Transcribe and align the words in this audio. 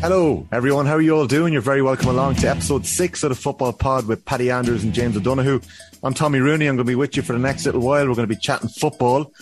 Hello, 0.00 0.46
everyone. 0.52 0.86
How 0.86 0.94
are 0.94 1.00
you 1.00 1.16
all 1.16 1.26
doing? 1.26 1.52
You're 1.52 1.62
very 1.62 1.82
welcome 1.82 2.08
along 2.08 2.36
to 2.36 2.48
episode 2.48 2.86
six 2.86 3.22
of 3.24 3.30
the 3.30 3.34
Football 3.34 3.72
Pod 3.72 4.06
with 4.06 4.24
Paddy 4.24 4.50
Andrews 4.50 4.84
and 4.84 4.92
James 4.94 5.16
O'Donoghue. 5.16 5.60
I'm 6.04 6.14
Tommy 6.14 6.38
Rooney. 6.38 6.66
I'm 6.66 6.76
going 6.76 6.86
to 6.86 6.90
be 6.90 6.94
with 6.94 7.16
you 7.16 7.22
for 7.22 7.32
the 7.32 7.38
next 7.40 7.66
little 7.66 7.80
while. 7.80 8.06
We're 8.06 8.14
going 8.14 8.28
to 8.28 8.32
be 8.34 8.40
chatting 8.40 8.68
football. 8.68 9.32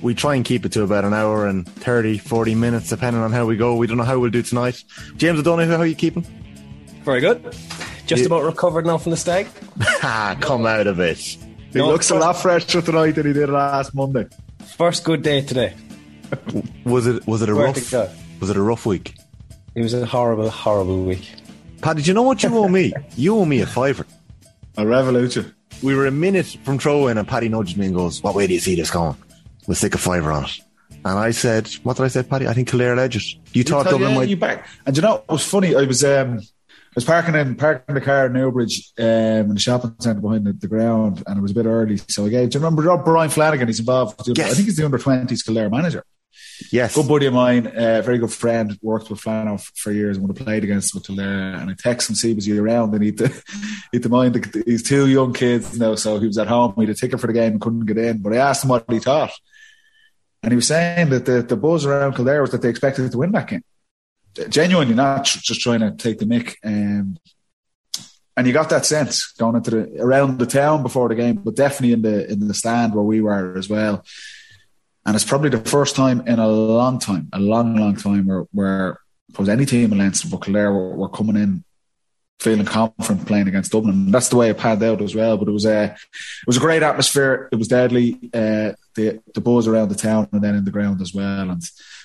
We 0.00 0.14
try 0.14 0.34
and 0.34 0.44
keep 0.44 0.64
it 0.64 0.72
to 0.72 0.82
about 0.82 1.04
an 1.04 1.12
hour 1.12 1.46
and 1.46 1.68
30, 1.68 2.16
40 2.18 2.54
minutes, 2.54 2.88
depending 2.88 3.20
on 3.22 3.30
how 3.32 3.44
we 3.44 3.56
go. 3.56 3.76
We 3.76 3.86
don't 3.86 3.98
know 3.98 4.04
how 4.04 4.18
we'll 4.18 4.30
do 4.30 4.42
tonight. 4.42 4.82
James 5.16 5.38
O'Donoghue, 5.40 5.70
how 5.72 5.78
are 5.80 5.86
you 5.86 5.94
keeping? 5.94 6.22
Very 7.04 7.20
good. 7.20 7.42
Just 8.06 8.20
Yeah. 8.20 8.26
about 8.26 8.44
recovered 8.44 8.86
now 8.86 8.96
from 8.98 9.10
the 9.10 9.16
stag. 9.18 9.46
Ah, 10.02 10.36
come 10.40 10.64
out 10.66 10.86
of 10.86 10.98
it. 10.98 11.18
He 11.18 11.38
No, 11.74 11.88
looks 11.88 12.08
a 12.10 12.14
lot 12.14 12.36
fresher 12.38 12.80
tonight 12.80 13.16
than 13.16 13.26
he 13.26 13.32
did 13.34 13.50
last 13.50 13.94
Monday. 13.94 14.26
First 14.78 15.04
good 15.04 15.22
day 15.22 15.42
today. 15.42 15.74
Was 16.84 17.06
it 17.06 17.26
was 17.26 17.42
it 17.42 17.48
a 17.48 17.52
Swear 17.52 17.66
rough 17.66 18.40
was 18.40 18.50
it 18.50 18.56
a 18.56 18.62
rough 18.62 18.86
week? 18.86 19.14
It 19.76 19.82
was 19.82 19.92
a 19.94 20.06
horrible, 20.06 20.48
horrible 20.48 21.04
week. 21.04 21.30
Paddy, 21.82 22.02
do 22.02 22.08
you 22.10 22.14
know 22.14 22.22
what 22.22 22.42
you 22.42 22.48
owe 22.56 22.66
me? 22.68 22.92
You 23.16 23.36
owe 23.36 23.44
me 23.44 23.60
a 23.60 23.66
fiver. 23.66 24.06
A 24.78 24.86
revolution. 24.86 25.54
We 25.82 25.94
were 25.94 26.06
a 26.06 26.10
minute 26.10 26.56
from 26.64 26.78
throwing, 26.78 27.18
and 27.18 27.28
Paddy 27.28 27.48
nudged 27.50 27.76
me 27.76 27.86
and 27.86 27.94
goes, 27.94 28.22
What 28.22 28.34
way 28.34 28.46
do 28.46 28.54
you 28.54 28.60
see 28.60 28.74
this 28.74 28.90
going? 28.90 29.16
We'll 29.66 29.74
stick 29.74 29.94
a 29.94 29.98
fiver 29.98 30.32
on 30.32 30.44
it. 30.46 30.60
And 30.90 31.18
I 31.18 31.30
said, 31.30 31.68
What 31.82 31.96
did 31.98 32.04
I 32.04 32.08
say, 32.08 32.22
Paddy? 32.22 32.48
I 32.48 32.54
think 32.54 32.68
Kildare 32.68 32.98
edge 32.98 33.16
it. 33.16 33.22
You 33.54 33.62
thought 33.64 33.82
Tell 33.84 33.92
Dublin 33.92 34.12
you, 34.12 34.16
might 34.18 34.28
you 34.30 34.36
back. 34.38 34.66
And 34.86 34.96
you 34.96 35.02
know, 35.02 35.16
it 35.28 35.30
was 35.30 35.44
funny. 35.46 35.74
I 35.76 35.82
was 35.82 36.02
um, 36.04 36.38
I 36.40 36.94
was 36.94 37.04
parking 37.04 37.34
in 37.34 37.54
parking 37.56 37.94
the 37.94 38.00
car 38.00 38.26
in 38.26 38.32
Newbridge 38.32 38.92
um, 38.98 39.04
in 39.04 39.54
the 39.54 39.60
shopping 39.60 39.94
centre 39.98 40.20
behind 40.22 40.46
the, 40.46 40.54
the 40.54 40.68
ground, 40.68 41.22
and 41.26 41.38
it 41.38 41.42
was 41.42 41.50
a 41.50 41.54
bit 41.54 41.66
early. 41.66 41.98
So 42.08 42.24
I 42.24 42.30
gave. 42.30 42.48
Do 42.50 42.58
you 42.58 42.64
remember 42.64 42.80
Rob 42.82 43.04
Brian 43.04 43.28
Flanagan? 43.28 43.68
He's 43.68 43.80
involved. 43.80 44.16
with 44.18 44.34
the- 44.34 44.40
Yes. 44.42 44.52
I 44.52 44.54
think 44.54 44.66
he's 44.68 44.76
the 44.76 44.84
under 44.86 44.98
twenties 44.98 45.42
Kildare 45.42 45.68
manager. 45.68 46.02
Yes. 46.72 46.94
Good 46.94 47.08
buddy 47.08 47.26
of 47.26 47.34
mine, 47.34 47.66
uh, 47.66 48.02
very 48.02 48.18
good 48.18 48.32
friend. 48.32 48.78
Worked 48.82 49.10
with 49.10 49.20
Flanagan 49.20 49.54
f- 49.54 49.72
for 49.74 49.92
years 49.92 50.16
and 50.16 50.26
would 50.26 50.36
have 50.36 50.46
played 50.46 50.64
against 50.64 50.94
him 50.94 50.98
with 50.98 51.06
Kildare. 51.06 51.54
And 51.54 51.70
I 51.70 51.74
text 51.74 52.08
him, 52.08 52.16
see 52.16 52.34
was 52.34 52.46
he 52.46 52.58
around? 52.58 52.94
And 52.94 53.04
he'd, 53.04 53.20
he'd 53.92 54.02
to 54.02 54.08
mind 54.08 54.62
he's 54.64 54.82
two 54.82 55.08
young 55.08 55.32
kids 55.32 55.78
now, 55.78 55.94
so 55.94 56.18
he 56.18 56.26
was 56.26 56.38
at 56.38 56.48
home. 56.48 56.74
He 56.76 56.82
had 56.82 56.90
a 56.90 56.94
ticket 56.94 57.20
for 57.20 57.26
the 57.26 57.32
game 57.32 57.60
couldn't 57.60 57.86
get 57.86 57.98
in. 57.98 58.18
But 58.18 58.32
I 58.32 58.36
asked 58.36 58.64
him 58.64 58.70
what 58.70 58.90
he 58.90 58.98
thought, 58.98 59.32
and 60.42 60.52
he 60.52 60.56
was 60.56 60.66
saying 60.66 61.10
that 61.10 61.26
the, 61.26 61.42
the 61.42 61.56
buzz 61.56 61.84
around 61.84 62.14
Kildare 62.14 62.40
was 62.40 62.50
that 62.52 62.62
they 62.62 62.68
expected 62.68 63.10
to 63.10 63.18
win 63.18 63.32
that 63.32 63.48
game. 63.48 63.64
Genuinely, 64.48 64.94
not 64.94 65.24
just 65.24 65.60
trying 65.60 65.80
to 65.80 65.92
take 65.92 66.18
the 66.18 66.26
mick. 66.26 66.56
Um, 66.64 67.18
and 68.36 68.46
you 68.46 68.52
got 68.52 68.68
that 68.68 68.84
sense 68.84 69.32
going 69.38 69.56
into 69.56 69.70
the 69.70 70.02
around 70.02 70.38
the 70.38 70.46
town 70.46 70.82
before 70.82 71.08
the 71.08 71.14
game, 71.14 71.36
but 71.36 71.56
definitely 71.56 71.92
in 71.92 72.02
the 72.02 72.30
in 72.30 72.46
the 72.46 72.54
stand 72.54 72.94
where 72.94 73.04
we 73.04 73.20
were 73.20 73.56
as 73.56 73.68
well. 73.68 74.04
And 75.06 75.14
it's 75.14 75.24
probably 75.24 75.50
the 75.50 75.60
first 75.60 75.94
time 75.96 76.26
in 76.26 76.38
a 76.38 76.48
long 76.48 76.98
time, 76.98 77.28
a 77.32 77.38
long, 77.38 77.76
long 77.76 77.96
time, 77.96 78.26
where 78.26 78.46
where 78.52 79.00
was 79.38 79.48
any 79.48 79.64
team 79.66 79.92
in 79.92 79.98
Leinster 79.98 80.28
but 80.28 80.42
Kildare 80.42 80.72
were, 80.72 80.96
were 80.96 81.08
coming 81.08 81.36
in 81.36 81.62
feeling 82.40 82.66
confident 82.66 83.26
playing 83.26 83.48
against 83.48 83.72
Dublin. 83.72 83.94
And 83.94 84.14
that's 84.14 84.28
the 84.28 84.36
way 84.36 84.50
it 84.50 84.58
panned 84.58 84.82
out 84.82 85.00
as 85.00 85.14
well. 85.14 85.36
But 85.38 85.48
it 85.48 85.52
was 85.52 85.64
a 85.64 85.84
it 85.84 86.46
was 86.46 86.56
a 86.56 86.60
great 86.60 86.82
atmosphere. 86.82 87.48
It 87.52 87.56
was 87.56 87.68
deadly. 87.68 88.18
Uh, 88.34 88.72
the 88.94 89.20
the 89.34 89.40
buzz 89.40 89.66
around 89.68 89.88
the 89.90 89.94
town 89.94 90.28
and 90.32 90.42
then 90.42 90.54
in 90.54 90.64
the 90.64 90.70
ground 90.70 91.00
as 91.00 91.14
well. 91.14 91.50
And 91.50 91.62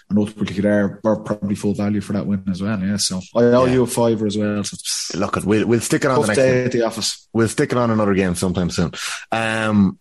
and 0.09 0.19
ultimately 0.19 0.53
Kildare 0.53 0.99
were 1.03 1.17
probably 1.21 1.55
full 1.55 1.73
value 1.73 2.01
for 2.01 2.13
that 2.13 2.27
win 2.27 2.43
as 2.49 2.61
well. 2.61 2.79
Yeah. 2.79 2.97
So 2.97 3.21
I 3.35 3.43
owe 3.43 3.65
Yeah. 3.65 3.73
you 3.73 3.83
a 3.83 3.87
fiver 3.87 4.27
as 4.27 4.37
well. 4.37 4.63
So 4.63 5.17
Look, 5.17 5.37
we'll, 5.37 5.65
we'll 5.67 5.79
stick 5.79 6.03
it 6.05 6.11
on 6.11 6.21
the 6.21 6.27
next 6.27 6.37
day 6.37 6.65
at 6.65 6.71
the 6.71 6.83
office. 6.83 7.27
We'll 7.33 7.47
stick 7.47 7.71
it 7.71 7.77
on 7.77 7.89
another 7.91 8.13
game 8.13 8.35
sometime 8.35 8.69
soon. 8.69 8.91
Um, 9.31 9.99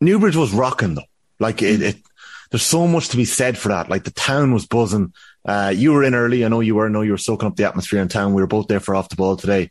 Newbridge 0.00 0.36
was 0.36 0.52
rocking 0.52 0.94
though. 0.94 1.02
Like 1.38 1.62
it, 1.62 1.80
it, 1.80 1.96
there's 2.50 2.62
so 2.62 2.86
much 2.86 3.08
to 3.10 3.16
be 3.16 3.24
said 3.24 3.56
for 3.56 3.68
that. 3.68 3.88
Like 3.88 4.04
the 4.04 4.10
town 4.10 4.52
was 4.52 4.66
buzzing. 4.66 5.12
Uh, 5.44 5.72
you 5.74 5.92
were 5.92 6.04
in 6.04 6.14
early. 6.14 6.44
I 6.44 6.48
know 6.48 6.60
you 6.60 6.74
were. 6.74 6.86
I 6.86 6.90
know 6.90 7.02
you 7.02 7.12
were 7.12 7.18
soaking 7.18 7.46
up 7.46 7.56
the 7.56 7.66
atmosphere 7.66 8.00
in 8.00 8.08
town. 8.08 8.34
We 8.34 8.42
were 8.42 8.48
both 8.48 8.66
there 8.66 8.80
for 8.80 8.94
off 8.94 9.08
the 9.08 9.16
ball 9.16 9.36
today. 9.36 9.70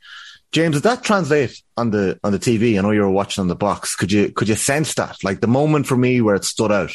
James, 0.51 0.75
did 0.75 0.83
that 0.83 1.03
translate 1.03 1.61
on 1.77 1.91
the 1.91 2.19
on 2.23 2.31
the 2.31 2.39
TV? 2.39 2.77
I 2.77 2.81
know 2.81 2.91
you 2.91 3.01
were 3.01 3.09
watching 3.09 3.41
on 3.41 3.49
the 3.49 3.55
box. 3.55 3.95
Could 3.95 4.11
you 4.11 4.31
could 4.31 4.49
you 4.49 4.55
sense 4.55 4.95
that? 4.95 5.23
Like 5.23 5.41
the 5.41 5.47
moment 5.47 5.85
for 5.85 5.97
me 5.97 6.21
where 6.21 6.35
it 6.35 6.45
stood 6.45 6.71
out 6.71 6.91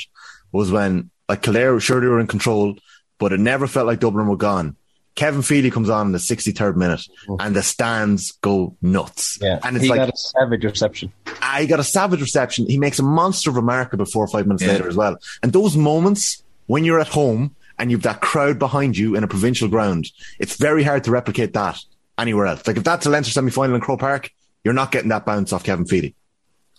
was 0.51 0.73
when 0.73 1.11
like 1.29 1.43
Kildare 1.43 1.79
sure 1.81 2.01
they 2.01 2.07
were 2.07 2.21
in 2.21 2.27
control, 2.27 2.77
but 3.19 3.33
it 3.33 3.41
never 3.41 3.67
felt 3.67 3.87
like 3.87 4.01
Dublin 4.01 4.27
were 4.27 4.37
gone. 4.37 4.77
Kevin 5.15 5.43
Feely 5.43 5.71
comes 5.71 5.89
on 5.89 6.07
in 6.07 6.13
the 6.13 6.19
63rd 6.19 6.77
minute, 6.77 7.03
mm. 7.29 7.37
and 7.41 7.55
the 7.55 7.63
stands 7.63 8.33
go 8.33 8.77
nuts. 8.83 9.39
Yeah. 9.41 9.61
and 9.63 9.77
it's 9.77 9.85
he 9.85 9.89
like 9.91 9.99
got 9.99 10.09
a 10.09 10.17
savage 10.17 10.65
reception. 10.65 11.13
Ah, 11.27 11.57
I 11.57 11.67
got 11.67 11.79
a 11.81 11.85
savage 11.85 12.21
reception. 12.21 12.67
He 12.67 12.79
makes 12.79 12.99
a 12.99 13.03
monster 13.03 13.51
of 13.51 13.57
a 13.57 13.63
mark 13.63 13.93
about 13.93 14.09
four 14.11 14.25
or 14.25 14.29
five 14.29 14.47
minutes 14.47 14.65
Yeah. 14.65 14.73
later 14.73 14.89
as 14.89 14.97
well. 14.97 15.17
And 15.43 15.53
those 15.53 15.77
moments 15.77 16.43
when 16.67 16.85
you're 16.85 17.01
at 17.01 17.09
home 17.09 17.55
and 17.79 17.91
you've 17.91 18.03
that 18.03 18.21
crowd 18.21 18.59
behind 18.59 18.97
you 18.97 19.15
in 19.15 19.25
a 19.25 19.29
provincial 19.29 19.69
ground, 19.69 20.11
it's 20.39 20.57
very 20.57 20.83
hard 20.83 21.05
to 21.05 21.11
replicate 21.11 21.53
that 21.53 21.79
anywhere 22.19 22.47
else. 22.47 22.67
Like 22.67 22.77
if 22.77 22.85
that's 22.85 23.07
a 23.07 23.11
Leinster 23.11 23.33
semi 23.33 23.51
final 23.51 23.75
in 23.77 23.81
Croke 23.81 24.01
Park, 24.01 24.31
you're 24.65 24.75
not 24.75 24.91
getting 24.91 25.11
that 25.11 25.27
bounce 25.27 25.53
off 25.53 25.63
Kevin 25.65 25.85
Feely. 25.85 26.15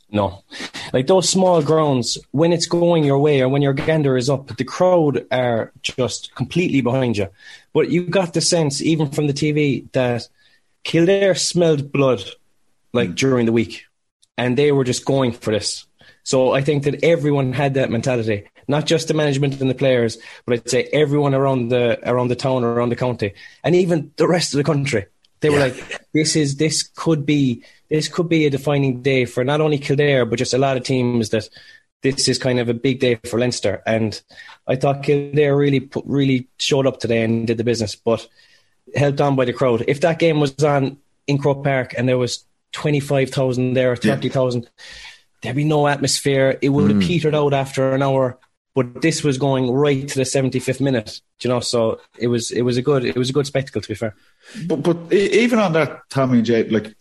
No. 0.09 0.43
Like 0.93 1.07
those 1.07 1.27
small 1.27 1.61
grounds, 1.61 2.17
when 2.31 2.53
it's 2.53 2.67
going 2.67 3.03
your 3.03 3.19
way 3.19 3.41
or 3.41 3.49
when 3.49 3.61
your 3.61 3.73
gander 3.73 4.17
is 4.17 4.29
up, 4.29 4.55
the 4.55 4.63
crowd 4.63 5.25
are 5.31 5.71
just 5.81 6.33
completely 6.35 6.81
behind 6.81 7.17
you. 7.17 7.27
But 7.73 7.89
you 7.89 8.05
got 8.05 8.33
the 8.33 8.41
sense, 8.41 8.81
even 8.81 9.09
from 9.09 9.27
the 9.27 9.33
TV, 9.33 9.91
that 9.91 10.27
Kildare 10.83 11.35
smelled 11.35 11.91
blood 11.91 12.23
like 12.93 13.09
mm. 13.09 13.15
during 13.15 13.45
the 13.45 13.51
week 13.51 13.85
and 14.37 14.57
they 14.57 14.71
were 14.71 14.83
just 14.83 15.05
going 15.05 15.31
for 15.31 15.51
this. 15.51 15.85
So 16.23 16.51
I 16.51 16.61
think 16.61 16.83
that 16.83 17.03
everyone 17.03 17.53
had 17.53 17.75
that 17.75 17.91
mentality, 17.91 18.47
not 18.67 18.85
just 18.85 19.07
the 19.07 19.13
management 19.13 19.61
and 19.61 19.69
the 19.69 19.75
players, 19.75 20.17
but 20.45 20.53
I'd 20.53 20.69
say 20.69 20.89
everyone 20.91 21.35
around 21.35 21.69
the 21.69 21.99
around 22.09 22.29
the 22.29 22.35
town, 22.35 22.63
around 22.63 22.89
the 22.89 22.95
county, 22.95 23.33
and 23.63 23.75
even 23.75 24.11
the 24.17 24.27
rest 24.27 24.53
of 24.53 24.57
the 24.57 24.63
country. 24.63 25.05
They 25.41 25.49
were 25.49 25.59
like, 25.59 25.75
"This 26.13 26.35
is 26.35 26.55
this 26.55 26.81
could 26.83 27.25
be 27.25 27.63
this 27.89 28.07
could 28.07 28.29
be 28.29 28.45
a 28.45 28.49
defining 28.49 29.01
day 29.01 29.25
for 29.25 29.43
not 29.43 29.61
only 29.61 29.77
Kildare 29.77 30.25
but 30.25 30.39
just 30.39 30.53
a 30.53 30.57
lot 30.57 30.77
of 30.77 30.83
teams 30.83 31.29
that 31.29 31.49
this 32.01 32.27
is 32.27 32.37
kind 32.37 32.59
of 32.59 32.69
a 32.69 32.73
big 32.73 32.99
day 32.99 33.19
for 33.25 33.39
Leinster." 33.39 33.81
And 33.85 34.19
I 34.67 34.75
thought 34.75 35.03
Kildare 35.03 35.55
really 35.55 35.79
put, 35.79 36.05
really 36.05 36.47
showed 36.59 36.87
up 36.87 36.99
today 36.99 37.23
and 37.23 37.47
did 37.47 37.57
the 37.57 37.63
business, 37.63 37.95
but 37.95 38.27
held 38.95 39.19
on 39.21 39.35
by 39.35 39.45
the 39.45 39.53
crowd. 39.53 39.85
If 39.87 40.01
that 40.01 40.19
game 40.19 40.39
was 40.39 40.63
on 40.63 40.97
in 41.27 41.37
Croke 41.37 41.63
Park 41.63 41.93
and 41.97 42.07
there 42.07 42.17
was 42.17 42.45
twenty 42.71 42.99
five 42.99 43.29
thousand 43.29 43.73
there, 43.73 43.91
or 43.91 43.95
thirty 43.95 44.29
thousand, 44.29 44.69
there'd 45.41 45.55
be 45.55 45.63
no 45.63 45.87
atmosphere. 45.87 46.57
It 46.61 46.69
would 46.69 46.89
have 46.89 47.01
hmm. 47.01 47.07
petered 47.07 47.35
out 47.35 47.53
after 47.53 47.93
an 47.93 48.03
hour. 48.03 48.39
But 48.73 49.01
this 49.01 49.23
was 49.23 49.37
going 49.37 49.71
right 49.71 50.05
to 50.05 50.19
the 50.19 50.25
seventy 50.25 50.59
fifth 50.59 50.81
minute, 50.81 51.21
you 51.39 51.49
know. 51.49 51.61
So 51.61 52.01
it 52.17 52.27
was 52.27 52.51
it 52.51 52.63
was 52.63 52.75
a 52.75 52.81
good 52.81 53.05
it 53.05 53.15
was 53.15 53.29
a 53.29 53.33
good 53.33 53.47
spectacle 53.47 53.81
to 53.81 53.87
be 53.87 53.95
fair. 53.95 54.15
But 54.67 54.83
but 54.83 55.13
even 55.13 55.59
on 55.59 55.71
that, 55.73 56.01
Tommy 56.09 56.39
and 56.39 56.45
Jay, 56.45 56.67
like 56.67 56.93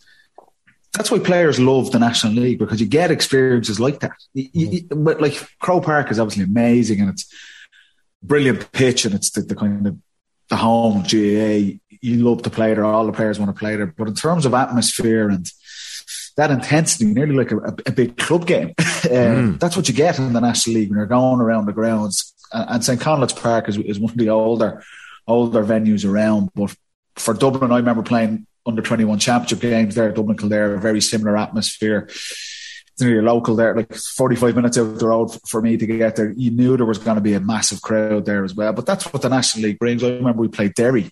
that's 0.95 1.11
why 1.11 1.19
players 1.19 1.59
love 1.59 1.91
the 1.91 1.99
National 1.99 2.33
League 2.33 2.59
because 2.59 2.79
you 2.79 2.87
get 2.87 3.11
experiences 3.11 3.79
like 3.79 3.99
that. 3.99 4.13
You- 4.33 4.49
you- 4.53 4.67
you- 4.69 4.95
but 4.95 5.21
like 5.21 5.47
Croke 5.59 5.85
Park 5.85 6.11
is 6.11 6.19
obviously 6.19 6.43
amazing 6.43 7.01
and 7.01 7.09
it's 7.09 7.31
brilliant 8.23 8.71
pitch 8.71 9.05
and 9.05 9.13
it's 9.13 9.29
the, 9.31 9.41
the 9.41 9.55
kind 9.55 9.85
of 9.87 9.97
the 10.49 10.55
home 10.55 11.03
GAA. 11.03 11.79
You 12.01 12.23
love 12.23 12.43
to 12.43 12.49
play 12.49 12.73
there. 12.73 12.85
All 12.85 13.05
the 13.05 13.11
players 13.11 13.39
want 13.39 13.53
to 13.53 13.59
play 13.59 13.75
there. 13.75 13.87
But 13.87 14.07
in 14.07 14.13
terms 14.15 14.45
of 14.45 14.53
atmosphere 14.53 15.29
and 15.29 15.49
that 16.37 16.51
intensity, 16.51 17.05
nearly 17.05 17.35
like 17.35 17.51
a, 17.51 17.57
a, 17.57 17.91
big 17.91 18.17
club 18.17 18.45
game. 18.45 18.73
um, 19.11 19.57
That's 19.57 19.75
what 19.75 19.87
you 19.87 19.93
get 19.93 20.19
in 20.19 20.33
the 20.33 20.41
National 20.41 20.75
League 20.75 20.89
when 20.89 20.97
you're 20.97 21.07
going 21.07 21.39
around 21.39 21.65
the 21.65 21.73
grounds. 21.73 22.33
And, 22.51 22.69
and 22.69 22.83
St 22.83 22.99
Conleth's 22.99 23.33
Park 23.33 23.69
is, 23.69 23.77
is 23.77 23.99
one 23.99 24.11
of 24.11 24.17
the 24.17 24.29
older 24.29 24.83
older 25.27 25.63
venues 25.63 26.07
around. 26.07 26.49
But 26.53 26.75
for 27.15 27.33
Dublin, 27.33 27.71
I 27.71 27.77
remember 27.77 28.03
playing 28.03 28.45
under 28.65 28.81
21 28.81 29.19
championship 29.19 29.59
games 29.59 29.95
there, 29.95 30.09
at 30.09 30.15
Dublin 30.15 30.37
Kildare, 30.37 30.75
a 30.75 30.79
very 30.79 31.01
similar 31.01 31.37
atmosphere. 31.37 32.07
It's 32.07 33.01
near 33.01 33.15
your 33.15 33.23
local 33.23 33.55
there, 33.55 33.75
like 33.75 33.93
45 33.93 34.55
minutes 34.55 34.77
out 34.77 34.97
the 34.97 35.07
road 35.07 35.37
for 35.47 35.61
me 35.61 35.75
to 35.77 35.85
get 35.85 36.15
there. 36.15 36.31
You 36.31 36.51
knew 36.51 36.77
there 36.77 36.85
was 36.85 36.97
going 36.97 37.15
to 37.15 37.21
be 37.21 37.33
a 37.33 37.39
massive 37.39 37.81
crowd 37.81 38.25
there 38.25 38.43
as 38.43 38.55
well. 38.55 38.73
But 38.73 38.85
that's 38.85 39.11
what 39.11 39.21
the 39.21 39.29
National 39.29 39.65
League 39.65 39.79
brings. 39.79 40.03
I 40.03 40.09
remember 40.09 40.41
we 40.41 40.47
played 40.47 40.75
Derry 40.75 41.11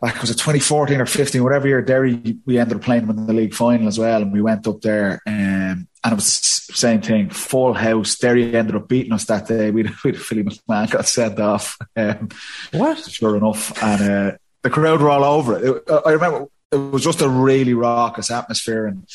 back 0.00 0.20
was 0.20 0.30
it 0.30 0.34
2014 0.34 1.00
or 1.00 1.06
15, 1.06 1.42
whatever 1.42 1.68
year, 1.68 1.82
Derry, 1.82 2.38
we 2.46 2.58
ended 2.58 2.78
up 2.78 2.82
playing 2.82 3.06
them 3.06 3.18
in 3.18 3.26
the 3.26 3.32
league 3.32 3.54
final 3.54 3.86
as 3.86 3.98
well. 3.98 4.22
And 4.22 4.32
we 4.32 4.40
went 4.40 4.66
up 4.66 4.80
there 4.80 5.20
um, 5.26 5.88
and 6.02 6.12
it 6.12 6.14
was 6.14 6.64
the 6.68 6.74
same 6.74 7.02
thing, 7.02 7.30
full 7.30 7.74
house. 7.74 8.16
Derry 8.16 8.54
ended 8.54 8.76
up 8.76 8.88
beating 8.88 9.12
us 9.12 9.24
that 9.26 9.46
day. 9.46 9.70
We 9.80 9.84
had 9.84 10.16
Philly 10.16 10.44
McMahon 10.44 10.90
got 10.90 11.06
sent 11.06 11.38
off. 11.38 11.76
Um, 11.96 12.28
What? 12.72 12.98
sure 12.98 13.36
enough. 13.36 13.82
And 13.82 14.10
uh, 14.10 14.36
the 14.62 14.70
crowd 14.70 15.00
were 15.00 15.10
all 15.10 15.24
over 15.24 15.56
it. 15.56 15.64
it. 15.64 15.90
Uh, 15.90 16.02
I 16.04 16.12
remember 16.12 16.48
it 16.72 16.76
was 16.76 17.02
just 17.02 17.20
a 17.20 17.28
really 17.28 17.74
raucous 17.74 18.30
atmosphere 18.30 18.86
and 18.86 19.06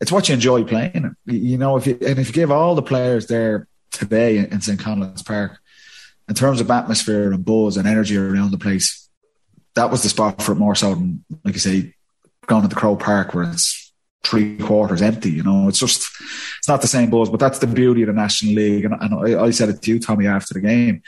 it's 0.00 0.12
what 0.12 0.28
you 0.28 0.34
enjoy 0.34 0.64
playing. 0.64 1.16
You- 1.26 1.58
know, 1.58 1.76
if 1.76 1.86
you, 1.86 1.98
and 2.00 2.18
if 2.18 2.28
you 2.28 2.32
give 2.32 2.50
all 2.50 2.74
the 2.74 2.82
players 2.82 3.26
there 3.26 3.68
today 3.90 4.38
in 4.38 4.60
St. 4.60 4.78
Conleth's 4.78 5.22
Park, 5.22 5.58
in 6.28 6.34
terms 6.34 6.60
of 6.60 6.70
atmosphere 6.70 7.32
and 7.32 7.44
buzz 7.44 7.76
and 7.76 7.86
energy 7.86 8.16
around 8.16 8.50
the 8.50 8.58
place, 8.58 9.08
that 9.74 9.90
was 9.90 10.02
the 10.02 10.08
spot 10.08 10.40
for 10.42 10.52
it 10.52 10.56
more 10.56 10.74
so 10.74 10.94
than, 10.94 11.24
like 11.44 11.54
you 11.54 11.60
say, 11.60 11.94
going 12.46 12.62
to 12.62 12.68
the 12.68 12.74
Croke 12.74 13.00
Park 13.00 13.34
where 13.34 13.44
it's 13.44 13.92
three 14.22 14.56
quarters 14.58 15.02
empty. 15.02 15.30
You 15.30 15.42
know, 15.42 15.68
it's 15.68 15.78
just, 15.78 16.06
it's 16.58 16.68
not 16.68 16.80
the 16.80 16.86
same 16.86 17.10
buzz, 17.10 17.28
but 17.30 17.40
that's 17.40 17.58
the 17.58 17.66
beauty 17.66 18.02
of 18.02 18.08
the 18.08 18.12
National 18.12 18.54
League. 18.54 18.84
And, 18.84 18.94
and 19.00 19.36
I, 19.36 19.44
I 19.44 19.50
said 19.50 19.68
it 19.68 19.82
to 19.82 19.90
you, 19.90 20.00
Tommy, 20.00 20.26
after 20.26 20.54
the 20.54 20.60
game. 20.60 21.02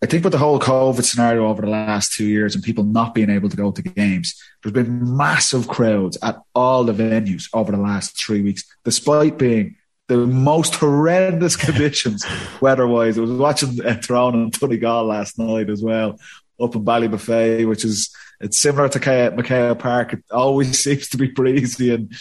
I 0.00 0.06
think 0.06 0.22
with 0.22 0.32
the 0.32 0.38
whole 0.38 0.60
COVID 0.60 1.02
scenario 1.02 1.48
over 1.48 1.62
the 1.62 1.70
last 1.70 2.12
two 2.12 2.24
years 2.24 2.54
and 2.54 2.62
people 2.62 2.84
not 2.84 3.14
being 3.14 3.30
able 3.30 3.48
to 3.48 3.56
go 3.56 3.72
to 3.72 3.82
games, 3.82 4.40
there's 4.62 4.72
been 4.72 5.16
massive 5.16 5.66
crowds 5.66 6.16
at 6.22 6.36
all 6.54 6.84
the 6.84 6.92
venues 6.92 7.48
over 7.52 7.72
the 7.72 7.78
last 7.78 8.16
three 8.16 8.40
weeks, 8.40 8.62
despite 8.84 9.38
being 9.38 9.76
the 10.06 10.16
most 10.18 10.76
horrendous 10.76 11.56
conditions 11.66 12.24
weather-wise. 12.60 13.18
I 13.18 13.22
was 13.22 13.32
watching 13.32 13.84
uh, 13.84 13.96
Tyrone 14.00 14.34
and 14.34 14.52
Donegal 14.52 15.04
last 15.04 15.36
night 15.36 15.68
as 15.68 15.82
well, 15.82 16.18
up 16.60 16.76
in 16.76 16.84
Ballybofey, 16.84 17.68
which 17.68 17.84
is 17.84 18.14
it's 18.40 18.58
similar 18.58 18.88
to 18.88 19.00
McHale 19.00 19.78
Park. 19.78 20.12
It 20.12 20.24
always 20.30 20.78
seems 20.84 21.08
to 21.08 21.16
be 21.16 21.28
breezy 21.28 21.92
and 21.92 22.12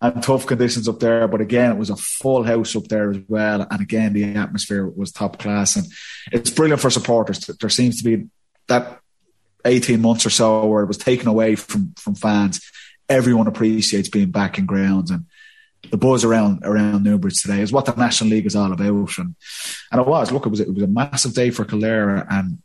and 0.00 0.22
tough 0.22 0.46
conditions 0.46 0.88
up 0.88 0.98
there. 0.98 1.28
But 1.28 1.40
again, 1.40 1.72
it 1.72 1.78
was 1.78 1.90
a 1.90 1.96
full 1.96 2.42
house 2.42 2.74
up 2.74 2.88
there 2.88 3.10
as 3.10 3.18
well. 3.28 3.66
And 3.70 3.80
again, 3.80 4.12
the 4.12 4.24
atmosphere 4.34 4.86
was 4.86 5.12
top 5.12 5.38
class. 5.38 5.76
And 5.76 5.86
it's 6.32 6.50
brilliant 6.50 6.80
for 6.80 6.90
supporters. 6.90 7.40
There 7.40 7.70
seems 7.70 8.02
to 8.02 8.04
be 8.04 8.28
that 8.68 9.00
18 9.64 10.00
months 10.00 10.24
or 10.24 10.30
so 10.30 10.66
where 10.66 10.82
it 10.82 10.88
was 10.88 10.96
taken 10.96 11.28
away 11.28 11.54
from, 11.54 11.92
from 11.98 12.14
fans. 12.14 12.60
Everyone 13.08 13.46
appreciates 13.46 14.08
being 14.08 14.30
back 14.30 14.58
in 14.58 14.66
grounds 14.66 15.10
and 15.10 15.26
the 15.90 15.96
buzz 15.96 16.24
around 16.24 16.60
around 16.62 17.02
Newbridge 17.02 17.40
today 17.40 17.60
is 17.60 17.72
what 17.72 17.86
the 17.86 17.94
National 17.94 18.30
League 18.30 18.46
is 18.46 18.54
all 18.54 18.72
about. 18.72 19.18
And 19.18 19.34
and 19.90 20.00
it 20.00 20.06
was, 20.06 20.30
look, 20.30 20.46
it 20.46 20.50
was 20.50 20.60
it 20.60 20.72
was 20.72 20.82
a 20.82 20.86
massive 20.86 21.34
day 21.34 21.50
for 21.50 21.64
Kildare 21.64 22.26
and 22.30 22.58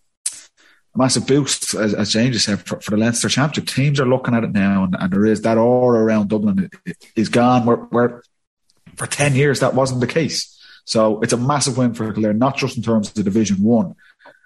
a 0.96 0.98
massive 0.98 1.28
boost, 1.28 1.74
as, 1.74 1.94
as 1.94 2.12
James 2.12 2.44
said, 2.44 2.60
for, 2.66 2.80
for, 2.80 2.92
the 2.92 2.98
Leinster 2.98 3.30
Championship. 3.30 3.74
Teams 3.74 4.00
are 4.00 4.06
looking 4.06 4.34
at 4.34 4.44
it 4.44 4.52
now, 4.52 4.84
and, 4.84 4.96
and 4.98 5.12
there 5.12 5.26
is 5.26 5.42
that 5.42 5.58
aura 5.58 6.02
around 6.02 6.30
Dublin 6.30 6.70
is 7.16 7.30
gone. 7.30 7.66
Where, 7.66 7.78
where 7.78 8.24
for 8.96 9.08
ten 9.08 9.36
years 9.36 9.60
that 9.60 9.76
wasn't 9.76 10.02
the 10.02 10.08
case. 10.08 10.52
So 10.86 11.20
it's 11.22 11.34
a 11.34 11.38
massive 11.38 11.78
win 11.78 11.94
for 11.94 12.12
Kildare, 12.14 12.34
not 12.34 12.58
just 12.58 12.78
in 12.78 12.84
terms 12.84 13.10
of 13.10 13.24
Division 13.24 13.62
One 13.64 13.96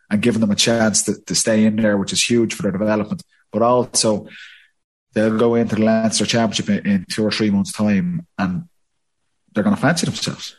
and 0.10 0.22
giving 0.22 0.42
them 0.42 0.52
a 0.52 0.56
chance 0.56 1.04
to, 1.04 1.22
to 1.26 1.36
stay 1.36 1.66
in 1.66 1.76
there, 1.76 1.98
which 1.98 2.14
is 2.14 2.24
huge 2.24 2.54
for 2.54 2.64
their 2.64 2.72
development, 2.72 3.22
but 3.52 3.62
also 3.62 4.28
they'll 5.14 5.38
go 5.38 5.56
into 5.56 5.76
the 5.76 5.84
Leinster 5.84 6.26
Championship 6.26 6.70
in, 6.70 6.92
in 6.92 7.06
two 7.10 7.26
or 7.26 7.32
three 7.32 7.50
months' 7.50 7.72
time, 7.72 8.26
and 8.38 8.68
they're 9.54 9.64
going 9.64 9.76
to 9.76 9.82
fancy 9.82 10.06
themselves. 10.06 10.56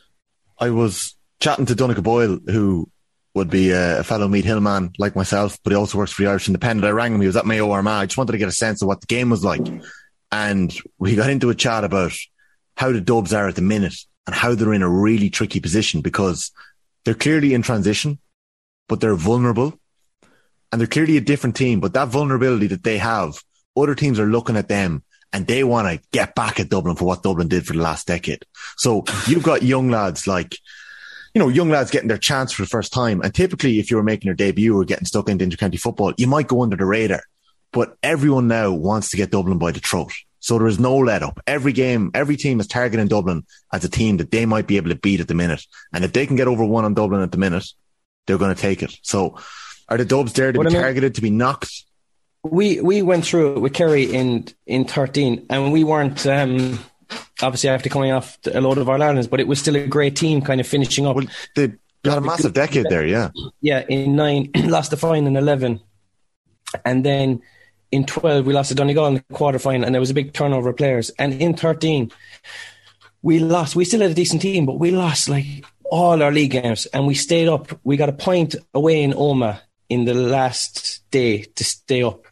I 0.58 0.70
was 0.70 1.16
chatting 1.40 1.66
to 1.66 1.74
Donncha 1.74 2.02
Boyle, 2.02 2.38
who 2.46 2.90
would 3.34 3.50
be 3.50 3.70
a, 3.70 4.02
fellow 4.02 4.28
Meath 4.28 4.44
Hill 4.44 4.60
man 4.60 4.90
like 4.98 5.14
myself, 5.14 5.58
but 5.62 5.70
he 5.70 5.76
also 5.76 5.98
works 5.98 6.12
for 6.12 6.22
the 6.22 6.30
Irish 6.30 6.48
Independent. 6.48 6.86
I 6.86 6.90
rang 6.90 7.14
him. 7.14 7.20
He 7.20 7.26
was 7.26 7.36
at 7.36 7.46
Mayo 7.46 7.70
Armagh. 7.70 8.02
I 8.02 8.06
just 8.06 8.18
wanted 8.18 8.32
to 8.32 8.38
get 8.38 8.48
a 8.48 8.52
sense 8.52 8.82
of 8.82 8.88
what 8.88 9.00
the 9.00 9.06
game 9.06 9.30
was 9.30 9.44
like. 9.44 9.66
And 10.32 10.76
we 10.98 11.14
got 11.14 11.30
into 11.30 11.50
a 11.50 11.54
chat 11.54 11.84
about 11.84 12.12
how 12.76 12.92
the 12.92 13.00
Dubs 13.00 13.32
are 13.32 13.48
at 13.48 13.56
the 13.56 13.62
minute 13.62 13.94
and 14.26 14.34
how 14.34 14.54
they're 14.54 14.74
in 14.74 14.82
a 14.82 14.88
really 14.88 15.30
tricky 15.30 15.60
position 15.60 16.00
because 16.00 16.50
they're 17.04 17.14
clearly 17.14 17.54
in 17.54 17.62
transition, 17.62 18.18
but 18.88 19.00
they're 19.00 19.14
vulnerable 19.14 19.78
and 20.72 20.80
they're 20.80 20.88
clearly 20.88 21.16
a 21.16 21.20
different 21.20 21.56
team. 21.56 21.80
But 21.80 21.94
that 21.94 22.08
vulnerability 22.08 22.68
that 22.68 22.84
they 22.84 22.98
have, 22.98 23.42
other 23.76 23.94
teams 23.94 24.18
are 24.18 24.26
looking 24.26 24.56
at 24.56 24.68
them 24.68 25.04
and 25.32 25.46
they 25.46 25.62
want 25.64 25.88
to 25.88 26.06
get 26.12 26.34
back 26.34 26.58
at 26.58 26.68
Dublin 26.68 26.96
for 26.96 27.04
what 27.04 27.22
Dublin 27.22 27.48
did 27.48 27.66
for 27.66 27.74
the 27.74 27.82
last 27.82 28.06
decade. 28.06 28.44
So 28.76 29.04
you've 29.26 29.44
got 29.44 29.62
young 29.62 29.90
lads 29.90 30.26
like 30.26 30.56
you 31.34 31.38
know, 31.38 31.48
young 31.48 31.70
lads 31.70 31.90
getting 31.90 32.08
their 32.08 32.18
chance 32.18 32.52
for 32.52 32.62
the 32.62 32.68
first 32.68 32.92
time. 32.92 33.20
And 33.22 33.34
typically, 33.34 33.78
if 33.78 33.90
you 33.90 33.96
were 33.96 34.02
making 34.02 34.26
your 34.26 34.34
debut 34.34 34.76
or 34.76 34.84
getting 34.84 35.06
stuck 35.06 35.28
into 35.28 35.46
intercounty 35.46 35.78
football, 35.78 36.12
you 36.16 36.26
might 36.26 36.48
go 36.48 36.62
under 36.62 36.76
the 36.76 36.84
radar. 36.84 37.22
But 37.72 37.96
everyone 38.02 38.48
now 38.48 38.72
wants 38.72 39.10
to 39.10 39.16
get 39.16 39.30
Dublin 39.30 39.58
by 39.58 39.70
the 39.70 39.80
throat. 39.80 40.12
So 40.40 40.58
there 40.58 40.66
is 40.66 40.80
no 40.80 40.96
let 40.96 41.22
up. 41.22 41.40
Every 41.46 41.72
game, 41.72 42.10
every 42.14 42.36
team 42.36 42.58
is 42.60 42.66
targeting 42.66 43.06
Dublin 43.06 43.44
as 43.72 43.84
a 43.84 43.88
team 43.88 44.16
that 44.16 44.30
they 44.30 44.46
might 44.46 44.66
be 44.66 44.78
able 44.78 44.88
to 44.88 44.96
beat 44.96 45.20
at 45.20 45.28
the 45.28 45.34
minute. 45.34 45.64
And 45.92 46.04
if 46.04 46.12
they 46.12 46.26
can 46.26 46.36
get 46.36 46.48
over 46.48 46.64
one 46.64 46.84
on 46.84 46.94
Dublin 46.94 47.20
at 47.20 47.30
the 47.30 47.38
minute, 47.38 47.66
they're 48.26 48.38
going 48.38 48.54
to 48.54 48.60
take 48.60 48.82
it. 48.82 48.98
So 49.02 49.38
are 49.88 49.98
the 49.98 50.04
Dubs 50.04 50.32
there 50.32 50.50
to 50.50 50.58
what 50.58 50.68
be 50.68 50.70
I 50.70 50.72
mean, 50.72 50.82
targeted, 50.82 51.14
to 51.16 51.20
be 51.20 51.30
knocked? 51.30 51.84
We 52.42 52.80
we 52.80 53.02
went 53.02 53.26
through 53.26 53.56
it 53.56 53.60
with 53.60 53.74
Kerry 53.74 54.04
in 54.04 54.48
in 54.66 54.86
13 54.86 55.46
and 55.50 55.72
we 55.72 55.84
weren't 55.84 56.26
um, 56.26 56.78
obviously 57.42 57.70
after 57.70 57.88
coming 57.88 58.12
off 58.12 58.38
a 58.52 58.60
load 58.60 58.78
of 58.78 58.88
All 58.88 59.02
Irelands, 59.02 59.28
but 59.28 59.40
it 59.40 59.46
was 59.46 59.60
still 59.60 59.76
a 59.76 59.86
great 59.86 60.16
team 60.16 60.40
kind 60.42 60.60
of 60.60 60.66
finishing 60.66 61.06
up. 61.06 61.16
Well, 61.16 61.26
they 61.54 61.72
had 62.04 62.18
a 62.18 62.20
massive 62.20 62.52
decade 62.52 62.86
there, 62.88 63.06
yeah. 63.06 63.30
Yeah, 63.60 63.84
in 63.88 64.16
nine, 64.16 64.50
lost 64.56 64.90
the 64.90 64.96
final 64.96 65.26
in 65.26 65.36
11. 65.36 65.80
And 66.84 67.04
then 67.04 67.42
in 67.90 68.04
12, 68.04 68.46
we 68.46 68.52
lost 68.52 68.68
to 68.70 68.74
Donegal 68.74 69.06
in 69.06 69.14
the 69.14 69.24
quarter 69.34 69.58
final, 69.58 69.84
and 69.84 69.94
there 69.94 70.00
was 70.00 70.10
a 70.10 70.14
big 70.14 70.32
turnover 70.32 70.70
of 70.70 70.76
players. 70.76 71.10
And 71.18 71.34
in 71.34 71.54
13, 71.54 72.10
we 73.22 73.38
lost. 73.38 73.76
We 73.76 73.84
still 73.84 74.00
had 74.00 74.10
a 74.10 74.14
decent 74.14 74.42
team, 74.42 74.66
but 74.66 74.78
we 74.78 74.90
lost 74.90 75.28
like 75.28 75.64
all 75.90 76.22
our 76.22 76.30
league 76.30 76.52
games, 76.52 76.86
and 76.86 77.06
we 77.06 77.14
stayed 77.14 77.48
up. 77.48 77.78
We 77.84 77.96
got 77.96 78.08
a 78.08 78.14
point 78.14 78.54
away 78.74 79.02
in 79.02 79.12
Omagh 79.12 79.60
in 79.88 80.04
the 80.04 80.14
last 80.14 81.02
day 81.10 81.42
to 81.42 81.64
stay 81.64 82.02
up. 82.02 82.26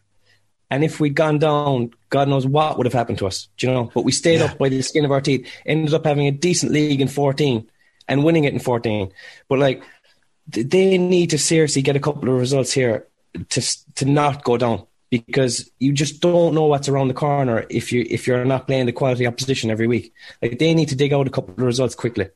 And 0.71 0.85
if 0.85 1.01
we'd 1.01 1.15
gone 1.15 1.39
down, 1.39 1.91
God 2.11 2.29
knows 2.29 2.47
what 2.47 2.77
would 2.77 2.87
have 2.87 2.93
happened 2.93 3.19
to 3.19 3.27
us, 3.27 3.49
do 3.57 3.67
you 3.67 3.73
know? 3.73 3.91
But 3.95 4.05
we 4.05 4.13
stayed 4.13 4.41
yeah. 4.41 4.47
up 4.47 4.59
by 4.59 4.69
the 4.69 4.83
skin 4.83 5.05
of 5.05 5.13
our 5.13 5.21
teeth, 5.21 5.49
ended 5.67 5.95
up 5.95 6.05
having 6.05 6.27
a 6.27 6.31
decent 6.31 6.73
league 6.73 7.01
in 7.01 7.09
14 7.09 7.69
and 8.09 8.25
winning 8.25 8.45
it 8.45 8.53
in 8.53 8.61
14. 8.61 9.13
But 9.49 9.59
like, 9.59 9.83
they 10.47 10.97
need 10.97 11.31
to 11.31 11.39
seriously 11.39 11.83
get 11.83 11.97
a 11.97 12.01
couple 12.01 12.29
of 12.29 12.41
results 12.41 12.73
here 12.73 13.07
to 13.51 13.61
to 13.97 14.07
not 14.07 14.43
go 14.43 14.57
down 14.57 14.87
because 15.11 15.71
you 15.79 15.93
just 15.93 16.21
don't 16.23 16.55
know 16.55 16.65
what's 16.65 16.89
around 16.89 17.09
the 17.09 17.15
corner 17.15 17.67
if 17.69 17.93
you 17.93 18.07
if 18.09 18.27
you're 18.27 18.47
not 18.47 18.67
playing 18.67 18.87
the 18.87 18.93
quality 18.93 19.27
opposition 19.27 19.71
every 19.71 19.87
week. 19.87 20.15
Like 20.41 20.59
they 20.59 20.73
need 20.73 20.89
to 20.89 20.97
dig 20.97 21.13
out 21.13 21.27
a 21.27 21.31
couple 21.31 21.53
of 21.53 21.61
results 21.61 21.95
quickly. 21.95 22.31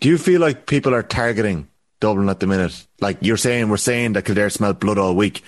Do 0.00 0.10
you 0.10 0.18
feel 0.18 0.42
like 0.42 0.66
people 0.66 0.94
are 0.94 1.02
targeting 1.02 1.68
Dublin 2.00 2.28
at 2.28 2.40
the 2.40 2.46
minute? 2.46 2.86
Like 3.00 3.16
you're 3.22 3.38
saying, 3.38 3.70
we're 3.70 3.78
saying 3.78 4.12
that 4.12 4.26
Kildare 4.26 4.50
smelled 4.50 4.78
blood 4.78 4.98
all 4.98 5.14
week 5.14 5.42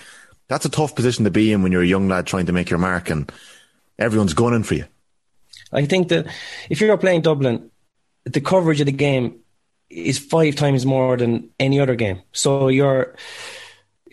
that's 0.47 0.65
a 0.65 0.69
tough 0.69 0.95
position 0.95 1.25
to 1.25 1.31
be 1.31 1.51
in 1.51 1.61
when 1.61 1.71
you're 1.71 1.81
a 1.81 1.87
young 1.87 2.07
lad 2.07 2.25
trying 2.25 2.45
to 2.45 2.53
make 2.53 2.69
your 2.69 2.79
mark 2.79 3.09
and 3.09 3.31
everyone's 3.97 4.33
gunning 4.33 4.63
for 4.63 4.75
you. 4.75 4.85
I 5.71 5.85
think 5.85 6.09
that 6.09 6.27
if 6.69 6.79
you're 6.79 6.97
playing 6.97 7.21
Dublin, 7.21 7.71
the 8.25 8.41
coverage 8.41 8.79
of 8.79 8.85
the 8.85 8.91
game 8.91 9.39
is 9.89 10.19
five 10.19 10.55
times 10.55 10.85
more 10.85 11.17
than 11.17 11.49
any 11.59 11.79
other 11.79 11.95
game. 11.95 12.21
So 12.31 12.67
your 12.67 13.15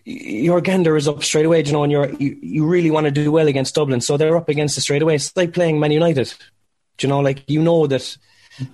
your 0.05 0.61
gander 0.61 0.97
is 0.97 1.09
up 1.09 1.25
straight 1.25 1.47
away, 1.47 1.63
you 1.63 1.73
know, 1.73 1.83
and 1.83 1.93
you're 1.93 2.11
you, 2.11 2.37
you 2.43 2.67
really 2.67 2.91
want 2.91 3.07
to 3.07 3.11
do 3.11 3.33
well 3.33 3.49
against 3.49 3.75
Dublin. 3.75 4.01
So 4.01 4.17
they're 4.17 4.37
up 4.37 4.49
against 4.49 4.77
it 4.79 4.83
straight 4.83 5.03
away. 5.03 5.17
It's 5.17 5.35
like 5.37 5.53
playing 5.53 5.81
Man 5.81 5.93
United. 5.93 6.33
You 7.01 7.09
know, 7.09 7.21
like 7.21 7.49
you 7.49 7.63
know 7.63 7.87
that 7.87 8.17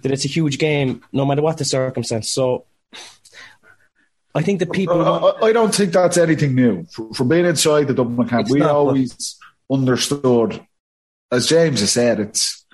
that 0.02 0.12
it's 0.12 0.24
a 0.24 0.28
huge 0.28 0.58
game 0.58 1.02
no 1.12 1.24
matter 1.24 1.42
what 1.42 1.58
the 1.58 1.64
circumstance. 1.64 2.28
So 2.28 2.66
I 4.34 4.42
think 4.42 4.58
the 4.58 4.66
people. 4.66 5.00
Uh, 5.00 5.32
I, 5.40 5.46
I, 5.46 5.52
don't 5.52 5.74
think 5.74 5.92
that's 5.92 6.16
anything 6.16 6.54
new. 6.54 6.84
From 7.14 7.28
being 7.28 7.46
inside 7.46 7.88
the 7.88 7.94
Dublin 7.94 8.28
camp, 8.28 8.48
we 8.48 8.60
not, 8.60 8.70
always 8.70 9.36
understood, 9.70 10.64
as 11.32 11.46
James 11.46 11.80
has 11.80 11.92
said, 11.92 12.20
it's 12.20 12.64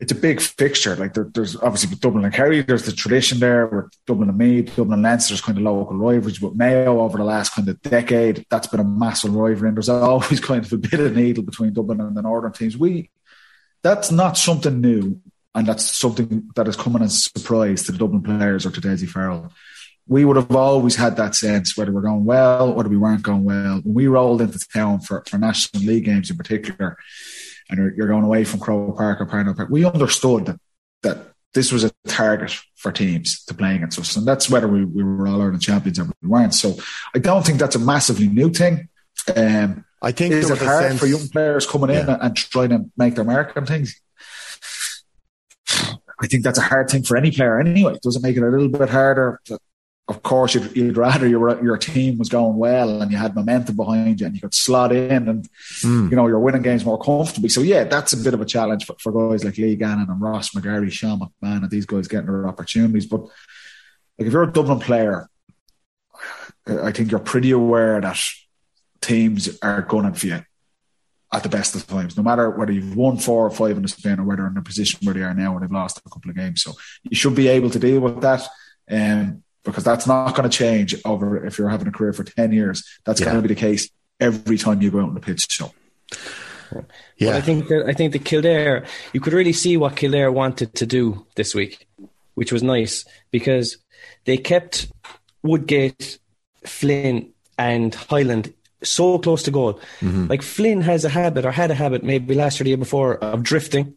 it's 0.00 0.12
a 0.12 0.16
big 0.16 0.40
fixture. 0.40 0.96
Like 0.96 1.14
there, 1.14 1.30
there's 1.32 1.56
obviously 1.56 1.90
with 1.90 2.00
Dublin 2.00 2.24
and 2.24 2.34
Kerry, 2.34 2.62
there's 2.62 2.84
the 2.84 2.92
tradition 2.92 3.38
there 3.38 3.66
with 3.66 3.92
Dublin 4.06 4.28
and 4.28 4.38
Meath, 4.38 4.74
Dublin 4.76 4.94
and 4.94 5.02
Leinster's 5.02 5.40
kind 5.40 5.56
of 5.56 5.64
local 5.64 5.96
rivalries. 5.96 6.38
But 6.38 6.56
Mayo 6.56 7.00
over 7.00 7.16
the 7.16 7.24
last 7.24 7.54
kind 7.54 7.68
of 7.68 7.80
decade, 7.80 8.44
that's 8.50 8.66
been 8.66 8.80
a 8.80 8.84
massive 8.84 9.34
rivalry. 9.34 9.68
And 9.68 9.76
there's 9.76 9.88
always 9.90 10.40
kind 10.40 10.64
of 10.64 10.72
a 10.72 10.78
bit 10.78 11.00
of 11.00 11.16
needle 11.16 11.44
between 11.44 11.72
Dublin 11.72 12.00
and 12.00 12.16
the 12.16 12.22
northern 12.22 12.52
teams. 12.52 12.76
We 12.76 13.10
that's 13.82 14.10
not 14.10 14.36
something 14.36 14.80
new, 14.80 15.20
and 15.54 15.66
that's 15.66 15.84
something 15.84 16.50
that 16.56 16.68
is 16.68 16.76
coming 16.76 17.02
as 17.02 17.14
a 17.14 17.38
surprise 17.38 17.84
to 17.84 17.92
the 17.92 17.98
Dublin 17.98 18.22
players 18.22 18.66
or 18.66 18.70
to 18.70 18.80
Dessie 18.80 19.08
Farrell 19.08 19.52
we 20.06 20.24
would 20.24 20.36
have 20.36 20.54
always 20.54 20.96
had 20.96 21.16
that 21.16 21.34
sense 21.34 21.76
whether 21.76 21.90
we're 21.90 22.02
going 22.02 22.24
well, 22.24 22.74
whether 22.74 22.88
we 22.88 22.96
weren't 22.96 23.22
going 23.22 23.44
well. 23.44 23.80
When 23.82 23.94
we 23.94 24.06
rolled 24.06 24.42
into 24.42 24.58
town 24.72 25.00
for, 25.00 25.24
for 25.26 25.38
National 25.38 25.82
League 25.82 26.04
games 26.04 26.30
in 26.30 26.36
particular, 26.36 26.96
and 27.70 27.78
you're, 27.78 27.94
you're 27.94 28.08
going 28.08 28.24
away 28.24 28.44
from 28.44 28.60
Croke 28.60 28.96
Park 28.96 29.20
or 29.20 29.26
Parnell 29.26 29.54
Park, 29.54 29.70
we 29.70 29.84
understood 29.84 30.46
that, 30.46 30.60
that 31.02 31.32
this 31.54 31.72
was 31.72 31.84
a 31.84 31.90
target 32.06 32.54
for 32.76 32.92
teams 32.92 33.44
to 33.46 33.54
play 33.54 33.76
against 33.76 33.98
us. 33.98 34.16
And 34.16 34.26
that's 34.26 34.50
whether 34.50 34.68
we, 34.68 34.84
we 34.84 35.02
were 35.02 35.26
all 35.26 35.40
Ireland 35.40 35.62
champions 35.62 35.98
or 35.98 36.04
we 36.04 36.28
weren't. 36.28 36.52
So 36.52 36.74
I 37.14 37.18
don't 37.18 37.46
think 37.46 37.58
that's 37.58 37.76
a 37.76 37.78
massively 37.78 38.28
new 38.28 38.50
thing. 38.50 38.88
Um, 39.34 39.84
I 40.02 40.12
think 40.12 40.34
is 40.34 40.50
it 40.50 40.58
hard 40.58 40.82
sense, 40.82 41.00
for 41.00 41.06
young 41.06 41.28
players 41.28 41.66
coming 41.66 41.88
yeah. 41.88 42.02
in 42.02 42.08
and, 42.10 42.22
and 42.22 42.36
trying 42.36 42.68
to 42.70 42.90
make 42.98 43.14
their 43.14 43.24
mark 43.24 43.56
on 43.56 43.64
things? 43.64 43.98
I 46.20 46.26
think 46.26 46.44
that's 46.44 46.58
a 46.58 46.62
hard 46.62 46.90
thing 46.90 47.04
for 47.04 47.16
any 47.16 47.30
player 47.30 47.58
anyway. 47.58 47.96
Does 48.02 48.16
it 48.16 48.22
make 48.22 48.36
it 48.36 48.42
a 48.42 48.48
little 48.48 48.68
bit 48.68 48.90
harder 48.90 49.40
of 50.06 50.22
course, 50.22 50.54
you'd, 50.54 50.76
you'd, 50.76 50.96
rather 50.98 51.26
your 51.26 51.62
your 51.64 51.78
team 51.78 52.18
was 52.18 52.28
going 52.28 52.56
well 52.56 53.00
and 53.00 53.10
you 53.10 53.16
had 53.16 53.34
momentum 53.34 53.76
behind 53.76 54.20
you 54.20 54.26
and 54.26 54.34
you 54.34 54.40
could 54.40 54.52
slot 54.52 54.92
in 54.92 55.28
and 55.28 55.48
mm. 55.80 56.10
you 56.10 56.16
know 56.16 56.26
you're 56.26 56.38
winning 56.38 56.60
games 56.62 56.84
more 56.84 56.98
comfortably. 56.98 57.48
So 57.48 57.62
yeah, 57.62 57.84
that's 57.84 58.12
a 58.12 58.18
bit 58.18 58.34
of 58.34 58.40
a 58.42 58.44
challenge 58.44 58.84
for, 58.84 58.96
for 59.00 59.12
guys 59.12 59.44
like 59.44 59.56
Lee 59.56 59.76
Gannon 59.76 60.10
and 60.10 60.20
Ross 60.20 60.50
McGarry, 60.50 60.92
Sean 60.92 61.20
McMahon, 61.20 61.62
and 61.62 61.70
these 61.70 61.86
guys 61.86 62.06
getting 62.06 62.26
their 62.26 62.46
opportunities. 62.46 63.06
But 63.06 63.22
like 64.18 64.26
if 64.26 64.32
you're 64.32 64.42
a 64.42 64.52
Dublin 64.52 64.78
player, 64.78 65.28
I 66.66 66.92
think 66.92 67.10
you're 67.10 67.20
pretty 67.20 67.52
aware 67.52 68.00
that 68.00 68.20
teams 69.00 69.58
are 69.62 69.82
gunning 69.82 70.14
for 70.14 70.26
you 70.26 70.44
at 71.32 71.42
the 71.42 71.48
best 71.48 71.74
of 71.74 71.86
times, 71.86 72.16
no 72.16 72.22
matter 72.22 72.50
whether 72.50 72.72
you've 72.72 72.94
won 72.94 73.16
four 73.16 73.46
or 73.46 73.50
five 73.50 73.76
in 73.76 73.82
the 73.82 73.88
Spain 73.88 74.20
or 74.20 74.24
whether 74.24 74.46
in 74.46 74.54
the 74.54 74.62
position 74.62 75.00
where 75.02 75.14
they 75.14 75.22
are 75.22 75.34
now 75.34 75.54
or 75.54 75.60
they've 75.60 75.70
lost 75.70 75.98
a 75.98 76.10
couple 76.10 76.30
of 76.30 76.36
games. 76.36 76.62
So 76.62 76.72
you 77.02 77.16
should 77.16 77.34
be 77.34 77.48
able 77.48 77.70
to 77.70 77.78
deal 77.78 78.00
with 78.00 78.20
that. 78.20 78.46
Um, 78.90 79.43
because 79.64 79.84
that's 79.84 80.06
not 80.06 80.34
going 80.34 80.48
to 80.48 80.56
change 80.56 80.94
over 81.04 81.44
if 81.44 81.58
you're 81.58 81.68
having 81.68 81.88
a 81.88 81.92
career 81.92 82.12
for 82.12 82.24
10 82.24 82.52
years. 82.52 82.84
That's 83.04 83.20
Yeah. 83.20 83.26
going 83.26 83.36
to 83.42 83.42
be 83.48 83.54
the 83.54 83.60
case 83.60 83.88
every 84.20 84.58
time 84.58 84.82
you 84.82 84.90
go 84.90 85.00
out 85.00 85.08
on 85.08 85.14
the 85.14 85.20
pitch. 85.20 85.46
So, 85.50 85.72
Yeah. 87.16 87.32
But 87.32 87.34
I 87.36 87.40
think 87.40 87.68
that 87.68 87.84
I 87.86 87.92
think 87.92 88.12
the 88.12 88.18
Kildare, 88.18 88.84
you 89.12 89.20
could 89.20 89.32
really 89.32 89.52
see 89.52 89.76
what 89.76 89.96
Kildare 89.96 90.30
wanted 90.32 90.74
to 90.74 90.86
do 90.86 91.26
this 91.36 91.54
week, 91.54 91.86
which 92.34 92.52
was 92.52 92.62
nice 92.62 93.04
because 93.30 93.76
they 94.24 94.36
kept 94.36 94.88
Woodgate, 95.42 96.18
Flynn, 96.64 97.30
and 97.58 97.94
Hyland 97.94 98.52
so 98.82 99.18
close 99.18 99.42
to 99.44 99.50
goal. 99.50 99.74
Mm-hmm. 100.00 100.26
Like 100.26 100.42
Flynn 100.42 100.80
has 100.82 101.04
a 101.04 101.08
habit, 101.08 101.44
or 101.44 101.52
had 101.52 101.70
a 101.70 101.74
habit, 101.74 102.02
maybe 102.02 102.34
last 102.34 102.58
year, 102.58 102.64
the 102.64 102.70
year 102.70 102.76
before, 102.76 103.16
of 103.16 103.42
drifting. 103.42 103.96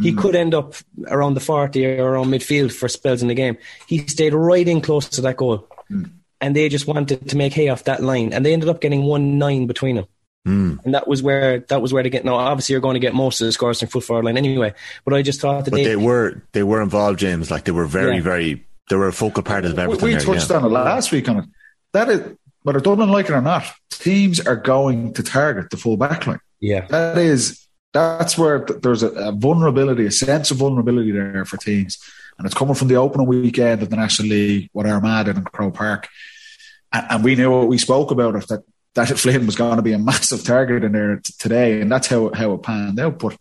He 0.00 0.12
mm. 0.12 0.18
could 0.18 0.34
end 0.34 0.54
up 0.54 0.74
around 1.08 1.34
the 1.34 1.40
forty 1.40 1.86
or 1.86 2.12
around 2.12 2.26
midfield 2.26 2.72
for 2.72 2.88
spells 2.88 3.22
in 3.22 3.28
the 3.28 3.34
game. 3.34 3.56
He 3.86 3.98
stayed 3.98 4.34
right 4.34 4.66
in 4.66 4.80
close 4.80 5.08
to 5.10 5.20
that 5.22 5.36
goal, 5.36 5.68
mm. 5.90 6.10
and 6.40 6.56
they 6.56 6.68
just 6.68 6.86
wanted 6.86 7.28
to 7.28 7.36
make 7.36 7.52
hay 7.52 7.68
off 7.68 7.84
that 7.84 8.02
line, 8.02 8.32
and 8.32 8.44
they 8.44 8.52
ended 8.52 8.68
up 8.68 8.80
getting 8.80 9.02
one 9.04 9.38
nine 9.38 9.66
between 9.66 9.96
them 9.96 10.06
mm. 10.46 10.78
and 10.84 10.94
that 10.94 11.08
was 11.08 11.22
where 11.22 11.60
that 11.60 11.82
was 11.82 11.92
where 11.92 12.02
they 12.02 12.10
get. 12.10 12.24
Now, 12.24 12.36
obviously, 12.36 12.74
you're 12.74 12.80
going 12.80 12.94
to 12.94 13.00
get 13.00 13.14
most 13.14 13.40
of 13.40 13.46
the 13.46 13.52
scores 13.52 13.82
in 13.82 13.88
full 13.88 14.00
forward 14.00 14.24
line 14.24 14.36
anyway. 14.36 14.74
But 15.04 15.14
I 15.14 15.22
just 15.22 15.40
thought 15.40 15.64
that 15.64 15.70
but 15.70 15.78
they, 15.78 15.84
they 15.84 15.96
were 15.96 16.42
they 16.52 16.62
were 16.62 16.82
involved, 16.82 17.18
James. 17.18 17.50
Like 17.50 17.64
they 17.64 17.72
were 17.72 17.86
very, 17.86 18.16
Yeah. 18.16 18.22
very 18.22 18.66
they 18.90 18.96
were 18.96 19.08
a 19.08 19.12
focal 19.12 19.42
part 19.42 19.64
of 19.64 19.74
we, 19.74 19.82
everything. 19.82 20.04
we 20.04 20.12
there, 20.12 20.20
touched 20.20 20.50
yeah. 20.50 20.56
on 20.56 20.64
it 20.64 20.68
last 20.68 21.12
week 21.12 21.28
on 21.28 21.38
it. 21.38 21.44
That 21.92 22.10
is, 22.10 22.36
whether 22.62 22.80
Dublin 22.80 23.08
like 23.08 23.26
it 23.26 23.32
or 23.32 23.40
not, 23.40 23.64
teams 23.90 24.40
are 24.40 24.56
going 24.56 25.14
to 25.14 25.22
target 25.22 25.70
the 25.70 25.76
full 25.76 25.96
back 25.96 26.26
line. 26.26 26.40
yeah, 26.60 26.86
That 26.88 27.18
is, 27.18 27.63
that's 27.94 28.36
where 28.36 28.64
th- 28.64 28.82
there's 28.82 29.02
a, 29.02 29.10
a 29.10 29.32
vulnerability, 29.32 30.04
a 30.04 30.10
sense 30.10 30.50
of 30.50 30.58
vulnerability 30.58 31.12
there 31.12 31.44
for 31.44 31.56
teams. 31.56 31.98
And 32.36 32.44
it's 32.44 32.54
coming 32.54 32.74
from 32.74 32.88
the 32.88 32.96
opening 32.96 33.28
weekend 33.28 33.82
of 33.82 33.88
the 33.88 33.96
National 33.96 34.28
League, 34.28 34.68
what 34.72 34.86
Armagh 34.86 35.26
did 35.26 35.36
in 35.36 35.44
Croke 35.44 35.74
Park. 35.74 36.08
And, 36.92 37.06
and 37.08 37.24
we 37.24 37.36
knew 37.36 37.50
what 37.50 37.68
we 37.68 37.78
spoke 37.78 38.10
about 38.10 38.34
it, 38.34 38.48
that, 38.48 38.64
that 38.94 39.06
Flynn 39.18 39.46
was 39.46 39.56
going 39.56 39.76
to 39.76 39.82
be 39.82 39.92
a 39.92 39.98
massive 39.98 40.44
target 40.44 40.82
in 40.82 40.92
there 40.92 41.16
t- 41.16 41.32
today. 41.38 41.80
And 41.80 41.90
that's 41.90 42.08
how, 42.08 42.32
how 42.34 42.52
it 42.52 42.62
panned 42.62 42.98
out. 42.98 43.20
But 43.20 43.38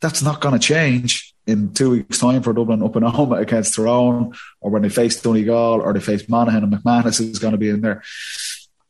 that's 0.00 0.20
not 0.20 0.40
going 0.40 0.58
to 0.58 0.66
change 0.66 1.32
in 1.46 1.72
two 1.72 1.90
weeks' 1.90 2.18
time 2.18 2.42
for 2.42 2.52
Dublin 2.52 2.82
up 2.82 2.96
and 2.96 3.06
home 3.06 3.32
against 3.32 3.76
Tyrone, 3.76 4.34
or 4.60 4.70
when 4.70 4.82
they 4.82 4.88
face 4.88 5.20
Donegal, 5.20 5.80
or 5.80 5.92
they 5.92 6.00
face 6.00 6.28
Monaghan 6.28 6.64
and 6.64 6.72
McManus 6.72 7.20
is 7.20 7.38
going 7.38 7.52
to 7.52 7.58
be 7.58 7.68
in 7.68 7.80
there. 7.80 8.02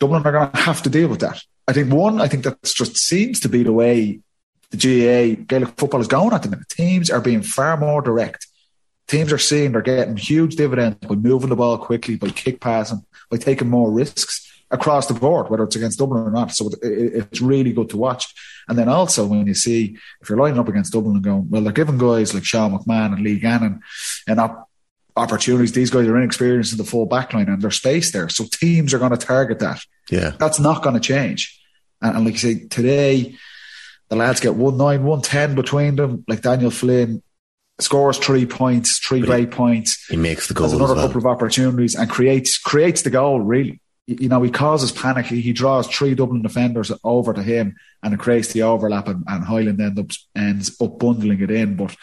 Dublin 0.01 0.27
are 0.27 0.33
going 0.33 0.51
to 0.51 0.57
have 0.59 0.83
to 0.83 0.91
deal 0.91 1.09
with 1.09 1.21
that. 1.21 1.43
I 1.69 1.75
think 1.75 1.93
one, 1.93 2.21
I 2.21 2.29
think 2.29 2.45
that 2.45 2.63
just 2.63 2.97
seems 2.97 3.41
to 3.41 3.49
be 3.49 3.63
the 3.63 3.73
way 3.73 4.21
the 4.73 5.37
GAA 5.37 5.43
Gaelic 5.47 5.69
football 5.79 6.01
is 6.01 6.09
going 6.09 6.33
at 6.33 6.43
the 6.43 6.49
minute. 6.51 6.69
Teams 6.69 7.11
are 7.11 7.21
being 7.21 7.43
far 7.43 7.77
more 7.77 8.03
direct. 8.03 8.47
Teams 9.09 9.33
are 9.33 9.39
seeing 9.39 9.73
they're 9.73 9.83
getting 9.83 10.17
huge 10.17 10.57
dividends 10.57 10.97
by 11.07 11.15
moving 11.15 11.51
the 11.51 11.57
ball 11.57 11.77
quickly, 11.79 12.17
by 12.17 12.31
kick 12.31 12.61
passing, 12.61 13.05
by 13.31 13.37
taking 13.37 13.69
more 13.69 13.91
risks 13.91 14.49
across 14.71 15.07
the 15.07 15.15
board, 15.15 15.51
whether 15.51 15.65
it's 15.65 15.77
against 15.77 15.99
Dublin 15.99 16.23
or 16.23 16.31
not. 16.31 16.53
So 16.53 16.69
it, 16.69 16.79
it, 16.83 17.15
it's 17.31 17.41
really 17.43 17.73
good 17.75 17.91
to 17.91 17.99
watch. 17.99 18.33
And 18.69 18.79
then 18.79 18.89
also 18.89 19.27
when 19.27 19.47
you 19.47 19.55
see 19.55 19.99
if 20.23 20.29
you're 20.31 20.39
lining 20.39 20.59
up 20.59 20.69
against 20.69 20.93
Dublin 20.95 21.17
and 21.17 21.25
going, 21.25 21.51
well, 21.51 21.63
they're 21.63 21.73
giving 21.73 21.99
guys 21.99 22.33
like 22.33 22.45
Sean 22.45 22.71
McMahon 22.79 23.13
and 23.13 23.23
Lee 23.23 23.39
Gannon 23.39 23.81
and 24.27 24.41
op- 24.41 24.71
opportunities. 25.15 25.73
These 25.73 25.91
guys 25.91 26.07
are 26.07 26.17
inexperienced 26.17 26.73
in 26.73 26.79
the 26.79 26.85
full 26.85 27.05
back 27.05 27.35
line 27.35 27.49
and 27.49 27.61
there's 27.61 27.77
space 27.77 28.13
there. 28.13 28.31
So 28.31 28.45
teams 28.51 28.95
are 28.95 28.99
going 28.99 29.11
to 29.11 29.19
target 29.19 29.59
that 29.59 29.81
Yeah. 30.11 30.31
that's 30.39 30.59
not 30.59 30.83
going 30.83 30.95
to 30.95 31.01
change. 31.01 31.61
And, 32.01 32.17
and 32.17 32.25
like 32.25 32.35
you 32.35 32.39
say, 32.39 32.67
today 32.69 33.37
the 34.13 34.19
lads 34.19 34.41
get 34.41 34.57
one 34.57 34.77
nine, 34.77 35.05
one 35.05 35.23
ten 35.23 35.55
between 35.55 35.97
them. 35.97 36.23
Like 36.29 36.43
Daniel 36.43 36.71
Flynn 36.71 37.23
scores 37.81 38.19
three 38.19 38.45
points, 38.45 38.99
three 38.99 39.23
great 39.23 39.51
points, 39.51 40.05
He 40.07 40.19
makes 40.19 40.49
the 40.49 40.55
goal 40.55 40.65
has 40.65 40.75
as 40.75 40.79
another 40.79 40.95
well. 40.97 41.07
couple 41.07 41.21
of 41.21 41.27
opportunities, 41.27 41.95
and 41.95 42.11
creates 42.11 42.59
creates 42.59 43.01
the 43.01 43.09
goal. 43.09 43.41
Really, 43.41 43.81
you 44.07 44.29
know, 44.29 44.43
he 44.43 44.51
causes 44.51 44.93
panic. 44.93 45.25
He, 45.25 45.41
he 45.41 45.55
draws 45.55 45.87
three 45.87 46.15
Dublin 46.15 46.43
defenders 46.43 46.93
over 47.03 47.33
to 47.33 47.43
him, 47.43 47.75
and 48.03 48.13
it 48.13 48.21
creates 48.21 48.53
the 48.53 48.65
overlap. 48.65 49.09
And, 49.09 49.25
and 49.27 49.45
Hyland 49.45 49.81
ends 49.81 49.99
up 49.99 50.11
ends 50.37 50.79
up 50.79 50.99
bundling 50.99 51.41
it 51.41 51.51
in, 51.51 51.77
but. 51.77 51.97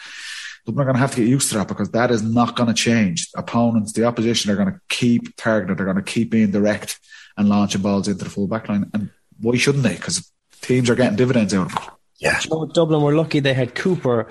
Dublin 0.66 0.82
are 0.82 0.86
going 0.86 0.96
to 0.96 1.00
have 1.00 1.12
to 1.12 1.22
get 1.22 1.28
used 1.28 1.48
to 1.48 1.58
that 1.58 1.68
because 1.68 1.90
that 1.92 2.10
is 2.10 2.22
not 2.22 2.54
going 2.54 2.66
to 2.66 2.74
change. 2.74 3.28
Opponents, 3.34 3.94
the 3.94 4.04
opposition, 4.04 4.50
are 4.50 4.56
going 4.56 4.68
to 4.72 4.78
keep 4.90 5.34
targeted. 5.36 5.78
They're 5.78 5.86
going 5.86 5.96
to 5.96 6.02
keep 6.02 6.30
being 6.30 6.50
direct 6.50 7.00
and 7.38 7.48
launching 7.48 7.80
balls 7.80 8.08
into 8.08 8.24
the 8.24 8.30
full 8.30 8.46
back 8.46 8.68
line. 8.68 8.90
And 8.92 9.10
why 9.40 9.56
shouldn't 9.56 9.84
they? 9.84 9.94
Because 9.94 10.30
teams 10.60 10.90
are 10.90 10.94
getting 10.94 11.16
dividends 11.16 11.54
out 11.54 11.72
of 11.72 11.82
it. 11.82 11.88
Yeah. 12.20 12.38
You 12.44 12.50
know, 12.50 12.66
Dublin 12.66 13.02
were 13.02 13.14
lucky 13.14 13.40
they 13.40 13.54
had 13.54 13.74
Cooper 13.74 14.28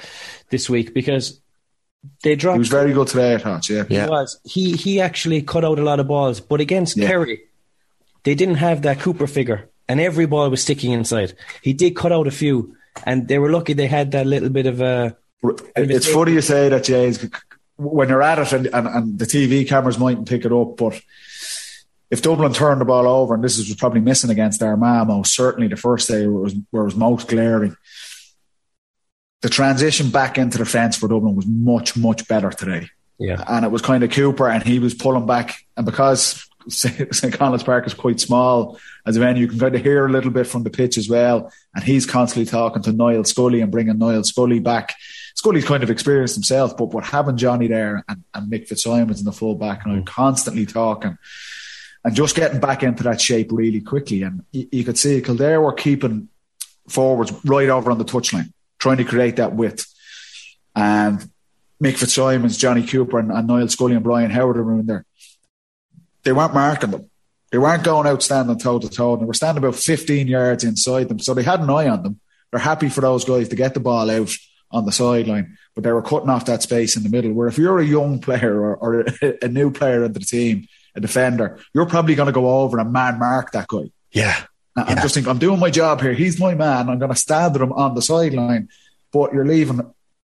this 0.50 0.70
week 0.70 0.94
because 0.94 1.42
they 2.24 2.36
dropped. 2.36 2.56
He 2.56 2.60
was 2.60 2.70
very 2.70 2.94
good 2.94 3.08
today, 3.08 3.34
I 3.34 3.38
thought. 3.40 3.68
Yeah. 3.68 3.84
Yeah. 3.90 4.06
He 4.06 4.10
was. 4.10 4.40
He 4.46 4.72
he 4.74 5.02
actually 5.02 5.42
cut 5.42 5.66
out 5.66 5.80
a 5.80 5.84
lot 5.84 6.00
of 6.00 6.08
balls, 6.08 6.40
but 6.40 6.62
against 6.62 6.96
Yeah. 6.96 7.08
Kerry, 7.08 7.42
they 8.24 8.36
didn't 8.36 8.56
have 8.56 8.84
that 8.84 9.00
Cooper 9.00 9.28
figure, 9.28 9.70
and 9.88 10.00
every 10.00 10.26
ball 10.28 10.50
was 10.50 10.62
sticking 10.62 10.92
inside. 10.92 11.34
He 11.62 11.74
did 11.74 11.96
cut 11.96 12.12
out 12.12 12.28
a 12.28 12.32
few, 12.32 12.76
and 13.06 13.28
they 13.28 13.40
were 13.40 13.50
lucky 13.52 13.74
they 13.74 13.88
had 13.88 14.12
that 14.12 14.28
little 14.28 14.50
bit 14.50 14.68
of 14.68 14.82
a. 14.82 15.18
It's 15.76 16.08
funny 16.08 16.34
you 16.34 16.42
say 16.42 16.70
that, 16.70 16.84
Jays, 16.84 17.28
when 17.78 18.10
you're 18.10 18.22
at 18.22 18.40
it 18.40 18.52
and, 18.52 18.68
and, 18.68 18.88
and 18.88 19.20
the 19.20 19.26
TV 19.26 19.68
cameras 19.68 19.98
mightn't 19.98 20.28
pick 20.28 20.44
it 20.46 20.52
up, 20.52 20.76
but 20.78 21.02
if 22.12 22.22
Dublin 22.22 22.54
turned 22.54 22.82
the 22.82 22.86
ball 22.86 23.08
over, 23.08 23.36
and 23.36 23.44
this 23.44 23.58
is 23.58 23.68
was 23.68 23.78
probably 23.78 24.02
missing 24.02 24.30
against 24.30 24.64
Armagh, 24.64 25.08
most 25.08 25.36
certainly 25.36 25.68
the 25.68 25.78
first 25.78 26.08
day 26.08 26.28
where 26.28 26.40
it 26.40 26.44
was, 26.44 26.56
where 26.72 26.82
it 26.84 26.86
was 26.86 26.96
most 26.96 27.28
glaring, 27.28 27.76
the 29.42 29.50
transition 29.50 30.10
back 30.10 30.38
into 30.38 30.58
the 30.58 30.66
fence 30.66 30.98
for 30.98 31.08
Dublin 31.08 31.36
was 31.36 31.46
much, 31.46 31.96
much 31.96 32.28
better 32.28 32.50
today. 32.50 32.90
Yeah, 33.20 33.44
and 33.48 33.66
it 33.66 33.72
was 33.72 33.82
kind 33.82 34.04
of 34.04 34.12
Cooper, 34.12 34.50
and 34.50 34.64
he 34.64 34.80
was 34.80 34.94
pulling 34.94 35.28
back. 35.28 35.66
And 35.78 35.86
because 35.86 36.48
St. 36.70 37.34
Conleth's 37.34 37.64
Park 37.64 37.86
is 37.86 37.94
quite 37.94 38.20
small 38.20 38.80
as 39.06 39.16
a 39.16 39.20
venue, 39.20 39.42
you 39.42 39.48
can 39.48 39.60
kind 39.60 39.76
of 39.76 39.82
hear 39.82 40.06
a 40.06 40.12
little 40.12 40.32
bit 40.32 40.48
from 40.48 40.64
the 40.64 40.70
pitch 40.70 40.98
as 40.98 41.10
well. 41.10 41.52
And 41.76 41.84
he's 41.84 42.06
constantly 42.06 42.50
talking 42.50 42.82
to 42.84 42.92
Niall 42.92 43.24
Scully 43.24 43.62
and 43.62 43.72
bringing 43.72 43.98
Niall 43.98 44.24
Scully 44.24 44.60
back. 44.60 44.96
Scully's 45.36 45.66
kind 45.66 45.84
of 45.84 45.90
experienced 45.90 46.36
himself, 46.36 46.76
but 46.76 46.86
what 46.86 47.06
having 47.06 47.38
Johnny 47.38 47.68
there 47.68 48.04
and, 48.10 48.24
and 48.34 48.52
Mick 48.52 48.68
Fitzsimons 48.68 49.20
in 49.20 49.26
the 49.26 49.32
full 49.32 49.56
back 49.56 49.86
and 49.86 49.94
I'm 49.94 50.04
mm. 50.04 50.08
constantly 50.08 50.66
talking 50.66 51.18
and 52.04 52.16
just 52.16 52.36
getting 52.36 52.60
back 52.60 52.84
into 52.84 53.04
that 53.04 53.22
shape 53.22 53.52
really 53.52 53.82
quickly. 53.82 54.24
And 54.24 54.44
you, 54.52 54.68
you 54.72 54.84
could 54.84 54.98
see 54.98 55.22
Kildare 55.22 55.62
were 55.62 55.74
keeping 55.74 56.30
forwards 56.88 57.34
right 57.46 57.70
over 57.70 57.92
on 57.92 57.98
the 57.98 58.06
touchline, 58.06 58.52
trying 58.80 58.98
to 58.98 59.04
create 59.04 59.36
that 59.38 59.54
width. 59.54 59.86
And 60.76 61.30
Mick 61.84 61.98
Fitzsimons, 61.98 62.58
Johnny 62.58 62.86
Cooper, 62.86 63.20
and, 63.20 63.32
and 63.32 63.48
Niall 63.48 63.68
Scully 63.68 63.96
and 63.96 64.04
Brian 64.04 64.32
Howard 64.32 64.58
were 64.58 64.80
in 64.80 64.86
there. 64.86 65.06
They 66.24 66.34
weren't 66.34 66.54
marking 66.54 66.92
them. 66.92 67.10
They 67.52 67.58
weren't 67.58 67.84
going 67.84 68.08
out 68.08 68.22
standing 68.22 68.60
toe 68.60 68.80
to 68.80 68.90
toe. 68.90 69.14
And 69.14 69.22
they 69.22 69.26
were 69.26 69.34
standing 69.34 69.64
about 69.64 69.76
15 69.76 70.28
yards 70.28 70.64
inside 70.64 71.10
them. 71.10 71.20
So 71.20 71.34
they 71.34 71.44
had 71.44 71.62
an 71.62 71.70
eye 71.70 71.88
on 71.88 72.04
them. 72.04 72.20
They're 72.52 72.60
happy 72.60 72.90
for 72.90 73.02
those 73.02 73.26
guys 73.26 73.50
to 73.50 73.56
get 73.56 73.74
the 73.74 73.80
ball 73.80 74.10
out 74.10 74.32
on 74.72 74.86
the 74.86 74.92
sideline, 74.92 75.58
but 75.74 75.84
they 75.84 75.92
were 75.92 76.02
cutting 76.02 76.30
off 76.30 76.46
that 76.46 76.62
space 76.62 76.96
in 76.96 77.04
the 77.04 77.10
middle. 77.10 77.32
Where 77.34 77.48
if 77.48 77.58
you're 77.58 77.80
a 77.80 77.86
young 77.86 78.20
player 78.20 78.62
or, 78.62 78.76
or 78.76 79.00
a, 79.02 79.38
a 79.46 79.48
new 79.48 79.72
player 79.72 80.04
into 80.04 80.20
the 80.20 80.26
team, 80.26 80.68
a 80.96 81.00
defender, 81.00 81.60
you're 81.74 81.86
probably 81.86 82.16
going 82.16 82.28
to 82.28 82.34
go 82.34 82.62
over 82.62 82.80
and 82.80 82.92
man 82.92 83.20
mark 83.20 83.52
that 83.52 83.68
guy. 83.68 83.92
Yeah. 84.12 84.36
I- 84.76 84.84
I'm 84.84 84.98
just 84.98 85.14
thinking, 85.14 85.30
I'm 85.30 85.40
doing 85.40 85.60
my 85.60 85.70
job 85.70 86.02
here. 86.02 86.14
He's 86.14 86.40
my 86.40 86.56
man. 86.56 86.90
I'm 86.90 87.00
going 87.00 87.12
to 87.12 87.18
stand 87.18 87.54
with 87.54 87.62
him 87.62 87.74
on 87.74 87.96
the 87.96 88.02
sideline, 88.02 88.70
but 89.12 89.34
you're 89.34 89.46
leaving 89.46 89.82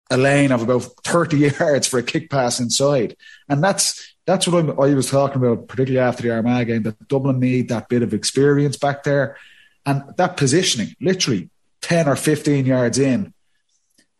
a 0.09 0.17
lane 0.17 0.51
of 0.51 0.61
about 0.61 0.83
30 1.03 1.37
yards 1.59 1.87
for 1.87 1.99
a 1.99 2.03
kick 2.03 2.29
pass 2.29 2.59
inside. 2.59 3.15
And 3.47 3.63
that's 3.63 4.13
that's 4.25 4.47
what 4.47 4.59
I'm, 4.59 4.69
I 4.79 4.93
was 4.93 5.09
talking 5.09 5.37
about, 5.43 5.67
particularly 5.67 6.05
after 6.05 6.23
the 6.23 6.31
Armagh 6.31 6.67
game, 6.67 6.83
that 6.83 7.07
Dublin 7.07 7.39
need 7.39 7.69
that 7.69 7.89
bit 7.89 8.03
of 8.03 8.13
experience 8.13 8.77
back 8.77 9.03
there. 9.03 9.37
And 9.85 10.03
that 10.17 10.37
positioning, 10.37 10.95
literally 11.01 11.49
10 11.81 12.07
or 12.07 12.15
15 12.15 12.65
yards 12.65 12.99
in, 12.99 13.33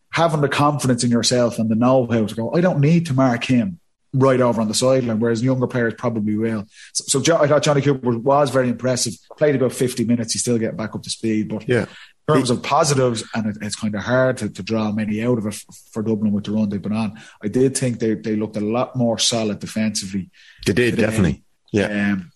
having 0.09 0.41
the 0.41 0.49
confidence 0.49 1.03
in 1.03 1.11
yourself 1.11 1.59
and 1.59 1.69
the 1.69 1.75
know 1.75 2.07
how 2.07 2.25
to 2.25 2.35
go, 2.35 2.53
I 2.53 2.61
don't 2.61 2.79
need 2.79 3.05
to 3.07 3.13
mark 3.13 3.43
him 3.43 3.79
right 4.13 4.41
over 4.41 4.59
on 4.61 4.67
the 4.67 4.73
sideline, 4.73 5.19
whereas 5.19 5.41
younger 5.43 5.67
players 5.67 5.93
probably 5.97 6.35
will. 6.37 6.65
So, 6.93 7.03
so 7.07 7.21
Jo- 7.21 7.37
I 7.37 7.47
thought 7.47 7.63
Johnny 7.63 7.81
Cooper 7.81 8.17
was 8.17 8.49
very 8.49 8.67
impressive. 8.69 9.13
Played 9.37 9.55
about 9.55 9.71
50 9.71 10.03
minutes. 10.05 10.33
He's 10.33 10.41
still 10.41 10.57
getting 10.57 10.75
back 10.77 10.93
up 10.95 11.03
to 11.03 11.09
speed. 11.09 11.47
But 11.49 11.67
Yeah. 11.67 11.85
in 12.27 12.35
terms 12.35 12.49
of 12.49 12.61
positives, 12.61 13.23
and 13.33 13.47
it, 13.47 13.57
it's 13.61 13.75
kind 13.75 13.95
of 13.95 14.01
hard 14.01 14.37
to, 14.37 14.49
to 14.49 14.63
draw 14.63 14.91
many 14.91 15.23
out 15.23 15.37
of 15.37 15.45
it 15.45 15.53
f- 15.53 15.65
for 15.91 16.03
Dublin 16.03 16.33
with 16.33 16.43
the 16.43 16.51
run 16.51 16.67
they've 16.69 16.81
been 16.81 16.91
on. 16.91 17.19
I 17.41 17.47
did 17.47 17.77
think 17.77 17.99
they, 17.99 18.15
they 18.15 18.35
looked 18.35 18.57
a 18.57 18.61
lot 18.61 18.95
more 18.97 19.17
solid 19.17 19.59
defensively. 19.59 20.29
They 20.65 20.73
did, 20.73 20.91
today. 20.91 21.01
definitely. 21.03 21.43
Yeah. 21.71 21.85
Um, 22.11 22.31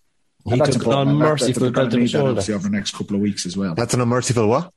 he 0.45 0.51
and 0.53 0.61
that's 0.61 0.77
took 0.77 0.85
an 0.85 0.91
important, 0.91 1.09
and 1.11 1.21
that- 1.21 1.25
that- 1.25 1.25
unmerciful 1.25 1.59
they're 1.61 1.71
gonna 1.71 1.85
belt 1.87 1.93
of 1.93 1.93
need 1.99 2.01
his 2.03 2.11
that 2.13 2.17
shoulder. 2.45 2.55
over 2.55 2.69
the 2.69 2.75
next 2.77 2.91
couple 2.95 3.15
of 3.17 3.21
weeks 3.21 3.45
as 3.45 3.57
well. 3.57 3.75
That's 3.75 3.93
an 3.93 3.99
unmerciful 4.01 4.47
what? 4.47 4.71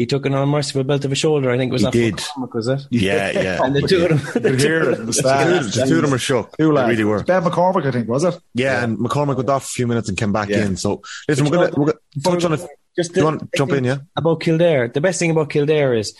He 0.00 0.06
took 0.06 0.24
an 0.24 0.32
unmerciful 0.34 0.82
belt 0.84 1.04
of 1.04 1.10
his 1.10 1.18
shoulder. 1.18 1.50
I 1.50 1.58
think 1.58 1.70
it 1.70 1.72
was 1.74 1.82
He 1.82 1.88
off 1.88 1.92
did. 1.92 2.14
McCormick, 2.16 2.54
was 2.54 2.68
it? 2.68 2.80
Yeah, 2.90 3.30
yeah. 3.46 3.62
And 3.62 3.76
the 3.76 3.82
two 3.82 4.04
of 4.04 4.08
them. 4.08 4.18
You 4.44 4.50
could 4.50 4.60
hear 4.60 4.90
it 4.90 4.96
the 4.96 5.04
The 5.04 5.12
stand. 5.12 5.72
two, 5.72 5.80
the 5.80 5.86
two 5.86 5.96
of 5.96 6.02
them 6.02 6.14
are 6.14 6.18
shook. 6.18 6.56
They 6.56 6.64
Two 6.64 6.72
lads. 6.72 6.88
really 6.90 7.04
were. 7.04 7.22
Ben 7.22 7.42
McCormick, 7.42 7.84
I 7.86 7.90
think, 7.90 8.08
was 8.08 8.24
it? 8.24 8.34
Yeah, 8.54 8.82
and 8.82 8.96
McCormick 8.98 9.36
went 9.36 9.50
off 9.50 9.64
a 9.64 9.68
few 9.68 9.86
minutes 9.86 10.08
and 10.08 10.16
came 10.16 10.32
back 10.32 10.48
Yeah. 10.48 10.64
in. 10.64 10.76
So 10.78 11.02
listen, 11.28 11.44
we're 11.44 11.50
gonna 11.56 11.70
we're 11.76 11.92
gonna 11.92 11.98
touch 12.24 12.44
on 12.46 12.52
it. 12.54 12.66
Just 12.96 13.12
Do 13.12 13.20
you 13.20 13.24
want 13.26 13.40
to 13.40 13.48
jump 13.56 13.72
in? 13.72 13.84
Yeah. 13.84 13.98
about 14.16 14.40
Kildare, 14.40 14.88
the 14.88 15.00
best 15.02 15.18
thing 15.18 15.30
about 15.30 15.50
Kildare 15.50 15.94
is 15.94 16.14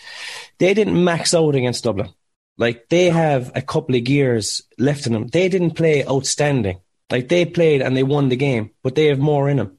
they 0.59 0.73
didn't 0.75 1.03
max 1.03 1.33
out 1.33 1.55
against 1.55 1.83
Dublin. 1.83 2.09
Like 2.57 2.87
they 2.89 3.09
have 3.09 3.51
a 3.55 3.61
couple 3.63 3.95
of 3.95 4.03
gears 4.03 4.61
left 4.77 5.07
in 5.07 5.13
them. 5.13 5.27
They 5.27 5.49
didn't 5.49 5.71
play 5.71 6.05
outstanding. 6.05 6.77
Like 7.09 7.27
they 7.29 7.45
played 7.45 7.81
and 7.81 7.97
they 7.97 8.03
won 8.03 8.29
the 8.29 8.35
game, 8.37 8.69
but 8.83 8.93
they 8.95 9.07
have 9.07 9.19
more 9.19 9.49
in 9.49 9.57
them. 9.57 9.77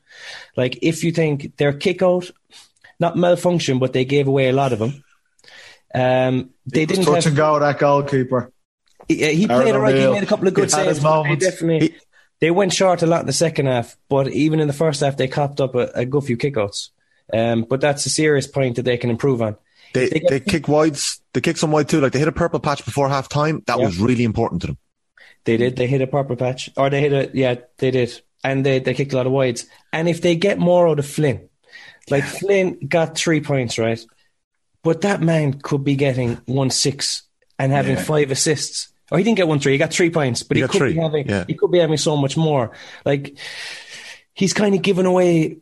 Like 0.57 0.79
if 0.83 1.05
you 1.05 1.13
think 1.13 1.57
their 1.57 1.73
kick 1.73 2.03
out, 2.03 2.31
not 3.03 3.17
malfunction, 3.17 3.79
but 3.79 3.93
they 3.93 4.07
gave 4.07 4.27
away 4.29 4.49
a 4.49 4.53
lot 4.53 4.73
of 4.73 4.79
them. 4.79 5.05
Um, 5.95 6.51
they 6.65 6.87
didn't 6.87 7.05
touch 7.05 7.25
have, 7.25 7.27
and 7.27 7.37
go 7.37 7.59
that 7.59 7.79
goalkeeper. 7.79 8.51
He, 9.09 9.17
he 9.35 9.47
played 9.47 9.75
alright. 9.75 9.95
He 9.95 10.07
made 10.07 10.23
a 10.23 10.27
couple 10.27 10.49
of 10.49 10.55
good 10.55 10.65
He 10.65 10.71
saves. 10.71 11.01
They 11.03 11.37
definitely 11.37 11.97
they 12.41 12.51
went 12.51 12.73
short 12.73 13.03
a 13.03 13.07
lot 13.07 13.21
in 13.21 13.27
the 13.27 13.33
second 13.33 13.67
half, 13.67 13.97
but 14.09 14.29
even 14.29 14.59
in 14.61 14.69
the 14.69 14.73
first 14.73 15.01
half, 15.01 15.17
they 15.17 15.29
copped 15.29 15.61
up 15.61 15.75
a, 15.75 15.91
a 15.95 16.05
good 16.07 16.25
few 16.25 16.37
kickouts. 16.39 16.89
Um, 17.33 17.67
but 17.69 17.81
that's 17.81 18.07
a 18.07 18.11
serious 18.11 18.47
point 18.47 18.77
that 18.77 18.85
they 18.85 18.97
can 18.97 19.11
improve 19.11 19.43
on. 19.43 19.57
They 19.93 20.09
They 20.09 20.21
get- 20.21 20.31
they 20.31 20.41
kick 20.41 20.69
wides. 20.69 21.21
They 21.35 21.41
kick 21.41 21.57
some 21.59 21.73
wide 21.73 21.89
too. 21.89 22.01
Like 22.01 22.13
they 22.13 22.19
hit 22.19 22.29
a 22.29 22.33
purple 22.33 22.61
patch 22.61 22.85
before 22.85 23.09
half 23.09 23.29
time. 23.29 23.63
That 23.67 23.79
Yeah. 23.79 23.87
was 23.87 23.99
really 23.99 24.25
important 24.25 24.61
to 24.63 24.67
them. 24.69 24.79
They 25.45 25.57
did. 25.57 25.77
They 25.77 25.87
hit 25.89 26.01
a 26.01 26.07
purple 26.07 26.37
patch, 26.37 26.71
or 26.77 26.89
they 26.89 27.01
hit 27.01 27.13
a 27.13 27.31
yeah, 27.37 27.57
they 27.79 27.91
did, 27.91 28.23
and 28.45 28.65
they 28.65 28.79
they 28.79 28.95
kicked 28.95 29.13
a 29.13 29.17
lot 29.17 29.27
of 29.27 29.33
wides. 29.33 29.67
And 29.93 30.09
if 30.09 30.21
they 30.23 30.37
get 30.37 30.59
more 30.59 30.87
out 30.89 30.99
of 31.01 31.07
Flynn, 31.07 31.49
like 32.13 32.25
Flynn 32.25 32.79
got 32.87 33.17
three 33.17 33.41
points 33.41 33.79
right, 33.79 33.99
but 34.85 35.01
that 35.01 35.21
man 35.21 35.55
could 35.61 35.83
be 35.83 35.97
getting 35.97 36.37
one 36.47 36.71
six 36.71 37.23
and 37.59 37.73
having 37.73 37.97
Yeah. 37.97 38.03
five 38.05 38.31
assists. 38.31 38.93
Or 39.11 39.19
he 39.19 39.25
didn't 39.25 39.37
get 39.39 39.49
one 39.49 39.59
three. 39.59 39.73
He 39.73 39.79
got 39.79 39.93
three 39.93 40.11
points, 40.11 40.43
but 40.45 40.57
He 40.57 40.63
he, 40.63 40.69
could 40.69 40.79
three, 40.79 40.93
be 40.95 41.01
having 41.01 41.29
yeah. 41.29 41.45
he 41.47 41.55
could 41.55 41.71
be 41.73 41.79
having 41.81 41.97
so 41.99 42.17
much 42.17 42.37
more. 42.37 42.71
Like 43.05 43.37
he's 44.33 44.53
kind 44.55 44.75
of 44.75 44.83
giving 44.83 45.07
away 45.07 45.59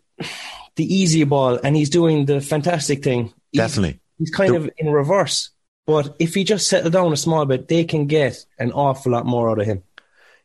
the 0.76 0.94
easy 0.94 1.24
ball, 1.24 1.58
and 1.64 1.74
he's 1.74 1.90
doing 1.90 2.26
the 2.26 2.40
fantastic 2.40 3.02
thing. 3.02 3.32
Definitely. 3.52 4.00
he's 4.18 4.30
kind 4.30 4.52
The- 4.54 4.58
of 4.58 4.70
in 4.78 4.90
reverse. 4.90 5.50
But 5.86 6.14
if 6.20 6.34
he 6.34 6.44
just 6.44 6.68
settled 6.68 6.92
down 6.92 7.12
a 7.12 7.16
small 7.16 7.44
bit, 7.46 7.66
they 7.66 7.82
can 7.84 8.06
get 8.06 8.44
an 8.58 8.70
awful 8.70 9.10
lot 9.12 9.26
more 9.26 9.50
out 9.50 9.58
of 9.60 9.66
him. 9.66 9.82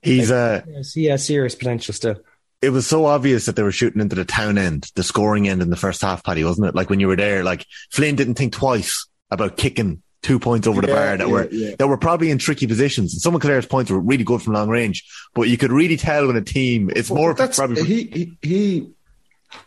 He's 0.02 0.32
uh 0.32 0.62
Yes, 0.68 0.94
he 0.94 1.06
has 1.06 1.24
serious 1.26 1.54
potential 1.56 1.94
still. 1.94 2.16
It 2.62 2.70
was 2.70 2.88
so 2.88 3.06
obvious 3.06 3.46
that 3.46 3.56
they 3.56 3.64
were 3.64 3.72
shooting 3.72 4.02
into 4.02 4.16
the 4.16 4.26
town 4.26 4.58
end, 4.58 4.90
the 4.96 5.04
scoring 5.04 5.48
end 5.48 5.62
in 5.62 5.70
the 5.70 5.76
first 5.76 6.02
half, 6.02 6.24
Paddy, 6.24 6.44
wasn't 6.44 6.68
it? 6.68 6.76
Like 6.76 6.90
when 6.90 7.00
you 7.00 7.08
were 7.08 7.16
there, 7.16 7.44
like 7.44 7.66
Flynn 7.92 8.16
didn't 8.16 8.36
think 8.36 8.54
twice 8.54 9.08
about 9.30 9.58
kicking 9.58 10.02
two 10.24 10.40
points 10.40 10.66
over 10.66 10.82
the 10.82 10.88
Yeah, 10.88 10.94
bar 10.96 11.18
that 11.18 11.28
yeah, 11.28 11.34
were 11.34 11.48
yeah. 11.52 11.76
that 11.78 11.88
were 11.88 11.98
probably 11.98 12.32
in 12.32 12.40
tricky 12.40 12.66
positions. 12.66 13.14
And 13.14 13.22
some 13.22 13.36
of 13.36 13.42
Claire's 13.42 13.66
points 13.68 13.92
were 13.92 14.00
really 14.00 14.24
good 14.24 14.42
from 14.42 14.54
long 14.54 14.70
range, 14.70 15.04
but 15.36 15.44
you 15.44 15.58
could 15.58 15.72
really 15.72 15.98
tell 15.98 16.28
when 16.28 16.36
a 16.36 16.42
team 16.42 16.90
it's 16.96 17.10
Well, 17.10 17.22
more 17.22 17.34
that's 17.36 17.58
probably 17.58 17.84
he, 17.84 18.04
he 18.06 18.38
he 18.42 18.90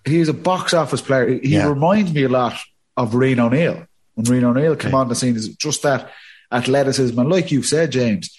he's 0.05 0.29
a 0.29 0.35
box 0.35 0.75
office 0.75 1.01
player. 1.01 1.39
He 1.39 1.63
reminds 1.63 2.13
me 2.13 2.25
a 2.25 2.29
lot 2.29 2.59
of 2.97 3.13
Rian 3.13 3.39
O'Neill 3.39 3.87
when 4.15 4.27
Rian 4.27 4.43
O'Neill 4.45 4.75
came 4.77 4.95
on 4.95 5.09
the 5.09 5.15
scene. 5.15 5.37
Is 5.37 5.49
just 5.57 5.83
that 5.83 6.11
athleticism, 6.51 7.17
and 7.19 7.31
like 7.31 7.53
you've 7.53 7.67
said, 7.67 7.93
James, 7.93 8.37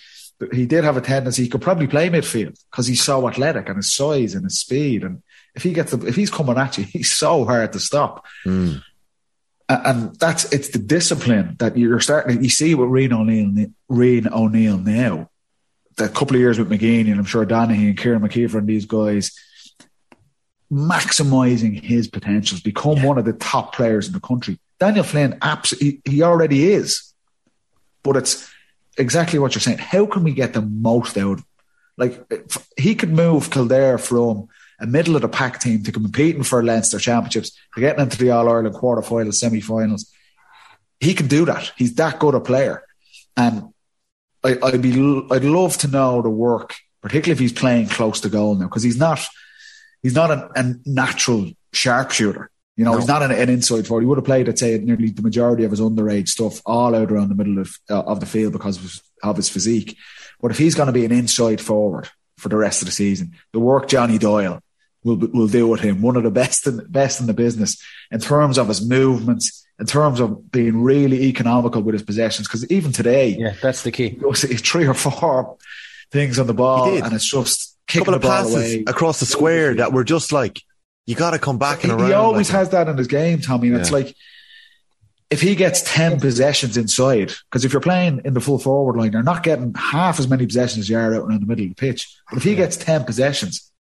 he 0.54 0.66
did 0.66 0.84
have 0.84 0.98
a 0.98 1.02
tendency. 1.02 1.44
He 1.44 1.50
could 1.50 1.62
probably 1.62 1.88
play 1.88 2.10
midfield 2.10 2.60
because 2.72 2.88
he's 2.88 3.04
so 3.04 3.28
athletic 3.28 3.68
and 3.68 3.78
his 3.78 3.94
size 3.94 4.36
and 4.36 4.46
his 4.46 4.60
speed. 4.60 5.04
And 5.04 5.22
if 5.56 5.64
he 5.64 5.74
gets 5.74 5.92
the, 5.92 6.08
if 6.08 6.16
he's 6.16 6.30
coming 6.30 6.58
at 6.58 6.78
you, 6.78 6.84
he's 6.94 7.12
so 7.12 7.46
hard 7.46 7.74
to 7.74 7.80
stop. 7.80 8.26
Mm. 8.46 8.82
And 9.68 10.16
that's 10.16 10.52
it's 10.52 10.70
the 10.70 10.80
discipline 10.80 11.56
that 11.60 11.78
you're 11.78 12.00
starting. 12.00 12.44
You 12.44 12.50
see 12.50 12.74
with 12.74 12.90
Rian 12.90 13.14
O'Neill, 13.14 13.68
Rian 13.92 14.32
O'Neill 14.32 14.78
now. 14.78 15.30
The 15.98 16.08
couple 16.08 16.36
of 16.36 16.40
years 16.40 16.58
with 16.58 16.70
McGeeney, 16.70 17.12
and 17.12 17.20
I'm 17.20 17.26
sure 17.26 17.46
Donaghy 17.46 17.90
and 17.90 17.98
Kieran 17.98 18.22
McKeever 18.22 18.56
and 18.56 18.68
these 18.68 18.86
guys 18.86 19.32
maximizing 20.72 21.84
his 21.84 22.08
potentials, 22.08 22.62
become 22.62 23.04
one 23.04 23.18
of 23.18 23.26
the 23.26 23.34
top 23.34 23.76
players 23.76 24.08
in 24.08 24.14
the 24.14 24.20
country. 24.20 24.60
Daniel 24.80 25.04
Flynn, 25.04 25.38
absolutely, 25.42 26.02
he 26.06 26.22
already 26.22 26.72
is, 26.72 27.14
but 28.04 28.16
it's 28.16 28.50
exactly 28.98 29.40
what 29.40 29.56
you're 29.56 29.62
saying. 29.62 29.78
How 29.78 30.06
can 30.06 30.24
we 30.24 30.32
get 30.32 30.54
the 30.54 30.62
most 30.62 31.18
out? 31.18 31.42
Like 31.98 32.26
he 32.78 32.96
could 32.96 33.12
move 33.12 33.52
Kildare 33.52 33.98
from 33.98 34.48
a 34.80 34.88
middle 34.88 35.16
of 35.16 35.22
the 35.22 35.28
pack 35.28 35.60
team 35.60 35.84
to 35.84 35.92
competing 35.92 36.44
for 36.44 36.64
Leinster 36.64 37.00
championships, 37.00 37.52
to 37.76 37.82
getting 37.82 38.02
into 38.02 38.18
the 38.18 38.32
All 38.32 38.50
Ireland 38.50 38.76
quarterfinals, 38.76 39.36
semi-finals. 39.36 40.10
He 41.00 41.14
can 41.14 41.28
do 41.28 41.46
that. 41.46 41.72
He's 41.78 41.96
that 41.96 42.20
good 42.20 42.36
a 42.36 42.40
player, 42.40 42.84
and 43.36 43.74
I, 44.44 44.58
I'd 44.64 44.82
be 44.82 44.92
I'd 45.32 45.44
love 45.44 45.78
to 45.80 45.88
know 45.88 46.22
the 46.22 46.30
work, 46.30 46.76
particularly 47.02 47.34
if 47.34 47.40
he's 47.40 47.54
playing 47.54 47.88
close 47.88 48.22
to 48.22 48.30
goal 48.30 48.56
now, 48.56 48.68
because 48.68 48.84
he's 48.84 48.98
not 48.98 49.26
he's 50.02 50.16
not 50.16 50.32
a, 50.32 50.50
a 50.56 50.74
natural 50.86 51.52
sharpshooter. 51.74 52.50
You 52.80 52.86
know, 52.86 52.94
No. 52.94 52.98
he's 53.00 53.08
not 53.10 53.22
an, 53.24 53.32
an 53.32 53.50
inside 53.50 53.86
forward. 53.86 54.02
He 54.04 54.08
would 54.08 54.18
have 54.20 54.24
played, 54.26 54.48
I'd 54.48 54.58
say, 54.58 54.78
nearly 54.78 55.10
the 55.10 55.22
majority 55.22 55.66
of 55.66 55.72
his 55.72 55.82
underage 55.82 56.30
stuff 56.30 56.62
all 56.66 56.96
out 56.96 57.12
around 57.12 57.28
the 57.28 57.36
middle 57.36 57.60
of 57.60 57.70
uh, 57.90 58.00
of 58.12 58.22
the 58.22 58.26
field 58.26 58.54
because 58.54 58.78
of 58.78 58.84
his, 58.84 59.02
of 59.22 59.36
his 59.36 59.50
physique. 59.50 59.98
But 60.42 60.52
if 60.52 60.58
he's 60.58 60.76
going 60.76 60.88
to 60.88 60.94
be 60.94 61.04
an 61.04 61.12
inside 61.12 61.60
forward 61.60 62.08
for 62.38 62.48
the 62.48 62.56
rest 62.56 62.82
of 62.82 62.86
the 62.86 62.94
season, 62.94 63.34
the 63.52 63.60
work 63.60 63.90
Johnny 63.90 64.18
Doyle 64.18 64.62
will 65.04 65.18
will 65.18 65.50
do 65.50 65.68
with 65.68 65.82
him, 65.82 66.02
one 66.02 66.16
of 66.16 66.24
the 66.24 66.32
best 66.32 66.68
in, 66.68 66.78
best 66.90 67.20
in 67.20 67.28
the 67.28 67.34
business 67.34 67.84
in 68.12 68.22
terms 68.22 68.58
of 68.58 68.70
his 68.70 68.82
movements, 68.88 69.66
in 69.78 69.86
terms 69.86 70.22
of 70.22 70.50
being 70.50 70.82
really 70.82 71.24
economical 71.24 71.82
with 71.82 71.94
his 71.94 72.04
possessions. 72.04 72.48
Because 72.48 72.66
even 72.72 72.94
today, 72.94 73.36
Yeah, 73.38 73.56
that's 73.62 73.84
the 73.84 73.92
key. 73.92 74.18
you'll 74.22 74.34
three 74.36 74.88
or 74.88 74.94
four 74.94 75.58
things 76.14 76.40
on 76.40 76.48
the 76.48 76.54
ball, 76.54 76.88
and 77.04 77.14
it's 77.14 77.30
just 77.30 77.76
A 77.90 77.92
kicking 77.92 78.06
couple 78.06 78.12
the 78.14 78.16
of 78.18 78.22
ball 78.22 78.44
passes 78.44 78.56
away. 78.76 78.84
across 78.88 79.20
the 79.20 79.26
square 79.26 79.76
that 79.76 79.92
were 79.92 80.06
just 80.06 80.32
like 80.32 80.62
you 81.10 81.16
got 81.16 81.32
to 81.32 81.40
come 81.40 81.58
back 81.58 81.80
He, 81.80 81.90
and 81.90 82.00
he 82.00 82.06
around. 82.08 82.14
always 82.14 82.50
like, 82.50 82.60
has 82.60 82.70
that 82.70 82.88
in 82.88 82.96
his 82.98 83.08
game, 83.08 83.40
Tommy. 83.42 83.70
And 83.70 83.78
it's 83.78 83.92
like 83.92 84.16
if 85.32 85.42
he 85.42 85.56
gets 85.56 85.82
ten 85.82 86.20
possessions 86.20 86.78
inside, 86.78 87.34
because 87.50 87.66
if 87.66 87.74
you're 87.74 87.82
playing 87.82 88.22
in 88.26 88.34
the 88.36 88.42
full 88.42 88.60
forward 88.60 88.96
line, 88.96 89.12
you're 89.12 89.24
not 89.24 89.42
getting 89.44 89.74
half 89.74 90.20
as 90.20 90.28
many 90.28 90.46
possessions 90.46 90.86
as 90.86 90.90
you 90.90 90.98
are 90.98 91.16
out 91.16 91.30
in 91.30 91.40
the 91.40 91.46
middle 91.46 91.64
of 91.66 91.70
the 91.70 91.76
pitch. 91.76 92.08
But 92.30 92.38
if 92.38 92.44
he 92.44 92.56
gets 92.56 92.78
ten 92.78 93.04
possessions 93.06 93.72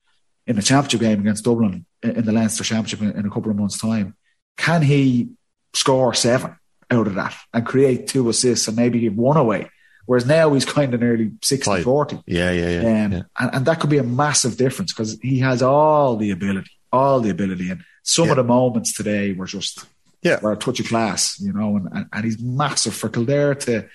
in 0.46 0.56
the 0.56 0.62
championship 0.62 1.00
game 1.00 1.20
against 1.20 1.44
Dublin 1.44 1.84
in 2.02 2.24
the 2.24 2.32
Leinster 2.32 2.64
Championship 2.64 3.02
in, 3.02 3.18
in 3.18 3.26
a 3.26 3.30
couple 3.30 3.50
of 3.50 3.56
months' 3.58 3.78
time, 3.78 4.16
can 4.56 4.80
he 4.80 5.28
score 5.74 6.14
seven 6.14 6.56
out 6.90 7.06
of 7.06 7.14
that 7.16 7.36
and 7.52 7.66
create 7.66 8.06
two 8.08 8.26
assists 8.30 8.68
and 8.68 8.76
maybe 8.76 9.00
give 9.00 9.16
one 9.16 9.36
away? 9.36 9.68
Whereas 10.06 10.24
now 10.24 10.54
he's 10.54 10.64
kind 10.64 10.94
of 10.94 11.00
nearly 11.02 11.32
60 11.42 11.82
40. 11.82 12.22
Yeah, 12.26 12.50
yeah, 12.50 12.68
yeah. 12.70 12.78
Um, 12.78 13.12
yeah. 13.12 13.22
and, 13.38 13.54
and 13.56 13.66
that 13.66 13.78
could 13.78 13.90
be 13.90 13.98
a 13.98 14.02
massive 14.02 14.56
difference 14.56 14.90
because 14.90 15.18
he 15.20 15.40
has 15.40 15.60
all 15.60 16.16
the 16.16 16.30
ability, 16.30 16.70
all 16.92 17.20
the 17.20 17.31
ability. 17.31 17.70
And 17.70 17.83
some 18.03 18.27
Yeah. 18.27 18.33
of 18.33 18.37
the 18.37 18.44
moments 18.44 18.92
today 18.94 19.33
were 19.33 19.46
just 19.46 19.85
Yeah. 20.22 20.40
were 20.40 20.53
a 20.53 20.57
touch 20.57 20.81
of 20.81 20.87
class, 20.88 21.38
you 21.40 21.53
know, 21.53 21.77
and, 21.77 21.88
and, 21.92 22.07
and 22.12 22.24
he's 22.24 22.38
massive 22.40 22.94
for 22.94 23.09
Kildare 23.09 23.55
to 23.55 23.87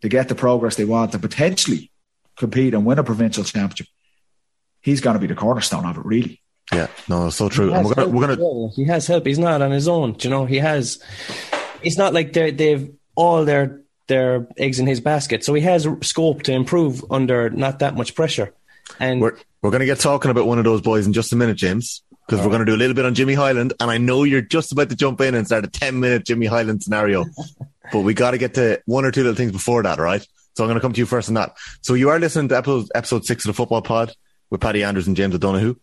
to 0.00 0.08
get 0.08 0.28
the 0.28 0.34
progress 0.34 0.76
they 0.76 0.84
want 0.84 1.10
to 1.12 1.18
potentially 1.18 1.90
compete 2.36 2.72
and 2.72 2.84
win 2.86 2.98
a 3.00 3.02
provincial 3.04 3.42
championship. 3.42 3.88
He's 4.80 5.00
going 5.00 5.14
to 5.14 5.20
be 5.20 5.26
the 5.26 5.34
cornerstone 5.34 5.84
of 5.84 5.96
it, 5.98 6.04
really. 6.04 6.40
Yeah, 6.72 6.86
no, 7.08 7.26
it's 7.26 7.36
so 7.36 7.48
true. 7.48 7.72
And 7.72 7.84
we're 7.84 7.94
gonna, 7.94 8.08
we're 8.08 8.26
gonna, 8.28 8.40
well. 8.40 8.72
He 8.76 8.84
has 8.84 9.06
help. 9.06 9.26
He's 9.26 9.38
not 9.38 9.60
on 9.62 9.70
his 9.70 9.88
own. 9.88 10.12
do 10.12 10.28
You 10.28 10.30
know, 10.34 10.44
he 10.44 10.58
has. 10.58 11.02
It's 11.82 11.96
not 11.96 12.12
like 12.12 12.32
they 12.34 12.50
they've 12.50 12.90
all 13.14 13.44
their 13.44 13.80
their 14.06 14.46
eggs 14.56 14.78
in 14.78 14.86
his 14.86 15.00
basket. 15.00 15.42
So 15.44 15.54
he 15.54 15.62
has 15.62 15.86
scope 16.02 16.42
to 16.44 16.52
improve 16.52 17.04
under 17.10 17.48
not 17.50 17.78
that 17.80 17.96
much 17.96 18.14
pressure. 18.14 18.52
And 19.00 19.20
we're 19.20 19.36
we're 19.62 19.70
gonna 19.70 19.86
get 19.86 19.98
talking 19.98 20.30
about 20.30 20.46
one 20.46 20.58
of 20.58 20.64
those 20.64 20.82
boys 20.82 21.06
in 21.06 21.12
just 21.14 21.32
a 21.32 21.36
minute, 21.36 21.56
James, 21.56 22.02
because 22.28 22.44
we're 22.44 22.52
gonna 22.52 22.66
do 22.66 22.74
a 22.74 22.76
little 22.76 22.94
bit 22.94 23.06
on 23.06 23.14
Jimmy 23.14 23.34
Hyland, 23.34 23.72
and 23.80 23.90
I 23.90 23.96
know 23.96 24.24
you're 24.24 24.42
just 24.42 24.70
about 24.72 24.90
to 24.90 24.96
jump 24.96 25.20
in 25.22 25.34
and 25.34 25.46
start 25.46 25.64
a 25.64 25.68
ten 25.68 25.98
minute 25.98 26.26
Jimmy 26.26 26.46
Hyland 26.46 26.82
scenario, 26.82 27.24
but 27.92 28.00
we 28.00 28.12
got 28.12 28.32
to 28.32 28.38
get 28.38 28.54
to 28.54 28.82
one 28.84 29.04
or 29.04 29.10
two 29.10 29.22
little 29.22 29.36
things 29.36 29.52
before 29.52 29.82
that, 29.82 29.98
right? 29.98 30.26
So 30.54 30.64
I'm 30.64 30.68
gonna 30.68 30.80
come 30.80 30.92
to 30.92 30.98
you 30.98 31.06
first 31.06 31.28
on 31.28 31.34
that. 31.34 31.56
So 31.80 31.94
you 31.94 32.10
are 32.10 32.18
listening 32.18 32.48
to 32.48 32.56
episode 32.58 32.88
episode 32.94 33.24
six 33.24 33.44
of 33.44 33.48
the 33.48 33.54
Football 33.54 33.82
Pod 33.82 34.12
with 34.50 34.60
Paddy 34.60 34.84
Andrews 34.84 35.06
and 35.06 35.16
James 35.16 35.34
O'Donoghue. 35.34 35.76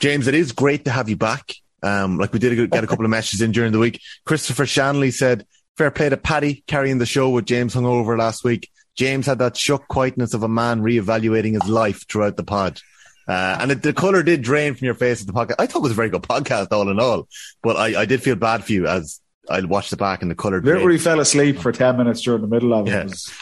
James, 0.00 0.26
it 0.26 0.34
is 0.34 0.52
great 0.52 0.86
to 0.86 0.90
have 0.90 1.08
you 1.08 1.16
back. 1.16 1.54
Um, 1.82 2.18
like 2.18 2.32
we 2.32 2.38
did 2.38 2.70
get 2.70 2.84
a 2.84 2.86
couple 2.86 3.04
of 3.04 3.10
messages 3.10 3.40
in 3.40 3.52
during 3.52 3.72
the 3.72 3.78
week. 3.78 4.00
Christopher 4.26 4.66
Shanley 4.66 5.10
said, 5.10 5.46
fair 5.76 5.90
play 5.90 6.08
to 6.08 6.16
Paddy 6.16 6.62
carrying 6.66 6.98
the 6.98 7.06
show 7.06 7.30
with 7.30 7.46
James 7.46 7.74
hungover 7.74 8.18
last 8.18 8.44
week. 8.44 8.70
James 8.96 9.26
had 9.26 9.38
that 9.38 9.56
shook 9.56 9.88
quietness 9.88 10.34
of 10.34 10.42
a 10.42 10.48
man 10.48 10.82
reevaluating 10.82 11.52
his 11.52 11.70
life 11.70 12.06
throughout 12.08 12.36
the 12.36 12.44
pod. 12.44 12.80
Uh, 13.28 13.58
and 13.60 13.70
it, 13.72 13.82
the 13.82 13.92
color 13.92 14.22
did 14.22 14.42
drain 14.42 14.74
from 14.74 14.84
your 14.86 14.94
face 14.94 15.20
at 15.20 15.26
the 15.26 15.32
podcast. 15.32 15.54
I 15.58 15.66
thought 15.66 15.78
it 15.80 15.82
was 15.82 15.92
a 15.92 15.96
very 15.96 16.08
good 16.10 16.22
podcast 16.22 16.68
all 16.72 16.88
in 16.90 16.98
all, 16.98 17.28
but 17.62 17.76
I, 17.76 18.00
I 18.00 18.04
did 18.04 18.22
feel 18.22 18.34
bad 18.36 18.64
for 18.64 18.72
you 18.72 18.86
as 18.86 19.20
I 19.48 19.60
watched 19.62 19.92
it 19.92 19.96
back 19.98 20.22
and 20.22 20.30
the 20.30 20.34
color 20.34 20.60
drained. 20.60 20.78
Literally 20.78 20.98
fell 20.98 21.20
asleep 21.20 21.58
for 21.58 21.72
10 21.72 21.96
minutes 21.96 22.22
during 22.22 22.40
the 22.42 22.48
middle 22.48 22.72
of 22.74 22.86
it. 22.86 22.90
Yeah. 22.90 23.00
It 23.02 23.04
was- 23.10 23.32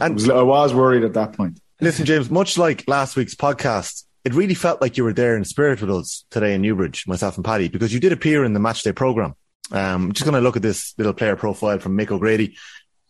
And- 0.00 0.12
it 0.12 0.14
was- 0.22 0.30
I 0.30 0.42
was 0.42 0.74
worried 0.74 1.04
at 1.04 1.14
that 1.14 1.32
point. 1.34 1.58
Listen, 1.80 2.04
James, 2.04 2.30
much 2.30 2.58
like 2.58 2.84
last 2.86 3.16
week's 3.16 3.34
podcast, 3.34 4.04
it 4.24 4.34
really 4.34 4.52
felt 4.54 4.82
like 4.82 4.98
you 4.98 5.04
were 5.04 5.14
there 5.14 5.34
in 5.36 5.44
spirit 5.46 5.80
with 5.80 5.90
us 5.90 6.26
today 6.30 6.52
in 6.54 6.60
Newbridge, 6.60 7.06
myself 7.06 7.36
and 7.36 7.44
Paddy, 7.44 7.68
because 7.68 7.94
you 7.94 8.00
did 8.00 8.12
appear 8.12 8.44
in 8.44 8.52
the 8.52 8.60
matchday 8.60 8.94
program. 8.94 9.34
Um, 9.72 10.06
I'm 10.06 10.12
just 10.12 10.24
going 10.24 10.34
to 10.34 10.40
look 10.42 10.56
at 10.56 10.62
this 10.62 10.92
little 10.98 11.14
player 11.14 11.36
profile 11.36 11.78
from 11.78 11.96
Mick 11.96 12.10
O'Grady. 12.10 12.56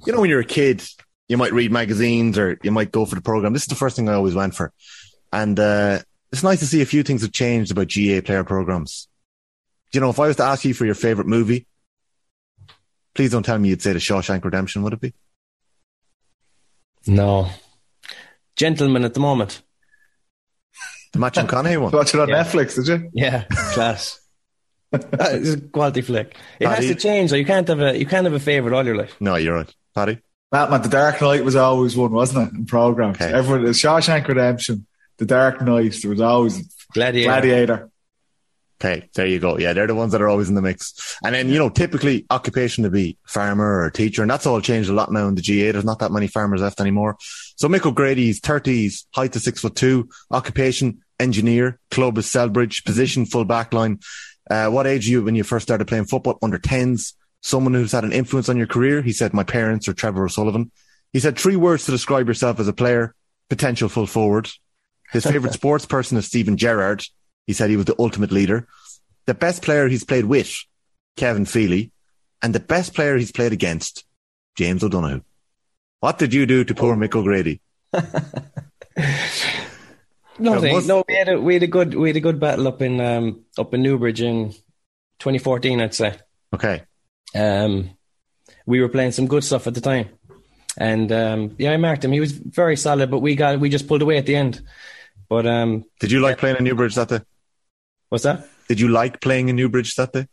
You 0.07 0.13
know, 0.13 0.21
when 0.21 0.31
you're 0.31 0.39
a 0.41 0.45
kid, 0.45 0.85
you 1.29 1.37
might 1.37 1.53
read 1.53 1.73
magazines 1.73 2.39
or 2.39 2.59
you 2.63 2.71
might 2.71 2.93
go 2.93 3.05
for 3.07 3.17
the 3.17 3.23
program. 3.23 3.53
This 3.55 3.63
is 3.63 3.69
the 3.69 3.75
first 3.75 3.97
thing 3.97 4.09
I 4.09 4.13
always 4.13 4.35
went 4.35 4.55
for. 4.55 4.73
And, 5.33 5.59
uh, 5.59 6.01
it's 6.33 6.43
nice 6.43 6.61
to 6.61 6.67
see 6.67 6.81
a 6.83 6.87
few 6.87 7.03
things 7.03 7.23
have 7.23 7.33
changed 7.33 7.73
about 7.73 7.89
GAA 7.89 8.21
player 8.25 8.45
programs. 8.45 9.09
You 9.93 10.01
know, 10.01 10.11
if 10.11 10.19
I 10.21 10.29
was 10.29 10.37
to 10.37 10.45
ask 10.45 10.65
you 10.65 10.75
for 10.75 10.85
your 10.87 10.95
favorite 10.95 11.27
movie, 11.27 11.67
please 13.15 13.31
don't 13.33 13.43
tell 13.43 13.59
me 13.59 13.69
you'd 13.71 13.83
say 13.83 13.93
The 13.93 13.99
Shawshank 13.99 14.45
Redemption, 14.45 14.83
would 14.83 14.93
it 14.93 15.01
be? 15.01 15.13
no, 17.07 17.49
Gentlemen 18.57 19.05
at 19.05 19.15
the 19.15 19.21
moment. 19.21 19.63
The 21.13 21.19
match 21.19 21.39
on 21.39 21.47
Conahey 21.49 21.81
one. 21.81 21.91
Watch 21.93 22.15
it 22.15 22.21
on 22.21 22.29
Yeah. 22.29 22.45
Netflix, 22.45 22.75
did 22.77 22.87
you? 22.89 23.11
Yeah, 23.15 23.45
class. 23.73 24.21
it's 24.93 25.51
a 25.55 25.61
quality 25.61 26.03
flick. 26.03 26.37
It 26.59 26.69
has 26.69 26.87
to 26.87 26.95
change. 26.95 27.31
though. 27.31 27.37
You 27.37 27.45
can't 27.47 27.67
have 27.69 27.81
a 27.81 27.99
you 27.99 28.07
can't 28.07 28.25
have 28.25 28.33
a 28.35 28.41
favorite 28.41 28.75
all 28.75 28.85
your 28.85 28.97
life. 28.97 29.17
No, 29.21 29.37
you're 29.37 29.55
right. 29.55 29.75
Paddy? 29.95 30.19
Batman, 30.51 30.83
The 30.83 30.89
Dark 30.89 31.21
Knight 31.21 31.45
was 31.45 31.57
always 31.57 31.97
one, 31.97 32.11
wasn't 32.13 32.49
it? 32.53 32.55
In 32.59 32.67
programs. 32.67 33.17
Okay. 33.21 33.33
Everyone, 33.33 33.65
the 33.65 33.71
Shawshank 33.71 34.27
Redemption, 34.29 34.87
The 35.21 35.27
Dark 35.27 35.61
Knight, 35.61 35.95
there 36.01 36.11
was 36.11 36.21
always 36.23 36.75
Gladiator. 36.95 37.29
Gladiator. 37.29 37.91
Okay, 38.83 39.11
there 39.15 39.27
you 39.27 39.39
go. 39.39 39.59
Yeah, 39.59 39.75
they're 39.75 39.87
the 39.87 39.95
ones 39.95 40.13
that 40.13 40.23
are 40.23 40.29
always 40.31 40.49
in 40.49 40.55
the 40.55 40.63
mix. 40.63 41.19
And 41.23 41.35
then, 41.35 41.51
you 41.51 41.59
know, 41.59 41.69
typically 41.69 42.25
occupation 42.31 42.85
to 42.85 42.91
be 42.91 43.19
farmer 43.27 43.83
or 43.83 43.91
teacher, 43.91 44.23
and 44.23 44.31
that's 44.31 44.47
all 44.47 44.59
changed 44.63 44.89
a 44.89 44.95
lot 44.95 45.13
now 45.13 45.29
in 45.29 45.35
the 45.35 45.43
GAA. 45.43 45.73
There's 45.73 45.85
not 45.85 45.99
that 45.99 46.11
many 46.11 46.27
farmers 46.27 46.63
left 46.63 46.81
anymore. 46.81 47.19
So 47.57 47.69
Mick 47.69 47.85
O'Grady, 47.85 48.25
he's 48.25 48.41
30s, 48.41 49.05
height 49.15 49.33
to 49.35 49.41
six 49.41 49.61
foot 49.61 49.77
two, 49.77 50.09
occupation, 50.31 51.03
engineer, 51.19 51.79
club 51.91 52.17
is 52.17 52.25
Celbridge, 52.25 52.87
position, 52.87 53.27
full 53.27 53.45
back 53.45 53.75
line. 53.75 54.01
Uh, 54.51 54.71
what 54.71 54.87
age 54.87 55.07
are 55.07 55.11
you 55.11 55.23
when 55.23 55.35
you 55.35 55.45
first 55.45 55.65
started 55.65 55.87
playing 55.87 56.07
football? 56.07 56.39
Under 56.41 56.59
10s. 56.59 57.13
Someone 57.43 57.75
who's 57.75 57.93
had 57.93 58.05
an 58.05 58.13
influence 58.13 58.49
on 58.49 58.57
your 58.57 58.67
career? 58.67 59.03
He 59.03 59.13
said, 59.13 59.35
my 59.35 59.45
parents 59.45 59.87
or 59.87 59.93
Trevor 59.93 60.25
O'Sullivan. 60.25 60.73
He 61.13 61.21
said 61.21 61.39
three 61.39 61.57
words 61.57 61.85
to 61.85 61.91
describe 61.91 62.29
yourself 62.29 62.59
as 62.59 62.69
a 62.69 62.73
player, 62.73 63.15
potential 63.51 63.91
full 63.91 64.07
forward. 64.07 64.49
His 65.13 65.25
favorite 65.25 65.53
sports 65.53 65.87
person 65.87 66.17
is 66.17 66.27
Steven 66.27 66.57
Gerrard. 66.57 67.05
He 67.47 67.53
said 67.53 67.71
he 67.71 67.77
was 67.77 67.87
the 67.87 67.97
ultimate 67.99 68.31
leader. 68.31 68.69
The 69.27 69.35
best 69.35 69.63
player 69.63 69.89
he's 69.89 70.05
played 70.05 70.25
with, 70.25 70.55
Kevin 71.17 71.45
Feely, 71.45 71.93
and 72.43 72.55
the 72.55 72.61
best 72.61 72.95
player 72.95 73.17
he's 73.17 73.33
played 73.33 73.53
against, 73.53 74.05
James 74.57 74.83
O'Donoghue. 74.85 75.23
What 76.01 76.19
did 76.19 76.33
you 76.33 76.47
do 76.47 76.65
to 76.65 76.75
poor 76.75 76.97
Mick 76.97 77.15
O'Grady? 77.15 77.61
Nothing. 80.39 80.87
No, 80.87 81.05
we 81.07 81.15
had 81.15 81.29
a 81.29 81.41
we 81.41 81.55
had 81.55 81.63
a 81.63 81.67
good 81.67 81.95
we 81.95 82.09
had 82.09 82.17
a 82.17 82.21
good 82.21 82.41
battle 82.41 82.67
up 82.67 82.81
in 82.81 83.01
um 83.01 83.45
up 83.59 83.75
in 83.75 83.83
Newbridge 83.83 84.23
in 84.23 84.51
2014, 85.19 85.81
I'd 85.81 85.95
say. 85.95 86.17
Okay. 86.55 86.83
Um, 87.35 87.91
we 88.67 88.81
were 88.81 88.89
playing 88.89 89.13
some 89.13 89.27
good 89.27 89.45
stuff 89.45 89.67
at 89.67 89.75
the 89.75 89.81
time, 89.81 90.09
and 90.79 91.13
um, 91.13 91.57
yeah, 91.59 91.73
I 91.73 91.77
marked 91.77 92.05
him. 92.05 92.13
He 92.13 92.21
was 92.21 92.33
very 92.33 92.77
solid, 92.77 93.11
but 93.11 93.19
we 93.21 93.35
got 93.35 93.61
we 93.61 93.69
just 93.69 93.87
pulled 93.87 94.03
away 94.03 94.17
at 94.17 94.27
the 94.27 94.37
end. 94.37 94.63
But 95.31 95.47
um, 95.47 95.85
Did 96.01 96.11
you 96.11 96.21
like 96.21 96.37
playing 96.39 96.57
in 96.59 96.65
Newbridge 96.65 96.95
that 96.97 97.09
day? 97.09 97.21
what's 98.11 98.25
that? 98.25 98.47
Did 98.69 98.81
you 98.81 98.89
like 98.89 99.21
playing 99.21 99.49
in 99.49 99.57
Newbridge 99.57 99.95
that 99.95 100.13
day? 100.13 100.27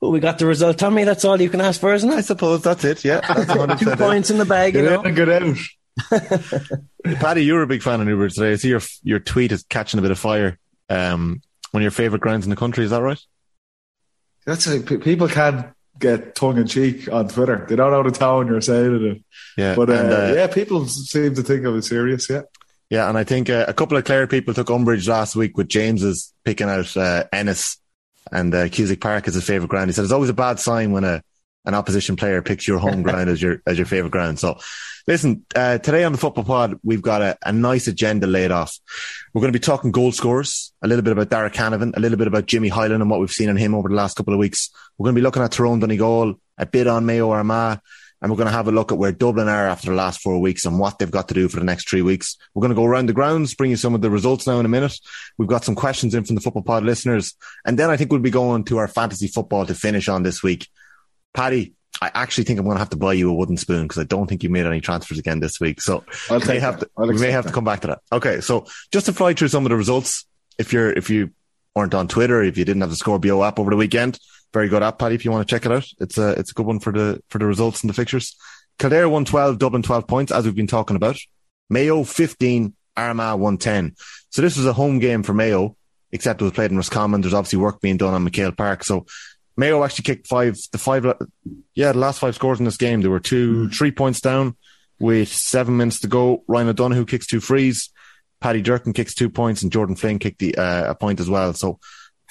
Well, 0.00 0.10
we 0.10 0.18
got 0.20 0.38
the 0.40 0.46
result. 0.46 0.78
Tommy, 0.78 1.04
that's 1.04 1.24
all 1.24 1.40
you 1.40 1.48
can 1.48 1.60
ask 1.60 1.80
for, 1.80 1.94
isn't 1.94 2.10
it? 2.10 2.14
I 2.16 2.20
suppose 2.22 2.62
that's 2.62 2.82
it. 2.84 3.04
Yeah. 3.04 3.20
That's 3.20 3.80
Two 3.80 3.94
points 3.96 4.30
in 4.30 4.38
the 4.38 4.44
bag, 4.44 4.74
you 4.74 4.82
Get 4.82 4.92
know. 4.92 5.02
in 5.02 5.14
get 5.14 5.28
out. 5.28 5.56
Paddy, 7.20 7.44
you're 7.44 7.62
a 7.62 7.66
big 7.66 7.82
fan 7.82 8.00
of 8.00 8.06
Newbridge 8.06 8.34
today. 8.34 8.52
I 8.52 8.56
see 8.56 8.68
your, 8.70 8.80
your 9.04 9.20
tweet 9.20 9.52
is 9.52 9.62
catching 9.68 9.98
a 9.98 10.02
bit 10.02 10.10
of 10.10 10.18
fire. 10.18 10.58
Um, 10.90 11.40
one 11.70 11.82
of 11.82 11.84
your 11.84 11.90
favorite 11.92 12.20
grounds 12.22 12.44
in 12.46 12.50
the 12.50 12.56
country. 12.56 12.84
Is 12.84 12.90
that 12.90 13.02
right? 13.02 13.20
That's 14.44 14.66
a, 14.66 14.80
people 14.80 15.28
can 15.28 15.72
get 15.98 16.34
tongue 16.34 16.58
in 16.58 16.66
cheek 16.66 17.10
on 17.12 17.28
Twitter. 17.28 17.64
They 17.68 17.76
don't 17.76 17.90
know 17.92 18.02
the 18.02 18.10
tone 18.10 18.48
you're 18.48 18.60
saying 18.60 18.96
it. 18.96 19.02
in. 19.02 19.24
Yeah. 19.56 19.74
But 19.76 19.90
uh, 19.90 19.92
and, 19.92 20.12
uh, 20.12 20.32
yeah, 20.34 20.46
people 20.48 20.86
seem 20.88 21.34
to 21.36 21.42
think 21.42 21.64
of 21.64 21.76
it 21.76 21.82
serious. 21.82 22.28
Yeah. 22.28 22.42
Yeah, 22.90 23.08
and 23.08 23.18
I 23.18 23.24
think 23.24 23.50
uh, 23.50 23.64
a 23.66 23.74
couple 23.74 23.96
of 23.96 24.04
Clare 24.04 24.26
people 24.26 24.54
took 24.54 24.70
umbrage 24.70 25.08
last 25.08 25.34
week 25.34 25.56
with 25.56 25.68
James's 25.68 26.32
picking 26.44 26.68
out 26.68 26.96
uh, 26.96 27.24
Ennis 27.32 27.78
and 28.30 28.54
uh, 28.54 28.68
Cusack 28.68 29.00
Park 29.00 29.26
as 29.26 29.34
his 29.34 29.44
favourite 29.44 29.70
ground. 29.70 29.88
He 29.88 29.92
said 29.92 30.04
it's 30.04 30.12
always 30.12 30.30
a 30.30 30.34
bad 30.34 30.60
sign 30.60 30.92
when 30.92 31.04
a 31.04 31.22
an 31.64 31.74
opposition 31.74 32.14
player 32.14 32.40
picks 32.42 32.66
your 32.66 32.78
home 32.78 33.02
ground 33.04 33.28
as 33.28 33.42
your 33.42 33.60
as 33.66 33.76
your 33.76 33.86
favourite 33.86 34.12
ground. 34.12 34.38
So, 34.38 34.58
listen, 35.08 35.44
uh, 35.54 35.78
today 35.78 36.04
on 36.04 36.12
the 36.12 36.18
Football 36.18 36.44
Pod, 36.44 36.78
we've 36.84 37.02
got 37.02 37.22
a, 37.22 37.36
a 37.44 37.52
nice 37.52 37.88
agenda 37.88 38.28
laid 38.28 38.52
off. 38.52 38.78
We're 39.34 39.40
going 39.40 39.52
to 39.52 39.58
be 39.58 39.62
talking 39.62 39.90
goal 39.90 40.12
scorers, 40.12 40.72
a 40.80 40.86
little 40.86 41.02
bit 41.02 41.12
about 41.12 41.28
Darragh 41.28 41.52
Canavan, 41.52 41.96
a 41.96 42.00
little 42.00 42.18
bit 42.18 42.28
about 42.28 42.46
Jimmy 42.46 42.68
Hyland 42.68 43.02
and 43.02 43.10
what 43.10 43.18
we've 43.18 43.30
seen 43.30 43.48
on 43.48 43.56
him 43.56 43.74
over 43.74 43.88
the 43.88 43.96
last 43.96 44.16
couple 44.16 44.32
of 44.32 44.38
weeks. 44.38 44.70
We're 44.96 45.04
going 45.04 45.16
to 45.16 45.20
be 45.20 45.24
looking 45.24 45.42
at 45.42 45.52
Tyrone 45.52 45.80
Donegal, 45.80 46.40
a 46.56 46.66
bit 46.66 46.86
on 46.86 47.04
Mayo 47.04 47.30
Armagh, 47.30 47.80
and 48.22 48.30
we're 48.30 48.36
going 48.36 48.48
to 48.48 48.52
have 48.52 48.68
a 48.68 48.72
look 48.72 48.92
at 48.92 48.98
where 48.98 49.12
Dublin 49.12 49.48
are 49.48 49.68
after 49.68 49.90
the 49.90 49.96
last 49.96 50.20
four 50.20 50.40
weeks 50.40 50.64
and 50.64 50.78
what 50.78 50.98
they've 50.98 51.10
got 51.10 51.28
to 51.28 51.34
do 51.34 51.48
for 51.48 51.58
the 51.58 51.66
next 51.66 51.88
three 51.88 52.02
weeks. 52.02 52.36
We're 52.54 52.62
going 52.62 52.70
to 52.70 52.76
go 52.76 52.84
around 52.84 53.06
the 53.06 53.12
grounds, 53.12 53.54
bring 53.54 53.70
you 53.70 53.76
some 53.76 53.94
of 53.94 54.00
the 54.00 54.10
results 54.10 54.46
now 54.46 54.58
in 54.58 54.66
a 54.66 54.70
minute. 54.70 54.98
We've 55.36 55.48
got 55.48 55.64
some 55.64 55.74
questions 55.74 56.14
in 56.14 56.24
from 56.24 56.34
the 56.34 56.40
Football 56.40 56.62
Pod 56.62 56.84
listeners. 56.84 57.34
And 57.66 57.78
then 57.78 57.90
I 57.90 57.96
think 57.96 58.10
we'll 58.10 58.20
be 58.20 58.30
going 58.30 58.64
to 58.64 58.78
our 58.78 58.88
fantasy 58.88 59.28
football 59.28 59.66
to 59.66 59.74
finish 59.74 60.08
on 60.08 60.22
this 60.22 60.42
week. 60.42 60.66
Paddy, 61.34 61.74
I 62.00 62.10
actually 62.14 62.44
think 62.44 62.58
I'm 62.58 62.64
going 62.64 62.76
to 62.76 62.80
have 62.80 62.90
to 62.90 62.96
buy 62.96 63.12
you 63.12 63.30
a 63.30 63.34
wooden 63.34 63.56
spoon 63.56 63.82
because 63.82 64.00
I 64.00 64.04
don't 64.04 64.26
think 64.26 64.42
you 64.42 64.50
made 64.50 64.66
any 64.66 64.80
transfers 64.80 65.18
again 65.18 65.40
this 65.40 65.60
week. 65.60 65.80
So 65.80 66.04
I'll 66.30 66.40
we 66.40 66.46
may 66.46 66.58
have 66.58 66.80
to, 66.80 66.90
we 66.96 67.18
may 67.18 67.30
have 67.30 67.46
to 67.46 67.52
come 67.52 67.64
back 67.64 67.80
to 67.80 67.88
that. 67.88 68.00
Okay. 68.12 68.40
So 68.40 68.66
just 68.92 69.06
to 69.06 69.12
fly 69.12 69.34
through 69.34 69.48
some 69.48 69.64
of 69.64 69.70
the 69.70 69.76
results, 69.76 70.26
if 70.58 70.72
you're, 70.72 70.90
if 70.90 71.10
you 71.10 71.30
weren't 71.74 71.94
on 71.94 72.08
Twitter, 72.08 72.42
if 72.42 72.56
you 72.56 72.64
didn't 72.64 72.80
have 72.80 72.90
the 72.90 72.96
Score 72.96 73.18
BO 73.18 73.44
app 73.44 73.58
over 73.58 73.70
the 73.70 73.76
weekend, 73.76 74.18
very 74.52 74.68
good 74.68 74.82
app, 74.82 74.98
Paddy, 74.98 75.14
if 75.14 75.24
you 75.24 75.30
want 75.30 75.46
to 75.46 75.54
check 75.54 75.66
it 75.66 75.72
out. 75.72 75.86
It's 75.98 76.18
a, 76.18 76.30
it's 76.30 76.50
a 76.50 76.54
good 76.54 76.66
one 76.66 76.80
for 76.80 76.92
the, 76.92 77.22
for 77.28 77.38
the 77.38 77.46
results 77.46 77.82
and 77.82 77.90
the 77.90 77.94
fixtures. 77.94 78.36
Kildare 78.78 79.08
won 79.08 79.24
12, 79.24 79.58
Dublin 79.58 79.82
12 79.82 80.06
points, 80.06 80.32
as 80.32 80.44
we've 80.44 80.54
been 80.54 80.66
talking 80.66 80.96
about. 80.96 81.16
Mayo 81.70 82.04
15, 82.04 82.74
Armagh 82.96 83.38
110. 83.38 83.94
So 84.30 84.42
this 84.42 84.56
was 84.56 84.66
a 84.66 84.72
home 84.72 84.98
game 84.98 85.22
for 85.22 85.32
Mayo, 85.32 85.76
except 86.12 86.40
it 86.40 86.44
was 86.44 86.52
played 86.52 86.70
in 86.70 86.76
Roscommon. 86.76 87.20
There's 87.20 87.34
obviously 87.34 87.58
work 87.58 87.80
being 87.80 87.96
done 87.96 88.14
on 88.14 88.26
McHale 88.26 88.56
Park. 88.56 88.84
So 88.84 89.06
Mayo 89.56 89.82
actually 89.82 90.04
kicked 90.04 90.26
five, 90.26 90.58
the 90.72 90.78
five, 90.78 91.06
yeah, 91.74 91.92
the 91.92 91.98
last 91.98 92.20
five 92.20 92.34
scores 92.34 92.58
in 92.58 92.64
this 92.64 92.76
game. 92.76 93.00
There 93.00 93.10
were 93.10 93.20
two, 93.20 93.70
three 93.70 93.90
points 93.90 94.20
down 94.20 94.56
with 94.98 95.28
seven 95.28 95.76
minutes 95.76 96.00
to 96.00 96.08
go. 96.08 96.44
Ryan 96.46 96.68
O'Donoghue 96.68 97.06
kicks 97.06 97.26
two 97.26 97.40
frees. 97.40 97.90
Paddy 98.40 98.62
Durcan 98.62 98.94
kicks 98.94 99.14
two 99.14 99.30
points 99.30 99.62
and 99.62 99.72
Jordan 99.72 99.96
Flynn 99.96 100.18
kicked 100.18 100.38
the, 100.38 100.54
uh, 100.56 100.90
a 100.90 100.94
point 100.94 101.20
as 101.20 101.30
well. 101.30 101.54
So 101.54 101.78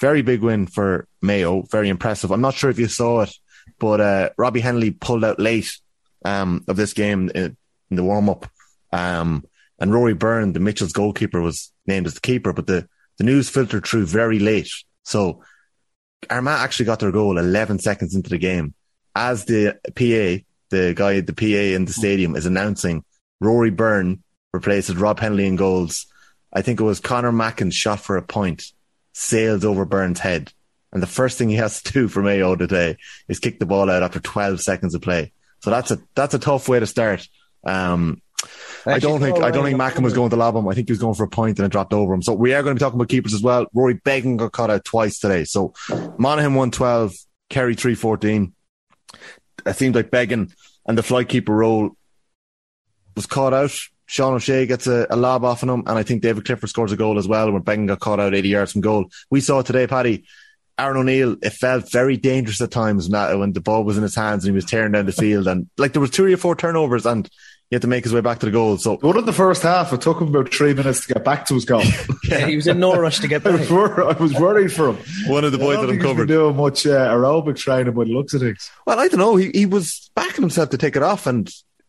very 0.00 0.22
big 0.22 0.42
win 0.42 0.66
for 0.66 1.08
Mayo. 1.22 1.62
Very 1.62 1.88
impressive. 1.88 2.30
I'm 2.30 2.40
not 2.40 2.54
sure 2.54 2.70
if 2.70 2.78
you 2.78 2.88
saw 2.88 3.22
it, 3.22 3.34
but, 3.78 4.00
uh, 4.00 4.30
Robbie 4.36 4.62
Hennelly 4.62 4.98
pulled 4.98 5.24
out 5.24 5.38
late, 5.38 5.78
um, 6.24 6.64
of 6.68 6.76
this 6.76 6.92
game 6.92 7.30
in, 7.34 7.56
in 7.90 7.96
the 7.96 8.04
warm 8.04 8.28
up. 8.28 8.46
Um, 8.92 9.44
and 9.78 9.92
Rory 9.92 10.14
Byrne, 10.14 10.52
the 10.52 10.60
Mitchels' 10.60 10.92
goalkeeper, 10.92 11.40
was 11.40 11.72
named 11.86 12.06
as 12.06 12.14
the 12.14 12.20
keeper, 12.20 12.52
but 12.52 12.66
the, 12.66 12.88
the 13.18 13.24
news 13.24 13.48
filtered 13.48 13.86
through 13.86 14.06
very 14.06 14.38
late. 14.38 14.70
So 15.02 15.42
Armagh 16.30 16.60
actually 16.60 16.86
got 16.86 17.00
their 17.00 17.12
goal 17.12 17.38
11 17.38 17.78
seconds 17.78 18.14
into 18.14 18.30
the 18.30 18.38
game. 18.38 18.74
As 19.14 19.44
the 19.44 19.78
PA, 19.94 20.44
the 20.70 20.94
guy 20.94 21.16
at 21.16 21.26
the 21.26 21.32
PA 21.32 21.74
in 21.74 21.84
the 21.84 21.92
stadium 21.92 22.36
is 22.36 22.46
announcing 22.46 23.04
Rory 23.40 23.70
Byrne 23.70 24.22
replaces 24.52 24.96
Rob 24.96 25.20
Hennelly 25.20 25.46
in 25.46 25.56
goals. 25.56 26.06
I 26.52 26.62
think 26.62 26.80
it 26.80 26.84
was 26.84 27.00
Connor 27.00 27.32
Mackin's 27.32 27.74
shot 27.74 28.00
for 28.00 28.16
a 28.16 28.22
point 28.22 28.64
sails 29.16 29.64
over 29.64 29.84
Burns' 29.86 30.20
head. 30.20 30.52
And 30.92 31.02
the 31.02 31.06
first 31.06 31.38
thing 31.38 31.48
he 31.48 31.56
has 31.56 31.82
to 31.82 31.92
do 31.92 32.08
for 32.08 32.22
Mayo 32.22 32.54
today 32.54 32.98
is 33.28 33.38
kick 33.38 33.58
the 33.58 33.66
ball 33.66 33.90
out 33.90 34.02
after 34.02 34.20
12 34.20 34.60
seconds 34.60 34.94
of 34.94 35.02
play. 35.02 35.32
So 35.60 35.70
that's 35.70 35.90
a, 35.90 35.98
that's 36.14 36.34
a 36.34 36.38
tough 36.38 36.68
way 36.68 36.78
to 36.78 36.86
start. 36.86 37.26
Um, 37.64 38.20
I 38.84 38.98
don't 38.98 39.20
think 39.20 39.38
I 39.38 39.50
don't 39.50 39.64
think 39.64 39.78
Mackin 39.78 40.04
was 40.04 40.12
going 40.12 40.30
to 40.30 40.36
lob 40.36 40.54
him. 40.54 40.68
I 40.68 40.74
think 40.74 40.86
he 40.86 40.92
was 40.92 41.00
going 41.00 41.14
for 41.14 41.24
a 41.24 41.28
point 41.28 41.58
and 41.58 41.66
it 41.66 41.72
dropped 41.72 41.92
over 41.92 42.14
him. 42.14 42.22
So 42.22 42.34
we 42.34 42.54
are 42.54 42.62
going 42.62 42.76
to 42.76 42.78
be 42.78 42.84
talking 42.84 42.98
about 42.98 43.08
keepers 43.08 43.34
as 43.34 43.42
well. 43.42 43.66
Rory 43.74 43.94
Beggan 43.94 44.36
got 44.36 44.52
caught 44.52 44.70
out 44.70 44.84
twice 44.84 45.18
today. 45.18 45.44
So 45.44 45.72
Monaghan 46.18 46.54
one 46.54 46.70
twelve, 46.70 47.14
Kerry 47.50 47.74
three 47.74 47.96
fourteen. 47.96 48.54
It 49.64 49.74
seemed 49.74 49.96
like 49.96 50.12
Beggan 50.12 50.52
and 50.86 50.96
the 50.96 51.02
flight 51.02 51.28
keeper 51.28 51.52
role 51.52 51.96
was 53.16 53.26
caught 53.26 53.54
out. 53.54 53.76
Sean 54.06 54.34
O'Shea 54.34 54.66
gets 54.66 54.86
a, 54.86 55.06
a 55.10 55.16
lob 55.16 55.44
off 55.44 55.62
on 55.62 55.68
him, 55.68 55.80
and 55.86 55.98
I 55.98 56.02
think 56.02 56.22
David 56.22 56.44
Clifford 56.44 56.70
scores 56.70 56.92
a 56.92 56.96
goal 56.96 57.18
as 57.18 57.26
well 57.28 57.50
when 57.52 57.62
Beggan 57.62 57.86
got 57.86 58.00
caught 58.00 58.20
out 58.20 58.34
80 58.34 58.48
yards 58.48 58.72
from 58.72 58.80
goal. 58.80 59.06
We 59.30 59.40
saw 59.40 59.60
it 59.60 59.66
today, 59.66 59.86
Paddy. 59.86 60.24
Aaron 60.78 60.98
O'Neill, 60.98 61.36
it 61.42 61.50
felt 61.54 61.90
very 61.90 62.16
dangerous 62.18 62.60
at 62.60 62.70
times 62.70 63.08
when, 63.08 63.38
when 63.38 63.52
the 63.54 63.60
ball 63.62 63.82
was 63.82 63.96
in 63.96 64.02
his 64.02 64.14
hands 64.14 64.44
and 64.44 64.52
he 64.52 64.54
was 64.54 64.66
tearing 64.66 64.92
down 64.92 65.06
the 65.06 65.12
field. 65.12 65.48
And 65.48 65.68
like 65.78 65.92
there 65.94 66.02
was 66.02 66.10
two 66.10 66.30
or 66.30 66.36
four 66.36 66.54
turnovers 66.54 67.06
and 67.06 67.26
he 67.70 67.74
had 67.76 67.80
to 67.82 67.88
make 67.88 68.04
his 68.04 68.12
way 68.12 68.20
back 68.20 68.40
to 68.40 68.46
the 68.46 68.52
goal. 68.52 68.76
So 68.76 68.96
One 68.98 69.16
in 69.18 69.24
the 69.24 69.32
first 69.32 69.62
half, 69.62 69.94
it 69.94 70.02
took 70.02 70.20
him 70.20 70.28
about 70.28 70.52
three 70.52 70.74
minutes 70.74 71.06
to 71.06 71.14
get 71.14 71.24
back 71.24 71.46
to 71.46 71.54
his 71.54 71.64
goal. 71.64 71.82
Yeah, 72.28 72.46
he 72.46 72.56
was 72.56 72.66
in 72.66 72.78
no 72.80 72.94
rush 73.00 73.20
to 73.20 73.28
get 73.28 73.46
I, 73.46 73.52
back. 73.52 73.60
was 73.60 73.70
wor- 73.70 74.04
I 74.04 74.12
was 74.20 74.34
worried 74.34 74.70
for 74.72 74.90
him. 74.90 74.98
one 75.28 75.44
of 75.44 75.52
the 75.52 75.58
I 75.58 75.60
boys 75.62 75.76
don't 75.76 75.86
that 75.86 75.92
I'm 75.92 75.96
he's 75.96 76.02
been 76.04 76.12
covered. 76.12 76.28
doing 76.28 76.56
much 76.56 76.84
uh, 76.86 76.90
aerobic 77.14 77.56
training 77.56 77.94
by 77.94 78.04
the 78.04 78.10
looks 78.12 78.34
of 78.34 78.42
things. 78.42 78.70
Well, 78.86 78.98
I 79.00 79.08
don't 79.08 79.20
know. 79.20 79.36
He, 79.36 79.50
he 79.54 79.64
was 79.64 80.10
backing 80.14 80.42
himself 80.42 80.70
to 80.70 80.76
take 80.78 80.96
it 80.96 81.02
off 81.04 81.26
and 81.26 81.48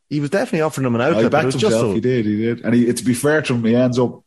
he 0.09 0.19
was 0.19 0.29
definitely 0.29 0.61
offering 0.61 0.87
him 0.87 0.95
an 0.95 1.01
Oh, 1.01 1.05
he 1.05 1.09
outlet. 1.09 1.23
but 1.23 1.27
it 1.27 1.31
backed 1.31 1.45
was 1.45 1.53
himself. 1.55 1.71
just 1.71 1.81
so, 1.81 1.93
He 1.93 1.99
did. 2.01 2.25
He 2.25 2.37
did. 2.37 2.61
And 2.65 2.73
he, 2.73 2.91
to 2.93 3.03
be 3.03 3.13
fair 3.13 3.41
to 3.41 3.53
him, 3.53 3.63
he 3.65 3.75
ends 3.75 3.99
up 3.99 4.23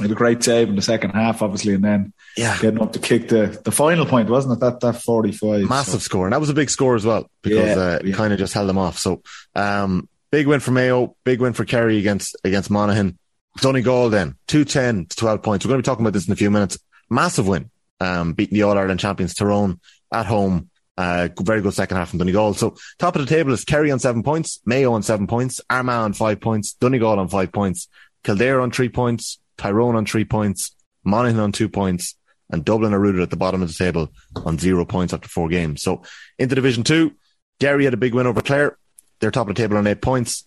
with 0.00 0.10
a 0.10 0.14
great 0.14 0.42
save 0.42 0.68
in 0.68 0.76
the 0.76 0.82
second 0.82 1.10
half, 1.10 1.42
obviously, 1.42 1.74
and 1.74 1.84
then 1.84 2.12
yeah, 2.36 2.58
getting 2.60 2.80
up 2.80 2.92
to 2.94 2.98
kick 2.98 3.28
the, 3.28 3.60
the 3.64 3.70
final 3.70 4.06
point, 4.06 4.30
wasn't 4.30 4.54
it? 4.54 4.60
That 4.60 4.80
that 4.80 5.02
forty 5.02 5.32
five. 5.32 5.68
massive 5.68 6.00
score. 6.02 6.26
And 6.26 6.32
that 6.32 6.40
was 6.40 6.48
a 6.48 6.54
big 6.54 6.70
score 6.70 6.94
as 6.96 7.04
well 7.04 7.28
because 7.42 7.76
Yeah, 7.76 7.82
uh, 7.82 7.98
it 8.00 8.06
yeah. 8.06 8.14
kind 8.14 8.32
of 8.32 8.38
just 8.38 8.54
held 8.54 8.68
them 8.68 8.78
off. 8.78 8.96
So, 8.98 9.22
um, 9.54 10.08
big 10.30 10.46
win 10.46 10.60
for 10.60 10.70
Mayo, 10.70 11.14
big 11.24 11.40
win 11.40 11.52
for 11.52 11.64
Kerry 11.66 11.98
against, 11.98 12.36
against 12.42 12.70
Monaghan. 12.70 13.18
Donegal 13.58 14.08
then, 14.08 14.36
210 14.46 15.06
to 15.06 15.16
12 15.16 15.42
points. 15.42 15.66
We're 15.66 15.70
going 15.70 15.82
to 15.82 15.86
be 15.86 15.90
talking 15.90 16.04
about 16.06 16.14
this 16.14 16.26
in 16.26 16.32
a 16.32 16.36
few 16.36 16.50
minutes. 16.50 16.78
Massive 17.10 17.46
win, 17.46 17.70
um, 18.00 18.32
beating 18.32 18.54
the 18.54 18.62
All 18.62 18.78
Ireland 18.78 18.98
champions 19.00 19.34
Tyrone 19.34 19.78
at 20.10 20.24
home. 20.24 20.70
Uh, 20.96 21.28
very 21.40 21.62
good 21.62 21.72
second 21.72 21.96
half 21.96 22.10
from 22.10 22.18
Donegal. 22.18 22.54
So 22.54 22.76
top 22.98 23.16
of 23.16 23.22
the 23.22 23.26
table 23.26 23.52
is 23.52 23.64
Kerry 23.64 23.90
on 23.90 23.98
seven 23.98 24.22
points, 24.22 24.60
Mayo 24.66 24.92
on 24.92 25.02
seven 25.02 25.26
points, 25.26 25.60
Armagh 25.70 26.04
on 26.04 26.12
five 26.12 26.40
points, 26.40 26.74
Donegal 26.74 27.18
on 27.18 27.28
five 27.28 27.50
points, 27.50 27.88
Kildare 28.24 28.60
on 28.60 28.70
three 28.70 28.90
points, 28.90 29.38
Tyrone 29.56 29.96
on 29.96 30.04
three 30.04 30.24
points, 30.24 30.74
Monaghan 31.02 31.40
on 31.40 31.52
two 31.52 31.68
points, 31.68 32.14
and 32.50 32.64
Dublin 32.64 32.92
are 32.92 33.00
rooted 33.00 33.22
at 33.22 33.30
the 33.30 33.36
bottom 33.36 33.62
of 33.62 33.68
the 33.68 33.74
table 33.74 34.12
on 34.44 34.58
zero 34.58 34.84
points 34.84 35.14
after 35.14 35.28
four 35.28 35.48
games. 35.48 35.82
So 35.82 36.02
into 36.38 36.54
Division 36.54 36.84
Two, 36.84 37.12
Derry 37.58 37.84
had 37.84 37.94
a 37.94 37.98
big 37.98 38.14
win 38.14 38.26
over 38.26 38.42
Clare. 38.42 38.76
They're 39.20 39.30
top 39.30 39.48
of 39.48 39.54
the 39.54 39.62
table 39.62 39.78
on 39.78 39.86
eight 39.86 40.02
points. 40.02 40.44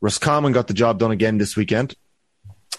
Roscommon 0.00 0.52
got 0.52 0.68
the 0.68 0.74
job 0.74 0.98
done 0.98 1.10
again 1.10 1.38
this 1.38 1.56
weekend. 1.56 1.94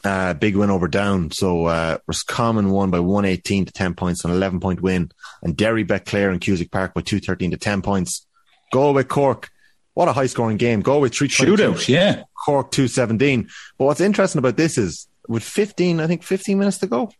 Uh, 0.03 0.33
big 0.33 0.55
win 0.55 0.69
over 0.69 0.88
Down. 0.88 1.31
So 1.31 1.65
uh, 1.65 1.97
Roscommon 2.07 2.69
won 2.69 2.91
by 2.91 2.99
118 2.99 3.65
to 3.65 3.71
10 3.71 3.93
points, 3.95 4.23
an 4.23 4.31
11 4.31 4.60
point 4.60 4.81
win. 4.81 5.12
And 5.41 5.55
Derry 5.55 5.83
bet 5.83 6.05
Clare 6.05 6.31
in 6.31 6.39
Cusack 6.39 6.71
Park 6.71 6.93
by 6.93 7.01
213 7.01 7.51
to 7.51 7.57
10 7.57 7.81
points. 7.81 8.25
Galway 8.71 9.03
Cork. 9.03 9.49
What 9.93 10.07
a 10.07 10.13
high 10.13 10.27
scoring 10.27 10.57
game. 10.57 10.81
Galway 10.81 11.10
3 11.10 11.27
Shootout, 11.27 11.88
yeah. 11.88 12.23
Cork 12.45 12.71
217. 12.71 13.49
But 13.77 13.86
what's 13.86 14.01
interesting 14.01 14.39
about 14.39 14.55
this 14.55 14.77
is 14.77 15.07
with 15.27 15.43
15, 15.43 15.99
I 15.99 16.07
think 16.07 16.23
15 16.23 16.60
minutes 16.60 16.77
to 16.79 16.88
go, 16.88 17.12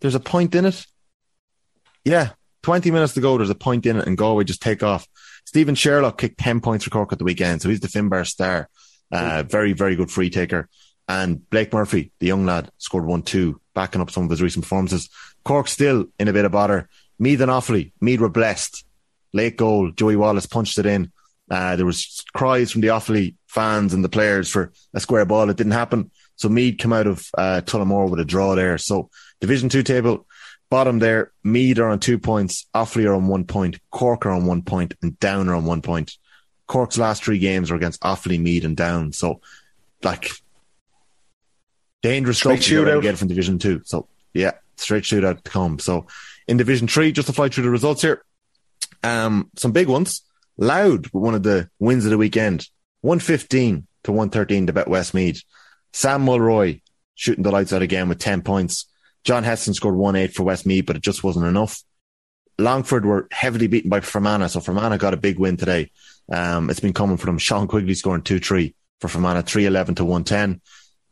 there's 0.00 0.14
a 0.14 0.20
point 0.20 0.54
in 0.54 0.66
it. 0.66 0.86
Yeah, 2.04 2.30
20 2.62 2.90
minutes 2.90 3.14
to 3.14 3.20
go, 3.20 3.38
there's 3.38 3.50
a 3.50 3.54
point 3.54 3.86
in 3.86 3.96
it, 3.96 4.06
and 4.06 4.18
Galway 4.18 4.44
just 4.44 4.62
take 4.62 4.82
off. 4.82 5.08
Stephen 5.46 5.74
Sherlock 5.74 6.18
kicked 6.18 6.38
10 6.38 6.60
points 6.60 6.84
for 6.84 6.90
Cork 6.90 7.12
at 7.12 7.18
the 7.18 7.24
weekend, 7.24 7.62
so 7.62 7.68
he's 7.68 7.80
the 7.80 7.88
Finbar 7.88 8.26
star. 8.26 8.68
Uh, 9.10 9.42
very, 9.44 9.72
very 9.72 9.96
good 9.96 10.10
free 10.10 10.30
taker. 10.30 10.68
And 11.08 11.48
Blake 11.50 11.72
Murphy, 11.72 12.10
the 12.18 12.26
young 12.26 12.46
lad, 12.46 12.70
scored 12.78 13.06
1 13.06 13.22
2, 13.22 13.60
backing 13.74 14.00
up 14.00 14.10
some 14.10 14.24
of 14.24 14.30
his 14.30 14.42
recent 14.42 14.64
performances. 14.64 15.08
Cork 15.44 15.68
still 15.68 16.06
in 16.18 16.28
a 16.28 16.32
bit 16.32 16.44
of 16.44 16.52
bother. 16.52 16.88
Meath 17.18 17.40
and 17.40 17.50
Offaly, 17.50 17.92
Meath 18.00 18.20
were 18.20 18.28
blessed. 18.28 18.84
Late 19.32 19.56
goal, 19.56 19.90
Joey 19.92 20.16
Wallace 20.16 20.46
punched 20.46 20.78
it 20.78 20.86
in. 20.86 21.12
Uh, 21.50 21.76
there 21.76 21.86
was 21.86 22.24
cries 22.34 22.72
from 22.72 22.80
the 22.80 22.88
Offaly 22.88 23.34
fans 23.46 23.94
and 23.94 24.04
the 24.04 24.08
players 24.08 24.50
for 24.50 24.72
a 24.94 25.00
square 25.00 25.24
ball. 25.24 25.48
It 25.48 25.56
didn't 25.56 25.72
happen. 25.72 26.10
So 26.34 26.48
Meath 26.48 26.78
come 26.78 26.92
out 26.92 27.06
of 27.06 27.28
uh, 27.38 27.62
Tullamore 27.64 28.10
with 28.10 28.20
a 28.20 28.24
draw 28.24 28.54
there. 28.54 28.76
So 28.78 29.10
Division 29.40 29.68
Two 29.68 29.82
table, 29.82 30.26
bottom 30.70 30.98
there. 30.98 31.32
Meath 31.44 31.78
are 31.78 31.88
on 31.88 32.00
two 32.00 32.18
points. 32.18 32.66
Offaly 32.74 33.06
are 33.06 33.14
on 33.14 33.28
one 33.28 33.44
point. 33.44 33.78
Cork 33.90 34.26
are 34.26 34.30
on 34.30 34.46
one 34.46 34.62
point, 34.62 34.94
and 35.02 35.18
Down 35.20 35.48
are 35.48 35.54
on 35.54 35.64
one 35.64 35.82
point. 35.82 36.16
Cork's 36.66 36.98
last 36.98 37.22
three 37.22 37.38
games 37.38 37.70
are 37.70 37.76
against 37.76 38.00
Offaly, 38.02 38.40
Meath, 38.40 38.64
and 38.64 38.76
Down. 38.76 39.12
So, 39.12 39.40
like, 40.02 40.30
dangerous 42.08 42.38
Straight 42.38 42.60
shootout. 42.60 43.02
get 43.02 43.18
from 43.18 43.28
Division 43.28 43.58
Two. 43.58 43.82
So, 43.84 44.06
yeah, 44.32 44.52
straight 44.76 45.04
shootout 45.04 45.42
to 45.42 45.50
come. 45.50 45.78
So, 45.78 46.06
in 46.46 46.56
Division 46.56 46.86
Three, 46.88 47.12
just 47.12 47.26
to 47.26 47.32
fly 47.32 47.48
through 47.48 47.64
the 47.64 47.70
results 47.70 48.02
here, 48.02 48.24
um, 49.02 49.50
some 49.56 49.72
big 49.72 49.88
ones. 49.88 50.22
Louth 50.56 51.12
were 51.12 51.20
one 51.20 51.34
of 51.34 51.42
the 51.42 51.68
wins 51.78 52.04
of 52.04 52.10
the 52.10 52.18
weekend. 52.18 52.68
115 53.02 53.86
to 54.04 54.12
113 54.12 54.66
to 54.68 54.72
bet 54.72 54.88
Westmeath. 54.88 55.42
Sam 55.92 56.22
Mulroy 56.22 56.80
shooting 57.14 57.44
the 57.44 57.50
lights 57.50 57.72
out 57.72 57.82
again 57.82 58.08
with 58.08 58.18
10 58.18 58.42
points. 58.42 58.86
John 59.24 59.44
Heslin 59.44 59.74
scored 59.74 59.96
1-8 59.96 60.32
for 60.32 60.44
Westmeath, 60.44 60.86
but 60.86 60.96
it 60.96 61.02
just 61.02 61.24
wasn't 61.24 61.46
enough. 61.46 61.82
Longford 62.58 63.04
were 63.04 63.28
heavily 63.30 63.66
beaten 63.66 63.90
by 63.90 64.00
Fermanagh, 64.00 64.48
so 64.48 64.60
Fermanagh 64.60 64.98
got 64.98 65.14
a 65.14 65.18
big 65.18 65.38
win 65.38 65.56
today. 65.56 65.90
Um, 66.32 66.70
it's 66.70 66.80
been 66.80 66.92
coming 66.94 67.16
for 67.16 67.26
them. 67.26 67.38
Sean 67.38 67.68
Quigley 67.68 67.94
scoring 67.94 68.22
2-3 68.22 68.74
for 69.00 69.08
Fermanagh, 69.08 69.42
3-11 69.42 69.96
to 69.96 70.04
110. 70.04 70.60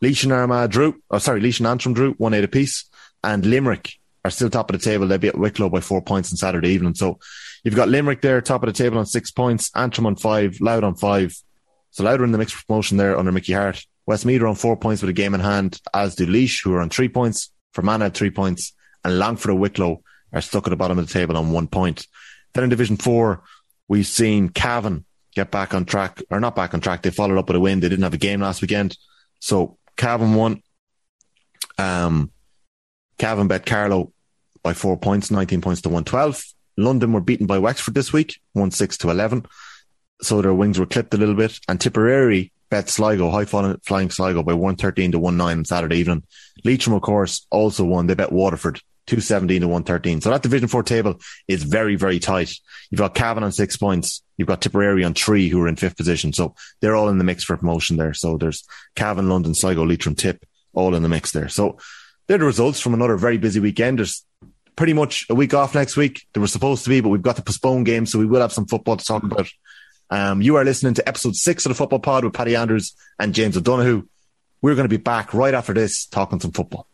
Laois 0.02 0.24
and 0.24 0.32
Armagh 0.32 0.70
drew, 0.70 1.00
oh 1.10 1.18
sorry, 1.18 1.40
Laois 1.40 1.58
and 1.58 1.66
Antrim 1.66 1.94
drew, 1.94 2.14
1-8 2.14 2.44
apiece. 2.44 2.84
And 3.22 3.44
Limerick 3.46 3.94
are 4.24 4.30
still 4.30 4.50
top 4.50 4.70
of 4.70 4.78
the 4.78 4.84
table. 4.84 5.06
They 5.06 5.18
beat 5.18 5.38
Wicklow 5.38 5.70
by 5.70 5.80
four 5.80 6.02
points 6.02 6.32
on 6.32 6.36
Saturday 6.36 6.70
evening. 6.70 6.94
So 6.94 7.18
you've 7.62 7.76
got 7.76 7.88
Limerick 7.88 8.20
there, 8.20 8.40
top 8.40 8.62
of 8.62 8.66
the 8.66 8.72
table 8.72 8.98
on 8.98 9.06
six 9.06 9.30
points, 9.30 9.70
Antrim 9.74 10.06
on 10.06 10.16
five, 10.16 10.60
Louth 10.60 10.84
on 10.84 10.94
five. 10.94 11.34
So 11.90 12.04
Louth 12.04 12.20
are 12.20 12.24
in 12.24 12.32
the 12.32 12.38
mix 12.38 12.52
for 12.52 12.64
promotion 12.66 12.96
there 12.96 13.18
under 13.18 13.32
Mickey 13.32 13.52
Harte. 13.52 13.86
Westmeath 14.06 14.42
are 14.42 14.48
on 14.48 14.54
four 14.54 14.76
points 14.76 15.00
with 15.00 15.08
a 15.08 15.14
game 15.14 15.34
in 15.34 15.40
hand, 15.40 15.80
as 15.94 16.14
do 16.14 16.26
Laois, 16.26 16.62
who 16.62 16.74
are 16.74 16.80
on 16.80 16.90
three 16.90 17.08
points. 17.08 17.50
Fermanagh 17.72 18.10
three 18.10 18.30
points, 18.30 18.72
and 19.04 19.18
Longford 19.18 19.50
and 19.50 19.60
Wicklow 19.60 20.02
are 20.32 20.40
stuck 20.40 20.66
at 20.66 20.70
the 20.70 20.76
bottom 20.76 20.98
of 20.98 21.06
the 21.06 21.12
table 21.12 21.36
on 21.36 21.52
one 21.52 21.66
point. 21.66 22.06
Then 22.52 22.64
in 22.64 22.70
Division 22.70 22.96
Four, 22.96 23.42
we've 23.88 24.06
seen 24.06 24.48
Cavan 24.48 25.04
get 25.34 25.50
back 25.50 25.74
on 25.74 25.84
track, 25.84 26.22
or 26.30 26.40
not 26.40 26.54
back 26.54 26.74
on 26.74 26.80
track. 26.80 27.02
They 27.02 27.10
followed 27.10 27.38
up 27.38 27.48
with 27.48 27.56
a 27.56 27.60
win. 27.60 27.80
They 27.80 27.88
didn't 27.88 28.04
have 28.04 28.14
a 28.14 28.18
game 28.18 28.40
last 28.40 28.62
weekend, 28.62 28.96
so 29.40 29.78
Cavan 29.96 30.34
won. 30.34 30.62
Um, 31.78 32.30
Cavan 33.18 33.48
bet 33.48 33.66
Carlow 33.66 34.12
by 34.62 34.72
four 34.72 34.96
points, 34.96 35.30
19 35.30 35.60
points 35.60 35.82
to 35.82 35.88
112. 35.88 36.42
London 36.76 37.12
were 37.12 37.20
beaten 37.20 37.46
by 37.46 37.58
Wexford 37.58 37.94
this 37.94 38.12
week, 38.12 38.40
1 38.52 38.70
6 38.72 38.98
to 38.98 39.10
11. 39.10 39.46
So 40.22 40.42
their 40.42 40.54
wings 40.54 40.78
were 40.78 40.86
clipped 40.86 41.14
a 41.14 41.16
little 41.16 41.34
bit. 41.34 41.58
And 41.68 41.80
Tipperary 41.80 42.52
bet 42.70 42.88
Sligo, 42.88 43.30
high 43.30 43.44
flying, 43.44 44.10
Sligo 44.10 44.42
by 44.42 44.54
113 44.54 45.12
to 45.12 45.18
1 45.18 45.36
9 45.36 45.58
on 45.58 45.64
Saturday 45.64 45.98
evening. 45.98 46.24
Leitrim, 46.64 46.96
of 46.96 47.02
course, 47.02 47.46
also 47.50 47.84
won. 47.84 48.06
They 48.06 48.14
bet 48.14 48.32
Waterford 48.32 48.80
217 49.06 49.60
to 49.60 49.68
113. 49.68 50.20
So 50.20 50.30
that 50.30 50.42
Division 50.42 50.68
4 50.68 50.82
table 50.82 51.20
is 51.46 51.62
very, 51.62 51.96
very 51.96 52.18
tight. 52.18 52.54
You've 52.90 52.98
got 52.98 53.14
Cavan 53.14 53.44
on 53.44 53.52
six 53.52 53.76
points. 53.76 54.22
You've 54.36 54.48
got 54.48 54.60
Tipperary 54.60 55.04
on 55.04 55.14
three 55.14 55.48
who 55.48 55.60
are 55.62 55.68
in 55.68 55.76
fifth 55.76 55.96
position. 55.96 56.32
So 56.32 56.54
they're 56.80 56.96
all 56.96 57.08
in 57.08 57.18
the 57.18 57.24
mix 57.24 57.44
for 57.44 57.56
promotion 57.56 57.96
there. 57.96 58.14
So 58.14 58.36
there's 58.36 58.64
Cavan, 58.96 59.28
London, 59.28 59.54
Sligo, 59.54 59.84
Leitrim, 59.84 60.14
Tip, 60.14 60.44
all 60.72 60.94
in 60.94 61.02
the 61.02 61.08
mix 61.08 61.32
there. 61.32 61.48
So 61.48 61.78
they're 62.26 62.38
the 62.38 62.44
results 62.44 62.80
from 62.80 62.94
another 62.94 63.16
very 63.16 63.38
busy 63.38 63.60
weekend. 63.60 63.98
There's 63.98 64.24
pretty 64.76 64.92
much 64.92 65.26
a 65.30 65.34
week 65.34 65.54
off 65.54 65.74
next 65.74 65.96
week. 65.96 66.26
There 66.32 66.40
was 66.40 66.52
supposed 66.52 66.84
to 66.84 66.90
be, 66.90 67.00
but 67.00 67.10
we've 67.10 67.22
got 67.22 67.36
to 67.36 67.42
postpone 67.42 67.84
game. 67.84 68.06
so 68.06 68.18
we 68.18 68.26
will 68.26 68.40
have 68.40 68.52
some 68.52 68.66
football 68.66 68.96
to 68.96 69.04
talk 69.04 69.22
about. 69.22 69.48
Um, 70.10 70.42
you 70.42 70.56
are 70.56 70.64
listening 70.64 70.94
to 70.94 71.08
episode 71.08 71.34
six 71.34 71.64
of 71.64 71.70
the 71.70 71.74
Football 71.74 71.98
Pod 71.98 72.24
with 72.24 72.34
Paddy 72.34 72.56
Andrews 72.56 72.94
and 73.18 73.34
James 73.34 73.56
O'Donoghue. 73.56 74.06
We're 74.60 74.74
going 74.74 74.88
to 74.88 74.96
be 74.98 75.02
back 75.02 75.34
right 75.34 75.54
after 75.54 75.72
this 75.72 76.06
talking 76.06 76.40
some 76.40 76.52
football. 76.52 76.86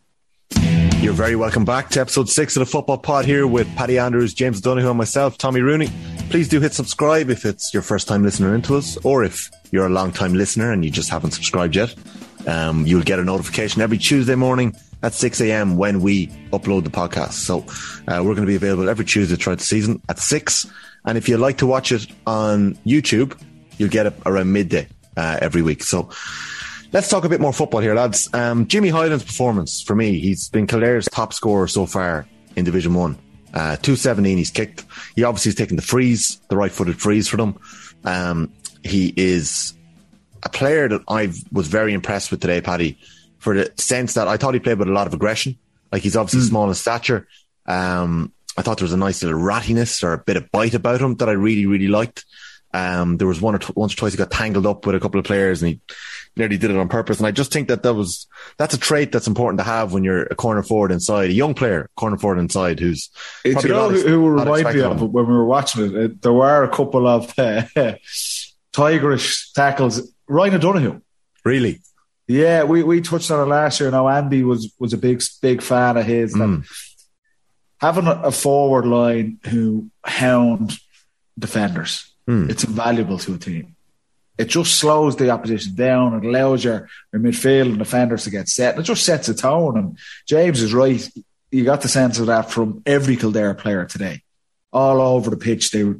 You're 1.01 1.13
very 1.13 1.35
welcome 1.35 1.65
back 1.65 1.89
to 1.89 1.99
episode 1.99 2.29
six 2.29 2.55
of 2.55 2.59
the 2.59 2.67
Football 2.67 2.99
Pod 2.99 3.25
here 3.25 3.47
with 3.47 3.67
Paddy 3.75 3.97
Andrews, 3.97 4.35
James 4.35 4.59
O'Donoghue, 4.59 4.89
and 4.89 4.97
myself, 4.99 5.35
Tommy 5.35 5.61
Rooney. 5.61 5.89
Please 6.29 6.47
do 6.47 6.61
hit 6.61 6.75
subscribe 6.75 7.31
if 7.31 7.43
it's 7.43 7.73
your 7.73 7.81
first 7.81 8.07
time 8.07 8.21
listening 8.21 8.53
into 8.53 8.75
us, 8.75 8.97
or 9.03 9.23
if 9.23 9.49
you're 9.71 9.87
a 9.87 9.89
long 9.89 10.11
time 10.11 10.35
listener 10.35 10.71
and 10.71 10.85
you 10.85 10.91
just 10.91 11.09
haven't 11.09 11.31
subscribed 11.31 11.75
yet. 11.75 11.95
Um, 12.45 12.85
you'll 12.85 13.01
get 13.01 13.17
a 13.17 13.23
notification 13.23 13.81
every 13.81 13.97
Tuesday 13.97 14.35
morning 14.35 14.75
at 15.01 15.13
6 15.13 15.41
a.m. 15.41 15.75
when 15.75 16.01
we 16.01 16.27
upload 16.53 16.83
the 16.83 16.91
podcast. 16.91 17.31
So 17.31 17.61
uh, 18.07 18.21
we're 18.23 18.35
going 18.35 18.41
to 18.41 18.45
be 18.45 18.55
available 18.55 18.87
every 18.87 19.05
Tuesday 19.05 19.35
throughout 19.37 19.57
the 19.57 19.65
season 19.65 19.99
at 20.07 20.19
6. 20.19 20.67
And 21.05 21.17
if 21.17 21.27
you 21.27 21.37
like 21.37 21.57
to 21.57 21.65
watch 21.65 21.91
it 21.91 22.05
on 22.27 22.75
YouTube, 22.85 23.41
you'll 23.79 23.89
get 23.89 24.05
it 24.05 24.13
around 24.27 24.53
midday 24.53 24.87
uh, 25.17 25.39
every 25.41 25.63
week. 25.63 25.81
So 25.81 26.11
let's 26.93 27.09
talk 27.09 27.23
a 27.23 27.29
bit 27.29 27.41
more 27.41 27.53
football 27.53 27.79
here, 27.79 27.95
lads. 27.95 28.29
Um, 28.33 28.67
Jimmy 28.67 28.89
Hyland's 28.89 29.23
performance 29.23 29.81
for 29.81 29.95
me, 29.95 30.19
he's 30.19 30.49
been 30.49 30.67
Kildare's 30.67 31.07
top 31.09 31.33
scorer 31.33 31.67
so 31.67 31.85
far 31.85 32.27
in 32.55 32.65
Division 32.65 32.93
1. 32.93 33.17
Uh, 33.53 33.75
217 33.77 34.37
he's 34.37 34.49
kicked. 34.49 34.85
He 35.15 35.23
obviously 35.23 35.49
has 35.49 35.55
taken 35.55 35.75
the 35.75 35.81
frees, 35.81 36.39
the 36.49 36.57
right 36.57 36.71
footed 36.71 36.99
frees 37.01 37.27
for 37.27 37.37
them. 37.37 37.59
Um, 38.03 38.53
he 38.83 39.13
is 39.15 39.73
a 40.43 40.49
player 40.49 40.87
that 40.87 41.01
I 41.07 41.33
was 41.51 41.67
very 41.67 41.93
impressed 41.93 42.31
with 42.31 42.41
today, 42.41 42.61
Paddy, 42.61 42.97
for 43.39 43.55
the 43.55 43.71
sense 43.77 44.13
that 44.13 44.27
I 44.27 44.37
thought 44.37 44.53
he 44.53 44.59
played 44.59 44.79
with 44.79 44.87
a 44.87 44.93
lot 44.93 45.07
of 45.07 45.13
aggression. 45.13 45.57
Like 45.91 46.01
he's 46.01 46.15
obviously 46.15 46.47
small 46.47 46.67
in 46.67 46.75
stature. 46.75 47.27
Um, 47.65 48.31
I 48.57 48.61
thought 48.61 48.77
there 48.77 48.85
was 48.85 48.93
a 48.93 48.97
nice 48.97 49.21
little 49.21 49.39
rattiness 49.39 50.03
or 50.03 50.13
a 50.13 50.17
bit 50.17 50.37
of 50.37 50.51
bite 50.51 50.73
about 50.73 51.01
him 51.01 51.15
that 51.15 51.29
I 51.29 51.33
really, 51.33 51.65
really 51.65 51.87
liked. 51.87 52.25
Um, 52.73 53.17
there 53.17 53.27
was 53.27 53.41
one 53.41 53.55
or 53.55 53.59
t- 53.59 53.73
once 53.75 53.93
or 53.93 53.97
twice 53.97 54.13
he 54.13 54.17
got 54.17 54.31
tangled 54.31 54.65
up 54.65 54.85
with 54.85 54.95
a 54.95 54.99
couple 54.99 55.19
of 55.19 55.25
players 55.25 55.61
and 55.61 55.73
he 55.73 55.81
nearly 56.37 56.57
did 56.57 56.71
it 56.71 56.77
on 56.77 56.87
purpose. 56.87 57.17
And 57.19 57.27
I 57.27 57.31
just 57.31 57.51
think 57.51 57.67
that 57.67 57.83
that 57.83 57.93
was, 57.93 58.27
that's 58.57 58.73
a 58.73 58.77
trait 58.79 59.11
that's 59.11 59.27
important 59.27 59.59
to 59.59 59.63
have 59.65 59.91
when 59.93 60.03
you're 60.03 60.23
a 60.23 60.35
corner 60.35 60.63
forward 60.63 60.91
inside, 60.91 61.29
a 61.29 61.33
young 61.33 61.53
player, 61.53 61.89
corner 61.95 62.17
forward 62.17 62.39
inside 62.39 62.79
who's 62.79 63.09
probably 63.43 63.69
you 63.69 63.73
know 63.73 63.89
who, 63.89 64.29
remind 64.29 64.73
me 64.75 64.81
of 64.81 65.01
when 65.01 65.27
we 65.27 65.33
were 65.33 65.45
watching 65.45 65.83
it? 65.95 66.11
Uh, 66.11 66.13
There 66.21 66.33
were 66.33 66.63
a 66.63 66.69
couple 66.69 67.07
of 67.07 67.33
uh, 67.37 67.63
tigerish 68.73 69.51
tackles. 69.53 70.11
Ryan 70.27 70.55
O'Donoghue. 70.55 71.01
Really? 71.43 71.81
Yeah, 72.27 72.63
we, 72.63 72.83
we 72.83 73.01
touched 73.01 73.29
on 73.31 73.45
it 73.45 73.49
last 73.49 73.79
year. 73.79 73.91
Now 73.91 74.07
Andy 74.07 74.43
was 74.43 74.73
was 74.79 74.93
a 74.93 74.97
big 74.97 75.21
big 75.41 75.61
fan 75.61 75.97
of 75.97 76.05
his. 76.05 76.33
Mm. 76.33 76.65
Having 77.79 78.07
a, 78.07 78.21
a 78.25 78.31
forward 78.31 78.85
line 78.85 79.39
who 79.49 79.89
hound 80.05 80.77
defenders, 81.37 82.07
Mm. 82.29 82.49
it's 82.51 82.63
invaluable 82.63 83.17
to 83.17 83.33
a 83.33 83.37
team. 83.39 83.70
It 84.41 84.49
just 84.49 84.79
slows 84.79 85.15
the 85.15 85.29
opposition 85.29 85.75
down. 85.75 86.15
It 86.15 86.25
allows 86.25 86.63
your, 86.63 86.89
your 87.13 87.21
midfield 87.21 87.69
and 87.69 87.77
defenders 87.77 88.23
to 88.23 88.31
get 88.31 88.49
set. 88.49 88.75
It 88.75 88.81
just 88.81 89.05
sets 89.05 89.29
a 89.29 89.35
tone. 89.35 89.77
And 89.77 89.99
James 90.27 90.63
is 90.63 90.73
right. 90.73 91.07
You 91.51 91.63
got 91.63 91.81
the 91.81 91.87
sense 91.87 92.17
of 92.17 92.25
that 92.25 92.49
from 92.49 92.81
every 92.87 93.17
Kildare 93.17 93.53
player 93.53 93.85
today. 93.85 94.23
All 94.73 94.99
over 94.99 95.29
the 95.29 95.37
pitch, 95.37 95.69
they 95.69 95.83
were 95.83 95.99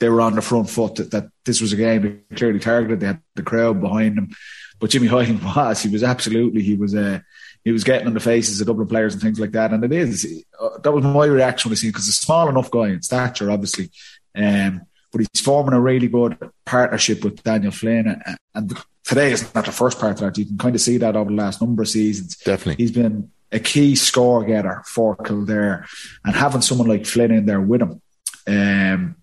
they 0.00 0.10
were 0.10 0.20
on 0.20 0.34
the 0.34 0.42
front 0.42 0.68
foot 0.68 0.96
that, 0.96 1.12
that 1.12 1.30
this 1.46 1.62
was 1.62 1.72
a 1.72 1.76
game 1.76 2.02
they 2.02 2.36
clearly 2.36 2.58
targeted. 2.58 3.00
They 3.00 3.06
had 3.06 3.22
the 3.36 3.42
crowd 3.42 3.80
behind 3.80 4.18
them. 4.18 4.36
But 4.78 4.90
Jimmy 4.90 5.06
Hyland 5.14 5.42
was. 5.42 5.82
He 5.82 5.88
was 5.88 6.02
absolutely. 6.02 6.60
He 6.60 6.74
was. 6.74 6.94
Uh, 6.94 7.20
he 7.64 7.72
was 7.72 7.84
getting 7.84 8.06
on 8.06 8.14
the 8.14 8.20
faces 8.20 8.60
of 8.60 8.66
Dublin 8.66 8.88
players 8.88 9.14
and 9.14 9.22
things 9.22 9.40
like 9.40 9.52
that. 9.52 9.72
And 9.72 9.82
it 9.82 9.92
is. 9.92 10.44
Uh, 10.60 10.76
that 10.78 10.92
was 10.92 11.04
my 11.04 11.24
reaction 11.24 11.72
I 11.72 11.74
seen 11.76 11.90
because 11.90 12.08
a 12.08 12.12
small 12.12 12.50
enough 12.50 12.70
guy 12.70 12.88
in 12.88 13.00
stature, 13.00 13.50
obviously. 13.50 13.88
Um, 14.36 14.82
but 15.12 15.20
he's 15.20 15.40
forming 15.40 15.74
a 15.74 15.80
really 15.80 16.08
good 16.08 16.36
partnership 16.64 17.22
with 17.22 17.42
Daniel 17.42 17.72
Flynn. 17.72 18.06
And- 18.08 18.36
And 18.54 18.76
today 19.04 19.32
is 19.32 19.54
not 19.54 19.64
the 19.66 19.72
first 19.72 19.98
part 19.98 20.12
of 20.12 20.20
that. 20.20 20.36
You 20.38 20.44
can 20.46 20.58
kind 20.58 20.74
of 20.74 20.80
see 20.80 20.98
that 20.98 21.16
over 21.16 21.30
the 21.30 21.36
last 21.36 21.60
number 21.60 21.82
of 21.82 21.88
seasons. 21.88 22.36
Definitely. 22.36 22.82
He's 22.82 22.92
been 22.92 23.30
a 23.50 23.58
key 23.58 23.94
score 23.96 24.44
getter 24.44 24.82
for 24.86 25.16
Kildare, 25.16 25.86
and 26.24 26.34
having 26.36 26.60
someone 26.62 26.88
like 26.88 27.06
Flynn 27.06 27.30
in 27.30 27.46
there 27.46 27.60
with 27.60 27.82
him, 27.82 28.00
um, 28.46 29.16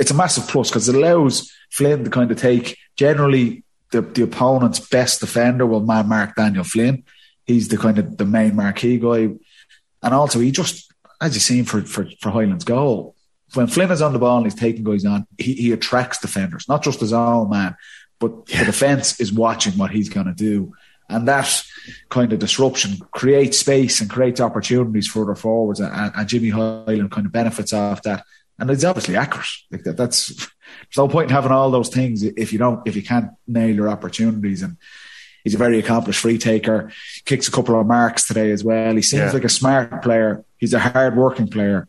it's 0.00 0.10
a 0.10 0.14
massive 0.14 0.46
plus 0.48 0.68
because 0.70 0.88
it 0.88 0.94
allows 0.94 1.50
Flynn 1.70 2.04
to 2.04 2.10
kind 2.10 2.30
of 2.30 2.38
take 2.38 2.76
generally 2.96 3.64
the, 3.90 4.00
the 4.02 4.22
opponent's 4.22 4.80
best 4.80 5.20
defender 5.20 5.66
will 5.66 5.80
man 5.80 6.08
mark 6.08 6.34
Daniel 6.36 6.64
Flynn. 6.64 7.04
He's 7.46 7.68
the 7.68 7.76
kind 7.78 7.98
of 7.98 8.16
the 8.18 8.24
main 8.26 8.54
marquee 8.56 8.98
guy. 8.98 9.30
And 10.02 10.14
also 10.14 10.40
he 10.40 10.50
just 10.50 10.92
as 11.20 11.34
you've 11.34 11.42
seen 11.42 11.64
for, 11.64 11.80
for, 11.82 12.06
for 12.20 12.30
Hyland's 12.30 12.64
goal, 12.64 13.16
when 13.54 13.66
Flynn 13.66 13.90
is 13.90 14.02
on 14.02 14.12
the 14.12 14.18
ball 14.18 14.38
and 14.38 14.46
he's 14.46 14.54
taking 14.54 14.84
guys 14.84 15.04
on, 15.04 15.26
he, 15.38 15.54
he 15.54 15.72
attracts 15.72 16.18
defenders, 16.18 16.68
not 16.68 16.82
just 16.82 17.00
his 17.00 17.12
own 17.12 17.50
man, 17.50 17.76
but 18.18 18.32
yeah. 18.48 18.60
the 18.60 18.66
defense 18.66 19.20
is 19.20 19.32
watching 19.32 19.74
what 19.74 19.90
he's 19.90 20.08
going 20.08 20.26
to 20.26 20.34
do. 20.34 20.72
And 21.08 21.26
that 21.26 21.64
kind 22.10 22.32
of 22.32 22.38
disruption 22.38 22.98
creates 23.12 23.58
space 23.58 24.00
and 24.00 24.10
creates 24.10 24.40
opportunities 24.40 25.06
for 25.06 25.24
further 25.24 25.34
forwards. 25.34 25.80
And, 25.80 26.12
and 26.14 26.28
Jimmy 26.28 26.50
Hyland 26.50 27.10
kind 27.10 27.26
of 27.26 27.32
benefits 27.32 27.72
off 27.72 28.02
that. 28.02 28.24
And 28.58 28.70
it's 28.70 28.84
obviously 28.84 29.16
accurate. 29.16 29.46
Like 29.70 29.84
that, 29.84 29.96
that's 29.96 30.28
there's 30.28 30.96
no 30.98 31.08
point 31.08 31.30
in 31.30 31.34
having 31.34 31.52
all 31.52 31.70
those 31.70 31.88
things 31.88 32.22
if 32.22 32.52
you 32.52 32.58
don't 32.58 32.86
if 32.86 32.96
you 32.96 33.02
can't 33.02 33.30
nail 33.46 33.74
your 33.74 33.88
opportunities. 33.88 34.62
And 34.62 34.76
he's 35.44 35.54
a 35.54 35.58
very 35.58 35.78
accomplished 35.78 36.20
free 36.20 36.36
taker. 36.36 36.92
Kicks 37.24 37.48
a 37.48 37.52
couple 37.52 37.80
of 37.80 37.86
marks 37.86 38.26
today 38.26 38.50
as 38.50 38.62
well. 38.62 38.94
He 38.94 39.02
seems 39.02 39.22
yeah. 39.22 39.32
like 39.32 39.44
a 39.44 39.48
smart 39.48 40.02
player. 40.02 40.44
He's 40.58 40.74
a 40.74 40.80
hard 40.80 41.16
working 41.16 41.48
player. 41.48 41.86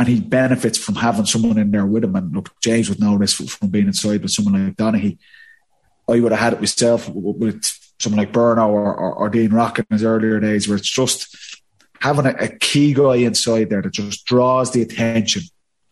And 0.00 0.08
he 0.08 0.18
benefits 0.18 0.78
from 0.78 0.94
having 0.94 1.26
someone 1.26 1.58
in 1.58 1.72
there 1.72 1.84
with 1.84 2.04
him. 2.04 2.16
And 2.16 2.34
look, 2.34 2.58
James 2.62 2.88
would 2.88 3.00
know 3.00 3.18
this 3.18 3.34
from 3.34 3.68
being 3.68 3.86
inside 3.86 4.22
with 4.22 4.30
someone 4.30 4.68
like 4.68 4.74
Donaghy. 4.74 5.18
I 6.08 6.20
would 6.20 6.32
have 6.32 6.40
had 6.40 6.52
it 6.54 6.60
myself 6.60 7.06
with 7.10 7.62
someone 7.98 8.16
like 8.16 8.32
Burno 8.32 8.68
or, 8.68 8.96
or, 8.96 9.12
or 9.12 9.28
Dean 9.28 9.52
Rock 9.52 9.78
in 9.78 9.84
his 9.90 10.02
earlier 10.02 10.40
days, 10.40 10.66
where 10.66 10.78
it's 10.78 10.88
just 10.88 11.60
having 12.00 12.24
a, 12.24 12.30
a, 12.30 12.48
key 12.48 12.94
guy 12.94 13.16
inside 13.16 13.68
there 13.68 13.82
that 13.82 13.92
just 13.92 14.24
draws 14.24 14.72
the 14.72 14.80
attention 14.80 15.42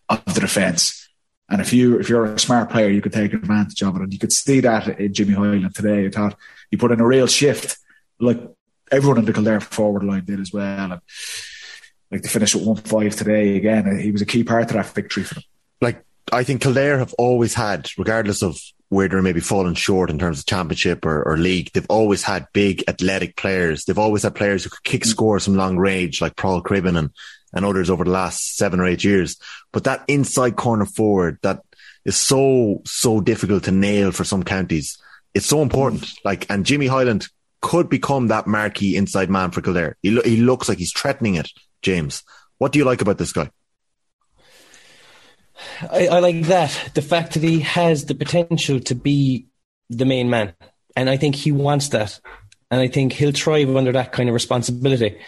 of 0.08 0.24
the 0.24 0.40
defence. 0.40 1.06
And 1.50 1.60
if 1.60 1.74
you 1.74 2.00
if 2.00 2.08
you're 2.08 2.32
a 2.32 2.38
smart 2.38 2.70
player, 2.70 2.88
you 2.88 3.02
could 3.02 3.12
take 3.12 3.34
advantage 3.34 3.82
of 3.82 3.94
it. 3.96 4.00
And 4.00 4.12
you 4.14 4.18
could 4.18 4.32
see 4.32 4.60
that 4.60 4.98
in 4.98 5.12
Jimmy 5.12 5.34
Hyland 5.34 5.74
today. 5.74 6.06
I 6.06 6.10
thought 6.10 6.34
he 6.70 6.78
put 6.78 6.92
in 6.92 7.00
a 7.00 7.06
real 7.06 7.26
shift, 7.26 7.76
like 8.18 8.40
everyone 8.90 9.18
in 9.18 9.26
the 9.26 9.34
Kildare 9.34 9.60
forward 9.60 10.04
line 10.04 10.24
did 10.24 10.40
as 10.40 10.50
well. 10.50 10.92
And 10.92 11.00
like 12.10 12.22
to 12.22 12.28
finish 12.28 12.56
at 12.56 12.62
one 12.62 12.76
five 12.76 13.14
today 13.14 13.56
again, 13.56 13.98
he 13.98 14.10
was 14.10 14.22
a 14.22 14.26
key 14.26 14.44
part 14.44 14.64
of 14.64 14.72
that 14.72 14.86
victory 14.94 15.24
for 15.24 15.34
them. 15.34 15.44
Like 15.80 16.04
I 16.32 16.44
think 16.44 16.62
Kildare 16.62 16.98
have 16.98 17.14
always 17.14 17.54
had, 17.54 17.88
regardless 17.98 18.42
of 18.42 18.58
where 18.88 19.08
they're 19.08 19.22
maybe 19.22 19.40
falling 19.40 19.74
short 19.74 20.08
in 20.08 20.18
terms 20.18 20.38
of 20.38 20.46
championship 20.46 21.04
or, 21.04 21.22
or, 21.22 21.36
league, 21.36 21.70
they've 21.72 21.86
always 21.90 22.22
had 22.22 22.46
big 22.54 22.82
athletic 22.88 23.36
players. 23.36 23.84
They've 23.84 23.98
always 23.98 24.22
had 24.22 24.34
players 24.34 24.64
who 24.64 24.70
could 24.70 24.82
kick 24.82 25.02
mm. 25.02 25.08
scores 25.08 25.44
from 25.44 25.56
long 25.56 25.76
range, 25.76 26.22
like 26.22 26.36
Paul 26.36 26.62
Cribbin 26.62 26.98
and, 26.98 27.10
and 27.52 27.64
others 27.66 27.90
over 27.90 28.04
the 28.04 28.10
last 28.10 28.56
seven 28.56 28.80
or 28.80 28.86
eight 28.86 29.04
years. 29.04 29.36
But 29.72 29.84
that 29.84 30.04
inside 30.08 30.56
corner 30.56 30.86
forward 30.86 31.38
that 31.42 31.62
is 32.06 32.16
so, 32.16 32.80
so 32.86 33.20
difficult 33.20 33.64
to 33.64 33.72
nail 33.72 34.10
for 34.10 34.24
some 34.24 34.42
counties. 34.42 34.96
It's 35.34 35.46
so 35.46 35.60
important. 35.60 36.02
Mm. 36.02 36.16
Like, 36.24 36.46
and 36.50 36.64
Jimmy 36.64 36.86
Hyland 36.86 37.28
could 37.60 37.88
become 37.88 38.28
that 38.28 38.46
marquee 38.46 38.96
inside 38.96 39.30
man 39.30 39.50
for 39.50 39.60
Kildare. 39.60 39.96
He, 40.02 40.10
lo- 40.10 40.22
he 40.24 40.36
looks 40.36 40.68
like 40.68 40.78
he's 40.78 40.92
threatening 40.92 41.34
it, 41.34 41.50
James. 41.82 42.22
What 42.58 42.72
do 42.72 42.78
you 42.78 42.84
like 42.84 43.00
about 43.00 43.18
this 43.18 43.32
guy? 43.32 43.50
I, 45.90 46.06
I, 46.08 46.18
like 46.20 46.42
that. 46.42 46.90
The 46.94 47.02
fact 47.02 47.34
that 47.34 47.42
he 47.42 47.60
has 47.60 48.04
the 48.04 48.14
potential 48.14 48.80
to 48.80 48.94
be 48.94 49.46
the 49.90 50.04
main 50.04 50.30
man. 50.30 50.54
And 50.96 51.10
I 51.10 51.16
think 51.16 51.34
he 51.34 51.52
wants 51.52 51.88
that. 51.88 52.20
And 52.70 52.80
I 52.80 52.88
think 52.88 53.12
he'll 53.12 53.32
thrive 53.32 53.74
under 53.74 53.92
that 53.92 54.12
kind 54.12 54.28
of 54.28 54.34
responsibility. 54.34 55.18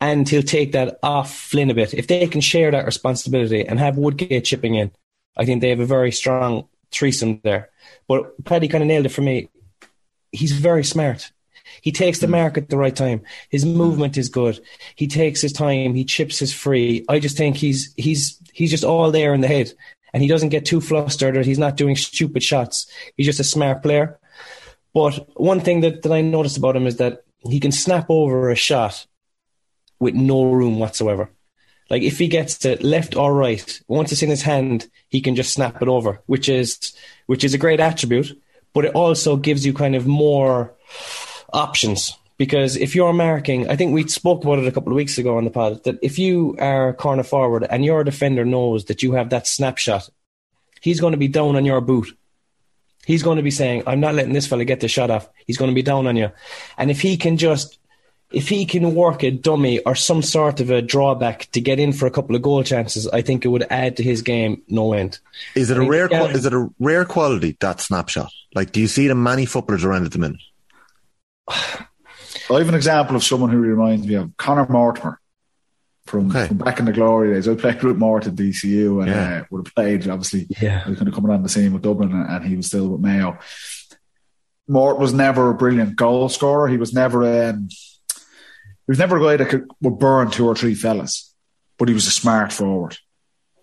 And 0.00 0.28
he'll 0.28 0.42
take 0.42 0.72
that 0.72 0.98
off 1.02 1.34
Flynn 1.34 1.70
a 1.70 1.74
bit. 1.74 1.94
If 1.94 2.06
they 2.06 2.26
can 2.26 2.40
share 2.40 2.70
that 2.70 2.86
responsibility 2.86 3.66
and 3.66 3.78
have 3.78 3.96
Woodgate 3.96 4.44
chipping 4.44 4.74
in, 4.74 4.90
I 5.36 5.44
think 5.44 5.60
they 5.60 5.70
have 5.70 5.80
a 5.80 5.86
very 5.86 6.12
strong 6.12 6.68
threesome 6.90 7.40
there. 7.42 7.70
But 8.06 8.44
Paddy 8.44 8.68
kind 8.68 8.82
of 8.82 8.88
nailed 8.88 9.06
it 9.06 9.10
for 9.10 9.22
me. 9.22 9.48
He's 10.32 10.52
very 10.52 10.84
smart. 10.84 11.32
He 11.84 11.92
takes 11.92 12.20
the 12.20 12.26
hmm. 12.26 12.32
mark 12.32 12.56
at 12.56 12.70
the 12.70 12.78
right 12.78 12.96
time. 12.96 13.20
His 13.50 13.66
movement 13.66 14.16
is 14.16 14.30
good. 14.30 14.58
He 14.96 15.06
takes 15.06 15.42
his 15.42 15.52
time. 15.52 15.94
He 15.94 16.06
chips 16.06 16.38
his 16.38 16.50
free. 16.52 17.04
I 17.10 17.18
just 17.18 17.36
think 17.36 17.56
he's 17.56 17.92
he's 17.98 18.40
he's 18.54 18.70
just 18.70 18.84
all 18.84 19.10
there 19.10 19.34
in 19.34 19.42
the 19.42 19.48
head, 19.48 19.70
and 20.14 20.22
he 20.22 20.28
doesn't 20.28 20.48
get 20.48 20.64
too 20.64 20.80
flustered 20.80 21.36
or 21.36 21.42
he's 21.42 21.58
not 21.58 21.76
doing 21.76 21.94
stupid 21.94 22.42
shots. 22.42 22.90
He's 23.18 23.26
just 23.26 23.38
a 23.38 23.44
smart 23.44 23.82
player. 23.82 24.18
But 24.94 25.28
one 25.38 25.60
thing 25.60 25.82
that, 25.82 26.02
that 26.02 26.12
I 26.12 26.22
noticed 26.22 26.56
about 26.56 26.74
him 26.74 26.86
is 26.86 26.96
that 26.96 27.24
he 27.46 27.60
can 27.60 27.72
snap 27.72 28.06
over 28.08 28.48
a 28.48 28.54
shot 28.54 29.06
with 30.00 30.14
no 30.14 30.44
room 30.44 30.78
whatsoever. 30.78 31.28
Like 31.90 32.02
if 32.02 32.18
he 32.18 32.28
gets 32.28 32.64
it 32.64 32.82
left 32.82 33.14
or 33.14 33.34
right, 33.34 33.80
once 33.88 34.10
it's 34.10 34.22
in 34.22 34.30
his 34.30 34.40
hand, 34.40 34.88
he 35.10 35.20
can 35.20 35.36
just 35.36 35.52
snap 35.52 35.82
it 35.82 35.88
over, 35.88 36.22
which 36.24 36.48
is 36.48 36.94
which 37.26 37.44
is 37.44 37.52
a 37.52 37.58
great 37.58 37.80
attribute. 37.80 38.40
But 38.72 38.86
it 38.86 38.94
also 38.94 39.36
gives 39.36 39.66
you 39.66 39.74
kind 39.74 39.94
of 39.94 40.06
more 40.06 40.72
options 41.54 42.16
because 42.36 42.76
if 42.76 42.94
you're 42.94 43.12
marking, 43.12 43.70
I 43.70 43.76
think 43.76 43.94
we 43.94 44.06
spoke 44.08 44.44
about 44.44 44.58
it 44.58 44.66
a 44.66 44.72
couple 44.72 44.92
of 44.92 44.96
weeks 44.96 45.18
ago 45.18 45.36
on 45.36 45.44
the 45.44 45.50
pod 45.50 45.84
that 45.84 45.98
if 46.02 46.18
you 46.18 46.56
are 46.58 46.92
corner 46.92 47.22
forward 47.22 47.66
and 47.68 47.84
your 47.84 48.02
defender 48.04 48.44
knows 48.44 48.86
that 48.86 49.02
you 49.02 49.12
have 49.12 49.30
that 49.30 49.46
snapshot, 49.46 50.08
he's 50.80 51.00
going 51.00 51.12
to 51.12 51.18
be 51.18 51.28
down 51.28 51.56
on 51.56 51.64
your 51.64 51.80
boot. 51.80 52.16
He's 53.06 53.22
going 53.22 53.36
to 53.36 53.42
be 53.42 53.50
saying, 53.50 53.82
"I'm 53.86 54.00
not 54.00 54.14
letting 54.14 54.32
this 54.32 54.46
fella 54.46 54.64
get 54.64 54.80
the 54.80 54.88
shot 54.88 55.10
off." 55.10 55.28
He's 55.46 55.58
going 55.58 55.70
to 55.70 55.74
be 55.74 55.82
down 55.82 56.06
on 56.06 56.16
you, 56.16 56.32
and 56.78 56.90
if 56.90 57.02
he 57.02 57.16
can 57.16 57.36
just 57.36 57.78
if 58.32 58.48
he 58.48 58.64
can 58.66 58.94
work 58.94 59.22
a 59.22 59.30
dummy 59.30 59.78
or 59.80 59.94
some 59.94 60.20
sort 60.22 60.58
of 60.60 60.70
a 60.70 60.82
drawback 60.82 61.48
to 61.52 61.60
get 61.60 61.78
in 61.78 61.92
for 61.92 62.06
a 62.06 62.10
couple 62.10 62.34
of 62.34 62.42
goal 62.42 62.64
chances, 62.64 63.06
I 63.08 63.22
think 63.22 63.44
it 63.44 63.48
would 63.48 63.66
add 63.70 63.96
to 63.98 64.02
his 64.02 64.22
game 64.22 64.62
no 64.68 64.92
end. 64.92 65.20
Is 65.54 65.70
it 65.70 65.78
I 65.78 65.84
a 65.84 65.88
rare? 65.88 66.30
is 66.32 66.44
it 66.44 66.52
a 66.52 66.68
rare 66.80 67.04
quality 67.04 67.56
that 67.60 67.80
snapshot? 67.80 68.32
Like, 68.54 68.72
do 68.72 68.80
you 68.80 68.88
see 68.88 69.06
it 69.06 69.08
the 69.08 69.14
many 69.14 69.46
footballers 69.46 69.84
around 69.84 70.06
at 70.06 70.12
the 70.12 70.18
minute? 70.18 70.40
I 71.48 72.58
have 72.58 72.68
an 72.68 72.74
example 72.74 73.16
of 73.16 73.24
someone 73.24 73.50
who 73.50 73.58
reminds 73.58 74.06
me 74.06 74.14
of 74.14 74.36
Conor 74.36 74.66
Mortimer 74.68 75.20
from, 76.06 76.30
okay. 76.30 76.46
from 76.48 76.58
back 76.58 76.78
in 76.78 76.84
the 76.84 76.92
glory 76.92 77.32
days. 77.32 77.48
I 77.48 77.54
played 77.54 77.82
with 77.82 77.96
Mort 77.96 78.26
at 78.26 78.34
DCU 78.34 79.02
and 79.02 79.08
yeah. 79.08 79.40
uh, 79.40 79.44
would 79.50 79.66
have 79.66 79.74
played, 79.74 80.08
obviously, 80.08 80.46
yeah. 80.60 80.84
he 80.84 80.90
was 80.90 80.98
kind 80.98 81.08
of 81.08 81.14
coming 81.14 81.30
on 81.30 81.42
the 81.42 81.48
scene 81.48 81.72
with 81.72 81.82
Dublin 81.82 82.12
and, 82.12 82.28
and, 82.28 82.44
he 82.44 82.56
was 82.56 82.66
still 82.66 82.88
with 82.88 83.00
Mayo. 83.00 83.38
Mort 84.68 84.98
was 84.98 85.12
never 85.12 85.50
a 85.50 85.54
brilliant 85.54 85.96
goal 85.96 86.28
scorer. 86.28 86.68
He 86.68 86.76
was 86.76 86.94
never 86.94 87.50
um, 87.50 87.68
he 87.68 88.90
was 88.90 88.98
never 88.98 89.16
a 89.18 89.20
guy 89.20 89.36
that 89.36 89.50
could 89.50 89.70
would 89.82 89.98
burn 89.98 90.30
two 90.30 90.46
or 90.46 90.54
three 90.54 90.74
fellas, 90.74 91.34
but 91.78 91.88
he 91.88 91.94
was 91.94 92.06
a 92.06 92.10
smart 92.10 92.52
forward. 92.52 92.96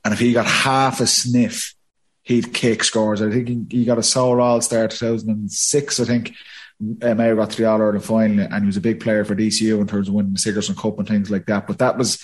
And 0.06 0.13
if 0.13 0.20
he 0.20 0.34
got 0.34 0.46
half 0.46 1.00
a 1.00 1.08
sniff, 1.08 1.74
he'd 2.22 2.54
kick 2.54 2.84
scores. 2.84 3.22
I 3.22 3.32
think 3.32 3.48
he, 3.48 3.80
he 3.80 3.86
got 3.86 3.98
a 3.98 4.04
sole 4.04 4.41
All 4.41 4.62
Star 4.62 4.88
2006, 4.88 6.00
I 6.00 6.06
think 6.06 6.34
Mayo 6.82 7.36
got 7.36 7.52
to 7.52 7.58
the 7.58 7.65
All 7.65 7.82
Ireland 7.82 8.04
final, 8.04 8.39
and 8.39 8.63
he 8.63 8.65
was 8.65 8.78
a 8.78 8.82
big 8.82 9.00
player 9.00 9.24
for 9.24 9.36
DCU 9.36 9.80
in 9.80 9.88
terms 9.88 10.08
of 10.08 10.15
winning 10.15 10.34
the 10.34 10.39
Sigerson 10.39 10.76
Cup 10.76 10.98
and 10.98 11.08
things 11.08 11.30
like 11.30 11.46
that. 11.46 11.67
But 11.67 11.78
that 11.78 11.98
was 11.98 12.24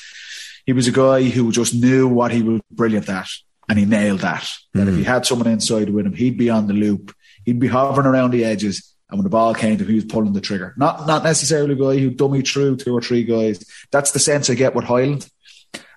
he 0.66 0.74
was 0.74 0.88
a 0.88 0.92
guy 0.92 1.24
who 1.24 1.52
just 1.52 1.76
knew 1.76 2.08
what 2.08 2.32
he 2.32 2.42
was 2.42 2.62
brilliant 2.72 3.08
at, 3.08 3.28
and 3.70 3.78
he 3.78 3.86
nailed 3.86 4.22
that. 4.22 4.42
Mm. 4.42 4.58
That 4.74 4.88
if 4.88 4.96
he 4.96 5.04
mm. 5.04 5.06
had 5.06 5.26
someone 5.26 5.48
inside 5.48 5.90
with 5.90 6.08
him, 6.08 6.14
he'd 6.14 6.38
be 6.38 6.50
on 6.50 6.68
the 6.68 6.74
loop, 6.74 7.16
he'd 7.46 7.60
be 7.60 7.68
hovering 7.68 8.08
around 8.08 8.32
the 8.32 8.46
edges, 8.46 8.96
and 9.10 9.20
when 9.20 9.24
the 9.24 9.30
ball 9.30 9.54
came 9.54 9.78
to 9.78 9.84
him, 9.84 9.90
he 9.90 9.96
was 9.96 10.06
pulling 10.06 10.34
the 10.34 10.42
trigger. 10.42 10.74
Not 10.76 11.06
not 11.06 11.24
necessarily 11.24 11.74
a 11.74 11.78
guy 11.78 12.00
who 12.00 12.10
dummy 12.10 12.42
through 12.42 12.78
two 12.78 12.96
or 12.96 13.02
three 13.02 13.24
guys. 13.24 13.64
That's 13.92 14.12
the 14.12 14.20
sense 14.20 14.50
I 14.50 14.56
get 14.56 14.76
with 14.76 14.86
Hyland. 14.86 15.30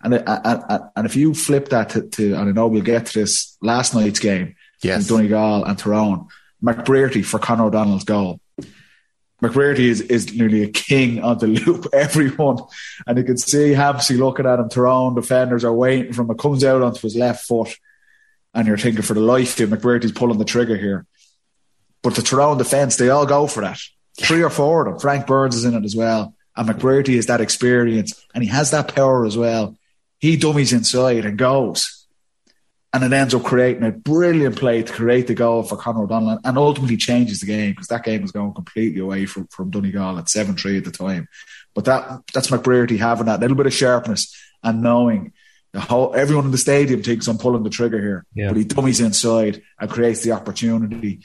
And 0.03 0.14
and, 0.14 0.83
and 0.96 1.07
if 1.07 1.16
you 1.16 1.35
flip 1.35 1.70
that 1.70 1.90
to, 1.90 2.03
to, 2.03 2.35
and 2.35 2.49
I 2.49 2.53
know 2.53 2.68
we'll 2.68 2.83
get 2.83 3.07
to 3.07 3.20
this 3.20 3.57
last 3.62 3.94
night's 3.94 4.18
game, 4.18 4.57
yes, 4.83 5.07
Donegal 5.09 5.64
and 5.64 5.79
Tyrone, 5.79 6.29
McBrearty 6.62 7.25
for 7.25 7.38
Conor 7.38 7.64
O'Donnell's 7.64 8.05
goal 8.05 8.40
McBrearty 9.42 9.81
is, 9.81 10.03
is 10.03 10.35
nearly 10.35 10.62
a 10.62 10.68
king 10.68 11.22
on 11.22 11.38
the 11.38 11.46
loop, 11.46 11.87
everyone. 11.93 12.59
And 13.07 13.18
you 13.18 13.24
can 13.24 13.38
see 13.38 13.72
Hampsey 13.72 14.18
looking 14.18 14.47
at 14.47 14.59
him, 14.59 14.68
Tyrone 14.68 15.14
defenders 15.14 15.64
are 15.64 15.72
waiting 15.72 16.12
for 16.12 16.22
him. 16.22 16.30
It 16.30 16.38
comes 16.38 16.62
out 16.64 16.82
onto 16.82 17.01
his 17.01 17.16
left 17.16 17.47
foot. 17.47 17.74
And 18.53 18.66
you're 18.66 18.78
thinking 18.78 19.03
for 19.03 19.14
the 19.14 19.20
life 19.20 19.59
of 19.61 19.72
him, 19.72 20.12
pulling 20.12 20.38
the 20.38 20.45
trigger 20.45 20.76
here. 20.76 21.07
But 22.03 22.16
the 22.16 22.22
Tyrone 22.22 22.59
defence, 22.59 22.97
they 22.97 23.09
all 23.09 23.26
go 23.26 23.47
for 23.47 23.62
that. 23.62 23.78
Three 24.18 24.43
or 24.43 24.51
four 24.51 24.86
of 24.86 24.93
them. 24.93 25.01
Frank 25.01 25.26
Burns 25.26 25.55
is 25.55 25.64
in 25.64 25.74
it 25.74 25.84
as 25.84 25.95
well. 25.95 26.34
And 26.57 26.68
McBrearty 26.68 27.16
has 27.16 27.26
that 27.26 27.41
experience 27.41 28.20
and 28.34 28.43
he 28.43 28.51
has 28.51 28.72
that 28.72 28.95
power 28.95 29.24
as 29.24 29.36
well. 29.36 29.76
He 30.18 30.36
dummies 30.36 30.72
inside 30.72 31.24
and 31.24 31.38
goes 31.38 31.99
and 32.93 33.05
it 33.05 33.12
ends 33.12 33.34
up 33.34 33.45
creating 33.45 33.84
a 33.84 33.93
brilliant 33.93 34.57
play 34.57 34.82
to 34.82 34.93
create 34.93 35.28
the 35.28 35.34
goal 35.34 35.62
for 35.62 35.76
Conor 35.76 36.05
O'Donnell 36.05 36.41
and 36.43 36.59
ultimately 36.59 36.97
changes 36.97 37.41
the 37.41 37.47
game 37.47 37.70
because 37.70 37.86
that 37.88 38.05
game 38.05 38.22
was 38.22 38.32
going 38.32 38.53
completely 38.53 39.01
away 39.01 39.26
from, 39.26 39.47
from 39.47 39.70
Donegal 39.70 40.18
at 40.18 40.28
7 40.28 40.57
3 40.57 40.78
at 40.78 40.84
the 40.84 40.91
time. 40.91 41.28
But 41.74 41.84
that 41.84 42.22
that's 42.34 42.51
McBrearty 42.51 42.99
having 42.99 43.26
that 43.26 43.41
little 43.41 43.57
bit 43.57 43.66
of 43.66 43.72
sharpness 43.72 44.36
and 44.62 44.82
knowing 44.82 45.32
the 45.72 45.80
whole 45.80 46.14
everyone 46.16 46.47
in 46.47 46.51
the 46.51 46.59
stadium 46.59 47.03
thinks 47.03 47.28
I'm 47.28 47.38
pulling 47.38 47.62
the 47.62 47.70
trigger 47.70 48.01
here. 48.01 48.26
Yeah. 48.34 48.49
But 48.49 48.57
he 48.57 48.64
dummies 48.64 49.01
inside 49.01 49.62
and 49.78 49.91
creates 49.91 50.22
the 50.22 50.32
opportunity. 50.32 51.20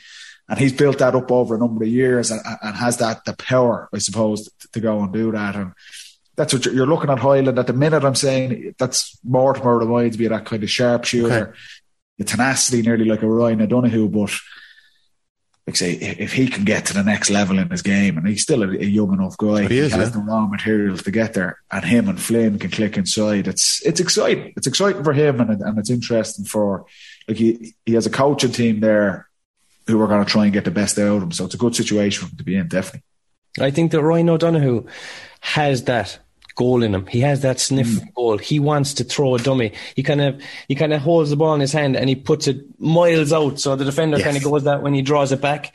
And 0.48 0.60
he's 0.60 0.74
built 0.74 1.00
that 1.00 1.16
up 1.16 1.32
over 1.32 1.56
a 1.56 1.60
number 1.60 1.84
of 1.84 1.90
years 1.90 2.30
and, 2.30 2.40
and 2.62 2.76
has 2.76 2.98
that 2.98 3.26
the 3.26 3.34
power, 3.34 3.90
I 3.92 3.98
suppose, 3.98 4.48
to, 4.60 4.72
to 4.74 4.80
go 4.80 5.02
and 5.02 5.12
do 5.12 5.32
that. 5.32 5.56
And 5.56 5.74
that's 6.36 6.54
what 6.54 6.66
you're, 6.66 6.74
you're 6.74 6.88
looking 6.88 7.10
at 7.10 7.20
Hyland 7.20 7.58
at 7.60 7.68
the 7.68 7.74
minute. 7.74 8.04
I'm 8.04 8.16
saying 8.16 8.76
that's 8.78 9.18
Mortimer 9.24 9.78
reminds 9.78 10.18
me 10.18 10.26
of 10.26 10.32
that 10.32 10.46
kind 10.46 10.64
of 10.64 10.70
sharpshooter, 10.70 11.50
Okay. 11.50 11.58
the 12.18 12.24
tenacity, 12.26 12.82
nearly 12.82 13.06
like 13.06 13.22
a 13.24 13.28
Ryan 13.30 13.62
O'Donoghue. 13.62 14.10
But 14.10 14.32
like 15.68 15.74
I 15.76 15.78
say, 15.78 15.92
if 15.94 16.20
if 16.20 16.34
he 16.34 16.48
can 16.48 16.64
get 16.64 16.86
to 16.88 16.94
the 16.94 17.04
next 17.04 17.30
level 17.30 17.58
in 17.58 17.70
his 17.70 17.82
game, 17.82 18.18
and 18.18 18.28
he's 18.28 18.44
still 18.44 18.64
a, 18.64 18.70
a 18.70 18.86
young 18.86 19.14
enough 19.14 19.36
guy, 19.38 19.68
He 19.68 19.80
is, 19.80 19.94
has 19.94 20.10
yeah. 20.10 20.14
the 20.14 20.20
raw 20.20 20.46
materials 20.46 21.02
to 21.04 21.12
get 21.12 21.34
there, 21.34 21.60
and 21.72 21.84
him 21.84 22.08
and 22.08 22.20
Flynn 22.22 22.60
can 22.60 22.70
click 22.70 22.98
inside. 22.98 23.48
It's 23.48 23.84
it's 23.86 24.00
exciting. 24.00 24.54
It's 24.56 24.68
exciting 24.68 25.04
for 25.04 25.14
him, 25.14 25.40
and 25.40 25.62
and 25.62 25.80
it's 25.80 25.90
interesting 25.90 26.46
for 26.46 26.86
like 27.28 27.38
he 27.38 27.74
he 27.86 27.94
has 27.94 28.06
a 28.06 28.12
coaching 28.12 28.52
team 28.52 28.80
there 28.80 29.28
who 29.88 30.02
are 30.02 30.08
going 30.08 30.24
to 30.24 30.30
try 30.32 30.44
and 30.44 30.54
get 30.54 30.66
the 30.66 30.72
best 30.72 30.98
out 31.00 31.18
of 31.18 31.24
him. 31.24 31.32
So 31.32 31.46
it's 31.46 31.54
a 31.56 31.60
good 31.60 31.76
situation 31.76 32.26
for 32.26 32.32
him 32.32 32.38
to 32.38 32.44
be 32.44 32.56
in, 32.56 32.68
definitely. 32.68 33.04
I 33.60 33.72
think 33.72 33.92
that 33.92 34.02
Ryan 34.04 34.30
O'Donoghue 34.32 34.86
has 35.42 35.84
that 35.84 36.20
goal 36.56 36.84
in 36.84 36.96
him. 36.96 37.06
He 37.08 37.20
has 37.22 37.42
that 37.42 37.60
sniff 37.60 37.88
Mm. 37.88 38.14
goal. 38.14 38.38
He 38.38 38.60
wants 38.60 38.94
to 38.96 39.04
throw 39.04 39.36
a 39.36 39.40
dummy. 39.40 39.72
He 39.96 40.04
kind 40.04 40.22
of 40.22 40.42
he 40.68 40.76
kind 40.76 40.94
of 40.94 41.02
holds 41.02 41.30
the 41.30 41.36
ball 41.36 41.54
in 41.54 41.62
his 41.62 41.74
hand 41.74 41.96
and 41.96 42.08
he 42.10 42.16
puts 42.16 42.48
it 42.48 42.58
miles 42.80 43.32
out, 43.34 43.60
so 43.60 43.76
the 43.76 43.86
defender 43.86 44.18
Yes. 44.18 44.26
kind 44.26 44.38
of 44.38 44.44
goes 44.44 44.64
that 44.64 44.82
when 44.82 44.94
he 44.94 45.02
draws 45.02 45.32
it 45.32 45.42
back. 45.42 45.74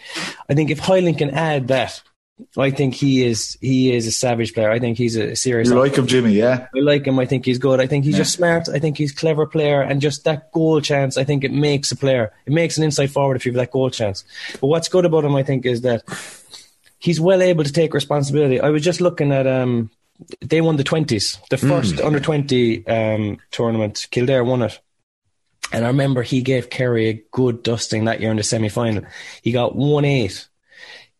I 0.48 0.54
think 0.54 0.70
if 0.70 0.78
Hyland 0.78 1.18
can 1.18 1.30
add 1.30 1.68
that, 1.68 2.00
I 2.56 2.70
think 2.70 2.94
he 2.94 3.22
is 3.22 3.58
he 3.60 3.92
is 3.94 4.06
a 4.06 4.12
savage 4.12 4.54
player. 4.54 4.70
I 4.70 4.78
think 4.78 4.96
he's 4.96 5.14
a 5.16 5.36
serious. 5.36 5.68
You 5.68 5.78
like 5.78 5.94
him, 5.96 6.06
Jimmy? 6.06 6.32
Yeah. 6.32 6.68
I 6.74 6.80
like 6.80 7.06
him. 7.06 7.18
I 7.18 7.26
think 7.26 7.44
he's 7.44 7.58
good. 7.58 7.80
I 7.80 7.86
think 7.86 8.06
he's 8.06 8.14
Yeah. 8.14 8.20
just 8.20 8.32
smart. 8.32 8.66
I 8.70 8.78
think 8.78 8.96
he's 8.96 9.12
a 9.12 9.14
clever 9.14 9.44
player, 9.46 9.82
and 9.82 10.00
just 10.00 10.24
that 10.24 10.50
goal 10.52 10.80
chance. 10.80 11.18
I 11.18 11.24
think 11.24 11.44
it 11.44 11.52
makes 11.52 11.92
a 11.92 11.96
player. 11.96 12.32
It 12.46 12.52
makes 12.54 12.78
an 12.78 12.84
inside 12.84 13.10
forward 13.10 13.36
if 13.36 13.44
you 13.44 13.52
have 13.52 13.58
that 13.58 13.70
goal 13.70 13.90
chance. 13.90 14.24
But 14.58 14.68
what's 14.68 14.88
good 14.88 15.04
about 15.04 15.24
him, 15.26 15.36
I 15.36 15.42
think, 15.42 15.66
is 15.66 15.82
that 15.82 16.02
he's 16.98 17.20
well 17.20 17.42
able 17.42 17.64
to 17.64 17.72
take 17.72 17.92
responsibility. 17.92 18.58
I 18.58 18.70
was 18.70 18.82
just 18.82 19.02
looking 19.02 19.32
at 19.32 19.46
um, 19.46 19.90
they 20.40 20.60
won 20.60 20.76
the 20.76 20.84
twenties, 20.84 21.38
the 21.50 21.56
first 21.56 22.00
under 22.00 22.20
twenty 22.20 22.86
um 22.86 23.38
tournament. 23.50 24.06
Kildare 24.10 24.44
won 24.44 24.62
it. 24.62 24.78
And 25.72 25.84
I 25.84 25.88
remember 25.88 26.22
he 26.22 26.42
gave 26.42 26.68
Kerry 26.70 27.08
a 27.08 27.22
good 27.30 27.62
dusting 27.62 28.06
that 28.06 28.20
year 28.20 28.30
in 28.30 28.36
the 28.36 28.42
semi 28.42 28.68
final. 28.68 29.04
He 29.42 29.52
got 29.52 29.76
one 29.76 30.04
eight. 30.04 30.48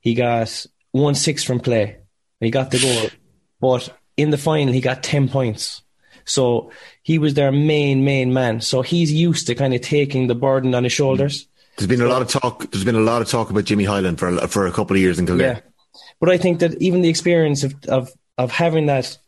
He 0.01 0.15
got 0.15 0.67
one 0.93 1.15
six 1.15 1.45
from 1.45 1.61
play. 1.61 1.99
He 2.41 2.51
got 2.51 2.71
the 2.71 2.81
goal. 2.81 3.11
But 3.61 3.97
in 4.17 4.31
the 4.31 4.39
final 4.39 4.73
he 4.73 4.81
got 4.81 5.03
ten 5.03 5.29
points. 5.29 5.83
So 6.25 6.71
he 7.03 7.19
was 7.19 7.35
their 7.35 7.53
main, 7.53 8.05
main 8.05 8.33
man. 8.33 8.61
So 8.61 8.83
he's 8.83 9.13
used 9.13 9.47
to 9.47 9.55
kind 9.55 9.75
of 9.75 9.81
taking 9.81 10.27
the 10.27 10.35
burden 10.35 10.75
on 10.75 10.85
his 10.85 10.93
shoulders. 10.93 11.47
There's 11.77 11.89
been 11.89 12.03
a 12.03 12.07
lot 12.09 12.23
of 12.23 12.29
talk. 12.29 12.71
There's 12.71 12.85
been 12.85 12.95
a 12.95 13.01
lot 13.01 13.23
of 13.23 13.29
talk 13.29 13.51
about 13.51 13.65
Jimmy 13.65 13.85
Hyland 13.85 14.19
for 14.19 14.29
a- 14.29 14.49
for 14.49 14.67
a 14.67 14.73
couple 14.73 14.97
of 14.97 15.01
years 15.01 15.19
in 15.19 15.27
Kildare. 15.27 15.47
Yeah. 15.55 15.61
But 16.21 16.29
I 16.29 16.37
think 16.37 16.61
that 16.61 16.75
even 16.83 17.01
the 17.03 17.09
experience 17.09 17.65
of, 17.65 17.75
of, 17.89 18.13
of 18.41 18.51
having 18.51 18.86
that 18.86 19.18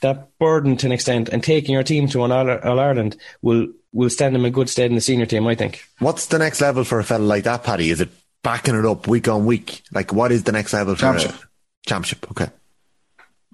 that 0.00 0.36
burden 0.38 0.76
to 0.78 0.86
an 0.86 0.92
extent 0.92 1.28
and 1.28 1.44
taking 1.44 1.74
your 1.74 1.84
team 1.84 2.08
to 2.08 2.24
an 2.24 2.32
All, 2.32 2.50
All 2.50 2.80
Ireland 2.80 3.16
will 3.42 3.68
will 3.92 4.10
stand 4.10 4.34
him 4.34 4.44
in 4.44 4.52
good 4.52 4.70
stead 4.70 4.90
in 4.90 4.94
the 4.94 5.00
senior 5.00 5.26
team, 5.26 5.46
I 5.46 5.54
think. 5.54 5.84
What's 5.98 6.26
the 6.26 6.38
next 6.38 6.60
level 6.60 6.82
for 6.82 6.98
a 6.98 7.04
fella 7.04 7.22
like 7.22 7.44
that, 7.44 7.62
Paddy? 7.62 7.90
Is 7.90 8.00
it 8.00 8.08
backing 8.42 8.74
it 8.74 8.86
up 8.86 9.06
week 9.06 9.28
on 9.28 9.44
week? 9.44 9.82
Like, 9.92 10.12
what 10.12 10.32
is 10.32 10.44
the 10.44 10.52
next 10.52 10.72
level 10.72 10.94
for 10.94 11.02
Championship. 11.02 11.34
a 11.34 11.88
championship? 11.88 12.30
Okay. 12.30 12.48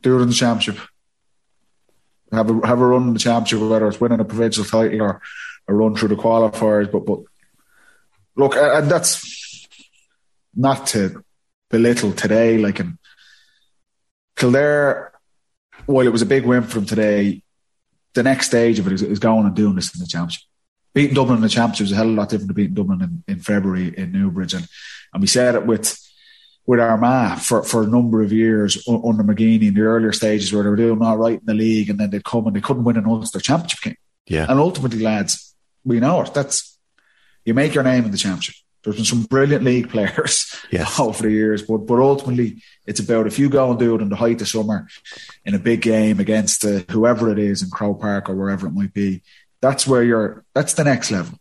do 0.02 0.18
it 0.18 0.22
in 0.22 0.28
the 0.28 0.34
championship. 0.34 0.78
Have 2.30 2.50
a 2.50 2.66
have 2.66 2.80
a 2.80 2.86
run 2.86 3.08
in 3.08 3.12
the 3.14 3.18
championship, 3.18 3.68
whether 3.68 3.88
it's 3.88 4.00
winning 4.00 4.20
a 4.20 4.24
provincial 4.24 4.64
title 4.64 5.02
or 5.02 5.20
a 5.66 5.74
run 5.74 5.96
through 5.96 6.10
the 6.10 6.14
qualifiers. 6.14 6.90
But 6.92 7.04
but 7.04 7.20
look, 8.36 8.54
and 8.54 8.88
that's 8.88 9.66
not 10.54 10.86
to 10.88 11.24
belittle 11.70 12.12
today. 12.12 12.58
Like 12.58 12.78
in 12.78 12.98
Kildare, 14.38 15.12
while 15.86 16.06
it 16.06 16.12
was 16.12 16.22
a 16.22 16.26
big 16.26 16.44
win 16.44 16.62
for 16.62 16.76
them 16.76 16.86
today, 16.86 17.42
the 18.14 18.22
next 18.22 18.46
stage 18.46 18.78
of 18.78 18.86
it 18.86 18.92
is, 18.92 19.02
is 19.02 19.18
going 19.18 19.46
and 19.46 19.54
doing 19.54 19.74
this 19.74 19.94
in 19.94 20.00
the 20.00 20.06
championship. 20.06 20.42
Beating 20.94 21.14
Dublin 21.14 21.36
in 21.36 21.42
the 21.42 21.48
championship 21.48 21.86
is 21.86 21.92
a 21.92 21.96
hell 21.96 22.06
of 22.06 22.12
a 22.12 22.14
lot 22.14 22.28
different 22.28 22.48
to 22.48 22.54
beating 22.54 22.74
Dublin 22.74 23.02
in, 23.02 23.34
in 23.34 23.40
February 23.40 23.94
in 23.96 24.12
Newbridge, 24.12 24.54
and 24.54 24.66
and 25.12 25.20
we 25.20 25.26
said 25.26 25.54
it 25.54 25.66
with 25.66 25.98
with 26.66 26.80
Armagh 26.80 27.38
for, 27.38 27.62
for 27.62 27.82
a 27.82 27.86
number 27.86 28.22
of 28.22 28.30
years 28.30 28.86
under 28.86 29.24
McGeeney 29.24 29.68
in 29.68 29.74
the 29.74 29.80
earlier 29.80 30.12
stages 30.12 30.52
where 30.52 30.62
they 30.62 30.68
were 30.68 30.76
doing 30.76 31.00
all 31.00 31.16
right 31.16 31.40
in 31.40 31.46
the 31.46 31.54
league 31.54 31.88
and 31.88 31.98
then 31.98 32.10
they'd 32.10 32.24
come 32.24 32.46
and 32.46 32.54
they 32.54 32.60
couldn't 32.60 32.84
win 32.84 32.98
an 32.98 33.06
Ulster 33.06 33.40
championship 33.40 33.80
game. 33.80 33.96
Yeah. 34.26 34.44
And 34.46 34.60
ultimately, 34.60 35.00
lads, 35.00 35.54
we 35.82 35.98
know 35.98 36.20
it. 36.20 36.34
That's 36.34 36.78
you 37.46 37.54
make 37.54 37.74
your 37.74 37.84
name 37.84 38.04
in 38.04 38.10
the 38.10 38.18
championship. 38.18 38.56
There's 38.88 38.96
been 38.96 39.04
some 39.04 39.24
brilliant 39.24 39.64
league 39.64 39.90
players 39.90 40.56
Yes. 40.70 40.98
over 41.00 41.24
the 41.24 41.30
years, 41.30 41.60
but 41.60 41.78
but 41.78 41.98
ultimately, 41.98 42.62
it's 42.86 43.00
about 43.00 43.26
if 43.26 43.38
you 43.38 43.50
go 43.50 43.70
and 43.70 43.78
do 43.78 43.94
it 43.94 44.00
in 44.00 44.08
the 44.08 44.16
height 44.16 44.40
of 44.40 44.48
summer 44.48 44.88
in 45.44 45.54
a 45.54 45.58
big 45.58 45.82
game 45.82 46.20
against 46.20 46.64
uh, 46.64 46.80
whoever 46.90 47.30
it 47.30 47.38
is 47.38 47.62
in 47.62 47.68
Croke 47.68 48.00
Park 48.00 48.30
or 48.30 48.34
wherever 48.34 48.66
it 48.66 48.72
might 48.72 48.94
be. 48.94 49.22
That's 49.60 49.86
where 49.86 50.02
you're. 50.02 50.42
That's 50.54 50.72
the 50.72 50.84
next 50.84 51.10
level. 51.10 51.38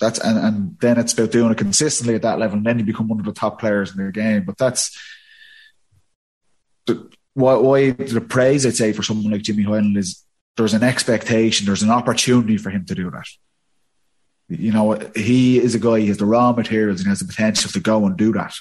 That's 0.00 0.18
and, 0.18 0.38
and 0.38 0.76
then 0.80 0.98
it's 0.98 1.12
about 1.12 1.30
doing 1.30 1.52
it 1.52 1.58
consistently 1.58 2.16
at 2.16 2.22
that 2.22 2.40
level, 2.40 2.56
and 2.56 2.66
then 2.66 2.80
you 2.80 2.84
become 2.84 3.06
one 3.06 3.20
of 3.20 3.26
the 3.26 3.32
top 3.32 3.60
players 3.60 3.96
in 3.96 4.04
the 4.04 4.10
game. 4.10 4.42
But 4.44 4.58
that's 4.58 4.98
the, 6.86 7.08
why, 7.34 7.54
why 7.54 7.90
the 7.92 8.20
praise 8.20 8.66
I'd 8.66 8.74
say 8.74 8.92
for 8.92 9.04
someone 9.04 9.30
like 9.30 9.42
Jimmy 9.42 9.62
Hyland 9.62 9.96
is 9.96 10.24
there's 10.56 10.74
an 10.74 10.82
expectation, 10.82 11.64
there's 11.64 11.84
an 11.84 11.90
opportunity 11.90 12.56
for 12.56 12.70
him 12.70 12.84
to 12.86 12.94
do 12.96 13.08
that. 13.12 13.28
You 14.48 14.72
know, 14.72 14.98
he 15.16 15.58
is 15.58 15.74
a 15.74 15.78
guy, 15.78 16.00
he 16.00 16.08
has 16.08 16.18
the 16.18 16.26
raw 16.26 16.52
materials 16.52 17.00
and 17.00 17.08
has 17.08 17.18
the 17.18 17.26
potential 17.26 17.70
to 17.70 17.80
go 17.80 18.06
and 18.06 18.16
do 18.16 18.32
that. 18.32 18.54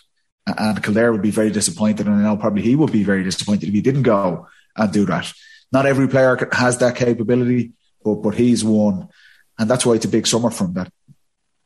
And 0.48 0.82
Kildare 0.84 1.12
would 1.12 1.22
be 1.22 1.32
very 1.32 1.50
disappointed, 1.50 2.08
and 2.08 2.16
I 2.16 2.22
know 2.22 2.38
probably 2.38 2.62
he 2.62 2.76
would 2.76 2.92
be 2.92 3.04
very 3.04 3.24
disappointed 3.24 3.68
if 3.68 3.74
he 3.74 3.82
didn't 3.82 4.04
go 4.04 4.48
and 4.76 4.94
do 4.94 5.06
that. 5.06 5.32
Not 5.72 5.86
every 5.86 6.08
player 6.08 6.50
has 6.52 6.78
that 6.80 6.96
capability, 6.96 7.74
but 8.04 8.16
but 8.16 8.36
he's 8.36 8.64
one, 8.64 9.10
and 9.58 9.70
that's 9.70 9.86
why 9.86 9.94
it's 9.94 10.06
a 10.06 10.10
big 10.10 10.28
summer 10.28 10.52
for 10.52 10.66
him. 10.66 10.74
That 10.74 10.92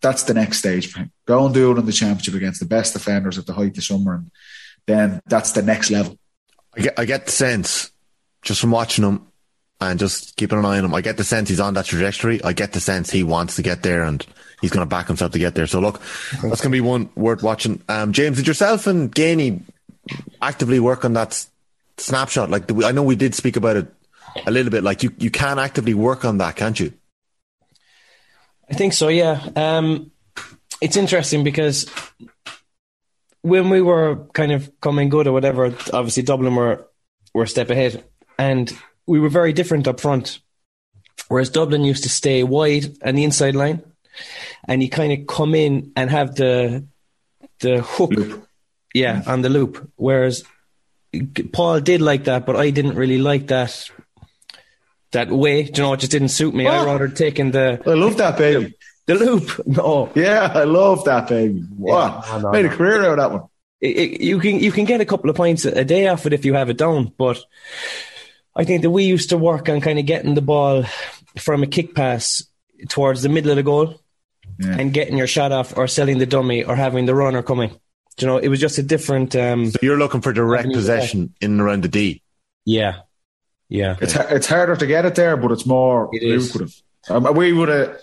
that's 0.01 0.23
the 0.23 0.33
next 0.33 0.59
stage 0.59 0.89
for 0.91 0.99
him. 0.99 1.11
Go 1.25 1.45
and 1.45 1.53
do 1.53 1.71
it 1.71 1.77
in 1.77 1.85
the 1.85 1.91
championship 1.91 2.35
against 2.35 2.61
the 2.61 2.65
best 2.65 2.93
defenders 2.93 3.37
at 3.37 3.45
the 3.45 3.53
height 3.53 3.77
of 3.77 3.83
summer, 3.83 4.15
and 4.15 4.31
then 4.87 5.21
that's 5.25 5.51
the 5.51 5.61
next 5.61 5.91
level. 5.91 6.17
I 6.75 6.81
get, 6.81 6.99
I 6.99 7.05
get 7.05 7.25
the 7.25 7.31
sense 7.31 7.91
just 8.41 8.61
from 8.61 8.71
watching 8.71 9.03
him 9.03 9.27
and 9.81 9.99
just 9.99 10.35
keeping 10.35 10.59
an 10.59 10.65
eye 10.65 10.77
on 10.77 10.85
him. 10.85 10.93
I 10.93 11.01
get 11.01 11.17
the 11.17 11.23
sense 11.23 11.49
he's 11.49 11.59
on 11.59 11.73
that 11.75 11.85
trajectory. 11.85 12.43
I 12.43 12.53
get 12.53 12.73
the 12.73 12.79
sense 12.79 13.09
he 13.09 13.23
wants 13.23 13.55
to 13.55 13.61
get 13.61 13.83
there 13.83 14.03
and 14.03 14.25
he's 14.61 14.71
going 14.71 14.85
to 14.85 14.89
back 14.89 15.07
himself 15.07 15.31
to 15.31 15.39
get 15.39 15.55
there. 15.55 15.67
So 15.67 15.79
look, 15.79 16.01
that's 16.31 16.61
going 16.61 16.63
to 16.63 16.69
be 16.69 16.81
one 16.81 17.09
worth 17.15 17.43
watching. 17.43 17.81
Um, 17.87 18.11
James, 18.11 18.37
did 18.37 18.47
yourself 18.47 18.87
and 18.87 19.13
Geaney 19.13 19.61
actively 20.41 20.79
work 20.79 21.05
on 21.05 21.13
that 21.13 21.29
s- 21.29 21.49
snapshot? 21.97 22.49
Like, 22.49 22.71
I 22.83 22.91
know 22.91 23.03
we 23.03 23.15
did 23.15 23.35
speak 23.35 23.55
about 23.55 23.77
it 23.77 23.87
a 24.45 24.51
little 24.51 24.71
bit. 24.71 24.83
Like, 24.83 25.01
you, 25.03 25.13
you 25.17 25.31
can 25.31 25.59
actively 25.59 25.93
work 25.93 26.25
on 26.25 26.39
that, 26.39 26.57
can't 26.57 26.79
you? 26.79 26.91
I 28.69 28.73
think 28.73 28.93
so, 28.93 29.07
yeah. 29.07 29.41
Um, 29.55 30.11
it's 30.81 30.97
interesting 30.97 31.43
because 31.43 31.89
when 33.41 33.69
we 33.69 33.81
were 33.81 34.27
kind 34.33 34.51
of 34.51 34.69
coming 34.81 35.07
good 35.07 35.25
or 35.25 35.31
whatever, 35.31 35.73
obviously 35.93 36.23
Dublin 36.23 36.55
were, 36.55 36.85
were 37.33 37.43
a 37.43 37.47
step 37.47 37.69
ahead 37.69 38.03
and 38.37 38.71
we 39.09 39.19
were 39.19 39.29
very 39.29 39.53
different 39.53 39.87
up 39.87 39.99
front. 39.99 40.39
Whereas 41.27 41.49
Dublin 41.49 41.83
used 41.83 42.03
to 42.03 42.09
stay 42.09 42.43
wide 42.43 42.85
and 43.01 43.17
the 43.17 43.23
inside 43.23 43.55
line 43.55 43.81
and 44.67 44.81
you 44.81 44.89
kind 44.89 45.11
of 45.13 45.27
come 45.27 45.53
in 45.55 45.91
and 45.95 46.09
have 46.09 46.35
the, 46.35 46.85
the 47.59 47.81
hook, 47.81 48.11
yeah, 48.93 49.21
on 49.27 49.41
the 49.41 49.49
loop. 49.49 49.91
Whereas 49.95 50.43
Paul 51.53 51.81
did 51.81 52.01
like 52.01 52.23
that, 52.25 52.45
but 52.45 52.55
I 52.55 52.69
didn't 52.71 52.95
really 52.95 53.17
like 53.19 53.47
that, 53.47 53.89
that 55.11 55.29
way. 55.29 55.63
Do 55.63 55.81
you 55.81 55.87
know, 55.87 55.93
it 55.93 55.99
just 56.01 56.11
didn't 56.11 56.29
suit 56.29 56.53
me. 56.55 56.67
I 56.67 56.79
Oh. 56.79 56.85
rather 56.85 57.07
taking 57.09 57.51
the, 57.51 57.81
I 57.85 57.93
love 57.93 58.17
that 58.17 58.37
baby. 58.37 58.75
the 59.07 59.15
loop. 59.15 59.67
No, 59.67 60.11
Yeah, 60.15 60.51
I 60.53 60.63
love 60.65 61.03
that 61.05 61.27
baby. 61.29 61.63
Wow, 61.77 62.23
Yeah, 62.25 62.31
no, 62.37 62.39
no, 62.41 62.51
made 62.51 62.65
a 62.65 62.69
career 62.69 63.03
out 63.05 63.11
of 63.11 63.17
that 63.17 63.31
one. 63.31 63.43
it, 63.81 63.95
it, 63.97 64.21
you 64.21 64.39
can 64.39 64.59
you 64.59 64.71
can 64.71 64.85
get 64.85 65.01
a 65.01 65.05
couple 65.05 65.29
of 65.29 65.35
points 65.35 65.65
a 65.65 65.83
day 65.85 66.07
off 66.07 66.25
it 66.25 66.33
if 66.33 66.45
you 66.45 66.53
have 66.53 66.69
it 66.69 66.77
down. 66.77 67.11
But 67.17 67.37
I 68.55 68.63
think 68.65 68.81
that 68.81 68.89
we 68.89 69.03
used 69.05 69.29
to 69.29 69.37
work 69.37 69.69
on 69.69 69.81
kind 69.81 69.99
of 69.99 70.05
getting 70.05 70.33
the 70.35 70.41
ball 70.41 70.83
from 71.37 71.63
a 71.63 71.67
kick 71.67 71.95
pass 71.95 72.43
towards 72.89 73.21
the 73.21 73.29
middle 73.29 73.51
of 73.51 73.57
the 73.57 73.63
goal 73.63 74.01
Yeah. 74.59 74.75
and 74.77 74.93
getting 74.93 75.17
your 75.17 75.27
shot 75.27 75.51
off, 75.51 75.77
or 75.77 75.87
selling 75.87 76.17
the 76.17 76.25
dummy, 76.25 76.63
or 76.63 76.75
having 76.75 77.05
the 77.05 77.15
runner 77.15 77.41
coming. 77.43 77.69
Do 78.17 78.25
you 78.25 78.27
know, 78.27 78.37
it 78.37 78.49
was 78.49 78.59
just 78.59 78.77
a 78.77 78.83
different. 78.83 79.35
Um, 79.35 79.69
So 79.71 79.79
you're 79.81 79.97
looking 79.99 80.21
for 80.21 80.33
direct 80.33 80.65
Avenue, 80.65 80.75
possession 80.75 81.33
in 81.41 81.51
and 81.51 81.61
around 81.61 81.83
the 81.83 81.87
D. 81.87 82.21
yeah, 82.65 83.01
yeah. 83.69 83.95
It's 84.01 84.15
it's 84.15 84.47
harder 84.47 84.75
to 84.75 84.85
get 84.87 85.05
it 85.05 85.15
there, 85.15 85.37
but 85.37 85.51
it's 85.51 85.65
more 85.65 86.09
It 86.11 86.23
is. 86.23 86.53
lucrative. 86.53 86.81
Um, 87.09 87.33
we 87.35 87.53
would 87.53 87.69
have 87.69 87.97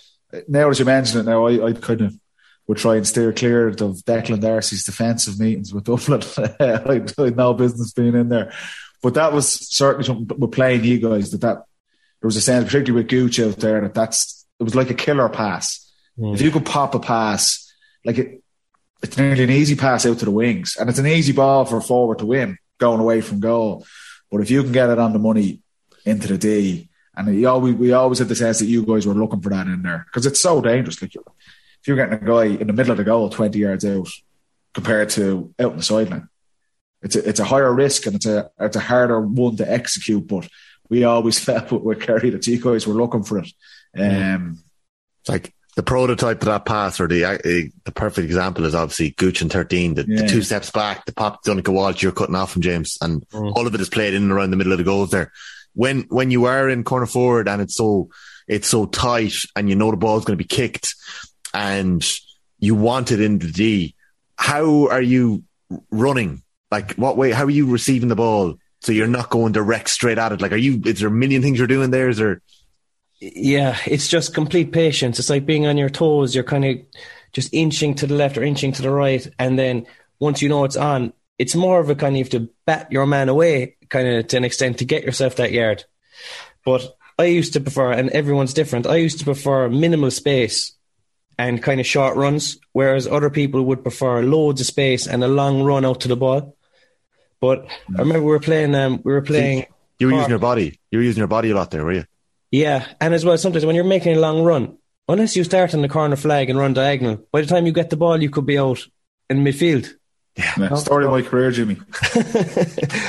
now 0.48 0.70
as 0.70 0.78
you 0.78 0.84
mention 0.86 1.20
it. 1.20 1.24
Now 1.24 1.46
I, 1.46 1.66
I 1.68 1.72
kind 1.74 2.00
of 2.02 2.18
would 2.66 2.78
try 2.78 2.96
and 2.96 3.06
steer 3.06 3.32
clear 3.32 3.68
of 3.68 3.76
Declan 3.76 4.40
Darcy's 4.40 4.84
defensive 4.84 5.38
meetings 5.38 5.72
with 5.74 5.84
Dublin. 5.84 6.22
I 6.60 7.02
had 7.24 7.36
no 7.36 7.52
business 7.54 7.92
being 7.92 8.14
in 8.14 8.28
there, 8.28 8.52
but 9.06 9.14
that 9.14 9.32
was 9.32 9.48
certainly 9.48 10.04
something 10.04 10.36
with 10.36 10.50
playing 10.50 10.82
you 10.82 10.98
guys 10.98 11.30
that 11.30 11.42
that 11.42 11.58
there 12.20 12.26
was 12.26 12.34
a 12.34 12.40
sense, 12.40 12.64
particularly 12.64 13.04
with 13.04 13.08
Gooch 13.08 13.38
out 13.38 13.56
there, 13.58 13.80
that 13.82 13.94
that's 13.94 14.44
it 14.58 14.64
was 14.64 14.74
like 14.74 14.90
a 14.90 14.94
killer 14.94 15.28
pass. 15.28 15.88
Hmm. 16.18 16.34
If 16.34 16.40
you 16.40 16.50
could 16.50 16.66
pop 16.66 16.96
a 16.96 16.98
pass, 16.98 17.72
like 18.04 18.18
it, 18.18 18.42
it's 19.04 19.16
nearly 19.16 19.44
an 19.44 19.50
easy 19.50 19.76
pass 19.76 20.06
out 20.06 20.18
to 20.18 20.24
the 20.24 20.32
wings, 20.32 20.76
and 20.76 20.90
it's 20.90 20.98
an 20.98 21.06
easy 21.06 21.32
ball 21.32 21.64
for 21.66 21.76
a 21.76 21.80
forward 21.80 22.18
to 22.18 22.26
win 22.26 22.58
going 22.78 22.98
away 22.98 23.20
from 23.20 23.38
goal. 23.38 23.86
But 24.28 24.40
if 24.40 24.50
you 24.50 24.64
can 24.64 24.72
get 24.72 24.90
it 24.90 24.98
on 24.98 25.12
the 25.12 25.20
money 25.20 25.60
into 26.04 26.26
the 26.26 26.36
D, 26.36 26.88
and 27.16 27.28
we 27.28 27.44
always, 27.44 27.76
we 27.76 27.92
always 27.92 28.18
had 28.18 28.26
the 28.26 28.34
sense 28.34 28.58
that 28.58 28.66
you 28.66 28.84
guys 28.84 29.06
were 29.06 29.14
looking 29.14 29.40
for 29.40 29.50
that 29.50 29.68
in 29.68 29.82
there 29.82 30.04
because 30.08 30.26
it's 30.26 30.40
so 30.40 30.60
dangerous. 30.60 31.00
Like 31.00 31.14
if 31.14 31.86
you're 31.86 31.94
getting 31.94 32.14
a 32.14 32.26
guy 32.26 32.46
in 32.46 32.66
the 32.66 32.72
middle 32.72 32.90
of 32.90 32.98
the 32.98 33.04
goal, 33.04 33.30
20 33.30 33.56
yards 33.56 33.84
out, 33.84 34.08
compared 34.74 35.10
to 35.10 35.54
out 35.60 35.70
in 35.70 35.76
the 35.76 35.84
sideline, 35.84 36.28
it's 37.06 37.16
a, 37.16 37.28
it's 37.28 37.40
a 37.40 37.44
higher 37.44 37.72
risk 37.72 38.06
and 38.06 38.16
it's 38.16 38.26
a, 38.26 38.50
it's 38.60 38.76
a 38.76 38.80
harder 38.80 39.20
one 39.20 39.56
to 39.56 39.70
execute. 39.70 40.26
But 40.26 40.48
we 40.90 41.04
always 41.04 41.38
felt 41.48 41.72
with 41.72 42.00
Kerry 42.00 42.30
that 42.30 42.46
you 42.46 42.60
guys 42.60 42.86
were 42.86 42.94
looking 42.94 43.22
for 43.24 43.38
it. 43.38 43.48
Um, 43.98 44.58
It's 45.20 45.28
like 45.30 45.52
the 45.76 45.82
prototype 45.82 46.40
of 46.42 46.46
that 46.46 46.64
pass, 46.64 47.00
or 47.00 47.06
the 47.08 47.24
uh, 47.24 47.38
the 47.84 47.92
perfect 47.94 48.24
example 48.24 48.64
is 48.64 48.74
obviously 48.74 49.10
Gooch 49.10 49.42
in 49.42 49.48
13, 49.50 49.94
the, 49.94 50.04
Yeah. 50.08 50.22
the 50.22 50.28
two 50.28 50.42
steps 50.42 50.70
back, 50.70 51.04
the 51.06 51.12
pop 51.12 51.44
Donnchadh 51.44 51.68
Walsh, 51.72 52.02
you're 52.02 52.12
cutting 52.12 52.34
off 52.34 52.52
from 52.52 52.62
James, 52.62 52.96
and 53.02 53.26
Mm. 53.30 53.52
all 53.56 53.66
of 53.66 53.74
it 53.74 53.80
is 53.80 53.88
played 53.90 54.14
in 54.14 54.22
and 54.22 54.32
around 54.32 54.50
the 54.52 54.56
middle 54.56 54.72
of 54.72 54.78
the 54.78 54.84
goals 54.84 55.10
there. 55.10 55.32
When 55.74 56.06
when 56.08 56.30
you 56.30 56.46
are 56.46 56.68
in 56.70 56.84
corner 56.84 57.06
forward 57.06 57.48
and 57.48 57.60
it's 57.60 57.74
so 57.76 58.08
it's 58.48 58.68
so 58.68 58.86
tight 58.86 59.34
and 59.54 59.68
you 59.68 59.76
know 59.76 59.90
the 59.90 59.96
ball's 59.98 60.24
going 60.24 60.38
to 60.38 60.42
be 60.44 60.48
kicked 60.48 60.94
and 61.52 62.02
you 62.58 62.74
want 62.74 63.12
it 63.12 63.20
in 63.20 63.38
the 63.38 63.50
D, 63.52 63.94
how 64.38 64.88
are 64.88 65.02
you 65.02 65.42
running? 65.90 66.42
Like 66.76 66.92
what 66.96 67.16
way? 67.16 67.32
How 67.32 67.44
are 67.44 67.50
you 67.50 67.70
receiving 67.70 68.10
the 68.10 68.16
ball? 68.16 68.58
So 68.82 68.92
you're 68.92 69.06
not 69.06 69.30
going 69.30 69.52
direct 69.52 69.88
straight 69.88 70.18
at 70.18 70.32
it. 70.32 70.42
Like, 70.42 70.52
are 70.52 70.56
you? 70.58 70.82
Is 70.84 71.00
there 71.00 71.08
a 71.08 71.10
million 71.10 71.40
things 71.40 71.56
you're 71.56 71.66
doing 71.66 71.90
there? 71.90 72.10
Is 72.10 72.18
there? 72.18 72.42
Yeah, 73.18 73.78
it's 73.86 74.08
just 74.08 74.34
complete 74.34 74.72
patience. 74.72 75.18
It's 75.18 75.30
like 75.30 75.46
being 75.46 75.66
on 75.66 75.78
your 75.78 75.88
toes. 75.88 76.34
You're 76.34 76.44
kind 76.44 76.66
of 76.66 76.76
just 77.32 77.54
inching 77.54 77.94
to 77.94 78.06
the 78.06 78.14
left 78.14 78.36
or 78.36 78.42
inching 78.42 78.72
to 78.72 78.82
the 78.82 78.90
right. 78.90 79.26
And 79.38 79.58
then 79.58 79.86
once 80.20 80.42
you 80.42 80.50
know 80.50 80.64
it's 80.64 80.76
on, 80.76 81.14
it's 81.38 81.54
more 81.54 81.80
of 81.80 81.88
a 81.88 81.94
kind 81.94 82.14
of 82.14 82.18
you 82.18 82.24
have 82.24 82.30
to 82.32 82.50
bat 82.66 82.92
your 82.92 83.06
man 83.06 83.30
away, 83.30 83.76
kind 83.88 84.06
of 84.06 84.26
to 84.28 84.36
an 84.36 84.44
extent, 84.44 84.78
to 84.78 84.84
get 84.84 85.02
yourself 85.02 85.36
that 85.36 85.52
yard. 85.52 85.84
But 86.62 86.94
I 87.18 87.24
used 87.24 87.54
to 87.54 87.60
prefer, 87.60 87.92
and 87.92 88.10
everyone's 88.10 88.52
different, 88.52 88.86
I 88.86 88.96
used 88.96 89.20
to 89.20 89.24
prefer 89.24 89.70
minimal 89.70 90.10
space 90.10 90.74
and 91.38 91.62
kind 91.62 91.80
of 91.80 91.86
short 91.86 92.16
runs, 92.16 92.58
whereas 92.72 93.06
other 93.06 93.30
people 93.30 93.62
would 93.62 93.82
prefer 93.82 94.22
loads 94.22 94.60
of 94.60 94.66
space 94.66 95.06
and 95.06 95.24
a 95.24 95.28
long 95.28 95.62
run 95.62 95.86
out 95.86 96.00
to 96.02 96.08
the 96.08 96.16
ball. 96.16 96.55
But 97.40 97.66
I 97.96 98.00
remember 98.00 98.20
we 98.20 98.30
were 98.30 98.40
playing, 98.40 98.74
um, 98.74 99.00
we 99.04 99.12
were 99.12 99.22
playing. 99.22 99.66
You 99.98 100.06
were 100.08 100.12
Cork. 100.12 100.20
using 100.20 100.30
your 100.30 100.38
body. 100.38 100.78
You 100.90 100.98
were 100.98 101.04
using 101.04 101.20
your 101.20 101.28
body 101.28 101.50
a 101.50 101.54
lot 101.54 101.70
there, 101.70 101.84
were 101.84 101.92
you? 101.92 102.04
Yeah, 102.50 102.86
and 103.00 103.12
as 103.14 103.24
well, 103.24 103.36
sometimes 103.38 103.64
when 103.66 103.74
you're 103.74 103.84
making 103.84 104.16
a 104.16 104.20
long 104.20 104.42
run, 104.42 104.78
unless 105.08 105.36
you 105.36 105.44
start 105.44 105.74
on 105.74 105.82
the 105.82 105.88
corner 105.88 106.16
flag 106.16 106.48
and 106.50 106.58
run 106.58 106.74
diagonal, 106.74 107.24
by 107.32 107.40
the 107.40 107.46
time 107.46 107.66
you 107.66 107.72
get 107.72 107.90
the 107.90 107.96
ball, 107.96 108.22
you 108.22 108.30
could 108.30 108.46
be 108.46 108.58
out 108.58 108.86
in 109.28 109.38
midfield. 109.44 109.92
yeah, 110.36 110.74
story 110.74 111.06
of 111.06 111.10
my 111.10 111.22
career, 111.22 111.50
Jimmy. 111.50 111.76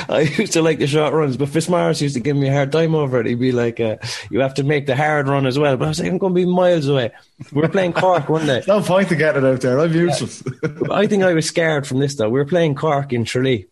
I 0.10 0.34
used 0.38 0.54
to 0.54 0.62
like 0.62 0.80
the 0.80 0.88
short 0.88 1.14
runs, 1.14 1.36
but 1.38 1.50
Fitzmaurice 1.50 2.02
used 2.02 2.16
to 2.16 2.22
give 2.22 2.38
me 2.38 2.48
a 2.48 2.54
hard 2.54 2.72
time 2.72 2.96
over 2.96 3.20
it. 3.20 3.26
He'd 3.28 3.36
be 3.40 3.52
like, 3.52 3.80
uh, 3.82 3.98
"You 4.32 4.40
have 4.40 4.54
to 4.56 4.64
make 4.64 4.86
the 4.86 4.96
hard 4.96 5.28
run 5.28 5.46
as 5.46 5.60
well." 5.60 5.76
But 5.78 5.86
I 5.86 5.88
was 5.90 6.00
like, 6.00 6.10
"I'm 6.10 6.18
going 6.18 6.34
to 6.34 6.42
be 6.42 6.46
miles 6.46 6.88
away." 6.88 7.12
We 7.52 7.62
were 7.62 7.68
playing 7.68 7.94
Cork 7.94 8.30
one 8.30 8.46
day. 8.46 8.64
No 8.68 8.82
point 8.82 9.10
to 9.10 9.16
getting 9.16 9.44
it 9.44 9.48
out 9.48 9.60
there. 9.62 9.80
I'm 9.80 9.94
useless. 9.94 10.42
I 10.90 11.06
think 11.08 11.24
I 11.24 11.34
was 11.34 11.46
scared 11.46 11.86
from 11.86 12.00
this 12.00 12.16
though. 12.16 12.30
We 12.30 12.40
were 12.40 12.46
playing 12.46 12.76
Cork 12.76 13.12
in 13.12 13.26
Tralee, 13.26 13.68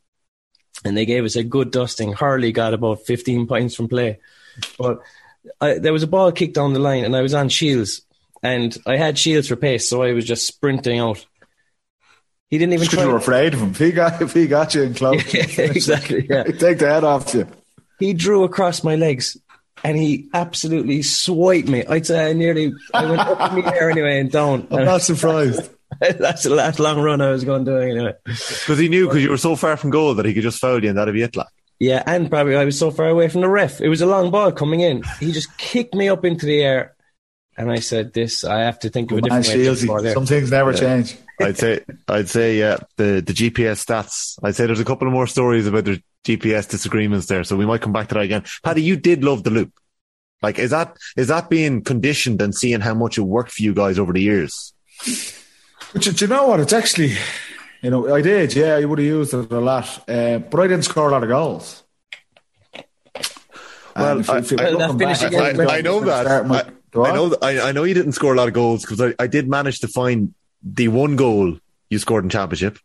and 0.86 0.96
they 0.96 1.06
gave 1.06 1.26
us 1.26 1.36
a 1.36 1.44
good 1.44 1.72
dusting. 1.72 2.14
Hurley 2.14 2.52
got 2.52 2.74
about 2.74 3.06
15 3.06 3.48
points 3.48 3.76
from 3.76 3.90
play, 3.90 4.20
but 4.78 5.02
I, 5.60 5.80
there 5.80 5.94
was 5.94 6.04
a 6.04 6.08
ball 6.08 6.32
kicked 6.32 6.56
down 6.56 6.74
the 6.74 6.80
line, 6.80 7.04
and 7.04 7.16
I 7.16 7.22
was 7.22 7.34
on 7.34 7.50
shields, 7.50 8.02
and 8.42 8.78
I 8.86 8.96
had 8.98 9.18
shields 9.18 9.48
for 9.48 9.56
pace, 9.56 9.90
so 9.90 10.04
I 10.04 10.14
was 10.14 10.26
just 10.26 10.48
sprinting 10.48 11.00
out. 11.00 11.26
He 12.50 12.60
didn't 12.60 12.74
even 12.74 12.86
Because 12.88 13.04
you 13.04 13.12
were 13.12 13.18
afraid 13.18 13.54
of 13.56 13.62
him. 13.62 13.72
If 13.72 13.80
he 13.80 13.92
got, 13.92 14.22
if 14.22 14.34
he 14.40 14.48
got 14.48 14.76
you 14.76 14.84
in 14.84 14.94
close, 14.94 15.34
exactly. 15.34 16.28
Yeah, 16.30 16.44
he'd 16.46 16.60
take 16.60 16.78
the 16.78 16.88
head 16.88 17.04
off 17.04 17.34
you. 17.34 17.48
he 18.00 18.14
drew 18.14 18.44
across 18.44 18.84
my 18.84 18.96
legs. 18.96 19.38
And 19.84 19.98
he 19.98 20.30
absolutely 20.34 21.04
swiped 21.04 21.68
me. 21.68 21.86
I'd 21.86 22.08
say 22.08 22.30
I 22.30 22.34
nearly, 22.34 22.74
I 22.92 23.06
went 23.06 23.20
up 23.20 23.52
in 23.52 23.64
the 23.64 23.76
air 23.76 23.92
anyway 23.92 24.20
and 24.20 24.32
down. 24.32 24.68
I'm 24.72 24.86
not 24.86 25.04
surprised. 25.04 25.70
That's 26.20 26.44
the 26.44 26.50
last 26.54 26.80
long 26.80 27.02
run 27.02 27.22
I 27.22 27.30
was 27.30 27.44
going 27.44 27.64
doing 27.64 27.92
anyway. 27.92 28.14
Because 28.26 28.80
he 28.80 28.90
knew 28.90 29.08
because 29.08 29.24
you 29.24 29.30
were 29.30 29.38
so 29.38 29.56
far 29.56 29.78
from 29.78 29.90
goal 29.90 30.14
that 30.16 30.26
he 30.26 30.34
could 30.34 30.44
just 30.44 30.60
foul 30.60 30.82
you 30.84 30.90
and 30.90 30.98
that'd 30.98 31.14
be 31.14 31.22
it. 31.22 31.36
Like, 31.36 31.48
Yeah, 31.80 32.04
and 32.06 32.30
probably 32.30 32.56
I 32.56 32.66
was 32.66 32.78
so 32.78 32.92
far 32.92 33.08
away 33.08 33.28
from 33.30 33.42
the 33.42 33.50
ref. 33.50 33.82
It 33.82 33.90
was 33.90 34.02
a 34.02 34.06
long 34.06 34.32
ball 34.32 34.52
coming 34.52 34.82
in. 34.82 35.04
He 35.20 35.32
just 35.32 35.58
kicked 35.58 35.94
me 35.96 36.10
up 36.10 36.26
into 36.26 36.46
the 36.46 36.62
air, 36.62 36.96
and 37.58 37.72
I 37.72 37.80
said, 37.80 38.14
"This 38.14 38.44
I 38.44 38.62
have 38.62 38.80
to 38.80 38.90
think 38.90 39.12
of 39.12 39.20
a 39.20 39.22
Man, 39.22 39.42
different 39.42 39.60
way 39.60 39.66
to 39.66 39.72
Shieldsy. 39.72 39.84
score 39.84 40.02
there." 40.02 40.14
Some 40.14 40.26
things 40.26 40.52
never 40.52 40.74
change. 40.74 41.18
I'd 41.42 41.58
say, 41.58 41.82
I'd 42.08 42.30
say, 42.30 42.58
yeah, 42.60 42.78
the 42.96 43.22
the 43.26 43.34
GPS 43.34 43.84
stats. 43.86 44.38
I'd 44.42 44.56
say 44.56 44.66
there's 44.66 44.80
a 44.80 44.86
couple 44.86 45.08
of 45.08 45.14
more 45.14 45.28
stories 45.28 45.68
about 45.68 45.84
the 45.86 46.02
GPS 46.26 46.70
disagreements 46.70 47.28
there, 47.28 47.44
so 47.44 47.56
we 47.58 47.66
might 47.66 47.82
come 47.82 47.94
back 47.94 48.08
to 48.10 48.16
that 48.16 48.24
again. 48.24 48.44
Paddy, 48.64 48.82
you 48.82 48.96
did 48.96 49.24
love 49.24 49.44
the 49.44 49.50
loop. 49.52 49.74
Like, 50.42 50.60
is 50.60 50.72
that 50.72 50.96
is 51.18 51.28
that 51.28 51.50
being 51.50 51.82
conditioned 51.84 52.42
and 52.42 52.54
seeing 52.56 52.80
how 52.80 52.94
much 52.94 53.18
it 53.18 53.22
worked 53.22 53.52
for 53.52 53.64
you 53.64 53.74
guys 53.74 54.00
over 54.00 54.14
the 54.14 54.22
years? 54.22 54.74
But 55.96 56.20
you 56.22 56.28
know 56.28 56.48
what? 56.48 56.60
It's 56.60 56.74
actually, 56.74 57.16
you 57.82 57.90
know, 57.90 58.14
I 58.14 58.22
did. 58.22 58.54
Yeah, 58.54 58.76
I 58.76 58.84
would 58.84 59.00
have 59.00 59.06
used 59.08 59.34
it 59.34 59.50
a 59.50 59.60
lot, 59.62 59.88
uh, 60.10 60.40
but 60.40 60.60
I 60.60 60.68
didn't 60.68 60.84
score 60.84 61.08
a 61.08 61.12
lot 61.12 61.24
of 61.24 61.30
goals. 61.30 61.84
Well, 63.96 64.20
if- 64.20 64.30
I- 64.30 64.40
if 64.40 64.52
you 64.52 64.58
I- 64.60 64.76
back, 64.76 65.22
again. 65.22 65.70
I, 65.70 65.80
know 65.80 66.02
that. 66.02 66.46
my- 66.48 66.66
I, 67.02 67.12
know. 67.14 67.34
I, 67.42 67.72
know 67.72 67.86
you 67.86 67.94
didn't 67.94 68.12
score 68.12 68.34
a 68.34 68.38
lot 68.38 68.50
of 68.50 68.54
goals 68.54 68.82
because 68.86 69.14
I, 69.18 69.28
did 69.28 69.48
manage 69.48 69.80
to 69.80 69.88
find 69.88 70.34
the 70.62 70.90
one 70.90 71.16
goal 71.16 71.58
you 71.90 71.98
scored 72.00 72.26
in 72.26 72.30
championship. 72.30 72.78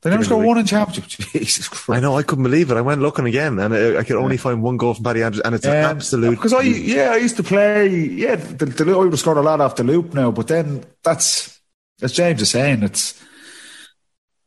They 0.00 0.08
never 0.08 0.24
scored 0.24 0.46
one 0.46 0.56
in 0.56 0.64
championship. 0.64 1.26
Jesus 1.32 1.68
Christ. 1.68 1.90
I 1.98 2.00
know. 2.00 2.16
I 2.16 2.22
couldn't 2.22 2.44
believe 2.44 2.70
it. 2.70 2.76
I 2.78 2.80
went 2.80 3.02
looking 3.02 3.26
again, 3.26 3.58
and 3.58 3.74
I, 3.74 3.98
I 3.98 4.04
could 4.04 4.16
only 4.16 4.38
find 4.38 4.62
one 4.62 4.78
goal 4.78 4.94
from 4.94 5.04
Paddy 5.04 5.22
Andrews, 5.22 5.42
and 5.44 5.54
it's 5.54 5.66
an 5.66 5.72
Um, 5.84 5.96
absolute. 5.96 6.30
Because 6.36 6.54
I, 6.54 6.62
yeah, 6.62 7.10
I 7.10 7.16
used 7.16 7.36
to 7.36 7.42
play. 7.42 7.88
Yeah, 7.88 8.36
the, 8.36 8.64
the, 8.64 8.92
I 8.92 8.96
would 8.96 9.10
have 9.12 9.18
scored 9.20 9.36
a 9.36 9.42
lot 9.42 9.60
off 9.60 9.76
the 9.76 9.84
loop 9.84 10.14
now, 10.14 10.30
but 10.30 10.46
then 10.48 10.84
that's 11.02 11.57
as 12.02 12.12
James 12.12 12.42
is 12.42 12.50
saying. 12.50 12.82
It's 12.82 13.22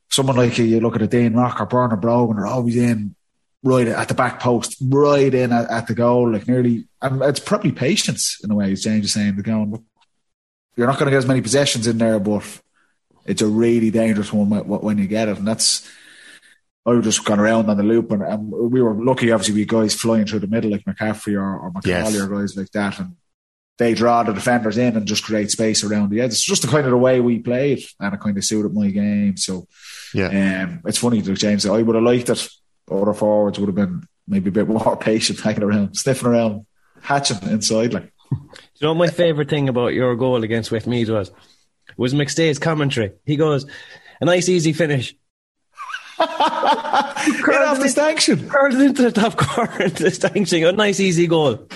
someone 0.10 0.36
like 0.36 0.58
you 0.58 0.80
look 0.80 0.96
at 0.96 1.02
a 1.02 1.08
Dean 1.08 1.34
Rock 1.34 1.60
or 1.62 1.66
Bernard 1.66 2.02
Brogan, 2.02 2.38
are 2.38 2.48
always 2.48 2.78
in 2.78 3.16
right 3.64 3.88
at 3.88 4.08
the 4.08 4.14
back 4.14 4.40
post, 4.40 4.76
right 4.82 5.34
in 5.34 5.52
at, 5.52 5.70
at 5.70 5.88
the 5.88 5.94
goal, 5.94 6.32
like 6.32 6.48
nearly. 6.48 6.88
And 7.02 7.22
it's 7.22 7.40
probably 7.40 7.72
patience 7.72 8.40
in 8.44 8.52
a 8.52 8.56
way, 8.56 8.72
as 8.72 8.84
James 8.84 9.06
is 9.06 9.14
saying. 9.14 9.36
The 9.36 9.44
going, 9.44 9.84
you're 10.76 10.88
not 10.88 10.98
going 10.98 11.06
to 11.06 11.12
get 11.12 11.18
as 11.20 11.28
many 11.28 11.42
possessions 11.42 11.88
in 11.88 11.98
there, 11.98 12.20
but 12.20 12.44
it's 13.26 13.42
a 13.42 13.48
really 13.48 13.92
dangerous 13.92 14.34
one 14.34 14.50
when, 14.50 14.64
when 14.64 14.98
you 14.98 15.08
get 15.08 15.30
it, 15.30 15.38
and 15.38 15.48
that's. 15.48 15.90
I 16.84 16.90
was 16.90 17.06
just 17.06 17.24
gone 17.26 17.40
around 17.40 17.70
on 17.70 17.78
the 17.78 17.84
loop, 17.84 18.10
and, 18.10 18.24
and 18.24 18.50
we 18.52 18.82
were 18.82 18.96
lucky. 18.96 19.32
Obviously, 19.32 19.54
we 19.54 19.60
had 19.62 19.70
guys 19.70 19.94
flying 19.94 20.26
through 20.26 20.40
the 20.40 20.48
middle 20.48 20.72
like 20.72 20.84
McCaffrey 20.86 21.36
or, 21.36 21.60
or 21.60 21.72
McCauley 21.72 21.86
Yes. 21.86 22.20
or 22.20 22.28
guys 22.28 22.58
like 22.58 22.72
that, 22.72 22.98
and 22.98 23.16
they 23.78 23.94
draw 23.94 24.24
the 24.24 24.34
defenders 24.34 24.78
in 24.78 24.96
and 24.96 25.08
just 25.08 25.24
create 25.24 25.50
space 25.50 25.84
around 25.84 26.10
the 26.10 26.22
edge. 26.22 26.32
It's 26.32 26.44
just 26.44 26.62
the 26.62 26.68
kind 26.68 26.86
of 26.86 26.92
the 26.92 26.98
way 26.98 27.20
we 27.20 27.40
played, 27.40 27.84
and 28.00 28.14
it 28.14 28.20
kind 28.20 28.38
of 28.38 28.44
suited 28.46 28.74
my 28.74 28.90
game. 28.90 29.38
So, 29.38 29.68
yeah, 30.14 30.64
um, 30.64 30.82
it's 30.86 30.98
funny, 31.00 31.22
that 31.22 31.34
James. 31.34 31.66
I 31.66 31.82
would 31.82 31.96
have 31.96 32.04
liked 32.04 32.30
it. 32.30 32.48
Other 32.92 33.14
forwards 33.14 33.58
would 33.58 33.70
have 33.70 33.76
been 33.76 34.04
maybe 34.28 34.50
a 34.50 34.52
bit 34.52 34.68
more 34.68 34.98
patient, 35.00 35.40
hanging 35.40 35.64
around, 35.64 35.96
sniffing 35.96 36.28
around, 36.28 36.66
hatching 37.02 37.42
inside. 37.50 37.94
Like, 37.94 38.12
Do 38.30 38.38
you 38.76 38.88
know 38.88 38.94
what 38.94 39.08
my 39.08 39.14
favourite 39.14 39.50
thing 39.50 39.70
about 39.70 39.94
your 39.94 40.16
goal 40.16 40.44
against 40.44 40.72
Westmeath 40.72 41.10
was? 41.10 41.32
Was 41.98 42.14
McStay's 42.14 42.60
commentary. 42.60 43.14
He 43.26 43.36
goes, 43.36 43.66
"A 44.20 44.26
nice 44.26 44.48
easy 44.48 44.74
finish." 44.74 45.16
get 46.18 47.62
off 47.62 47.80
the 47.80 47.90
sanction. 47.90 48.50
Curled 48.50 48.76
into 48.76 49.02
the 49.04 49.12
top 49.12 49.36
corner 49.38 49.84
into 49.84 50.04
the 50.04 50.12
stanching. 50.12 50.64
A 50.64 50.72
nice 50.72 51.00
easy 51.00 51.28
goal. 51.28 51.68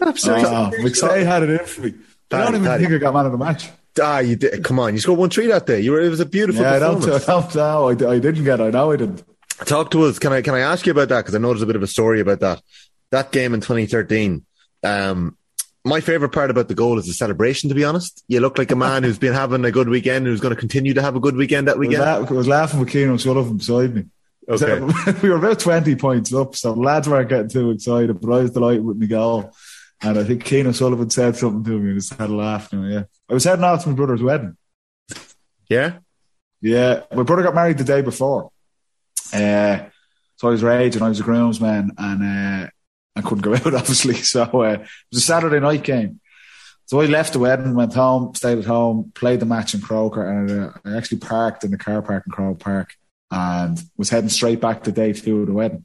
Absolutely. 0.00 0.44
Oh, 0.44 0.70
McStay 0.80 1.24
had 1.24 1.42
it 1.42 1.50
in 1.50 1.66
for 1.66 1.80
me. 1.82 1.94
I 2.30 2.44
don't 2.44 2.54
even 2.56 2.66
Paddy. 2.66 2.84
think 2.84 2.96
I 2.96 2.98
got 2.98 3.14
man 3.14 3.26
of 3.26 3.32
the 3.32 3.38
match. 3.38 3.68
ah, 4.00 4.18
you 4.18 4.36
did. 4.36 4.62
Come 4.64 4.78
on, 4.78 4.94
you 4.94 5.00
scored 5.00 5.18
one 5.18 5.30
three 5.30 5.46
that 5.46 5.66
day. 5.66 5.80
You 5.80 5.92
were. 5.92 6.00
It 6.00 6.08
was 6.10 6.20
a 6.20 6.26
beautiful 6.26 6.62
Yeah, 6.62 6.74
I 6.74 6.78
don't. 6.78 7.02
I 7.02 7.18
don't 7.18 7.54
know. 7.54 7.88
I, 7.88 7.90
I 7.90 8.18
didn't 8.18 8.44
get 8.44 8.60
it. 8.60 8.64
I 8.64 8.70
know 8.70 8.92
I 8.92 8.96
didn't. 8.96 9.24
Talk 9.64 9.90
to 9.90 10.04
us. 10.04 10.18
Can 10.18 10.32
I 10.32 10.42
can 10.42 10.54
I 10.54 10.60
ask 10.60 10.86
you 10.86 10.92
about 10.92 11.08
that? 11.08 11.22
Because 11.22 11.34
I 11.34 11.38
know 11.38 11.48
there's 11.48 11.62
a 11.62 11.66
bit 11.66 11.76
of 11.76 11.82
a 11.82 11.86
story 11.88 12.20
about 12.20 12.40
that. 12.40 12.62
That 13.10 13.32
game 13.32 13.54
in 13.54 13.60
2013. 13.60 14.44
Um, 14.84 15.36
my 15.84 16.00
favorite 16.00 16.30
part 16.30 16.50
about 16.50 16.68
the 16.68 16.74
goal 16.74 16.98
is 16.98 17.06
the 17.06 17.12
celebration. 17.12 17.68
To 17.70 17.74
be 17.74 17.84
honest, 17.84 18.22
you 18.28 18.40
look 18.40 18.58
like 18.58 18.70
a 18.70 18.76
man 18.76 19.02
who's 19.02 19.18
been 19.18 19.32
having 19.32 19.64
a 19.64 19.70
good 19.70 19.88
weekend, 19.88 20.26
who's 20.26 20.40
going 20.40 20.54
to 20.54 20.60
continue 20.60 20.94
to 20.94 21.02
have 21.02 21.16
a 21.16 21.20
good 21.20 21.34
weekend 21.34 21.66
that 21.66 21.78
weekend. 21.78 22.02
I 22.02 22.18
was, 22.18 22.22
weekend. 22.22 22.30
la- 22.30 22.36
I 22.36 22.38
was 22.38 22.48
laughing 22.48 22.80
with 22.80 22.90
Cian 22.90 23.10
O'Sullivan 23.10 23.56
beside 23.56 23.94
me. 23.94 24.04
Okay. 24.48 24.58
So, 24.58 25.14
we 25.22 25.30
were 25.30 25.36
about 25.36 25.60
20 25.60 25.94
points 25.96 26.32
up, 26.32 26.56
so 26.56 26.72
lads 26.72 27.08
weren't 27.08 27.28
getting 27.28 27.48
too 27.48 27.70
excited, 27.70 28.20
but 28.20 28.32
I 28.32 28.42
was 28.42 28.50
delighted 28.50 28.84
with 28.84 28.96
my 28.96 29.06
goal. 29.06 29.52
And 30.00 30.18
I 30.18 30.24
think 30.24 30.46
Cian 30.46 30.68
O'Sullivan 30.68 31.10
said 31.10 31.36
something 31.36 31.64
to 31.64 31.78
me 31.78 31.90
and 31.90 32.00
just 32.00 32.14
had 32.14 32.30
a 32.30 32.34
laugh. 32.34 32.72
You 32.72 32.80
know, 32.80 32.88
yeah. 32.88 33.02
I 33.28 33.34
was 33.34 33.44
heading 33.44 33.64
off 33.64 33.82
to 33.82 33.88
my 33.88 33.94
brother's 33.94 34.22
wedding. 34.22 34.56
Yeah. 35.68 35.98
Yeah, 36.60 37.02
my 37.14 37.22
brother 37.22 37.42
got 37.42 37.54
married 37.54 37.78
the 37.78 37.84
day 37.84 38.02
before. 38.02 38.50
Uh, 39.32 39.86
so 40.36 40.48
I 40.48 40.50
was 40.50 40.62
raging. 40.62 41.02
I 41.02 41.08
was 41.08 41.20
a 41.20 41.24
groomsman 41.24 41.92
and 41.98 42.22
uh, 42.22 42.68
I 43.14 43.20
couldn't 43.22 43.42
go 43.42 43.54
out, 43.54 43.74
obviously. 43.74 44.14
So 44.14 44.42
uh, 44.42 44.72
it 44.72 44.80
was 45.12 45.18
a 45.18 45.26
Saturday 45.26 45.60
night 45.60 45.84
game. 45.84 46.20
So 46.86 47.00
I 47.00 47.06
left 47.06 47.34
the 47.34 47.38
wedding, 47.38 47.74
went 47.74 47.92
home, 47.92 48.34
stayed 48.34 48.58
at 48.58 48.64
home, 48.64 49.12
played 49.14 49.40
the 49.40 49.46
match 49.46 49.74
in 49.74 49.82
Croker, 49.82 50.26
and 50.26 50.50
uh, 50.50 50.72
I 50.86 50.96
actually 50.96 51.18
parked 51.18 51.62
in 51.62 51.70
the 51.70 51.76
car 51.76 52.00
park 52.00 52.24
in 52.26 52.32
Croke 52.32 52.60
Park 52.60 52.94
and 53.30 53.78
was 53.98 54.08
heading 54.08 54.30
straight 54.30 54.60
back 54.60 54.84
to 54.84 54.92
day 54.92 55.12
two 55.12 55.42
of 55.42 55.48
the 55.48 55.52
wedding. 55.52 55.84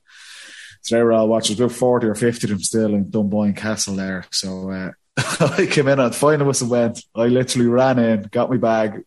So 0.84 0.96
they 0.96 1.04
were 1.04 1.14
all 1.14 1.28
watching. 1.28 1.58
About 1.58 1.72
40 1.72 2.08
or 2.08 2.16
50 2.16 2.46
of 2.46 2.50
them 2.50 2.60
still 2.60 2.94
in 2.94 3.10
Dunboyne 3.10 3.56
Castle 3.56 3.96
there. 3.96 4.26
So 4.32 4.70
uh, 4.70 4.92
I 5.40 5.66
came 5.66 5.88
in 5.88 6.00
at 6.00 6.14
final 6.14 6.48
whistle 6.48 6.70
went. 6.70 7.04
I 7.16 7.28
literally 7.28 7.68
ran 7.68 8.00
in, 8.00 8.24
got 8.24 8.50
my 8.50 8.58
bag, 8.58 9.04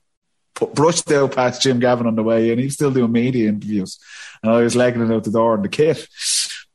put, 0.55 0.75
brushed 0.75 1.13
out 1.13 1.35
past 1.35 1.63
Jim 1.63 1.79
Gavin 1.79 2.07
on 2.07 2.17
the 2.17 2.23
way 2.23 2.51
in. 2.51 2.59
He 2.59 2.65
was 2.65 2.75
still 2.75 2.91
doing 2.91 3.13
media 3.13 3.51
interviews. 3.51 3.99
And 4.43 4.51
I 4.51 4.63
was 4.63 4.75
legging 4.75 5.03
it 5.03 5.15
out 5.15 5.25
the 5.25 5.31
door 5.31 5.55
in 5.55 5.63
the 5.63 5.69
kit. 5.69 6.09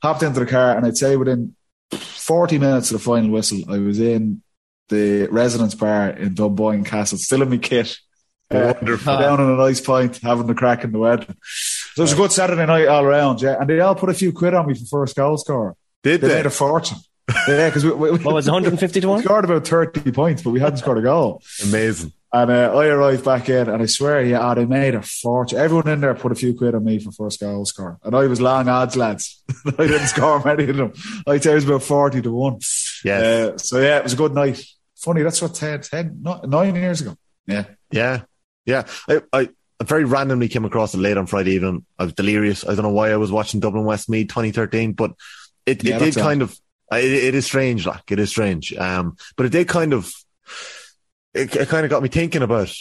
Hopped 0.04 0.24
into 0.24 0.40
the 0.40 0.46
car, 0.46 0.76
and 0.76 0.86
I'd 0.86 0.98
say 0.98 1.16
within 1.16 1.56
40 1.92 2.58
minutes 2.58 2.92
of 2.92 2.98
the 2.98 3.04
final 3.04 3.30
whistle, 3.30 3.62
I 3.70 3.78
was 3.78 4.00
in 4.00 4.42
the 4.90 5.28
residence 5.28 5.76
bar 5.76 6.10
in 6.10 6.34
Dunboyne 6.34 6.84
Castle, 6.84 7.18
still 7.18 7.42
in 7.42 7.50
my 7.50 7.58
kit. 7.58 7.98
Uh, 8.50 8.74
down 8.74 9.40
on 9.40 9.52
a 9.52 9.56
nice 9.56 9.80
pint, 9.80 10.18
having 10.18 10.48
the 10.48 10.54
crack 10.54 10.84
in 10.84 10.92
the 10.92 11.00
wedding. 11.00 11.38
So 11.96 12.02
it 12.02 12.04
was 12.04 12.14
a 12.14 12.16
good 12.16 12.32
Saturday 12.32 12.66
night 12.66 12.88
all 12.88 13.04
around, 13.04 13.42
yeah. 13.42 13.58
And 13.60 13.70
they 13.70 13.80
all 13.80 13.96
put 13.96 14.10
a 14.10 14.14
few 14.14 14.32
quid 14.32 14.54
on 14.54 14.68
me 14.68 14.76
for 14.76 14.86
first 14.86 15.16
goal 15.16 15.38
score. 15.38 15.76
Did 16.04 16.22
They 16.22 16.28
they? 16.30 16.36
made 16.36 16.46
a 16.46 16.50
fortune. 16.50 16.98
Yeah, 17.48 17.70
because 17.70 17.86
we, 17.86 17.92
we, 17.92 18.10
What 18.12 18.34
was 18.36 18.46
150 18.48 19.02
to 19.02 19.08
1? 19.08 19.22
scored 19.24 19.46
about 19.46 19.68
30 19.68 20.12
points, 20.12 20.42
but 20.42 20.50
we 20.52 20.60
hadn't 20.60 20.78
scored 20.78 20.98
a 20.98 21.02
goal. 21.02 21.42
Amazing. 21.64 22.12
And 22.34 22.50
uh, 22.50 22.74
I 22.76 22.88
arrived 22.88 23.26
back 23.26 23.50
in, 23.50 23.70
and 23.70 23.82
I 23.82 23.86
swear, 23.88 24.24
yeah, 24.24 24.50
oh, 24.50 24.56
they 24.56 24.66
made 24.66 24.96
a 24.96 25.02
fortune. 25.02 25.60
Everyone 25.60 25.90
in 25.90 26.00
there 26.02 26.14
put 26.16 26.32
a 26.32 26.36
few 26.36 26.54
quid 26.54 26.74
on 26.76 26.84
me 26.86 26.98
for 27.00 27.12
first 27.12 27.40
goal 27.42 27.66
score. 27.66 28.00
And 28.04 28.16
I 28.16 28.26
was 28.28 28.40
long 28.40 28.70
odds, 28.70 28.96
lads. 28.96 29.44
I 29.66 29.72
didn't 29.88 30.08
score 30.08 30.42
many 30.44 30.70
of 30.70 30.78
them. 30.78 30.94
I 31.28 31.38
tell 31.40 31.52
you, 31.52 31.52
it 31.52 31.56
was 31.56 31.66
about 31.66 31.84
40 31.84 32.22
to 32.22 32.32
1. 32.32 32.60
Yeah. 33.04 33.18
Uh, 33.20 33.58
so, 33.58 33.80
yeah, 33.82 33.98
it 33.98 34.04
was 34.04 34.14
a 34.14 34.18
good 34.18 34.34
night. 34.34 34.64
Funny, 34.96 35.24
that's 35.24 35.42
what 35.42 35.56
10, 35.56 35.82
10 35.82 36.24
nine 36.48 36.76
years 36.76 37.02
ago. 37.02 37.16
Yeah. 37.48 37.66
Yeah. 37.92 38.22
Yeah. 38.66 38.84
I, 39.10 39.22
I, 39.34 39.50
I 39.82 39.84
very 39.84 40.04
randomly 40.04 40.48
came 40.48 40.64
across 40.64 40.94
it 40.94 41.00
late 41.00 41.18
on 41.18 41.26
Friday 41.26 41.54
evening. 41.54 41.84
I 41.98 42.04
was 42.04 42.14
delirious. 42.14 42.64
I 42.64 42.76
don't 42.76 42.84
know 42.84 42.90
why 42.90 43.12
I 43.12 43.16
was 43.16 43.32
watching 43.32 43.60
Dublin 43.60 43.84
West 43.84 44.02
Westmeath 44.10 44.28
2013, 44.28 44.94
but 44.94 45.14
it, 45.66 45.84
Yeah, 45.84 45.96
it 45.96 46.00
did 46.00 46.16
kind 46.16 46.44
of, 46.44 46.56
it, 46.92 47.04
it 47.04 47.34
is 47.34 47.48
strange. 47.48 47.88
Like 47.88 48.12
it 48.12 48.20
is 48.20 48.30
strange. 48.30 48.76
Um, 48.76 49.18
but 49.36 49.48
it 49.48 49.52
did 49.52 49.68
kind 49.68 49.94
of, 49.94 50.14
it, 51.34 51.56
it 51.56 51.68
kind 51.68 51.84
of 51.84 51.90
got 51.90 52.04
me 52.04 52.10
thinking 52.10 52.44
about 52.44 52.72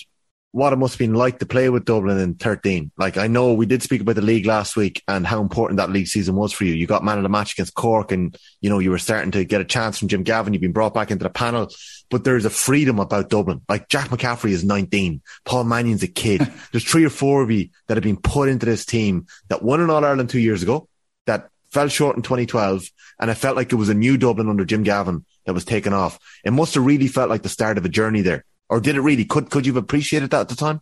what 0.52 0.74
it 0.74 0.76
must 0.76 0.94
have 0.94 0.98
been 0.98 1.14
like 1.14 1.38
to 1.38 1.46
play 1.46 1.70
with 1.70 1.86
Dublin 1.86 2.18
in 2.18 2.34
13. 2.34 2.90
Like 2.98 3.16
I 3.16 3.28
know 3.28 3.54
we 3.54 3.64
did 3.64 3.82
speak 3.82 4.02
about 4.02 4.16
the 4.16 4.20
league 4.20 4.44
last 4.44 4.76
week 4.76 5.02
and 5.08 5.26
how 5.26 5.40
important 5.40 5.78
that 5.78 5.88
league 5.88 6.08
season 6.08 6.34
was 6.34 6.52
for 6.52 6.64
you. 6.64 6.74
You 6.74 6.86
got 6.86 7.02
man 7.02 7.16
of 7.16 7.22
the 7.22 7.30
match 7.30 7.54
against 7.54 7.72
Cork 7.72 8.12
and, 8.12 8.36
you 8.60 8.68
know, 8.68 8.78
you 8.78 8.90
were 8.90 8.98
starting 8.98 9.30
to 9.30 9.44
get 9.46 9.62
a 9.62 9.64
chance 9.64 9.98
from 9.98 10.08
Jim 10.08 10.22
Gavin. 10.22 10.52
You've 10.52 10.60
been 10.60 10.72
brought 10.72 10.92
back 10.92 11.10
into 11.10 11.22
the 11.22 11.30
panel, 11.30 11.70
but 12.10 12.24
there's 12.24 12.44
a 12.44 12.50
freedom 12.50 12.98
about 12.98 13.30
Dublin. 13.30 13.62
Like 13.68 13.88
Jack 13.88 14.08
McCaffrey 14.08 14.50
is 14.50 14.64
19. 14.64 15.22
Paul 15.44 15.64
Mannion's 15.64 16.02
a 16.02 16.08
kid. 16.08 16.40
there's 16.72 16.84
three 16.84 17.04
or 17.04 17.10
four 17.10 17.42
of 17.42 17.50
you 17.50 17.68
that 17.86 17.96
have 17.96 18.04
been 18.04 18.16
put 18.16 18.48
into 18.48 18.66
this 18.66 18.84
team 18.84 19.26
that 19.48 19.62
won 19.62 19.80
an 19.80 19.90
All 19.90 20.04
Ireland 20.04 20.28
two 20.28 20.40
years 20.40 20.62
ago, 20.62 20.88
that 21.26 21.48
fell 21.70 21.88
short 21.88 22.16
in 22.16 22.22
2012. 22.22 22.84
And 23.20 23.30
it 23.30 23.34
felt 23.34 23.56
like 23.56 23.72
it 23.72 23.76
was 23.76 23.88
a 23.88 23.94
new 23.94 24.16
Dublin 24.16 24.48
under 24.48 24.64
Jim 24.64 24.82
Gavin 24.82 25.24
that 25.46 25.54
was 25.54 25.64
taken 25.64 25.92
off. 25.92 26.18
It 26.44 26.52
must 26.52 26.74
have 26.74 26.84
really 26.84 27.08
felt 27.08 27.30
like 27.30 27.42
the 27.42 27.48
start 27.48 27.78
of 27.78 27.84
a 27.84 27.88
journey 27.88 28.22
there. 28.22 28.44
Or 28.68 28.80
did 28.80 28.96
it 28.96 29.00
really? 29.00 29.24
Could, 29.24 29.50
could 29.50 29.66
you 29.66 29.72
have 29.74 29.82
appreciated 29.82 30.30
that 30.30 30.42
at 30.42 30.48
the 30.48 30.56
time? 30.56 30.80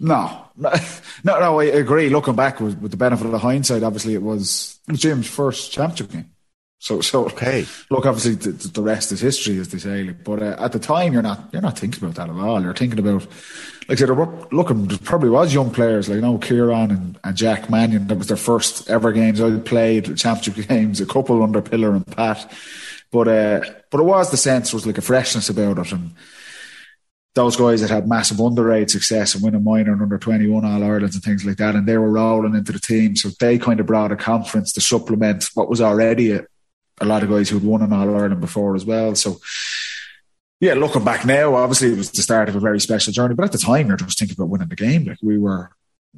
No, 0.00 0.46
no, 0.56 0.72
no, 1.24 1.60
I 1.60 1.64
agree. 1.64 2.08
Looking 2.08 2.34
back 2.34 2.60
with, 2.60 2.78
with 2.78 2.90
the 2.90 2.96
benefit 2.96 3.24
of 3.24 3.32
the 3.32 3.38
hindsight, 3.38 3.82
obviously 3.82 4.14
it 4.14 4.22
was, 4.22 4.80
it 4.88 4.92
was 4.92 5.00
Jim's 5.00 5.28
first 5.28 5.70
championship 5.70 6.10
game. 6.10 6.31
So, 6.82 7.00
so 7.00 7.26
Okay. 7.26 7.64
look, 7.90 8.06
obviously 8.06 8.34
the, 8.34 8.50
the 8.68 8.82
rest 8.82 9.12
is 9.12 9.20
history, 9.20 9.56
as 9.58 9.68
they 9.68 9.78
say. 9.78 10.02
like, 10.02 10.24
But 10.24 10.42
uh, 10.42 10.56
at 10.58 10.72
the 10.72 10.80
time, 10.80 11.12
you're 11.12 11.22
not 11.22 11.48
you're 11.52 11.62
not 11.62 11.78
thinking 11.78 12.02
about 12.02 12.16
that 12.16 12.28
at 12.28 12.34
all. 12.34 12.60
You're 12.60 12.74
thinking 12.74 12.98
about, 12.98 13.22
like 13.88 13.90
I 13.90 13.94
said, 13.94 14.08
there 14.08 14.16
were, 14.16 14.48
look, 14.50 14.66
there 14.68 14.98
probably 14.98 15.30
was 15.30 15.54
young 15.54 15.70
players 15.70 16.08
like 16.08 16.16
you 16.16 16.22
know 16.22 16.38
Kieran 16.38 16.90
and, 16.90 17.18
and 17.22 17.36
Jack 17.36 17.70
Mannion. 17.70 18.08
That 18.08 18.18
was 18.18 18.26
their 18.26 18.36
first 18.36 18.90
ever 18.90 19.12
games. 19.12 19.40
I 19.40 19.56
played 19.60 20.16
championship 20.16 20.66
games, 20.68 21.00
a 21.00 21.06
couple 21.06 21.40
under 21.44 21.62
Pillar 21.62 21.92
and 21.94 22.04
Pat. 22.04 22.50
But 23.12 23.28
uh, 23.28 23.60
but 23.92 24.00
it 24.00 24.04
was 24.04 24.32
the 24.32 24.36
sense 24.36 24.72
there 24.72 24.76
was 24.78 24.86
like 24.86 24.98
a 24.98 25.02
freshness 25.02 25.48
about 25.48 25.78
it, 25.78 25.92
and 25.92 26.10
those 27.36 27.54
guys 27.56 27.80
that 27.80 27.90
had 27.90 28.08
massive 28.08 28.38
underage 28.38 28.90
success 28.90 29.36
and 29.36 29.44
winning 29.44 29.62
minor 29.62 29.92
and 29.92 30.02
under 30.02 30.18
21 30.18 30.64
All 30.64 30.82
Irelands 30.82 31.14
and 31.14 31.22
things 31.22 31.44
like 31.44 31.58
that, 31.58 31.76
and 31.76 31.86
they 31.86 31.96
were 31.96 32.10
rolling 32.10 32.56
into 32.56 32.72
the 32.72 32.80
team. 32.80 33.14
So 33.14 33.28
they 33.38 33.56
kind 33.56 33.78
of 33.78 33.86
brought 33.86 34.10
a 34.10 34.16
conference 34.16 34.72
to 34.72 34.80
supplement 34.80 35.48
what 35.54 35.70
was 35.70 35.80
already 35.80 36.32
a, 36.32 36.44
a 37.02 37.04
lot 37.04 37.22
of 37.22 37.30
guys 37.30 37.48
who'd 37.48 37.64
won 37.64 37.82
an 37.82 37.92
All 37.92 38.14
Ireland 38.14 38.40
before 38.40 38.74
as 38.74 38.84
well. 38.84 39.14
So, 39.14 39.38
yeah, 40.60 40.74
looking 40.74 41.04
back 41.04 41.26
now, 41.26 41.54
obviously 41.54 41.92
it 41.92 41.98
was 41.98 42.10
the 42.10 42.22
start 42.22 42.48
of 42.48 42.56
a 42.56 42.60
very 42.60 42.80
special 42.80 43.12
journey. 43.12 43.34
But 43.34 43.46
at 43.46 43.52
the 43.52 43.58
time, 43.58 43.88
you're 43.88 43.96
just 43.96 44.18
thinking 44.18 44.36
about 44.38 44.48
winning 44.48 44.68
the 44.68 44.76
game. 44.76 45.04
Like 45.04 45.18
we 45.22 45.38
were, 45.38 45.70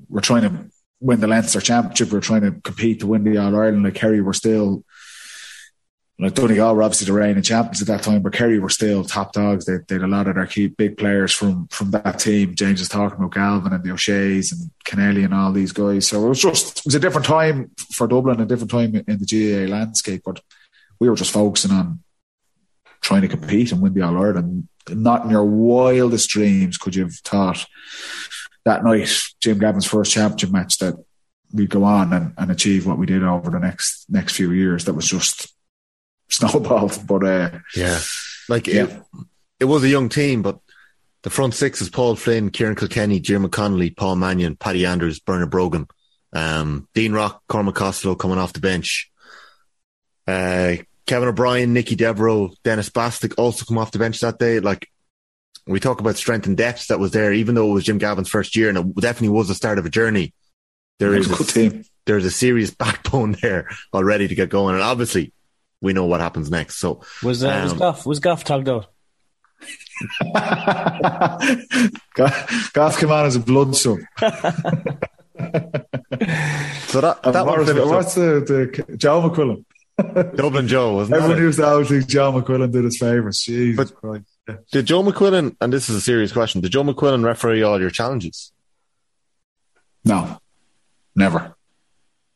we're 0.09 0.21
trying 0.21 0.43
to 0.43 0.71
win 1.01 1.21
the 1.21 1.27
Leinster 1.27 1.61
Championship. 1.61 2.13
We 2.13 2.19
are 2.19 2.23
trying 2.23 2.43
to 2.43 2.61
compete 2.61 3.01
to 3.01 3.07
win 3.07 3.25
the 3.25 3.39
All 3.39 3.57
Ireland. 3.57 3.85
Like 3.85 3.95
Kerry 3.95 4.21
were 4.21 4.35
still 4.35 4.85
like 6.19 6.35
Donegal 6.35 6.77
were 6.77 6.83
obviously 6.85 7.07
the 7.07 7.13
reigning 7.13 7.43
champions 7.43 7.83
at 7.83 7.89
that 7.89 8.03
time, 8.03 8.23
but 8.23 8.33
Kerry 8.33 8.61
were 8.61 8.69
still 8.69 9.03
top 9.03 9.33
dogs. 9.33 9.65
They, 9.65 9.79
they 9.89 9.97
had 9.97 10.05
a 10.05 10.07
lot 10.07 10.29
of 10.29 10.37
their 10.37 10.47
key 10.47 10.69
big 10.69 10.97
players 10.97 11.33
from 11.33 11.67
from 11.69 11.91
that 11.91 12.21
team. 12.21 12.55
James 12.55 12.81
is 12.81 12.89
talking 12.89 13.19
about 13.19 13.35
Galvin 13.35 13.73
and 13.73 13.83
the 13.83 13.91
O'Shea's 13.91 14.53
and 14.53 14.71
Kennelly 14.87 15.25
and 15.25 15.35
all 15.35 15.51
these 15.51 15.73
guys. 15.73 16.07
So 16.07 16.25
it 16.25 16.29
was 16.29 16.41
just 16.41 16.79
it 16.79 16.85
was 16.85 16.95
a 16.95 17.01
different 17.01 17.27
time 17.27 17.73
for 17.93 18.07
Dublin, 18.07 18.41
a 18.41 18.47
different 18.47 18.71
time 18.71 18.95
in 18.95 19.19
the 19.19 19.27
GAA 19.27 19.73
landscape. 19.73 20.23
But 20.25 20.41
we 21.01 21.09
were 21.09 21.17
just 21.17 21.33
focusing 21.33 21.71
on 21.73 22.01
trying 23.01 23.23
to 23.23 23.29
compete 23.29 23.73
and 23.73 23.81
win 23.81 23.95
the 23.95 24.03
All 24.03 24.17
Ireland. 24.17 24.69
Not 24.89 25.25
in 25.25 25.31
your 25.31 25.45
wildest 25.45 26.29
dreams 26.31 26.77
could 26.77 26.95
you 26.95 27.05
have 27.05 27.15
thought 27.15 27.65
that 28.65 28.85
night, 28.85 29.11
Jim 29.41 29.59
Gavin's 29.59 29.85
first 29.87 30.13
championship 30.13 30.51
match, 30.51 30.79
that 30.79 30.95
we'd 31.53 31.71
go 31.71 31.85
on 31.85 32.13
and, 32.13 32.33
and 32.39 32.51
achieve 32.51 32.87
what 32.87 32.99
we 32.99 33.07
did 33.07 33.23
over 33.23 33.51
the 33.51 33.59
next 33.61 34.07
next 34.09 34.35
few 34.35 34.51
years. 34.53 34.85
That 34.85 34.95
was 34.95 35.07
just 35.09 35.53
snowballed. 36.31 36.99
But 37.07 37.25
uh, 37.25 37.51
Yeah. 37.77 37.99
Like 38.49 38.67
Yeah. 38.67 38.85
it, 38.85 39.03
it 39.61 39.65
was 39.67 39.85
a 39.85 39.89
young 39.89 40.09
team, 40.09 40.43
but 40.43 40.59
the 41.23 41.31
front 41.31 41.55
six 41.55 41.81
is 41.81 41.89
Paul 41.89 42.17
Flynn, 42.17 42.51
Ciarán 42.51 42.77
Kilkenny, 42.77 43.21
Diarmuid 43.21 43.53
Connolly, 43.53 43.91
Paul 43.91 44.17
Mannion, 44.17 44.57
Paddy 44.57 44.85
Andrews, 44.85 45.21
Bernard 45.21 45.51
Brogan, 45.51 45.87
um, 46.35 46.89
Dean 46.95 47.13
Rock, 47.13 47.43
Cormac 47.49 47.75
Costello 47.75 48.15
coming 48.15 48.39
off 48.39 48.53
the 48.53 48.61
bench. 48.61 49.11
Uh, 50.27 50.77
Kevin 51.07 51.29
O'Brien, 51.29 51.73
Nicky 51.73 51.97
Devereux, 51.97 52.51
Denis 52.63 52.89
Bastick 52.89 53.39
also 53.39 53.65
come 53.65 53.79
off 53.79 53.91
the 53.93 53.99
bench 53.99 54.21
that 54.21 54.39
day. 54.39 54.61
Like 54.61 54.89
we 55.67 55.81
talk 55.81 56.01
about 56.01 56.17
strength 56.17 56.47
and 56.47 56.57
depth 56.57 56.89
that 56.89 56.99
was 56.99 57.11
there, 57.13 57.33
even 57.33 57.55
though 57.55 57.71
it 57.71 57.75
was 57.75 57.85
Jim 57.85 57.99
Gavin's 57.99 58.29
first 58.29 58.57
year 58.57 58.69
and 58.71 58.79
it 58.79 58.95
definitely 58.97 59.29
was 59.37 59.49
the 59.49 59.55
start 59.55 59.79
of 59.79 59.85
a 59.87 59.91
journey. 59.91 60.33
There 60.99 61.13
it 61.15 61.21
is 61.21 61.29
was 61.29 61.41
a 61.41 61.43
a, 61.43 61.47
good 61.47 61.73
team. 61.73 61.85
there's 62.07 62.25
a 62.25 62.31
serious 62.31 62.71
backbone 62.75 63.37
there 63.43 63.69
already 63.93 64.29
to 64.29 64.35
get 64.35 64.49
going. 64.49 64.75
And 64.75 64.83
obviously 64.83 65.33
we 65.83 65.93
know 65.93 66.07
what 66.07 66.21
happens 66.21 66.51
next. 66.51 66.77
So 66.77 67.03
Was, 67.23 67.45
uh, 67.45 67.61
was 67.65 67.73
Um, 67.73 67.79
Goff, 67.79 68.07
was 68.07 68.21
Goff 68.21 68.45
tagged 68.45 68.69
out? 68.69 68.87
Goff 72.15 72.73
Goff 72.73 72.99
came 72.99 73.11
on 73.11 73.27
as 73.27 73.37
a 73.37 73.41
blood 73.41 73.77
sub. 73.77 73.99
So 75.37 77.01
that, 77.01 77.23
that 77.25 77.45
what 77.45 77.47
one 77.47 77.59
was 77.59 77.75
the, 77.75 77.87
what's 77.87 78.15
the, 78.15 78.85
the 78.87 78.97
Joe 78.97 79.29
McQuillan? 79.29 79.65
Dublin 80.37 80.67
Joe, 80.67 80.95
wasn't 80.95 81.23
Everyone 81.23 81.53
to 81.53 81.67
always 81.67 81.89
think 81.89 82.07
Joe 82.09 82.33
McQuillan 82.33 82.73
did 82.73 82.85
his 82.85 82.99
favourites. 82.99 83.45
Jesus 83.45 83.91
But- 83.91 84.01
Christ. 84.01 84.25
Did 84.73 84.85
Joe 84.87 85.03
McQuillan, 85.03 85.57
and 85.63 85.73
this 85.73 85.89
is 85.89 85.97
a 85.97 86.01
serious 86.03 86.31
question, 86.31 86.61
did 86.61 86.71
Joe 86.73 86.83
McQuillan 86.83 87.25
referee 87.25 87.63
all 87.63 87.81
your 87.81 87.89
challenges? 87.89 88.53
No, 90.05 90.39
never. 91.17 91.55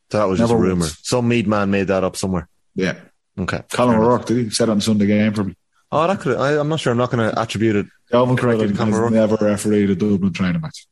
That 0.09 0.23
was 0.23 0.39
Never 0.39 0.53
just 0.53 0.59
a 0.59 0.61
rumor. 0.63 0.85
Some 0.87 1.27
Meath 1.27 1.45
man 1.45 1.69
made 1.69 1.87
that 1.87 2.03
up 2.03 2.15
somewhere. 2.15 2.49
Yeah. 2.73 2.95
Okay. 3.37 3.59
Colm. 3.69 3.93
O'Rourke, 3.95 4.25
did 4.25 4.37
he? 4.45 4.49
Said 4.49 4.69
it 4.69 4.71
on 4.71 4.81
Sunday 4.81 5.05
game 5.05 5.31
probably. 5.33 5.55
Oh, 5.91 6.07
that 6.07 6.19
could. 6.19 6.35
I, 6.37 6.59
I'm 6.59 6.67
not 6.67 6.79
sure. 6.79 6.91
I'm 6.91 6.97
not 6.97 7.11
going 7.11 7.29
to 7.29 7.39
attribute 7.39 7.75
it. 7.75 7.85
Joe 8.11 8.35
Corrected, 8.35 8.71
McQuillan 8.71 8.85
has 8.87 8.95
O'Rourke. 8.95 9.11
never 9.13 9.35
refereed 9.45 9.89
a 9.91 9.95
Dublin 9.95 10.33
training 10.33 10.61
match. 10.61 10.87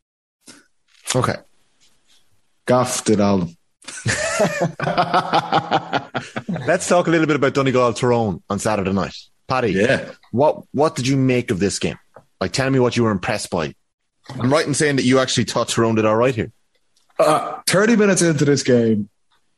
Okay. 1.15 1.35
Goff 2.65 3.03
did 3.05 3.19
all 3.19 3.41
of 3.41 3.47
them. 3.47 3.57
Let's 6.67 6.87
talk 6.87 7.07
a 7.07 7.11
little 7.11 7.27
bit 7.27 7.35
about 7.35 7.53
Donegal 7.53 7.93
Tyrone 7.93 8.41
on 8.49 8.59
Saturday 8.59 8.93
night. 8.93 9.15
Paddy, 9.47 9.71
Yeah. 9.73 10.11
what 10.31 10.63
what 10.73 10.95
did 10.95 11.07
you 11.07 11.17
make 11.17 11.51
of 11.51 11.59
this 11.59 11.79
game? 11.79 11.97
Like, 12.41 12.51
tell 12.51 12.69
me 12.69 12.79
what 12.79 12.97
you 12.97 13.03
were 13.03 13.11
impressed 13.11 13.49
by. 13.49 13.73
I'm 14.37 14.51
right 14.51 14.67
in 14.67 14.73
saying 14.73 14.97
that 14.97 15.05
you 15.05 15.19
actually 15.19 15.45
thought 15.45 15.69
Tyrone 15.69 15.95
did 15.95 16.05
all 16.05 16.17
right 16.17 16.35
here. 16.35 16.51
Uh, 17.17 17.59
30 17.67 17.95
minutes 17.95 18.21
into 18.21 18.45
this 18.45 18.61
game, 18.61 19.09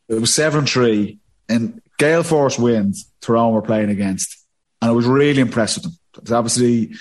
it 0.08 0.22
was 0.22 0.34
7 0.34 0.66
3, 0.66 1.18
and 1.50 1.82
Gale 1.98 2.24
Force 2.24 2.58
wins, 2.60 3.12
Tyrone 3.22 3.54
were 3.54 3.62
playing 3.62 3.90
against. 3.90 4.36
And 4.82 4.90
I 4.90 4.94
was 4.94 5.06
really 5.06 5.42
impressed 5.42 5.78
with 5.78 5.84
them. 5.84 5.94
Because 6.14 6.32
obviously, 6.32 6.94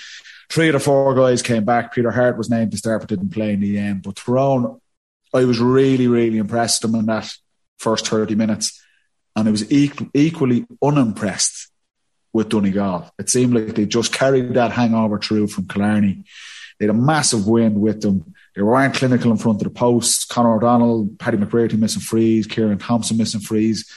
three 0.49 0.67
of 0.69 0.73
the 0.73 0.79
four 0.79 1.13
guys 1.15 1.41
came 1.41 1.63
back. 1.63 1.93
Peter 1.93 2.11
Harte 2.11 2.37
was 2.37 2.49
named 2.49 2.71
to 2.71 2.77
start, 2.77 3.01
but 3.01 3.09
didn't 3.09 3.29
play 3.29 3.53
in 3.53 3.61
the 3.61 3.77
end. 3.77 4.03
But 4.03 4.15
Tyrone, 4.17 4.81
I 5.33 5.45
was 5.45 5.59
really, 5.59 6.07
really 6.07 6.37
impressed 6.37 6.81
them 6.81 6.95
in 6.95 7.05
that 7.05 7.31
first 7.77 8.07
30 8.07 8.35
minutes. 8.35 8.81
And 9.35 9.47
I 9.47 9.51
was 9.51 9.63
equ- 9.65 10.09
equally 10.13 10.65
unimpressed 10.81 11.69
with 12.33 12.49
Donegal. 12.49 13.11
It 13.19 13.29
seemed 13.29 13.53
like 13.53 13.75
they 13.75 13.85
just 13.85 14.13
carried 14.13 14.53
that 14.53 14.71
hangover 14.71 15.19
through 15.19 15.47
from 15.47 15.67
Killarney. 15.67 16.25
They 16.79 16.85
had 16.85 16.95
a 16.95 16.97
massive 16.97 17.47
win 17.47 17.79
with 17.79 18.01
them. 18.01 18.33
They 18.55 18.61
weren't 18.61 18.95
clinical 18.95 19.31
in 19.31 19.37
front 19.37 19.61
of 19.61 19.65
the 19.65 19.69
post. 19.69 20.29
Conor 20.29 20.55
O'Donnell, 20.55 21.09
Paddy 21.19 21.37
McBrearty 21.37 21.77
missing 21.77 22.01
frees, 22.01 22.47
Kieran 22.47 22.77
Thompson 22.77 23.17
missing 23.17 23.41
frees. 23.41 23.89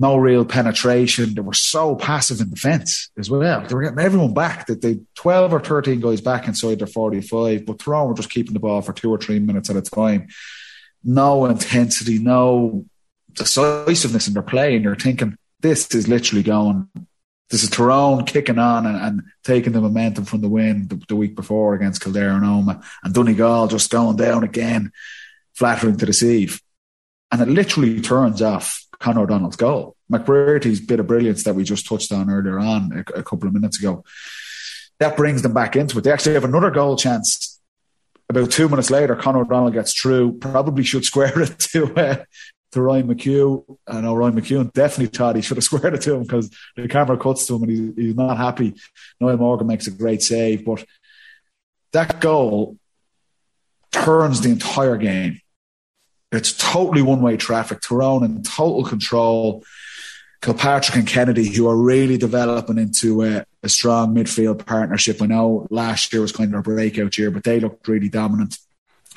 No 0.00 0.16
real 0.16 0.46
penetration. 0.46 1.34
They 1.34 1.42
were 1.42 1.52
so 1.52 1.94
passive 1.94 2.40
in 2.40 2.48
defence 2.48 3.10
as 3.18 3.28
well. 3.28 3.60
They 3.60 3.74
were 3.74 3.82
getting 3.82 3.98
everyone 3.98 4.32
back. 4.32 4.66
That 4.66 4.80
they 4.80 5.00
12 5.16 5.52
or 5.52 5.60
13 5.60 6.00
guys 6.00 6.22
back 6.22 6.48
inside 6.48 6.78
their 6.78 6.86
45, 6.86 7.66
but 7.66 7.78
Tyrone 7.78 8.08
were 8.08 8.14
just 8.14 8.30
keeping 8.30 8.54
the 8.54 8.60
ball 8.60 8.80
for 8.80 8.94
two 8.94 9.10
or 9.10 9.18
three 9.18 9.38
minutes 9.38 9.68
at 9.68 9.76
a 9.76 9.82
time. 9.82 10.28
No 11.04 11.44
intensity, 11.44 12.18
no 12.18 12.86
decisiveness 13.34 14.26
in 14.26 14.32
their 14.32 14.42
play. 14.42 14.74
And 14.74 14.84
you're 14.84 14.96
thinking, 14.96 15.36
this 15.60 15.94
is 15.94 16.08
literally 16.08 16.42
going 16.42 16.88
this 17.50 17.64
is 17.64 17.70
Tyrone 17.70 18.24
kicking 18.24 18.58
on 18.58 18.86
and, 18.86 18.96
and, 18.96 19.22
taking 19.42 19.72
the 19.72 19.80
momentum 19.80 20.24
from 20.24 20.40
the 20.40 20.48
win 20.48 20.86
the, 20.86 21.02
the, 21.08 21.16
week 21.16 21.34
before 21.34 21.74
against 21.74 22.02
Kildare 22.02 22.30
and 22.30 22.44
Omagh, 22.44 22.84
and 23.02 23.14
Donegal 23.14 23.68
just 23.68 23.90
going 23.90 24.16
down 24.16 24.44
again, 24.44 24.92
flattering 25.54 25.96
to 25.96 26.06
deceive. 26.06 26.60
And 27.32 27.40
it 27.40 27.48
literally 27.48 28.00
turns 28.00 28.42
off 28.42 28.86
Conor 29.00 29.22
O'Donnell's 29.22 29.56
goal. 29.56 29.96
McBrearty's 30.12 30.80
bit 30.80 31.00
of 31.00 31.06
brilliance 31.06 31.44
that 31.44 31.54
we 31.54 31.64
just 31.64 31.86
touched 31.86 32.12
on 32.12 32.30
earlier 32.30 32.58
on 32.58 32.92
a, 32.92 33.18
a 33.18 33.22
couple 33.22 33.48
of 33.48 33.54
minutes 33.54 33.78
ago. 33.78 34.04
That 34.98 35.16
brings 35.16 35.42
them 35.42 35.54
back 35.54 35.76
into 35.76 35.98
it. 35.98 36.04
They 36.04 36.12
actually 36.12 36.34
have 36.34 36.44
another 36.44 36.70
goal 36.70 36.96
chance 36.96 37.60
about 38.30 38.52
two 38.52 38.68
minutes 38.68 38.90
later, 38.90 39.16
Conor 39.16 39.40
O'Donnell 39.40 39.72
gets 39.72 39.92
through, 39.92 40.38
probably 40.38 40.84
should 40.84 41.04
square 41.04 41.40
it 41.42 41.58
to 41.58 41.92
uh, 41.96 42.24
to 42.72 42.80
Ryan 42.80 43.08
McHugh. 43.08 43.64
I 43.88 44.00
know 44.00 44.14
Ryan 44.14 44.40
McHugh 44.40 44.72
definitely 44.72 45.06
thought 45.06 45.36
he 45.36 45.42
should 45.42 45.56
have 45.56 45.64
squared 45.70 45.94
it 45.94 46.02
to 46.02 46.14
him 46.14 46.22
because 46.22 46.54
the 46.76 46.86
camera 46.86 47.18
cuts 47.18 47.46
to 47.46 47.56
him 47.56 47.64
and 47.64 47.72
he's, 47.72 47.94
he's 47.96 48.14
not 48.14 48.36
happy. 48.36 48.74
Niall 49.20 49.36
Morgan 49.36 49.66
makes 49.66 49.88
a 49.88 49.90
great 49.90 50.22
save, 50.22 50.64
but 50.64 50.84
that 51.92 52.20
goal 52.20 52.76
turns 53.90 54.40
the 54.40 54.50
entire 54.50 54.96
game. 54.96 55.39
It's 56.32 56.52
totally 56.52 57.02
one 57.02 57.22
way 57.22 57.36
traffic. 57.36 57.80
Tyrone 57.80 58.24
in 58.24 58.42
total 58.42 58.84
control. 58.84 59.64
Kilpatrick 60.42 60.96
and 60.96 61.06
Kennedy, 61.06 61.54
who 61.54 61.68
are 61.68 61.76
really 61.76 62.16
developing 62.16 62.78
into 62.78 63.22
a, 63.22 63.44
a 63.62 63.68
strong 63.68 64.14
midfield 64.14 64.64
partnership. 64.64 65.20
I 65.20 65.26
know 65.26 65.66
last 65.70 66.12
year 66.12 66.22
was 66.22 66.32
kind 66.32 66.54
of 66.54 66.60
a 66.60 66.62
breakout 66.62 67.18
year, 67.18 67.30
but 67.30 67.44
they 67.44 67.60
looked 67.60 67.86
really 67.86 68.08
dominant. 68.08 68.56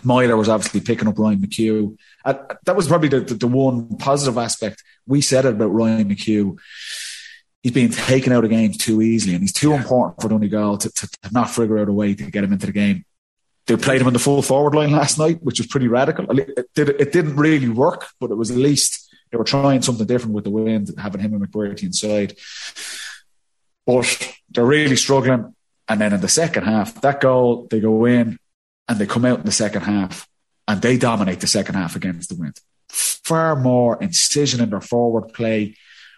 Meyler 0.03 0.35
was 0.35 0.49
obviously 0.49 0.81
picking 0.81 1.07
up 1.07 1.17
Ryan 1.17 1.39
McHugh. 1.39 1.97
Uh, 2.25 2.33
that 2.65 2.75
was 2.75 2.87
probably 2.87 3.07
the, 3.07 3.21
the, 3.21 3.35
the, 3.35 3.47
one 3.47 3.95
positive 3.97 4.37
aspect. 4.37 4.83
We 5.07 5.21
said 5.21 5.45
it 5.45 5.53
about 5.53 5.67
Ryan 5.67 6.09
McHugh. 6.09 6.57
He's 7.61 7.71
being 7.71 7.91
taken 7.91 8.33
out 8.33 8.43
of 8.43 8.49
games 8.49 8.75
too 8.75 9.01
easily, 9.01 9.33
and 9.33 9.43
he's 9.43 9.53
too 9.53 9.71
important 9.73 10.21
for 10.21 10.27
Donegal 10.27 10.77
to, 10.79 10.89
to, 10.89 11.07
to, 11.07 11.33
not 11.33 11.49
figure 11.49 11.77
out 11.77 11.87
a 11.87 11.93
way 11.93 12.13
to 12.15 12.29
get 12.29 12.43
him 12.43 12.51
into 12.51 12.65
the 12.65 12.73
game. 12.73 13.05
They 13.67 13.77
played 13.77 14.01
him 14.01 14.07
in 14.07 14.13
the 14.13 14.19
full 14.19 14.41
forward 14.41 14.75
line 14.75 14.91
last 14.91 15.17
night, 15.17 15.41
which 15.41 15.59
was 15.59 15.67
pretty 15.67 15.87
radical. 15.87 16.25
It, 16.37 16.73
did, 16.75 16.89
it 16.89 17.11
didn't 17.11 17.37
really 17.37 17.69
work, 17.69 18.07
but 18.19 18.31
it 18.31 18.35
was 18.35 18.51
at 18.51 18.57
least 18.57 19.09
they 19.31 19.37
were 19.37 19.43
trying 19.45 19.81
something 19.81 20.05
different 20.05 20.35
with 20.35 20.43
the 20.43 20.49
wind, 20.49 20.91
having 20.97 21.21
him 21.21 21.33
and 21.33 21.49
McBrearty 21.49 21.83
inside. 21.83 22.35
But 23.85 24.33
they're 24.49 24.65
really 24.65 24.97
struggling. 24.97 25.55
And 25.87 26.01
then 26.01 26.13
in 26.13 26.21
the 26.21 26.27
second 26.27 26.63
half, 26.63 27.01
that 27.01 27.21
goal, 27.21 27.67
they 27.69 27.79
go 27.79 28.05
in, 28.05 28.37
and 28.87 28.99
they 28.99 29.05
come 29.05 29.25
out 29.25 29.39
in 29.39 29.45
the 29.45 29.51
second 29.51 29.81
half 29.83 30.27
and 30.67 30.81
they 30.81 30.97
dominate 30.97 31.39
the 31.39 31.47
second 31.47 31.75
half 31.75 31.95
against 31.95 32.29
the 32.29 32.35
wind. 32.35 32.59
Far 32.89 33.55
more 33.55 34.01
incision 34.01 34.61
in 34.61 34.69
their 34.69 34.81
forward 34.81 35.33
play, 35.33 35.75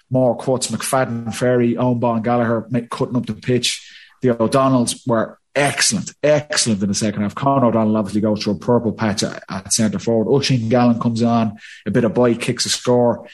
more 0.09 0.37
cuts. 0.37 0.67
McFadden, 0.67 1.33
Ferry, 1.33 1.77
Owen 1.77 2.21
Gallagher 2.21 2.67
cutting 2.89 3.15
up 3.15 3.25
the 3.25 3.33
pitch. 3.33 3.91
The 4.21 4.41
O'Donnells 4.41 5.07
were 5.07 5.39
excellent, 5.56 6.14
excellent 6.22 6.82
in 6.82 6.89
the 6.89 6.95
second 6.95 7.22
half. 7.22 7.36
Conor 7.36 7.68
O'Donnell 7.68 7.97
obviously 7.97 8.22
goes 8.22 8.43
through 8.43 8.53
a 8.53 8.60
purple 8.60 8.91
patch 8.91 9.24
at, 9.24 9.43
at 9.49 9.74
centre 9.74 9.99
forward. 9.99 10.32
Oisin 10.32 10.70
Gallen 10.70 10.99
comes 10.99 11.24
on, 11.24 11.58
a 11.86 11.91
bit 11.91 12.03
of 12.03 12.14
bite, 12.14 12.41
kicks 12.41 12.66
a 12.66 12.70
score. 12.70 13.28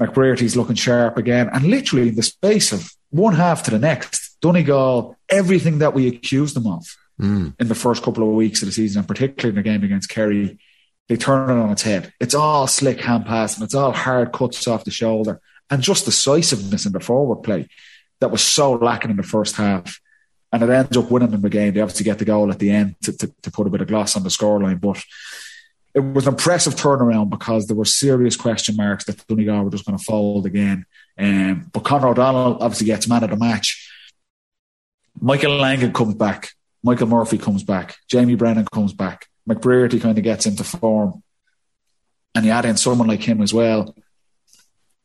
McBrearty's 0.00 0.56
looking 0.56 0.74
sharp 0.74 1.16
again. 1.16 1.48
And 1.52 1.64
literally 1.64 2.08
in 2.08 2.16
the 2.16 2.22
space 2.22 2.72
of 2.72 2.90
one 3.10 3.34
half 3.34 3.62
to 3.64 3.70
the 3.70 3.78
next, 3.78 4.36
Donegal, 4.40 5.16
everything 5.28 5.78
that 5.78 5.94
we 5.94 6.08
accused 6.08 6.56
them 6.56 6.66
of 6.66 6.84
mm. 7.20 7.54
in 7.58 7.68
the 7.68 7.74
first 7.74 8.02
couple 8.02 8.28
of 8.28 8.34
weeks 8.34 8.62
of 8.62 8.66
the 8.66 8.72
season, 8.72 9.00
and 9.00 9.08
particularly 9.08 9.50
in 9.50 9.54
the 9.56 9.68
game 9.68 9.84
against 9.84 10.10
Kerry, 10.10 10.58
they 11.08 11.16
turn 11.16 11.50
it 11.50 11.62
on 11.62 11.70
its 11.70 11.82
head. 11.82 12.12
It's 12.20 12.34
all 12.34 12.66
slick 12.66 13.00
hand 13.00 13.26
passing, 13.26 13.62
it's 13.62 13.74
all 13.74 13.92
hard 13.92 14.32
cuts 14.32 14.66
off 14.66 14.84
the 14.84 14.90
shoulder, 14.90 15.40
and 15.70 15.82
just 15.82 16.06
decisiveness 16.06 16.86
in 16.86 16.92
the 16.92 17.00
forward 17.00 17.42
play 17.42 17.68
that 18.20 18.30
was 18.30 18.42
so 18.42 18.72
lacking 18.72 19.10
in 19.10 19.16
the 19.16 19.22
first 19.22 19.56
half. 19.56 20.00
And 20.54 20.62
it 20.62 20.70
ends 20.70 20.96
up 20.96 21.10
winning 21.10 21.30
them 21.30 21.42
the 21.42 21.50
game. 21.50 21.74
They 21.74 21.80
obviously 21.80 22.04
get 22.04 22.18
the 22.18 22.24
goal 22.24 22.50
at 22.50 22.60
the 22.60 22.70
end 22.70 22.94
to, 23.02 23.12
to, 23.12 23.34
to 23.42 23.50
put 23.50 23.66
a 23.66 23.70
bit 23.70 23.80
of 23.80 23.88
gloss 23.88 24.16
on 24.16 24.22
the 24.22 24.28
scoreline, 24.28 24.80
but 24.80 25.02
it 25.92 26.00
was 26.00 26.26
an 26.26 26.34
impressive 26.34 26.76
turnaround 26.76 27.28
because 27.28 27.66
there 27.66 27.76
were 27.76 27.84
serious 27.84 28.36
question 28.36 28.76
marks 28.76 29.04
that 29.04 29.26
Donegal 29.26 29.64
were 29.64 29.70
just 29.70 29.84
going 29.84 29.98
to 29.98 30.04
fold 30.04 30.46
again. 30.46 30.86
Um, 31.18 31.70
but 31.72 31.84
Conor 31.84 32.08
O'Donnell 32.08 32.58
obviously 32.60 32.86
gets 32.86 33.08
man 33.08 33.24
of 33.24 33.30
the 33.30 33.36
match. 33.36 33.90
Michael 35.20 35.56
Langan 35.56 35.92
comes 35.92 36.14
back 36.14 36.50
Michael 36.84 37.06
Murphy 37.06 37.38
comes 37.38 37.64
back, 37.64 37.96
Jamie 38.08 38.34
Brennan 38.34 38.66
comes 38.66 38.92
back, 38.92 39.26
McBrearty 39.48 40.02
kind 40.02 40.18
of 40.18 40.22
gets 40.22 40.44
into 40.44 40.62
form, 40.62 41.22
and 42.34 42.44
you 42.44 42.50
add 42.50 42.66
in 42.66 42.76
someone 42.76 43.08
like 43.08 43.22
him 43.22 43.40
as 43.40 43.54
well. 43.54 43.96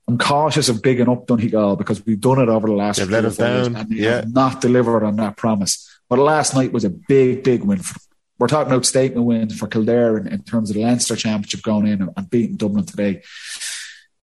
I'm 0.10 0.18
cautious 0.18 0.70
of 0.70 0.82
bigging 0.82 1.08
up 1.08 1.28
Donegal 1.28 1.76
because 1.76 2.04
we've 2.04 2.20
done 2.20 2.40
it 2.40 2.50
over 2.50 2.66
the 2.66 2.74
last 2.74 2.98
They've 2.98 3.08
let 3.08 3.26
us 3.26 3.38
down. 3.38 3.76
and 3.76 3.92
yeah. 3.92 4.24
not 4.26 4.60
delivered 4.60 5.04
on 5.06 5.18
that 5.18 5.38
promise. 5.38 5.88
But 6.10 6.18
last 6.18 6.56
night 6.56 6.72
was 6.72 6.84
a 6.84 6.90
big, 6.90 7.44
big 7.44 7.64
win. 7.64 7.78
For, 7.78 8.00
we're 8.40 8.48
talking 8.48 8.72
about 8.72 8.88
statement 8.88 9.28
wins 9.28 9.56
for 9.56 9.68
Kildare 9.68 10.18
in, 10.18 10.26
in 10.26 10.42
terms 10.42 10.72
of 10.72 10.78
the 10.78 10.82
Leinster 10.82 11.16
Championship 11.16 11.62
going 11.62 11.86
in 11.86 12.02
and, 12.02 12.10
and 12.18 12.28
beating 12.28 12.58
Dublin 12.58 12.86
today. 12.86 13.22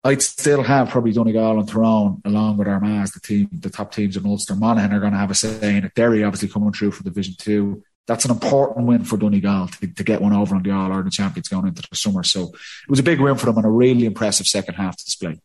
I'd 0.03 0.21
still 0.21 0.61
have 0.61 0.89
probably 0.89 1.13
Donegal 1.13 1.57
and 1.57 1.67
Tyrone 1.67 2.21
along 2.25 2.57
with 2.57 2.67
Armagh 2.67 3.07
the 3.15 3.19
team, 3.19 3.49
the 3.51 3.71
top 3.71 3.91
teams 3.91 4.15
in 4.15 4.23
Ulster. 4.27 4.55
Monaghan 4.55 4.93
are 4.93 4.99
going 4.99 5.13
to 5.13 5.17
have 5.17 5.31
a 5.31 5.33
say 5.33 5.77
in 5.77 5.85
it. 5.85 5.95
Derry 5.95 6.23
obviously 6.23 6.49
coming 6.49 6.73
through 6.73 6.91
for 6.91 7.03
Division 7.03 7.33
Two. 7.39 7.83
That's 8.05 8.25
an 8.25 8.31
important 8.31 8.85
win 8.85 9.03
for 9.03 9.17
Donegal 9.17 9.69
to, 9.69 9.87
to 9.87 10.03
get 10.03 10.21
one 10.21 10.33
over 10.33 10.55
on 10.55 10.61
the 10.61 10.69
All 10.69 10.91
Ireland 10.91 11.11
champions 11.11 11.47
going 11.47 11.65
into 11.65 11.81
the 11.89 11.95
summer. 11.95 12.21
So 12.21 12.49
it 12.49 12.89
was 12.89 12.99
a 12.99 13.03
big 13.03 13.19
win 13.19 13.35
for 13.35 13.47
them 13.47 13.57
and 13.57 13.65
a 13.65 13.69
really 13.69 14.05
impressive 14.05 14.45
second 14.45 14.75
half 14.75 14.95
display. 15.03 15.39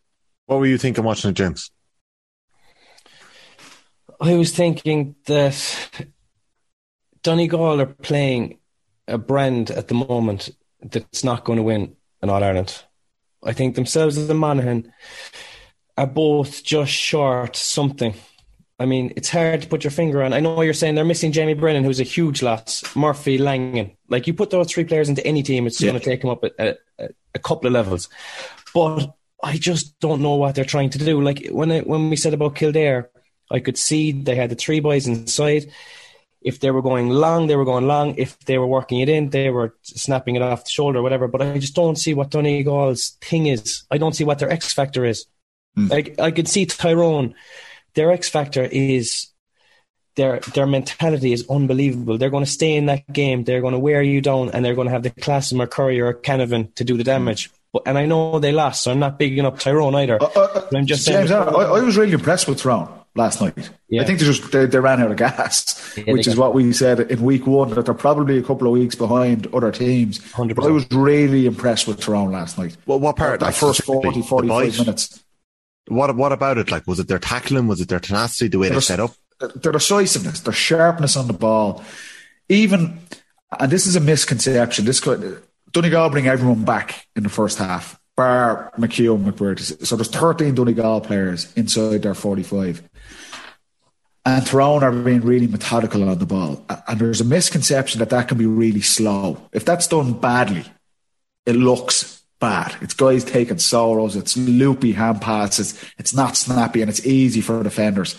What 0.47 0.59
were 0.61 0.67
you 0.67 0.79
thinking 0.79 1.05
watching 1.05 1.31
it, 1.31 1.35
James? 1.35 1.71
I 4.21 4.35
was 4.35 4.53
thinking 4.53 5.17
that 5.27 6.07
Donegal 7.23 7.81
are 7.81 7.87
playing 7.87 8.59
a 9.07 9.19
brand 9.19 9.71
at 9.71 9.89
the 9.89 9.95
moment 9.95 10.51
that's 10.81 11.25
not 11.25 11.45
going 11.45 11.59
to 11.59 11.63
win 11.63 11.97
an 12.23 12.31
All 12.31 12.43
Ireland. 12.43 12.83
I 13.45 13.53
think 13.53 13.75
themselves 13.75 14.17
as 14.17 14.31
and 14.31 14.39
Monaghan 14.39 14.93
are 15.97 16.07
both 16.07 16.63
just 16.65 16.93
short 16.93 17.57
something. 17.57 18.15
I 18.79 18.85
mean, 18.85 19.13
it's 19.17 19.31
hard 19.31 19.63
to 19.63 19.69
put 19.69 19.85
your 19.85 19.91
finger 19.91 20.23
on. 20.23 20.33
I 20.33 20.41
know 20.41 20.61
you're 20.61 20.75
saying 20.75 20.97
they're 20.97 21.05
missing 21.05 21.33
Jamie 21.33 21.55
Brennan, 21.55 21.85
who's 21.85 22.01
a 22.01 22.05
huge 22.05 22.43
loss. 22.43 22.85
Murphy, 22.95 23.39
Langan. 23.39 23.97
Like 24.09 24.27
you 24.27 24.35
put 24.35 24.51
those 24.51 24.71
three 24.71 24.85
players 24.85 25.09
into 25.09 25.27
any 25.27 25.43
team, 25.43 25.67
it's 25.67 25.81
yeah. 25.81 25.91
going 25.91 26.01
to 26.01 26.05
take 26.05 26.21
them 26.21 26.31
up 26.31 26.45
a, 26.45 26.77
a, 26.99 27.09
a, 27.35 27.39
couple 27.39 27.69
of 27.69 27.73
levels. 27.73 28.11
But 28.75 29.15
I 29.47 29.59
just 29.59 29.99
don't 30.01 30.23
know 30.23 30.35
what 30.35 30.57
they're 30.57 30.65
trying 30.65 30.91
to 30.91 30.99
do. 30.99 31.21
Like 31.23 31.47
when 31.51 31.71
I, 31.71 31.81
when 31.81 32.11
we 32.11 32.17
said 32.17 32.35
about 32.35 32.57
Kildare, 32.57 33.11
I 33.49 33.61
could 33.61 33.79
see 33.79 34.11
they 34.11 34.35
had 34.35 34.51
the 34.51 34.57
three 34.57 34.81
boys 34.81 35.07
inside. 35.07 35.71
If 36.41 36.59
they 36.59 36.73
were 36.73 36.83
going 36.83 37.11
long, 37.11 37.47
they 37.47 37.55
were 37.55 37.65
going 37.65 37.87
long. 37.87 38.17
If 38.17 38.37
they 38.41 38.59
were 38.59 38.67
working 38.67 38.99
it 38.99 39.09
in, 39.09 39.31
they 39.31 39.51
were 39.51 39.77
snapping 39.83 40.35
it 40.35 40.43
off 40.43 40.65
the 40.65 40.71
shoulder, 40.71 41.01
whatever. 41.01 41.29
But 41.29 41.43
I 41.43 41.59
just 41.59 41.77
don't 41.77 41.95
see 41.97 42.13
what 42.13 42.31
Donegal's 42.31 43.11
thing 43.21 43.47
is. 43.47 43.85
I 43.89 43.99
don't 43.99 44.17
see 44.17 44.25
what 44.25 44.41
their 44.41 44.51
X 44.51 44.73
factor 44.73 45.05
is. 45.05 45.27
Mm. 45.79 45.91
Like 45.91 46.19
I 46.19 46.33
could 46.33 46.49
see 46.49 46.67
Tyrone, 46.67 47.37
their 47.95 48.11
X 48.11 48.29
factor 48.29 48.65
is 48.65 49.29
their 50.17 50.41
their 50.55 50.67
mentality 50.67 51.33
is 51.33 51.49
unbelievable. 51.49 52.19
They're 52.19 52.31
going 52.31 52.45
to 52.45 52.51
stay 52.51 52.75
in 52.75 52.87
that 52.87 53.13
game. 53.13 53.45
They're 53.45 53.61
going 53.61 53.75
to 53.75 53.79
wear 53.79 54.03
you 54.03 54.21
down, 54.21 54.51
and 54.51 54.65
they're 54.65 54.75
going 54.75 54.89
to 54.89 54.93
have 54.93 55.05
the 55.05 55.11
class 55.11 55.53
of 55.53 55.59
McCurry 55.59 56.05
or 56.05 56.15
Canavan 56.15 56.75
to 56.75 56.85
do 56.85 56.97
the 56.97 57.05
damage. 57.05 57.51
But, 57.77 57.91
and 57.91 57.99
I 57.99 58.07
know 58.07 58.39
they 58.39 58.53
lost, 58.53 58.83
so 58.83 58.91
I'm 58.91 58.99
not 58.99 59.19
bigging 59.19 59.45
up 59.45 59.59
Tyrone 59.59 59.95
either. 59.97 60.23
Uh, 60.23 60.27
uh, 60.35 60.69
I'm 60.75 60.87
just 60.87 61.07
James, 61.07 61.29
saying, 61.29 61.45
I, 61.45 61.51
I, 61.51 61.81
was 61.83 61.97
really 61.97 62.13
impressed 62.13 62.49
with 62.49 62.59
Tyrone 62.59 62.89
last 63.15 63.43
night. 63.43 63.71
Yeah. 63.91 64.01
I 64.01 64.05
think 64.07 64.19
they 64.19 64.25
just 64.25 64.51
they, 64.51 64.65
they, 64.65 64.79
ran 64.79 65.03
out 65.03 65.11
of 65.11 65.19
gas, 65.19 65.95
yeah, 65.97 66.13
which 66.13 66.27
is 66.27 66.37
what 66.37 66.55
we 66.55 66.73
said 66.73 67.01
in 67.01 67.21
week 67.21 67.47
one 67.47 67.71
that 67.71 67.85
they're 67.85 67.95
probably 67.95 68.39
a 68.39 68.43
couple 68.43 68.67
of 68.67 68.73
weeks 68.73 68.95
behind 68.95 69.47
other 69.53 69.71
teams. 69.71 70.21
100%. 70.21 70.55
But 70.55 70.65
I 70.65 70.71
was 70.71 70.91
really 70.91 71.45
impressed 71.45 71.87
with 71.87 72.01
Tyrone 72.01 72.33
last 72.33 72.57
night. 72.57 72.79
Well, 72.87 72.99
what 72.99 73.17
part? 73.17 73.41
That, 73.41 73.55
first 73.55 73.85
40, 73.85 74.23
45 74.23 74.79
minutes. 74.79 75.23
What 75.89 76.17
what 76.17 76.33
about 76.33 76.57
it? 76.57 76.71
Like, 76.71 76.87
was 76.87 76.99
it 76.99 77.09
their 77.09 77.19
tackling? 77.19 77.67
Was 77.67 77.83
it 77.83 77.89
their 77.89 78.01
tenacity? 78.01 78.49
The 78.49 78.59
way 78.59 78.69
their, 78.69 78.77
they 78.77 78.81
set 78.81 79.01
up? 79.01 79.13
Their 79.39 79.73
decisiveness, 79.73 80.41
their 80.41 80.55
sharpness 80.55 81.15
on 81.15 81.27
the 81.27 81.35
ball. 81.35 81.85
Even, 82.49 83.01
and 83.61 83.71
this 83.71 83.87
is 83.87 83.97
a 83.97 84.01
misconception. 84.01 84.87
This 84.87 84.99
could 84.99 85.43
Donegal 85.77 86.11
bring 86.11 86.27
everyone 86.27 86.65
back 86.65 87.07
in 87.15 87.23
the 87.23 87.29
first 87.29 87.59
half, 87.59 88.01
bar 88.17 88.73
McHugh 88.79 89.23
and. 89.23 89.87
So 89.87 89.97
there's 89.97 90.09
13 90.09 90.55
Donegal 90.55 91.03
players 91.03 91.53
inside 91.55 92.03
their 92.03 92.15
45 92.15 92.83
and 94.27 94.45
Tyrone 94.45 94.83
are 94.83 94.91
being 94.91 95.21
really 95.21 95.47
methodical 95.47 96.09
on 96.09 96.19
the 96.19 96.27
ball. 96.27 96.65
And 96.89 96.99
there's 96.99 97.21
a 97.21 97.25
misconception 97.25 98.01
that 98.01 98.11
that 98.11 98.27
can 98.27 98.37
be 98.37 98.47
really 98.47 98.81
slow. 98.81 99.41
If 99.53 99.65
that's 99.65 99.87
done 99.87 100.15
badly, 100.15 100.65
it 101.47 101.55
looks 101.55 102.25
bad. 102.41 102.75
It's 102.81 102.93
guys 102.93 103.23
taking 103.23 103.59
solos, 103.59 104.17
it's 104.17 104.37
loopy 104.37 104.93
hand 104.93 105.21
passes, 105.23 105.81
it's 105.97 106.13
not 106.13 106.37
snappy, 106.37 106.81
and 106.81 106.91
it's 106.91 107.07
easy 107.07 107.41
for 107.41 107.63
defenders. 107.63 108.17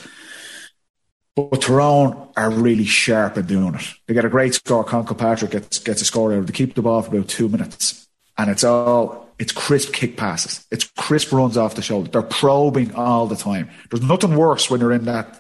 But 1.38 1.62
Tyrone 1.62 2.30
are 2.36 2.50
really 2.50 2.86
sharp 2.86 3.38
in 3.38 3.46
doing 3.46 3.76
it. 3.76 3.94
They 4.08 4.16
get 4.16 4.26
a 4.26 4.30
great 4.30 4.56
score. 4.56 4.84
Con 4.84 5.06
Kilpatrick 5.06 5.52
gets 5.52 5.78
gets 5.78 6.02
a 6.02 6.06
score 6.06 6.34
out. 6.34 6.48
They 6.48 6.52
keep 6.52 6.74
the 6.74 6.82
ball 6.82 7.04
for 7.04 7.16
about 7.16 7.28
two 7.28 7.48
minutes, 7.48 8.08
and 8.40 8.50
it's 8.50 8.64
all 8.64 9.30
it's 9.38 9.52
crisp 9.52 9.94
kick 9.94 10.18
passes. 10.18 10.66
It's 10.72 10.86
crisp 10.98 11.32
runs 11.32 11.56
off 11.56 11.76
the 11.76 11.84
shoulder. 11.84 12.10
They're 12.10 12.24
probing 12.24 12.96
all 12.96 13.28
the 13.28 13.36
time. 13.36 13.70
There's 13.92 14.02
nothing 14.02 14.36
worse 14.36 14.72
when 14.72 14.82
you're 14.82 14.92
in 14.92 15.06
that 15.06 15.40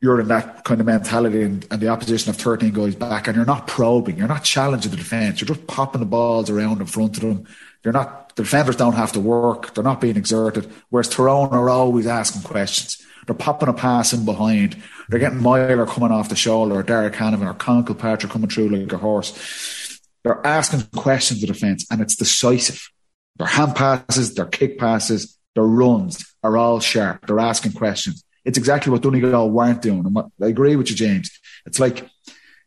you're 0.00 0.20
in 0.20 0.28
that 0.28 0.64
kind 0.64 0.80
of 0.80 0.86
mentality 0.86 1.42
and, 1.42 1.64
and, 1.70 1.80
the 1.80 1.88
opposition 1.88 2.28
of 2.28 2.36
13 2.36 2.74
guys 2.74 2.94
back 2.94 3.26
and 3.26 3.36
you're 3.36 3.46
not 3.46 3.66
probing, 3.66 4.18
you're 4.18 4.28
not 4.28 4.44
challenging 4.44 4.90
the 4.90 4.98
defence, 4.98 5.40
you're 5.40 5.48
just 5.48 5.66
popping 5.66 6.00
the 6.00 6.06
balls 6.06 6.50
around 6.50 6.80
in 6.80 6.86
front 6.86 7.16
of 7.16 7.22
them. 7.22 7.46
You're 7.82 7.94
not, 7.94 8.36
the 8.36 8.42
defenders 8.42 8.76
don't 8.76 8.96
have 8.96 9.12
to 9.12 9.20
work, 9.20 9.72
they're 9.72 9.84
not 9.84 10.02
being 10.02 10.16
exerted. 10.16 10.70
Whereas 10.90 11.08
Tyrone 11.08 11.54
are 11.54 11.70
always 11.70 12.06
asking 12.06 12.42
questions. 12.42 13.00
They're 13.26 13.34
popping 13.34 13.68
a 13.68 13.72
pass 13.72 14.12
in 14.12 14.24
behind. 14.24 14.82
They're 15.08 15.20
getting 15.20 15.42
Myler 15.42 15.86
coming 15.86 16.10
off 16.10 16.28
the 16.28 16.36
shoulder, 16.36 16.76
or 16.76 16.82
Darragh 16.82 17.14
Canavan, 17.14 17.48
or 17.48 17.54
Con 17.54 17.84
Kilpatrick 17.84 18.32
coming 18.32 18.48
through 18.48 18.68
like 18.68 18.92
a 18.92 18.98
horse. 18.98 20.00
They're 20.22 20.46
asking 20.46 20.82
questions 20.96 21.42
of 21.42 21.48
defence, 21.48 21.86
and 21.90 22.00
it's 22.00 22.16
decisive. 22.16 22.88
Their 23.36 23.46
hand 23.48 23.74
passes, 23.76 24.34
their 24.34 24.46
kick 24.46 24.78
passes, 24.78 25.38
their 25.54 25.64
runs 25.64 26.24
are 26.42 26.56
all 26.56 26.80
sharp. 26.80 27.26
They're 27.26 27.40
asking 27.40 27.72
questions. 27.72 28.24
It's 28.44 28.58
exactly 28.58 28.92
what 28.92 29.02
Donegal 29.02 29.50
weren't 29.50 29.82
doing. 29.82 30.04
And 30.04 30.14
what, 30.14 30.26
I 30.42 30.46
agree 30.46 30.76
with 30.76 30.90
you, 30.90 30.96
James. 30.96 31.30
It's 31.66 31.80
like 31.80 32.08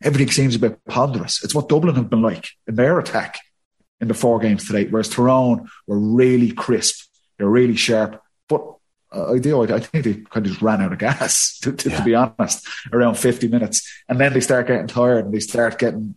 everything 0.02 0.32
seems 0.32 0.56
a 0.56 0.60
bit 0.60 0.84
ponderous. 0.86 1.44
It's 1.44 1.54
what 1.54 1.70
Dublin 1.70 1.96
have 1.96 2.10
been 2.10 2.22
like 2.22 2.48
in 2.68 2.76
their 2.76 3.00
attack 3.00 3.40
in 4.00 4.08
the 4.08 4.14
four 4.14 4.40
games 4.40 4.66
today, 4.66 4.86
whereas 4.86 5.10
Tyrone 5.10 5.70
were 5.86 6.00
really 6.00 6.52
crisp. 6.52 7.08
They're 7.38 7.48
really 7.48 7.76
sharp. 7.76 8.22
But 8.50 8.77
uh, 9.18 9.34
I 9.34 9.40
do. 9.40 9.64
I, 9.64 9.80
think 9.80 10.04
they 10.04 10.14
kind 10.14 10.46
of 10.46 10.52
just 10.52 10.62
ran 10.62 10.82
out 10.82 10.94
of 10.94 11.00
gas, 11.00 11.58
to, 11.64 11.74
to, 11.74 11.90
yeah. 11.90 11.98
to, 11.98 12.04
be 12.04 12.16
honest, 12.16 12.68
around 12.92 13.16
50 13.16 13.48
minutes. 13.48 13.88
And 14.08 14.20
then 14.20 14.34
they 14.34 14.42
start 14.42 14.68
getting 14.68 14.88
tired 14.88 15.26
and 15.26 15.34
they 15.34 15.40
start 15.40 15.80
getting 15.80 16.16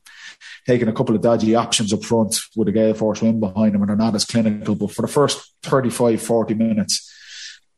taking 0.67 0.89
a 0.89 0.93
couple 0.93 1.15
of 1.15 1.23
dodgy 1.23 1.55
options 1.55 1.93
up 1.93 2.05
front 2.05 2.39
with 2.55 2.69
a 2.69 2.73
gale 2.73 2.95
force 2.95 3.23
wind 3.23 3.41
behind 3.41 3.75
them 3.75 3.83
and 3.83 3.89
they're 3.89 3.97
not 3.97 4.15
as 4.15 4.25
clinical. 4.25 4.75
But 4.75 4.93
for 4.93 5.03
the 5.03 5.09
first 5.09 5.55
35, 5.63 6.21
40 6.21 6.55
minutes, 6.55 7.11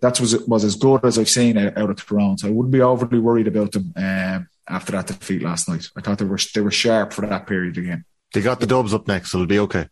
that 0.01 0.19
was 0.21 0.37
was 0.47 0.65
as 0.65 0.75
good 0.75 1.05
as 1.05 1.19
I've 1.19 1.29
seen 1.29 1.57
out 1.57 1.91
of. 1.91 2.01
So 2.01 2.49
I 2.49 2.51
wouldn't 2.51 2.73
be 2.73 2.81
overly 2.81 3.21
worried 3.21 3.47
about 3.47 3.73
them 3.73 3.93
um, 3.97 4.49
after 4.69 4.93
that 4.93 5.07
defeat 5.07 5.43
last 5.43 5.69
night. 5.69 5.87
I 5.97 6.01
thought 6.01 6.19
they 6.19 6.25
were 6.25 6.39
they 6.55 6.61
were 6.61 6.73
sharp 6.73 7.13
for 7.13 7.27
that 7.27 7.47
period 7.47 7.79
again. 7.79 8.05
They 8.35 8.41
got 8.41 8.61
the 8.61 8.67
Dubs 8.67 8.95
up 8.95 9.07
next, 9.07 9.31
so 9.31 9.39
it'll 9.39 9.47
be 9.47 9.61
okay. 9.61 9.89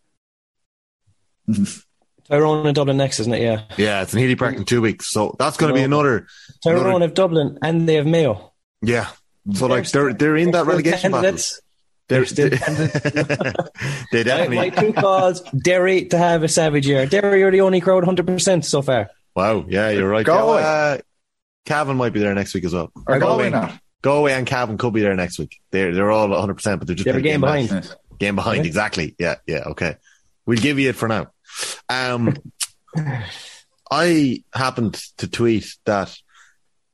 Tyrone 2.31 2.65
and 2.65 2.73
Dublin 2.73 2.95
next, 2.95 3.19
isn't 3.19 3.33
it? 3.33 3.41
Yeah. 3.41 3.63
Yeah, 3.77 4.01
it's 4.01 4.13
in 4.13 4.19
Healy 4.19 4.37
Park 4.37 4.55
in 4.55 4.63
two 4.63 4.81
weeks. 4.81 5.11
So 5.11 5.35
that's 5.37 5.57
going 5.57 5.73
to 5.73 5.77
be 5.77 5.83
another. 5.83 6.27
Tyrone 6.63 6.85
another... 6.85 7.01
have 7.01 7.13
Dublin 7.13 7.59
and 7.61 7.87
they 7.89 7.95
have 7.95 8.05
Mayo. 8.05 8.53
Yeah. 8.81 9.09
So 9.53 9.67
like 9.67 9.89
they're 9.89 10.13
they're 10.13 10.37
in 10.37 10.51
that 10.51 10.65
relegation 10.65 11.11
battle. 11.11 11.37
They're, 12.07 12.25
still 12.25 12.49
they 14.11 14.23
definitely. 14.23 14.55
My, 14.57 14.69
my 14.69 14.69
two 14.69 14.93
calls: 14.93 15.41
Derry 15.51 16.05
to 16.05 16.17
have 16.17 16.43
a 16.43 16.47
savage 16.47 16.85
year. 16.85 17.05
Derry 17.05 17.41
are 17.43 17.51
the 17.51 17.61
only 17.61 17.79
crowd, 17.79 18.03
hundred 18.03 18.27
percent 18.27 18.65
so 18.65 18.81
far. 18.81 19.09
Wow. 19.35 19.65
Yeah, 19.67 19.89
you're 19.89 20.09
right. 20.09 20.25
Go 20.25 20.51
uh, 20.51 20.97
Cavan 21.65 21.97
might 21.97 22.13
be 22.13 22.19
there 22.19 22.35
next 22.35 22.53
week 22.53 22.65
as 22.65 22.73
well. 22.73 22.91
Or 23.07 23.17
Galway, 23.17 23.49
Galway, 23.49 23.79
Galway 24.01 24.33
and 24.33 24.45
Cavan 24.45 24.77
could 24.77 24.93
be 24.93 25.01
there 25.01 25.15
next 25.15 25.39
week. 25.39 25.59
They're 25.71 25.93
they're 25.93 26.11
all 26.11 26.29
100, 26.29 26.53
percent 26.53 26.79
but 26.79 26.87
they're 26.87 26.95
just 26.95 27.05
they're 27.05 27.13
game, 27.15 27.41
game 27.41 27.41
behind. 27.41 27.95
Game 28.19 28.35
behind, 28.35 28.57
yeah. 28.57 28.67
exactly. 28.67 29.15
Yeah, 29.17 29.35
yeah. 29.47 29.63
Okay, 29.67 29.95
we'll 30.45 30.59
give 30.59 30.79
you 30.79 30.89
it 30.89 30.95
for 30.95 31.07
now. 31.07 31.27
Um, 31.89 32.35
I 33.91 34.43
happened 34.53 35.01
to 35.17 35.27
tweet 35.27 35.75
that 35.85 36.15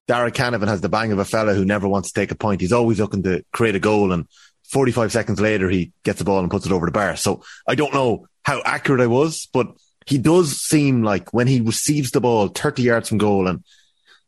Darragh 0.07 0.33
Canavan 0.33 0.67
has 0.67 0.81
the 0.81 0.89
bang 0.89 1.11
of 1.11 1.19
a 1.19 1.25
fella 1.25 1.53
who 1.53 1.65
never 1.65 1.87
wants 1.87 2.11
to 2.11 2.19
take 2.19 2.31
a 2.31 2.35
point. 2.35 2.61
He's 2.61 2.73
always 2.73 2.99
looking 2.99 3.23
to 3.23 3.43
create 3.51 3.75
a 3.75 3.79
goal, 3.79 4.11
and 4.11 4.25
45 4.69 5.11
seconds 5.11 5.39
later 5.39 5.69
he 5.69 5.91
gets 6.03 6.19
the 6.19 6.25
ball 6.25 6.39
and 6.39 6.51
puts 6.51 6.65
it 6.65 6.71
over 6.71 6.85
the 6.85 6.91
bar. 6.91 7.15
So 7.15 7.43
I 7.67 7.75
don't 7.75 7.93
know 7.93 8.27
how 8.43 8.61
accurate 8.65 9.01
I 9.01 9.07
was, 9.07 9.47
but 9.51 9.67
he 10.05 10.17
does 10.17 10.57
seem 10.61 11.03
like 11.03 11.33
when 11.33 11.47
he 11.47 11.61
receives 11.61 12.11
the 12.11 12.21
ball 12.21 12.47
30 12.47 12.81
yards 12.81 13.09
from 13.09 13.17
goal, 13.17 13.47
and 13.47 13.63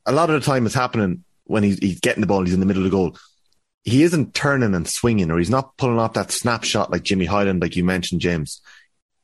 a 0.05 0.11
lot 0.11 0.29
of 0.29 0.39
the 0.39 0.45
time 0.45 0.65
it's 0.65 0.75
happening 0.75 1.23
when 1.45 1.63
he's, 1.63 1.79
he's 1.79 1.99
getting 1.99 2.21
the 2.21 2.27
ball, 2.27 2.43
he's 2.43 2.53
in 2.53 2.59
the 2.59 2.65
middle 2.65 2.85
of 2.85 2.91
the 2.91 2.95
goal. 2.95 3.17
He 3.83 4.03
isn't 4.03 4.33
turning 4.33 4.75
and 4.75 4.87
swinging, 4.87 5.31
or 5.31 5.37
he's 5.37 5.49
not 5.49 5.77
pulling 5.77 5.97
off 5.97 6.13
that 6.13 6.31
snapshot 6.31 6.91
like 6.91 7.03
Jimmy 7.03 7.25
Hyland, 7.25 7.61
like 7.61 7.75
you 7.75 7.83
mentioned, 7.83 8.21
James. 8.21 8.61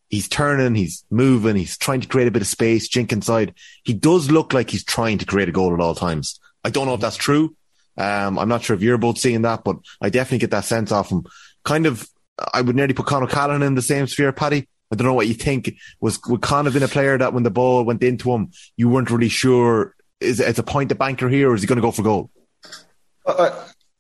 He's 0.09 0.27
turning, 0.27 0.75
he's 0.75 1.03
moving, 1.09 1.55
he's 1.55 1.77
trying 1.77 2.01
to 2.01 2.07
create 2.07 2.27
a 2.27 2.31
bit 2.31 2.41
of 2.41 2.47
space, 2.47 2.87
jink 2.87 3.11
inside. 3.11 3.53
He 3.83 3.93
does 3.93 4.29
look 4.29 4.53
like 4.53 4.69
he's 4.69 4.83
trying 4.83 5.17
to 5.17 5.25
create 5.25 5.49
a 5.49 5.51
goal 5.51 5.73
at 5.73 5.79
all 5.79 5.95
times. 5.95 6.39
I 6.63 6.69
don't 6.69 6.85
know 6.85 6.93
if 6.93 7.01
that's 7.01 7.17
true. 7.17 7.55
Um, 7.97 8.37
I'm 8.37 8.49
not 8.49 8.63
sure 8.63 8.75
if 8.75 8.81
you're 8.81 8.97
both 8.97 9.17
seeing 9.17 9.43
that, 9.43 9.63
but 9.63 9.77
I 10.01 10.09
definitely 10.09 10.39
get 10.39 10.51
that 10.51 10.65
sense 10.65 10.91
off 10.91 11.11
him. 11.11 11.25
Kind 11.63 11.85
of, 11.85 12.07
I 12.53 12.61
would 12.61 12.75
nearly 12.75 12.93
put 12.93 13.05
Con 13.05 13.23
O'Callaghan 13.23 13.63
in 13.63 13.75
the 13.75 13.81
same 13.81 14.07
sphere, 14.07 14.31
Paddy. 14.31 14.67
I 14.91 14.95
don't 14.95 15.07
know 15.07 15.13
what 15.13 15.27
you 15.27 15.33
think. 15.33 15.73
Was 15.99 16.19
would 16.27 16.41
Con 16.41 16.65
have 16.65 16.73
been 16.73 16.83
a 16.83 16.87
player 16.87 17.17
that 17.17 17.33
when 17.33 17.43
the 17.43 17.49
ball 17.49 17.83
went 17.83 18.03
into 18.03 18.31
him, 18.31 18.51
you 18.77 18.89
weren't 18.89 19.09
really 19.09 19.29
sure 19.29 19.95
is 20.19 20.39
it 20.39 20.59
a 20.59 20.63
point 20.63 20.89
the 20.89 20.95
banker 20.95 21.29
here, 21.29 21.51
or 21.51 21.55
is 21.55 21.61
he 21.61 21.67
going 21.67 21.77
to 21.77 21.81
go 21.81 21.91
for 21.91 22.03
goal? 22.03 22.29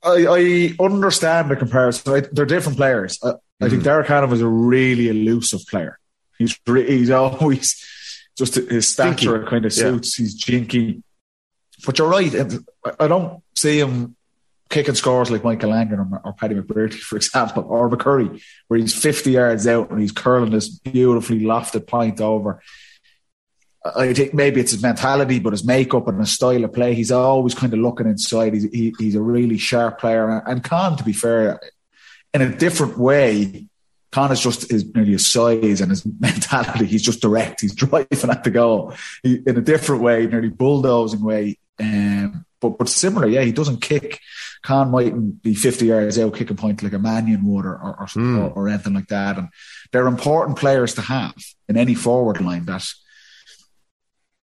I, 0.05 0.75
understand 0.79 1.49
the 1.49 1.55
comparison. 1.55 2.13
I, 2.13 2.23
they're 2.31 2.45
different 2.45 2.77
players. 2.77 3.19
I, 3.23 3.27
mm-hmm. 3.27 3.65
I 3.65 3.69
think 3.69 3.81
mm-hmm. 3.81 3.89
Darragh 3.89 4.05
Canavan 4.05 4.29
was 4.29 4.41
a 4.41 4.47
really 4.47 5.09
elusive 5.09 5.61
player. 5.67 5.99
He's 6.37 6.57
he's 6.65 7.09
always 7.11 7.83
just 8.37 8.55
his 8.55 8.87
stature 8.87 9.37
jinky. 9.37 9.49
kind 9.49 9.65
of 9.65 9.73
suits. 9.73 10.19
Yeah. 10.19 10.23
He's 10.23 10.33
jinky. 10.35 11.03
But 11.85 11.97
you're 11.97 12.07
right. 12.07 12.33
I 12.99 13.07
don't 13.07 13.43
see 13.55 13.79
him 13.79 14.15
kicking 14.69 14.95
scores 14.95 15.29
like 15.29 15.43
Michael 15.43 15.69
Langan 15.69 15.99
or, 15.99 16.21
or 16.23 16.33
Paddy 16.33 16.55
McBrearty, 16.55 16.93
for 16.99 17.15
example, 17.17 17.65
or 17.67 17.89
McCurry, 17.89 18.41
where 18.67 18.79
he's 18.79 18.95
50 18.95 19.31
yards 19.31 19.67
out 19.67 19.89
and 19.89 19.99
he's 19.99 20.11
curling 20.11 20.51
this 20.51 20.69
beautifully 20.69 21.41
lofted 21.41 21.87
point 21.87 22.21
over. 22.21 22.61
I 23.95 24.13
think 24.13 24.33
maybe 24.33 24.61
it's 24.61 24.71
his 24.71 24.81
mentality, 24.81 25.39
but 25.39 25.53
his 25.53 25.63
makeup 25.63 26.07
and 26.07 26.19
his 26.19 26.33
style 26.33 26.63
of 26.63 26.73
play, 26.73 26.95
he's 26.95 27.11
always 27.11 27.53
kind 27.53 27.71
of 27.71 27.79
looking 27.79 28.07
inside. 28.07 28.53
He's, 28.53 28.63
he, 28.63 28.95
he's 28.97 29.15
a 29.15 29.21
really 29.21 29.59
sharp 29.59 29.99
player. 29.99 30.41
And 30.47 30.63
Con, 30.63 30.97
to 30.97 31.03
be 31.03 31.13
fair, 31.13 31.59
in 32.33 32.41
a 32.41 32.55
different 32.55 32.97
way, 32.97 33.67
Con 34.11 34.31
is 34.31 34.41
just 34.41 34.71
his, 34.71 34.91
nearly 34.95 35.11
his 35.11 35.29
size 35.29 35.81
and 35.81 35.91
his 35.91 36.03
mentality. 36.19 36.85
He's 36.85 37.03
just 37.03 37.21
direct. 37.21 37.61
He's 37.61 37.75
driving 37.75 38.29
at 38.29 38.43
the 38.43 38.49
goal 38.49 38.93
he, 39.21 39.41
in 39.45 39.57
a 39.57 39.61
different 39.61 40.01
way, 40.01 40.25
nearly 40.25 40.49
bulldozing 40.49 41.21
way. 41.21 41.59
Um, 41.79 42.45
but 42.61 42.77
but 42.79 42.89
similar, 42.89 43.27
yeah, 43.27 43.41
he 43.41 43.51
doesn't 43.51 43.81
kick. 43.81 44.19
Con 44.63 44.89
mightn't 44.89 45.43
be 45.43 45.53
50 45.53 45.85
yards 45.85 46.17
out 46.17 46.33
kicking 46.33 46.57
point 46.57 46.81
like 46.81 46.93
a 46.93 46.99
Mannion 46.99 47.45
would 47.45 47.65
or 47.65 47.75
or, 47.75 48.05
mm. 48.07 48.39
or, 48.39 48.51
or 48.51 48.69
anything 48.69 48.93
like 48.93 49.07
that. 49.09 49.37
And 49.37 49.49
they're 49.91 50.07
important 50.07 50.57
players 50.57 50.95
to 50.95 51.01
have 51.01 51.35
in 51.67 51.77
any 51.77 51.93
forward 51.93 52.41
line 52.41 52.65
that 52.65 52.87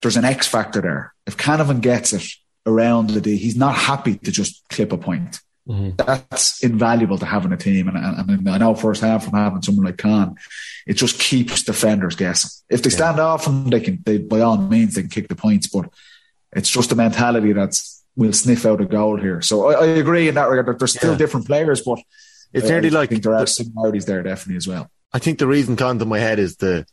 there's 0.01 0.17
an 0.17 0.25
X 0.25 0.47
factor 0.47 0.81
there. 0.81 1.13
If 1.25 1.37
Canavan 1.37 1.81
gets 1.81 2.13
it 2.13 2.23
around 2.65 3.09
the 3.09 3.21
D, 3.21 3.37
he's 3.37 3.55
not 3.55 3.75
happy 3.75 4.17
to 4.17 4.31
just 4.31 4.67
clip 4.69 4.91
a 4.91 4.97
point. 4.97 5.39
Mm-hmm. 5.67 5.95
That's 5.97 6.63
invaluable 6.63 7.17
to 7.17 7.25
have 7.25 7.45
in 7.45 7.51
a 7.51 7.57
team. 7.57 7.89
And, 7.89 7.97
and, 7.97 8.29
and, 8.29 8.49
I 8.49 8.57
know 8.57 8.73
firsthand 8.73 9.23
from 9.23 9.33
having 9.33 9.61
someone 9.61 9.85
like 9.85 9.97
Con, 9.97 10.37
it 10.85 10.93
just 10.93 11.19
keeps 11.19 11.63
defenders 11.63 12.15
guessing. 12.15 12.51
If 12.69 12.83
they 12.83 12.89
stand 12.89 13.19
off 13.19 13.47
and 13.47 13.71
they 13.71 13.81
can, 13.81 14.01
they, 14.05 14.17
by 14.17 14.39
all 14.41 14.57
means, 14.57 14.95
they 14.95 15.01
can 15.01 15.09
kick 15.09 15.27
the 15.27 15.35
points, 15.35 15.67
but 15.67 15.89
it's 16.53 16.69
just 16.69 16.93
a 16.93 16.95
mentality 16.95 17.51
that's 17.51 17.97
will 18.15 18.33
sniff 18.33 18.65
out 18.65 18.81
a 18.81 18.85
goal 18.85 19.17
here. 19.17 19.41
So 19.41 19.69
I, 19.69 19.73
I 19.73 19.85
agree 19.87 20.27
in 20.27 20.35
that 20.35 20.49
regard. 20.49 20.79
There's 20.79 20.93
still 20.93 21.11
yeah. 21.11 21.17
different 21.17 21.45
players, 21.45 21.81
but 21.81 21.99
it's 22.53 22.65
uh, 22.65 22.69
nearly 22.69 22.89
like 22.89 23.09
there 23.09 23.35
are 23.35 23.45
similarities 23.45 24.05
there 24.05 24.23
definitely 24.23 24.57
as 24.57 24.67
well. 24.67 24.89
I 25.13 25.19
think 25.19 25.39
the 25.39 25.47
reason 25.47 25.75
comes 25.75 26.01
in 26.01 26.07
my 26.07 26.19
head 26.19 26.39
is 26.39 26.57
the 26.57 26.85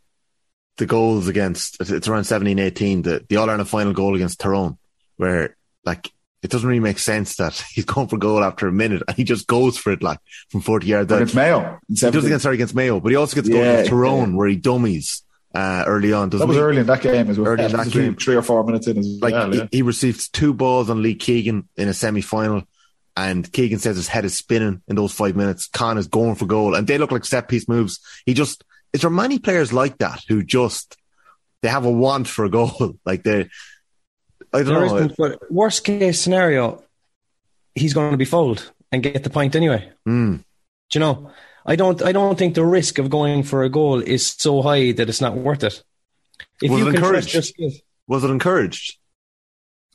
the 0.77 0.87
goals 0.87 1.29
against 1.29 1.81
it's 1.81 2.09
around 2.09 2.25
17, 2.25 2.59
18, 2.59 3.03
the, 3.03 3.25
the 3.29 3.37
All 3.37 3.49
Ireland 3.49 3.69
final 3.69 3.93
goal 3.93 4.15
against 4.15 4.41
Tyrone, 4.41 4.79
where 5.17 5.57
like 5.85 6.11
it 6.43 6.51
doesn't 6.51 6.69
really 6.69 6.81
make 6.81 6.99
sense 6.99 7.37
that 7.37 7.55
he's 7.71 7.85
going 7.85 8.09
for 8.09 8.19
goal 8.19 8.45
after 8.45 8.69
a 8.69 8.73
minute 8.73 9.03
and 9.09 9.17
he 9.17 9.25
just 9.25 9.47
goes 9.47 9.79
for 9.79 9.93
it 9.93 10.03
like 10.03 10.19
from 10.51 10.61
40 10.61 10.87
yards 10.87 11.13
out. 11.13 11.17
Against 11.17 11.35
Mayo. 11.35 11.81
He 11.89 11.95
does 11.95 12.25
against, 12.25 12.43
sorry, 12.43 12.57
against 12.57 12.75
Mayo, 12.75 13.01
but 13.01 13.11
he 13.11 13.17
also 13.17 13.35
gets 13.35 13.49
yeah, 13.49 13.55
goal 13.55 13.65
against 13.65 13.91
Tyrone 13.91 14.31
yeah. 14.31 14.37
where 14.37 14.49
he 14.49 14.57
dummies 14.57 15.23
uh, 15.55 15.85
early 15.87 16.13
on. 16.13 16.29
That 16.31 16.47
was 16.47 16.57
he? 16.57 16.63
early 16.63 16.81
in 16.81 16.87
that 16.87 17.01
game 17.01 17.31
as 17.31 17.39
well. 17.39 17.49
Early 17.49 17.65
in 17.65 17.73
that 17.73 17.91
game. 17.91 18.17
Three 18.17 18.37
or 18.37 18.43
four 18.43 18.65
minutes 18.65 18.87
in 18.89 18.99
as 18.99 19.19
like 19.23 19.33
well. 19.33 19.55
Yeah. 19.55 19.67
He, 19.71 19.79
he 19.79 19.83
received 19.83 20.35
two 20.35 20.53
balls 20.53 20.91
on 20.91 21.01
Lee 21.01 21.15
Keegan 21.15 21.69
in 21.77 21.89
a 21.89 21.95
semi 21.95 22.21
final. 22.21 22.65
And 23.17 23.51
Keegan 23.51 23.79
says 23.79 23.97
his 23.97 24.09
head 24.09 24.25
is 24.25 24.37
spinning 24.37 24.83
in 24.89 24.97
those 24.97 25.13
five 25.13 25.37
minutes. 25.37 25.69
Con 25.69 25.99
is 25.99 26.09
going 26.09 26.35
for 26.35 26.47
goal 26.47 26.75
and 26.75 26.87
they 26.87 26.99
look 26.99 27.13
like 27.13 27.25
set 27.25 27.49
piece 27.49 27.69
moves. 27.69 28.01
He 28.27 28.35
just, 28.35 28.65
is 28.95 29.01
there 29.01 29.11
many 29.11 29.39
players 29.39 29.73
like 29.73 29.99
that 29.99 30.23
who 30.29 30.43
just, 30.43 30.97
they 31.61 31.69
have 31.69 31.85
a 31.85 31.91
want 31.91 32.29
for 32.29 32.45
a 32.45 32.49
goal? 32.49 32.97
like 33.05 33.25
they, 33.25 33.51
I 34.53 34.63
don't 34.63 34.67
there 34.67 35.09
know. 35.09 35.15
But 35.19 35.51
worst 35.53 35.85
case 35.85 36.21
scenario, 36.21 36.83
he's 37.75 37.93
going 37.93 38.13
to 38.13 38.17
be 38.17 38.25
fouled 38.25 38.73
and 38.93 39.03
get 39.03 39.25
the 39.25 39.31
point 39.31 39.57
anyway. 39.57 39.91
Mm. 40.09 40.39
Do 40.39 40.45
you 40.93 41.01
know? 41.01 41.33
I 41.67 41.77
don't. 41.77 42.01
I 42.03 42.13
don't 42.13 42.39
think 42.39 42.55
the 42.55 42.65
risk 42.65 42.99
of 42.99 43.09
going 43.11 43.43
for 43.43 43.65
a 43.65 43.71
goal 43.71 44.01
is 44.01 44.27
so 44.27 44.61
high 44.63 44.93
that 44.93 45.09
it's 45.09 45.23
not 45.23 45.35
worth 45.35 45.65
it. 45.65 45.83
If 46.63 46.71
was 46.71 46.81
you 46.81 46.89
it 46.89 46.95
encouraged? 46.95 47.53
was 48.07 48.23
it 48.23 48.31
encouraged? 48.31 48.99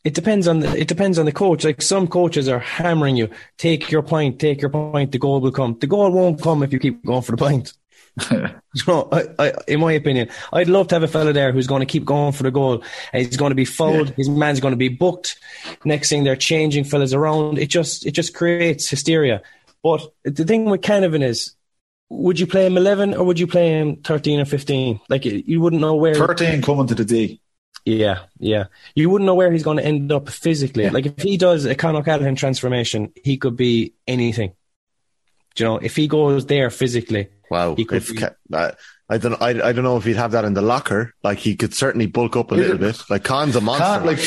It 0.04 0.16
depends 0.16 0.48
on 0.48 0.62
the, 0.62 0.76
it 0.76 0.88
depends 0.88 1.20
on 1.20 1.26
the 1.26 1.32
coach. 1.32 1.64
Like 1.64 1.82
some 1.82 2.08
coaches 2.08 2.50
are 2.50 2.60
hammering 2.60 3.18
you, 3.18 3.30
take 3.58 3.92
your 3.92 4.02
point, 4.02 4.40
take 4.40 4.62
your 4.62 4.72
point. 4.72 5.12
The 5.12 5.20
goal 5.20 5.42
will 5.42 5.52
come. 5.52 5.78
The 5.80 5.88
goal 5.88 6.12
won't 6.12 6.42
come 6.42 6.64
if 6.64 6.74
you 6.74 6.80
keep 6.80 7.06
going 7.06 7.22
for 7.22 7.34
the 7.34 7.38
point. 7.38 7.74
you 8.32 8.84
know, 8.88 9.08
I, 9.12 9.24
I, 9.40 9.54
in 9.68 9.80
my 9.80 9.94
opinion, 9.94 10.30
I'd 10.54 10.70
love 10.70 10.88
to 10.90 10.96
have 10.96 11.04
a 11.04 11.08
fella 11.08 11.34
there 11.34 11.52
who's 11.52 11.68
going 11.68 11.82
to 11.82 11.86
keep 11.86 12.06
going 12.06 12.32
for 12.32 12.44
the 12.44 12.52
goal. 12.52 12.84
And 13.14 13.26
he's 13.26 13.38
going 13.38 13.52
to 13.52 13.56
be 13.56 13.66
fouled. 13.66 14.10
Yeah. 14.10 14.16
His 14.18 14.30
man's 14.30 14.60
going 14.60 14.74
to 14.74 14.78
be 14.78 14.90
booked. 14.90 15.40
Next 15.86 16.10
thing, 16.10 16.24
they're 16.24 16.36
changing 16.36 16.84
fellas 16.84 17.14
around. 17.14 17.58
It 17.58 17.70
just 17.70 18.06
it 18.06 18.12
just 18.12 18.34
creates 18.34 18.90
hysteria. 18.90 19.42
But 19.84 20.02
the 20.24 20.46
thing 20.46 20.66
with 20.66 20.82
Canavan 20.82 21.24
is 21.24 21.56
would 22.10 22.40
you 22.40 22.48
play 22.48 22.66
him 22.66 22.76
11 22.76 23.14
or 23.14 23.24
would 23.24 23.40
you 23.40 23.48
play 23.48 23.70
him 23.70 23.98
13 23.98 24.40
or 24.40 24.46
15? 24.46 25.00
Like 25.10 25.26
you 25.26 25.62
wouldn't 25.62 25.82
know 25.82 25.96
where 25.96 26.16
13 26.16 26.62
coming 26.62 26.88
to 26.88 26.96
the 26.96 27.06
D. 27.06 27.42
Yeah, 27.86 28.26
yeah. 28.40 28.66
You 28.96 29.10
wouldn't 29.10 29.26
know 29.26 29.36
where 29.36 29.52
he's 29.52 29.64
going 29.64 29.78
to 29.78 29.86
end 29.86 30.12
up 30.12 30.30
physically. 30.30 30.84
Yeah. 30.84 30.92
Like 30.92 31.06
if 31.06 31.22
he 31.22 31.38
does 31.38 31.66
a 31.66 31.76
Con 31.76 31.96
O'Callaghan 31.96 32.36
transformation, 32.36 33.14
he 33.24 33.38
could 33.38 33.56
be 33.56 33.94
anything. 34.08 34.54
Do 35.56 35.64
you 35.64 35.70
know, 35.70 35.78
if 35.78 35.96
he 35.96 36.08
goes 36.08 36.46
there 36.46 36.70
physically, 36.70 37.30
wow. 37.50 37.76
He 37.76 37.86
could 37.86 37.98
if, 37.98 38.16
be, 38.16 38.24
uh, 38.54 38.72
I 39.10 39.18
don't, 39.18 39.42
I, 39.42 39.50
I 39.50 39.72
don't 39.74 39.84
know 39.84 39.98
if 39.98 40.04
he'd 40.04 40.16
have 40.16 40.32
that 40.32 40.46
in 40.46 40.54
the 40.54 40.62
locker. 40.62 41.14
Like 41.24 41.40
he 41.40 41.56
could 41.56 41.74
certainly 41.74 42.06
bulk 42.06 42.36
up 42.36 42.52
a 42.52 42.56
little 42.56 42.78
bit. 42.78 43.02
Like 43.10 43.24
Con's 43.24 43.56
a 43.56 43.62
monster. 43.62 43.86
Con, 43.86 44.06
like 44.06 44.20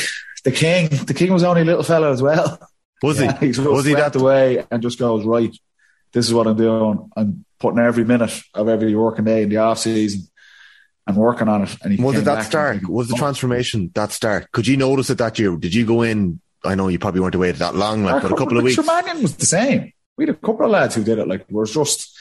the 0.44 0.52
king, 0.52 0.88
the 0.88 1.14
king 1.14 1.32
was 1.32 1.44
only 1.44 1.62
a 1.62 1.64
little 1.64 1.84
fellow 1.84 2.12
as 2.12 2.20
well. 2.20 2.58
Was 3.02 3.20
yeah, 3.20 3.38
he? 3.38 3.46
was 3.60 3.84
he 3.84 3.94
that 3.94 4.12
the 4.12 4.22
way 4.22 4.64
and 4.70 4.82
just 4.82 4.98
goes 4.98 5.24
right? 5.24 5.56
This 6.12 6.26
is 6.26 6.34
what 6.34 6.46
I'm 6.46 6.56
doing. 6.56 7.10
I'm 7.16 7.44
putting 7.58 7.78
every 7.78 8.04
minute 8.04 8.42
of 8.54 8.68
every 8.68 8.94
working 8.94 9.24
day 9.24 9.42
in 9.42 9.48
the 9.48 9.58
off 9.58 9.78
season 9.78 10.28
and 11.06 11.16
working 11.16 11.48
on 11.48 11.62
it. 11.62 11.76
And 11.82 11.94
he. 11.94 12.02
was 12.02 12.16
it 12.16 12.24
that 12.24 12.44
start? 12.44 12.86
Was 12.88 13.08
the 13.08 13.16
transformation 13.16 13.90
that 13.94 14.12
start? 14.12 14.50
Could 14.52 14.66
you 14.66 14.76
notice 14.76 15.10
it 15.10 15.18
that 15.18 15.38
year? 15.38 15.56
Did 15.56 15.74
you 15.74 15.86
go 15.86 16.02
in? 16.02 16.40
I 16.64 16.74
know 16.74 16.88
you 16.88 16.98
probably 16.98 17.20
weren't 17.20 17.34
away 17.34 17.50
that 17.50 17.74
long, 17.74 18.04
like, 18.04 18.22
but 18.22 18.30
a 18.30 18.36
couple 18.36 18.56
of 18.56 18.62
weeks. 18.62 18.80
Tremanion 18.80 19.20
was 19.22 19.36
the 19.36 19.46
same. 19.46 19.92
We 20.16 20.26
had 20.26 20.36
a 20.36 20.38
couple 20.38 20.64
of 20.64 20.70
lads 20.70 20.94
who 20.94 21.02
did 21.02 21.18
it. 21.18 21.26
Like, 21.26 21.44
we're 21.50 21.66
just 21.66 22.16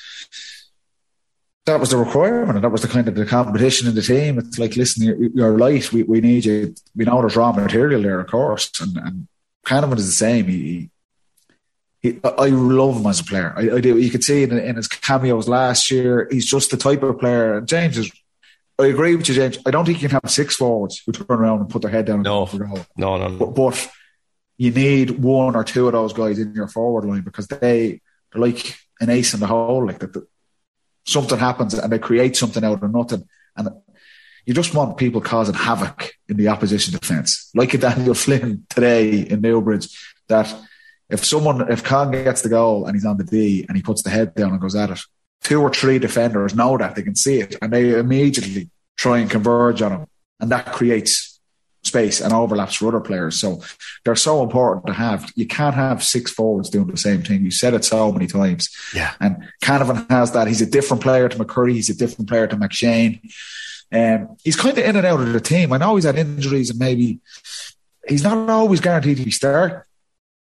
that 1.71 1.79
was 1.79 1.89
the 1.89 1.97
requirement, 1.97 2.55
and 2.55 2.63
that 2.63 2.69
was 2.69 2.81
the 2.81 2.87
kind 2.87 3.07
of 3.07 3.15
the 3.15 3.25
competition 3.25 3.87
in 3.87 3.95
the 3.95 4.01
team. 4.01 4.37
It's 4.37 4.59
like, 4.59 4.75
listen, 4.75 5.05
you're, 5.05 5.17
you're 5.33 5.57
light. 5.57 5.91
We, 5.93 6.03
we 6.03 6.19
need 6.19 6.45
you. 6.45 6.75
We 6.95 7.05
know 7.05 7.21
there's 7.21 7.37
raw 7.37 7.51
material 7.51 8.01
there, 8.01 8.19
of 8.19 8.27
course, 8.27 8.69
and, 8.81 8.97
and 8.97 9.27
Canavan 9.65 9.97
is 9.97 10.07
the 10.07 10.11
same. 10.11 10.47
He, 10.47 10.89
he, 12.01 12.19
I 12.23 12.47
love 12.47 12.97
him 12.97 13.05
as 13.07 13.21
a 13.21 13.23
player. 13.23 13.53
I, 13.55 13.77
I 13.77 13.79
do. 13.79 13.97
You 13.97 14.09
could 14.09 14.23
see 14.23 14.43
in, 14.43 14.57
in, 14.57 14.75
his 14.75 14.87
cameos 14.87 15.47
last 15.47 15.89
year, 15.91 16.27
he's 16.29 16.45
just 16.45 16.71
the 16.71 16.77
type 16.77 17.03
of 17.03 17.19
player. 17.19 17.57
And 17.57 17.67
James 17.67 17.97
is. 17.97 18.11
I 18.79 18.87
agree 18.87 19.15
with 19.15 19.29
you, 19.29 19.35
James. 19.35 19.59
I 19.65 19.71
don't 19.71 19.85
think 19.85 20.01
you 20.01 20.09
can 20.09 20.19
have 20.23 20.31
six 20.31 20.55
forwards 20.55 21.01
who 21.05 21.11
turn 21.11 21.25
around 21.29 21.59
and 21.59 21.69
put 21.69 21.83
their 21.83 21.91
head 21.91 22.05
down. 22.05 22.23
No, 22.23 22.49
no, 22.51 22.83
no. 22.97 23.17
no. 23.17 23.37
But, 23.37 23.53
but, 23.53 23.91
you 24.57 24.71
need 24.71 25.11
one 25.11 25.55
or 25.55 25.63
two 25.63 25.87
of 25.87 25.93
those 25.93 26.13
guys 26.13 26.37
in 26.37 26.53
your 26.53 26.67
forward 26.67 27.05
line 27.05 27.21
because 27.21 27.47
they 27.47 28.01
they're 28.31 28.41
like 28.41 28.77
an 28.99 29.09
ace 29.09 29.33
in 29.33 29.39
the 29.39 29.47
hole. 29.47 29.85
Like 29.85 29.99
that, 29.99 30.27
something 31.05 31.37
happens 31.37 31.73
and 31.73 31.91
they 31.91 31.99
create 31.99 32.35
something 32.35 32.63
out 32.63 32.83
of 32.83 32.91
nothing, 32.91 33.27
and 33.55 33.69
you 34.45 34.53
just 34.53 34.73
want 34.73 34.97
people 34.97 35.21
causing 35.21 35.55
havoc 35.55 36.13
in 36.27 36.37
the 36.37 36.47
opposition 36.47 36.93
defence, 36.93 37.51
like 37.53 37.71
Daniel 37.79 38.13
Flynn 38.13 38.65
today 38.69 39.19
in 39.19 39.41
Newbridge. 39.41 39.87
That 40.27 40.53
if 41.09 41.25
someone, 41.25 41.71
if 41.71 41.83
Con 41.83 42.11
gets 42.11 42.41
the 42.41 42.49
goal 42.49 42.85
and 42.85 42.95
he's 42.95 43.05
on 43.05 43.17
the 43.17 43.23
D 43.23 43.65
and 43.67 43.77
he 43.77 43.83
puts 43.83 44.01
the 44.01 44.09
head 44.09 44.33
down 44.33 44.51
and 44.51 44.61
goes 44.61 44.75
at 44.75 44.89
it, 44.89 44.99
two 45.43 45.61
or 45.61 45.69
three 45.69 45.99
defenders 45.99 46.55
know 46.55 46.77
that 46.77 46.95
they 46.95 47.03
can 47.03 47.15
see 47.15 47.39
it 47.39 47.55
and 47.61 47.71
they 47.71 47.97
immediately 47.97 48.69
try 48.97 49.19
and 49.19 49.29
converge 49.29 49.81
on 49.81 49.91
him. 49.91 50.07
And 50.39 50.51
that 50.51 50.67
creates 50.67 51.30
space 51.83 52.21
and 52.21 52.33
overlaps 52.33 52.75
for 52.75 52.87
other 52.87 52.99
players. 52.99 53.39
So 53.39 53.61
they're 54.03 54.15
so 54.15 54.43
important 54.43 54.87
to 54.87 54.93
have. 54.93 55.31
You 55.35 55.47
can't 55.47 55.75
have 55.75 56.03
six 56.03 56.31
forwards 56.31 56.69
doing 56.69 56.87
the 56.87 56.97
same 56.97 57.23
thing. 57.23 57.43
You 57.43 57.51
said 57.51 57.73
it 57.73 57.83
so 57.83 58.11
many 58.11 58.27
times. 58.27 58.69
Yeah. 58.93 59.13
And 59.19 59.43
Canavan 59.63 60.09
has 60.09 60.31
that. 60.33 60.47
He's 60.47 60.61
a 60.61 60.65
different 60.65 61.03
player 61.03 61.27
to 61.29 61.37
McCurry. 61.37 61.73
He's 61.73 61.89
a 61.89 61.95
different 61.95 62.29
player 62.29 62.47
to 62.47 62.55
McShane. 62.55 63.21
Um, 63.91 64.37
he's 64.43 64.55
kind 64.55 64.77
of 64.77 64.83
in 64.83 64.95
and 64.95 65.05
out 65.05 65.19
of 65.19 65.33
the 65.33 65.41
team. 65.41 65.73
I 65.73 65.77
know 65.77 65.95
he's 65.95 66.05
had 66.05 66.17
injuries 66.17 66.69
and 66.69 66.79
maybe 66.79 67.19
he's 68.07 68.23
not 68.23 68.49
always 68.49 68.79
guaranteed 68.79 69.17
to 69.17 69.25
be 69.25 69.31
start 69.31 69.85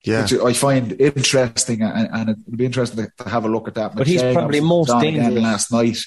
yeah. 0.06 0.22
which 0.22 0.34
I 0.34 0.54
find 0.54 1.00
interesting, 1.00 1.82
and, 1.82 2.10
and 2.14 2.30
it 2.30 2.38
would 2.46 2.58
be 2.58 2.66
interesting 2.66 3.06
to, 3.06 3.24
to, 3.24 3.30
have 3.30 3.46
a 3.46 3.48
look 3.48 3.68
at 3.68 3.76
that. 3.76 3.96
But 3.96 4.08
he's 4.08 4.22
probably 4.22 4.62
most 4.62 4.92
dangerous. 5.00 5.34
Last 5.34 5.72
night 5.72 5.98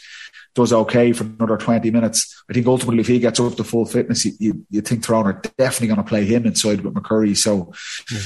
does 0.54 0.72
okay 0.72 1.12
for 1.12 1.24
another 1.24 1.56
20 1.56 1.90
minutes. 1.90 2.44
I 2.50 2.52
think 2.52 2.66
ultimately, 2.66 3.00
if 3.00 3.06
he 3.06 3.18
gets 3.18 3.40
up 3.40 3.54
to 3.56 3.64
full 3.64 3.84
fitness, 3.84 4.24
you, 4.24 4.32
you, 4.38 4.66
you 4.70 4.80
think 4.80 5.04
Tyrone 5.04 5.26
are 5.26 5.42
definitely 5.56 5.88
going 5.88 5.98
to 5.98 6.08
play 6.08 6.24
him 6.24 6.46
inside 6.46 6.80
with 6.80 6.94
McCurry. 6.94 7.36
So, 7.36 7.72
yeah. 8.10 8.18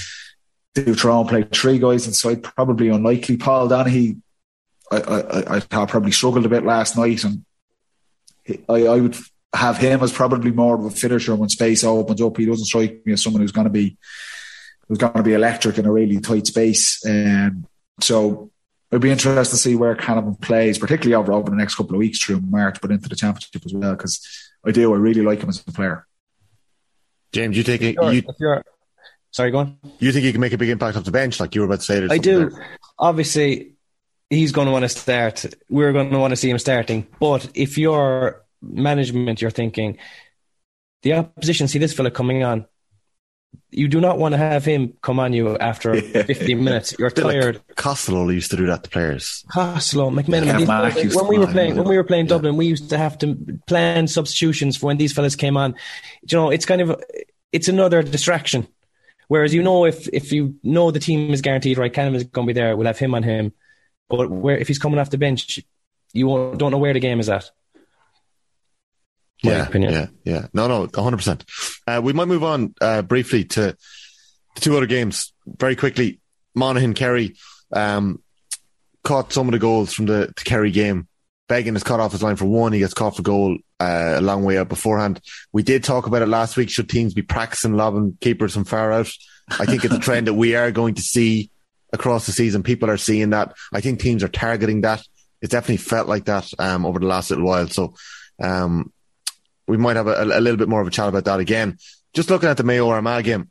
do 0.74 0.94
Tyrone 0.94 1.28
play 1.28 1.42
three 1.42 1.78
guys 1.78 2.06
inside? 2.06 2.42
Probably 2.42 2.88
unlikely. 2.88 3.36
Paul 3.36 3.68
Donaghy, 3.68 4.20
I, 4.90 4.96
I, 4.96 5.56
I, 5.56 5.56
I 5.56 5.86
probably 5.86 6.12
struggled 6.12 6.46
a 6.46 6.50
bit 6.50 6.64
last 6.64 6.96
night, 6.96 7.24
and 7.24 7.44
I, 8.68 8.86
I 8.86 9.00
would 9.00 9.16
have 9.54 9.78
him 9.78 10.02
as 10.02 10.12
probably 10.12 10.50
more 10.50 10.76
of 10.76 10.84
a 10.84 10.90
finisher 10.90 11.34
when 11.34 11.48
space 11.48 11.84
opens 11.84 12.22
up. 12.22 12.36
He 12.36 12.46
doesn't 12.46 12.64
strike 12.64 13.04
me 13.04 13.12
as 13.12 13.22
someone 13.22 13.42
who's 13.42 13.52
going 13.52 13.66
to 13.66 13.70
be 13.70 13.96
was 14.88 14.98
going 14.98 15.14
to 15.14 15.22
be 15.22 15.34
electric 15.34 15.78
in 15.78 15.86
a 15.86 15.92
really 15.92 16.20
tight 16.20 16.46
space. 16.46 17.04
Um, 17.06 17.66
so 18.00 18.50
it'd 18.92 19.02
be 19.02 19.10
interesting 19.10 19.56
to 19.56 19.56
see 19.56 19.74
where 19.74 19.96
Canavan 19.96 20.38
plays, 20.40 20.78
particularly 20.78 21.14
over, 21.14 21.32
over 21.32 21.50
the 21.50 21.56
next 21.56 21.76
couple 21.76 21.94
of 21.94 21.98
weeks 21.98 22.22
through 22.22 22.40
March, 22.42 22.78
but 22.82 22.90
into 22.90 23.08
the 23.08 23.16
championship 23.16 23.64
as 23.64 23.72
well, 23.72 23.96
because 23.96 24.52
I 24.64 24.70
do. 24.70 24.92
I 24.92 24.98
really 24.98 25.22
like 25.22 25.40
him 25.40 25.48
as 25.48 25.64
a 25.66 25.72
player. 25.72 26.06
James, 27.32 27.56
you 27.56 27.62
take 27.62 27.80
it. 27.80 27.96
You, 28.00 28.22
sorry, 29.30 29.50
go 29.50 29.58
on. 29.60 29.78
You 29.98 30.12
think 30.12 30.26
he 30.26 30.32
can 30.32 30.42
make 30.42 30.52
a 30.52 30.58
big 30.58 30.68
impact 30.68 30.98
off 30.98 31.04
the 31.04 31.10
bench, 31.10 31.40
like 31.40 31.54
you 31.54 31.62
were 31.62 31.66
about 31.66 31.80
to 31.80 31.84
say? 31.86 32.06
I 32.06 32.18
do. 32.18 32.50
There? 32.50 32.78
Obviously, 32.98 33.76
he's 34.28 34.52
going 34.52 34.66
to 34.66 34.72
want 34.72 34.82
to 34.84 34.90
start. 34.90 35.46
We're 35.70 35.92
going 35.92 36.10
to 36.10 36.18
want 36.18 36.32
to 36.32 36.36
see 36.36 36.50
him 36.50 36.58
starting. 36.58 37.06
But 37.18 37.48
if 37.54 37.78
you're 37.78 38.44
management, 38.60 39.40
you're 39.40 39.50
thinking 39.50 39.96
the 41.00 41.14
opposition 41.14 41.66
see 41.66 41.78
this 41.78 41.94
fella 41.94 42.10
coming 42.10 42.44
on 42.44 42.66
you 43.70 43.88
do 43.88 44.00
not 44.00 44.18
want 44.18 44.32
to 44.32 44.38
have 44.38 44.64
him 44.64 44.92
come 45.00 45.18
on 45.18 45.32
you 45.32 45.56
after 45.58 45.96
yeah. 45.96 46.22
15 46.22 46.62
minutes. 46.62 46.94
You're 46.98 47.10
tired. 47.10 47.56
Like 47.56 47.76
Costello 47.76 48.28
used 48.28 48.50
to 48.50 48.56
do 48.56 48.66
that 48.66 48.84
to 48.84 48.90
players. 48.90 49.44
Costello, 49.50 50.10
McManamon. 50.10 50.66
Yeah, 50.66 51.16
when 51.16 51.26
we 51.26 51.38
were 51.38 51.46
playing, 51.46 51.76
when 51.76 51.88
we 51.88 51.96
were 51.96 52.04
playing 52.04 52.26
Dublin, 52.26 52.56
we 52.56 52.66
used 52.66 52.90
to 52.90 52.98
have 52.98 53.18
to 53.18 53.36
plan 53.66 54.06
substitutions 54.08 54.76
for 54.76 54.86
when 54.86 54.98
these 54.98 55.12
fellas 55.12 55.36
came 55.36 55.56
on. 55.56 55.74
You 56.28 56.38
know, 56.38 56.50
it's 56.50 56.66
kind 56.66 56.82
of 56.82 57.02
it's 57.50 57.68
another 57.68 58.02
distraction. 58.02 58.68
Whereas 59.28 59.54
you 59.54 59.62
know, 59.62 59.86
if 59.86 60.08
if 60.12 60.32
you 60.32 60.56
know 60.62 60.90
the 60.90 61.00
team 61.00 61.32
is 61.32 61.40
guaranteed, 61.40 61.78
right, 61.78 61.92
Canavan 61.92 62.16
is 62.16 62.24
going 62.24 62.46
to 62.46 62.54
be 62.54 62.58
there. 62.58 62.76
We'll 62.76 62.86
have 62.86 62.98
him 62.98 63.14
on 63.14 63.22
him. 63.22 63.52
But 64.08 64.30
where 64.30 64.58
if 64.58 64.68
he's 64.68 64.78
coming 64.78 64.98
off 64.98 65.08
the 65.08 65.18
bench, 65.18 65.60
you 66.12 66.26
don't 66.58 66.70
know 66.70 66.78
where 66.78 66.92
the 66.92 67.00
game 67.00 67.20
is 67.20 67.30
at 67.30 67.50
yeah, 69.42 69.66
opinion. 69.66 69.92
Yeah, 69.92 70.06
yeah. 70.24 70.46
No, 70.52 70.68
no, 70.68 70.86
100%. 70.86 71.80
Uh, 71.86 72.00
we 72.02 72.12
might 72.12 72.28
move 72.28 72.44
on 72.44 72.74
uh, 72.80 73.02
briefly 73.02 73.44
to 73.44 73.76
the 74.54 74.60
two 74.60 74.76
other 74.76 74.86
games 74.86 75.32
very 75.46 75.76
quickly. 75.76 76.20
Monaghan, 76.54 76.94
Kerry 76.94 77.36
um, 77.72 78.22
caught 79.02 79.32
some 79.32 79.48
of 79.48 79.52
the 79.52 79.58
goals 79.58 79.92
from 79.92 80.06
the, 80.06 80.32
the 80.36 80.44
Kerry 80.44 80.70
game. 80.70 81.08
Beggan 81.48 81.76
is 81.76 81.82
cut 81.82 82.00
off 82.00 82.12
his 82.12 82.22
line 82.22 82.36
for 82.36 82.46
one. 82.46 82.72
He 82.72 82.78
gets 82.78 82.94
caught 82.94 83.16
for 83.16 83.22
goal 83.22 83.58
uh, 83.80 84.14
a 84.16 84.20
long 84.20 84.44
way 84.44 84.58
out 84.58 84.68
beforehand. 84.68 85.20
We 85.52 85.62
did 85.62 85.84
talk 85.84 86.06
about 86.06 86.22
it 86.22 86.28
last 86.28 86.56
week. 86.56 86.70
Should 86.70 86.88
teams 86.88 87.14
be 87.14 87.22
practicing 87.22 87.74
lobbing 87.74 88.16
keepers 88.20 88.54
from 88.54 88.64
far 88.64 88.92
out? 88.92 89.10
I 89.50 89.66
think 89.66 89.84
it's 89.84 89.94
a 89.94 89.98
trend 89.98 90.28
that 90.28 90.34
we 90.34 90.54
are 90.54 90.70
going 90.70 90.94
to 90.94 91.02
see 91.02 91.50
across 91.92 92.26
the 92.26 92.32
season. 92.32 92.62
People 92.62 92.88
are 92.90 92.96
seeing 92.96 93.30
that. 93.30 93.54
I 93.72 93.80
think 93.80 94.00
teams 94.00 94.22
are 94.22 94.28
targeting 94.28 94.82
that. 94.82 95.02
It's 95.42 95.50
definitely 95.50 95.78
felt 95.78 96.08
like 96.08 96.26
that 96.26 96.48
um, 96.58 96.86
over 96.86 97.00
the 97.00 97.06
last 97.06 97.30
little 97.30 97.44
while. 97.44 97.68
So 97.68 97.94
um, 98.40 98.92
we 99.66 99.76
might 99.76 99.96
have 99.96 100.06
a, 100.06 100.22
a, 100.22 100.40
little 100.40 100.56
bit 100.56 100.68
more 100.68 100.80
of 100.80 100.86
a 100.86 100.90
chat 100.90 101.08
about 101.08 101.24
that 101.24 101.40
again. 101.40 101.78
Just 102.14 102.30
looking 102.30 102.48
at 102.48 102.56
the 102.56 102.64
Mayo 102.64 102.88
Armagh 102.88 103.24
game, 103.24 103.50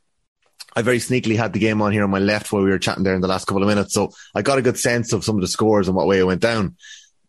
I 0.74 0.82
very 0.82 0.98
sneakily 0.98 1.36
had 1.36 1.52
the 1.52 1.58
game 1.58 1.82
on 1.82 1.92
here 1.92 2.04
on 2.04 2.10
my 2.10 2.18
left 2.18 2.52
while 2.52 2.62
we 2.62 2.70
were 2.70 2.78
chatting 2.78 3.04
there 3.04 3.14
in 3.14 3.20
the 3.20 3.28
last 3.28 3.46
couple 3.46 3.62
of 3.62 3.68
minutes. 3.68 3.94
So 3.94 4.12
I 4.34 4.42
got 4.42 4.58
a 4.58 4.62
good 4.62 4.78
sense 4.78 5.12
of 5.12 5.24
some 5.24 5.36
of 5.36 5.42
the 5.42 5.48
scores 5.48 5.88
and 5.88 5.96
what 5.96 6.06
way 6.06 6.18
it 6.18 6.26
went 6.26 6.40
down. 6.40 6.76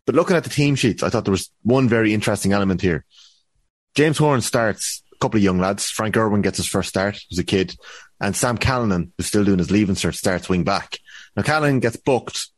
But 0.06 0.14
looking 0.14 0.36
at 0.36 0.44
the 0.44 0.50
team 0.50 0.74
sheets, 0.74 1.02
I 1.02 1.08
thought 1.08 1.24
there 1.24 1.32
was 1.32 1.50
one 1.62 1.88
very 1.88 2.14
interesting 2.14 2.52
element 2.52 2.80
here. 2.80 3.04
James 3.94 4.18
Horan 4.18 4.40
starts 4.40 5.02
a 5.12 5.18
couple 5.18 5.38
of 5.38 5.44
young 5.44 5.58
lads. 5.58 5.88
Frank 5.88 6.16
Irwin 6.16 6.42
gets 6.42 6.58
his 6.58 6.66
first 6.66 6.88
start 6.88 7.18
as 7.30 7.38
a 7.38 7.44
kid. 7.44 7.74
And 8.20 8.36
Sam 8.36 8.58
Callinan, 8.58 9.12
who's 9.16 9.26
still 9.26 9.44
doing 9.44 9.58
his 9.58 9.70
leaving 9.70 9.94
cert, 9.94 10.14
starts 10.14 10.48
wing 10.48 10.64
back. 10.64 10.98
Now 11.36 11.42
Callinan 11.42 11.80
gets 11.80 11.96
booked 11.96 12.48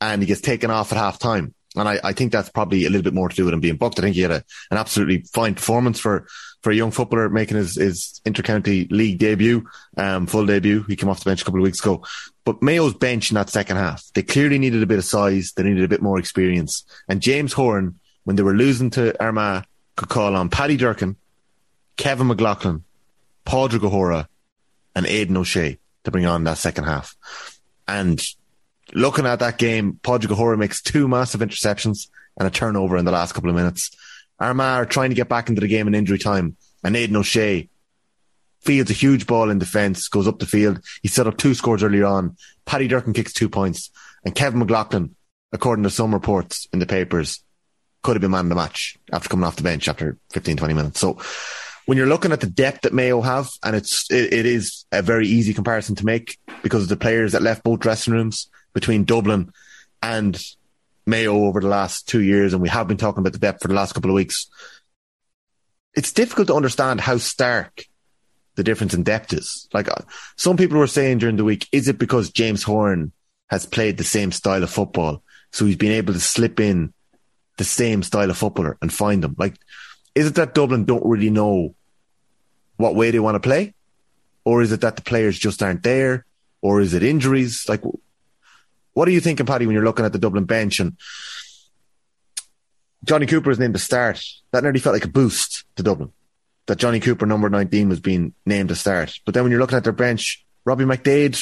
and 0.00 0.22
he 0.22 0.26
gets 0.26 0.40
taken 0.40 0.70
off 0.70 0.92
at 0.92 0.98
half 0.98 1.18
time. 1.18 1.54
And 1.76 1.88
I, 1.88 2.00
I 2.02 2.12
think 2.12 2.32
that's 2.32 2.48
probably 2.48 2.86
a 2.86 2.90
little 2.90 3.04
bit 3.04 3.14
more 3.14 3.28
to 3.28 3.36
do 3.36 3.44
with 3.44 3.54
him 3.54 3.60
being 3.60 3.76
booked. 3.76 3.98
I 3.98 4.02
think 4.02 4.16
he 4.16 4.22
had 4.22 4.30
a, 4.30 4.42
an 4.70 4.78
absolutely 4.78 5.24
fine 5.32 5.54
performance 5.54 6.00
for, 6.00 6.26
for 6.62 6.70
a 6.70 6.74
young 6.74 6.90
footballer 6.90 7.28
making 7.28 7.58
his, 7.58 7.76
his 7.76 8.20
intercounty 8.24 8.90
league 8.90 9.18
debut, 9.18 9.66
um, 9.96 10.26
full 10.26 10.46
debut. 10.46 10.84
He 10.84 10.96
came 10.96 11.08
off 11.08 11.20
the 11.20 11.30
bench 11.30 11.42
a 11.42 11.44
couple 11.44 11.60
of 11.60 11.64
weeks 11.64 11.80
ago. 11.80 12.04
But 12.44 12.62
Mayo's 12.62 12.94
bench 12.94 13.30
in 13.30 13.34
that 13.34 13.50
second 13.50 13.76
half, 13.76 14.04
they 14.14 14.22
clearly 14.22 14.58
needed 14.58 14.82
a 14.82 14.86
bit 14.86 14.98
of 14.98 15.04
size. 15.04 15.52
They 15.56 15.62
needed 15.64 15.84
a 15.84 15.88
bit 15.88 16.02
more 16.02 16.18
experience. 16.18 16.84
And 17.08 17.20
James 17.20 17.52
Horan, 17.52 17.98
when 18.24 18.36
they 18.36 18.42
were 18.42 18.54
losing 18.54 18.90
to 18.90 19.20
Armagh, 19.22 19.64
could 19.96 20.08
call 20.08 20.36
on 20.36 20.48
Paddy 20.48 20.76
Durcan, 20.76 21.16
Kevin 21.96 22.28
McLoughlin, 22.28 22.82
Padraig 23.44 23.84
O'Hora, 23.84 24.28
and 24.94 25.06
Aidan 25.06 25.36
O'Shea 25.36 25.78
to 26.04 26.10
bring 26.10 26.26
on 26.26 26.44
that 26.44 26.58
second 26.58 26.84
half. 26.84 27.16
And 27.88 28.22
looking 28.94 29.26
at 29.26 29.40
that 29.40 29.58
game, 29.58 29.98
Padraig 30.02 30.32
O'Hora 30.32 30.56
makes 30.56 30.82
two 30.82 31.08
massive 31.08 31.40
interceptions 31.40 32.08
and 32.38 32.46
a 32.46 32.50
turnover 32.50 32.96
in 32.96 33.04
the 33.04 33.12
last 33.12 33.32
couple 33.32 33.50
of 33.50 33.56
minutes. 33.56 33.90
Armagh 34.38 34.82
are 34.82 34.86
trying 34.86 35.10
to 35.10 35.16
get 35.16 35.28
back 35.28 35.48
into 35.48 35.60
the 35.60 35.68
game 35.68 35.88
in 35.88 35.94
injury 35.94 36.18
time, 36.18 36.56
and 36.84 36.94
Aidan 36.94 37.16
O'Shea 37.16 37.68
fields 38.60 38.90
a 38.90 38.94
huge 38.94 39.26
ball 39.26 39.50
in 39.50 39.58
defence, 39.58 40.08
goes 40.08 40.28
up 40.28 40.38
the 40.38 40.46
field. 40.46 40.80
He 41.02 41.08
set 41.08 41.26
up 41.26 41.38
two 41.38 41.54
scores 41.54 41.82
earlier 41.82 42.04
on. 42.04 42.36
Paddy 42.66 42.88
Durcan 42.88 43.14
kicks 43.14 43.32
two 43.32 43.48
points, 43.48 43.90
and 44.24 44.34
Kevin 44.34 44.60
McLoughlin, 44.60 45.14
according 45.52 45.84
to 45.84 45.90
some 45.90 46.12
reports 46.12 46.68
in 46.72 46.80
the 46.80 46.86
papers, 46.86 47.42
could 48.02 48.16
have 48.16 48.20
been 48.20 48.30
man 48.30 48.46
of 48.46 48.48
the 48.50 48.54
match 48.54 48.96
after 49.12 49.28
coming 49.28 49.44
off 49.44 49.56
the 49.56 49.62
bench 49.62 49.88
after 49.88 50.18
15, 50.32 50.56
20 50.56 50.74
minutes. 50.74 51.00
So 51.00 51.18
when 51.86 51.96
you're 51.96 52.06
looking 52.06 52.32
at 52.32 52.40
the 52.40 52.46
depth 52.46 52.82
that 52.82 52.92
Mayo 52.92 53.20
have, 53.20 53.48
and 53.64 53.74
it's 53.74 54.10
it, 54.10 54.32
it 54.32 54.46
is 54.46 54.84
a 54.92 55.02
very 55.02 55.26
easy 55.26 55.54
comparison 55.54 55.94
to 55.96 56.04
make 56.04 56.38
because 56.62 56.82
of 56.82 56.88
the 56.88 56.96
players 56.96 57.32
that 57.32 57.42
left 57.42 57.64
both 57.64 57.80
dressing 57.80 58.12
rooms 58.12 58.48
between 58.76 59.04
Dublin 59.04 59.50
and 60.02 60.38
Mayo 61.06 61.46
over 61.46 61.60
the 61.60 61.66
last 61.66 62.06
two 62.06 62.20
years, 62.20 62.52
and 62.52 62.60
we 62.60 62.68
have 62.68 62.86
been 62.86 62.98
talking 62.98 63.20
about 63.20 63.32
the 63.32 63.38
depth 63.38 63.62
for 63.62 63.68
the 63.68 63.74
last 63.74 63.94
couple 63.94 64.10
of 64.10 64.14
weeks. 64.14 64.50
It's 65.94 66.12
difficult 66.12 66.48
to 66.48 66.54
understand 66.54 67.00
how 67.00 67.16
stark 67.16 67.86
the 68.56 68.62
difference 68.62 68.92
in 68.92 69.02
depth 69.02 69.32
is. 69.32 69.66
Like 69.72 69.88
uh, 69.88 70.02
some 70.36 70.58
people 70.58 70.76
were 70.76 70.86
saying 70.86 71.18
during 71.18 71.36
the 71.36 71.44
week, 71.44 71.66
is 71.72 71.88
it 71.88 71.96
because 71.96 72.30
James 72.30 72.62
Horan 72.64 73.12
has 73.48 73.64
played 73.64 73.96
the 73.96 74.04
same 74.04 74.30
style 74.30 74.62
of 74.62 74.68
football, 74.68 75.22
so 75.52 75.64
he's 75.64 75.76
been 75.76 75.92
able 75.92 76.12
to 76.12 76.20
slip 76.20 76.60
in 76.60 76.92
the 77.56 77.64
same 77.64 78.02
style 78.02 78.28
of 78.28 78.36
footballer 78.36 78.76
and 78.82 78.92
find 78.92 79.24
them? 79.24 79.36
Like, 79.38 79.54
is 80.14 80.26
it 80.26 80.34
that 80.34 80.54
Dublin 80.54 80.84
don't 80.84 81.06
really 81.06 81.30
know 81.30 81.74
what 82.76 82.94
way 82.94 83.10
they 83.10 83.20
want 83.20 83.36
to 83.36 83.48
play, 83.48 83.72
or 84.44 84.60
is 84.60 84.70
it 84.70 84.82
that 84.82 84.96
the 84.96 85.02
players 85.02 85.38
just 85.38 85.62
aren't 85.62 85.82
there, 85.82 86.26
or 86.60 86.82
is 86.82 86.92
it 86.92 87.02
injuries? 87.02 87.64
Like, 87.70 87.80
what 88.96 89.08
are 89.08 89.10
you 89.10 89.20
thinking, 89.20 89.44
Paddy, 89.44 89.66
when 89.66 89.74
you're 89.74 89.84
looking 89.84 90.06
at 90.06 90.14
the 90.14 90.18
Dublin 90.18 90.44
bench 90.44 90.80
and 90.80 90.96
Johnny 93.04 93.26
Cooper 93.26 93.50
is 93.50 93.58
named 93.58 93.74
to 93.74 93.78
start? 93.78 94.24
That 94.52 94.62
nearly 94.62 94.80
felt 94.80 94.94
like 94.94 95.04
a 95.04 95.08
boost 95.08 95.64
to 95.76 95.82
Dublin. 95.82 96.12
That 96.64 96.78
Johnny 96.78 96.98
Cooper, 96.98 97.26
number 97.26 97.50
19, 97.50 97.90
was 97.90 98.00
being 98.00 98.32
named 98.46 98.70
to 98.70 98.74
start. 98.74 99.20
But 99.26 99.34
then 99.34 99.42
when 99.42 99.50
you're 99.50 99.60
looking 99.60 99.76
at 99.76 99.84
their 99.84 99.92
bench, 99.92 100.46
Robbie 100.64 100.86
McDade 100.86 101.38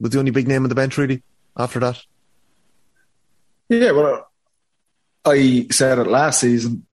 was 0.00 0.10
the 0.10 0.18
only 0.18 0.32
big 0.32 0.48
name 0.48 0.64
on 0.64 0.68
the 0.68 0.74
bench, 0.74 0.98
really, 0.98 1.22
after 1.56 1.78
that. 1.78 2.02
Yeah, 3.68 3.92
well, 3.92 4.28
I 5.24 5.68
said 5.70 6.00
it 6.00 6.08
last 6.08 6.40
season, 6.40 6.88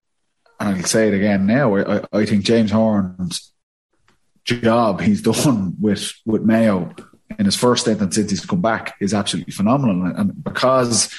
and 0.60 0.76
I'll 0.76 0.84
say 0.84 1.08
it 1.08 1.14
again 1.14 1.46
now. 1.46 1.74
I, 1.74 2.04
I 2.12 2.24
think 2.24 2.44
James 2.44 2.70
Horan's 2.70 3.52
job 4.44 5.00
he's 5.00 5.22
done 5.22 5.74
with 5.80 6.12
with 6.24 6.42
Mayo 6.42 6.94
in 7.38 7.44
his 7.44 7.56
first 7.56 7.82
stint 7.82 8.00
and 8.00 8.12
since 8.12 8.30
he's 8.30 8.44
come 8.44 8.60
back 8.60 8.96
is 9.00 9.14
absolutely 9.14 9.52
phenomenal. 9.52 10.12
And 10.16 10.42
because 10.42 11.14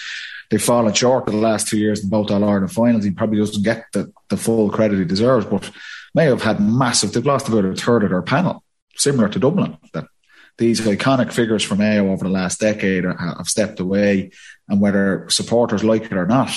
they've 0.49 0.61
fallen 0.61 0.93
short 0.93 1.27
of 1.27 1.33
the 1.33 1.39
last 1.39 1.67
two 1.67 1.77
years 1.77 2.03
in 2.03 2.09
both 2.09 2.31
All 2.31 2.43
Ireland 2.43 2.71
finals, 2.71 3.03
he 3.03 3.11
probably 3.11 3.39
doesn't 3.39 3.63
get 3.63 3.85
the, 3.93 4.11
the 4.29 4.37
full 4.37 4.69
credit 4.69 4.99
he 4.99 5.05
deserves. 5.05 5.45
But 5.45 5.69
may 6.13 6.25
have 6.25 6.41
had 6.41 6.59
massive, 6.59 7.13
they've 7.13 7.25
lost 7.25 7.47
about 7.47 7.65
a 7.65 7.75
third 7.75 8.03
of 8.03 8.09
their 8.09 8.21
panel, 8.21 8.63
similar 8.95 9.29
to 9.29 9.39
Dublin. 9.39 9.77
That 9.93 10.05
these 10.57 10.81
iconic 10.81 11.31
figures 11.31 11.63
from 11.63 11.79
Mayo 11.79 12.11
over 12.11 12.25
the 12.25 12.29
last 12.29 12.59
decade 12.59 13.05
have 13.05 13.47
stepped 13.47 13.79
away, 13.79 14.31
and 14.67 14.81
whether 14.81 15.29
supporters 15.29 15.83
like 15.83 16.03
it 16.03 16.13
or 16.13 16.27
not, 16.27 16.51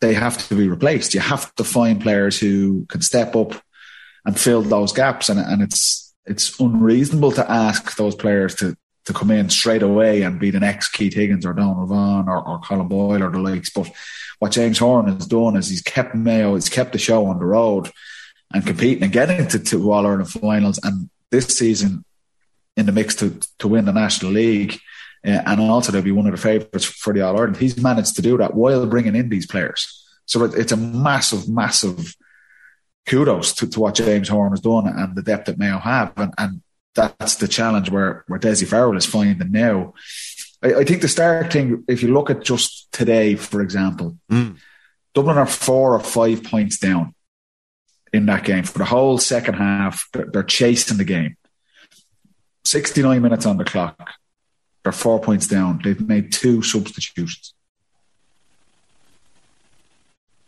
they 0.00 0.14
have 0.14 0.48
to 0.48 0.56
be 0.56 0.68
replaced. 0.68 1.14
You 1.14 1.20
have 1.20 1.54
to 1.54 1.64
find 1.64 2.00
players 2.00 2.38
who 2.38 2.86
can 2.86 3.00
step 3.02 3.36
up 3.36 3.54
and 4.24 4.38
fill 4.38 4.62
those 4.62 4.92
gaps, 4.92 5.28
and, 5.28 5.38
and 5.38 5.62
it's 5.62 6.11
it's 6.26 6.58
unreasonable 6.60 7.32
to 7.32 7.50
ask 7.50 7.96
those 7.96 8.14
players 8.14 8.54
to 8.56 8.76
to 9.04 9.12
come 9.12 9.32
in 9.32 9.50
straight 9.50 9.82
away 9.82 10.22
and 10.22 10.38
be 10.38 10.50
the 10.50 10.60
next 10.60 10.90
Keith 10.90 11.14
Higgins 11.14 11.44
or 11.44 11.52
Donal 11.52 11.86
Vaughan 11.86 12.28
or, 12.28 12.38
or 12.46 12.60
Colm 12.60 12.88
Boyle 12.88 13.22
or 13.24 13.30
the 13.30 13.38
likes. 13.38 13.70
But 13.70 13.90
what 14.38 14.52
James 14.52 14.78
Horan 14.78 15.12
has 15.12 15.26
done 15.26 15.56
is 15.56 15.68
he's 15.68 15.82
kept 15.82 16.14
Mayo, 16.14 16.54
he's 16.54 16.68
kept 16.68 16.92
the 16.92 16.98
show 16.98 17.26
on 17.26 17.38
the 17.38 17.44
road 17.44 17.90
and 18.54 18.64
competing 18.64 19.02
and 19.02 19.12
getting 19.12 19.48
to, 19.48 19.58
to 19.58 19.92
All 19.92 20.06
Ireland 20.06 20.30
finals. 20.30 20.78
And 20.84 21.10
this 21.30 21.46
season 21.46 22.04
in 22.76 22.86
the 22.86 22.92
mix 22.92 23.16
to, 23.16 23.38
to 23.58 23.68
win 23.68 23.86
the 23.86 23.92
National 23.92 24.32
League. 24.32 24.78
Uh, 25.26 25.42
and 25.46 25.60
also 25.60 25.92
they'll 25.92 26.02
be 26.02 26.12
one 26.12 26.26
of 26.26 26.32
the 26.32 26.38
favourites 26.38 26.84
for 26.84 27.12
the 27.12 27.22
All 27.22 27.36
Ireland. 27.36 27.56
He's 27.56 27.80
managed 27.80 28.16
to 28.16 28.22
do 28.22 28.36
that 28.38 28.54
while 28.54 28.86
bringing 28.86 29.16
in 29.16 29.28
these 29.28 29.46
players. 29.46 30.06
So 30.26 30.44
it, 30.44 30.54
it's 30.54 30.72
a 30.72 30.76
massive, 30.76 31.48
massive 31.48 32.14
kudos 33.06 33.52
to, 33.54 33.66
to 33.68 33.80
what 33.80 33.94
James 33.94 34.28
Horan 34.28 34.52
has 34.52 34.60
done 34.60 34.86
and 34.86 35.16
the 35.16 35.22
depth 35.22 35.46
that 35.46 35.58
Mayo 35.58 35.78
have. 35.78 36.12
And, 36.16 36.34
and 36.38 36.62
that's 36.94 37.36
the 37.36 37.48
challenge 37.48 37.90
where, 37.90 38.24
where 38.28 38.38
Dessie 38.38 38.66
Farrell 38.66 38.96
is 38.96 39.06
finding 39.06 39.50
now. 39.50 39.94
I, 40.62 40.74
I, 40.74 40.84
think 40.84 41.02
the 41.02 41.08
start 41.08 41.52
thing, 41.52 41.84
if 41.88 42.02
you 42.02 42.12
look 42.12 42.30
at 42.30 42.44
just 42.44 42.90
today, 42.92 43.34
for 43.34 43.60
example, 43.60 44.18
mm. 44.30 44.56
Dublin 45.14 45.38
are 45.38 45.46
four 45.46 45.94
or 45.94 46.00
five 46.00 46.44
points 46.44 46.78
down 46.78 47.14
in 48.12 48.26
that 48.26 48.44
game 48.44 48.64
for 48.64 48.78
the 48.78 48.84
whole 48.84 49.18
second 49.18 49.54
half. 49.54 50.08
They're, 50.12 50.26
they're 50.26 50.42
chasing 50.42 50.98
the 50.98 51.04
game. 51.04 51.36
69 52.64 53.20
minutes 53.20 53.46
on 53.46 53.56
the 53.56 53.64
clock. 53.64 54.10
They're 54.82 54.92
four 54.92 55.20
points 55.20 55.46
down. 55.46 55.80
They've 55.82 56.00
made 56.00 56.32
two 56.32 56.62
substitutions. 56.62 57.54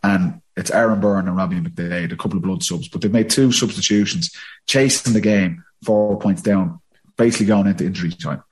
And 0.04 0.42
it's 0.54 0.70
Aaron 0.70 1.00
Byrne 1.00 1.28
and 1.28 1.36
Robbie 1.36 1.60
McDade, 1.60 2.12
a 2.12 2.16
couple 2.16 2.36
of 2.36 2.42
blood 2.42 2.62
subs, 2.62 2.88
but 2.88 3.00
they've 3.00 3.10
made 3.10 3.30
two 3.30 3.50
substitutions, 3.52 4.30
chasing 4.66 5.14
the 5.14 5.20
game, 5.20 5.64
four 5.82 6.18
points 6.18 6.42
down, 6.42 6.80
basically 7.16 7.46
going 7.46 7.66
into 7.66 7.86
injury 7.86 8.10
time. 8.10 8.42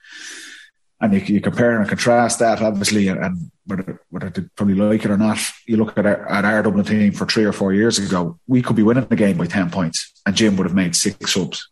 And 0.99 1.13
you, 1.13 1.21
you 1.21 1.41
compare 1.43 1.79
and 1.79 1.87
contrast 1.87 2.39
that, 2.39 2.63
obviously, 2.63 3.09
and 3.09 3.51
whether, 3.67 4.01
whether 4.09 4.31
they 4.31 4.49
probably 4.57 4.77
like 4.77 5.05
it 5.05 5.11
or 5.11 5.19
not, 5.19 5.39
you 5.67 5.77
look 5.77 5.99
at 5.99 6.07
our, 6.07 6.27
at 6.27 6.47
our 6.47 6.63
Dublin 6.63 6.87
team 6.87 7.13
for 7.13 7.27
three 7.27 7.45
or 7.45 7.53
four 7.53 7.75
years 7.75 7.99
ago, 7.99 8.39
we 8.47 8.63
could 8.63 8.77
be 8.77 8.83
winning 8.83 9.05
the 9.05 9.17
game 9.17 9.37
by 9.37 9.47
10 9.47 9.71
points, 9.71 10.11
and 10.25 10.35
Jim 10.35 10.57
would 10.57 10.67
have 10.67 10.75
made 10.75 10.97
six 10.97 11.35
subs 11.35 11.69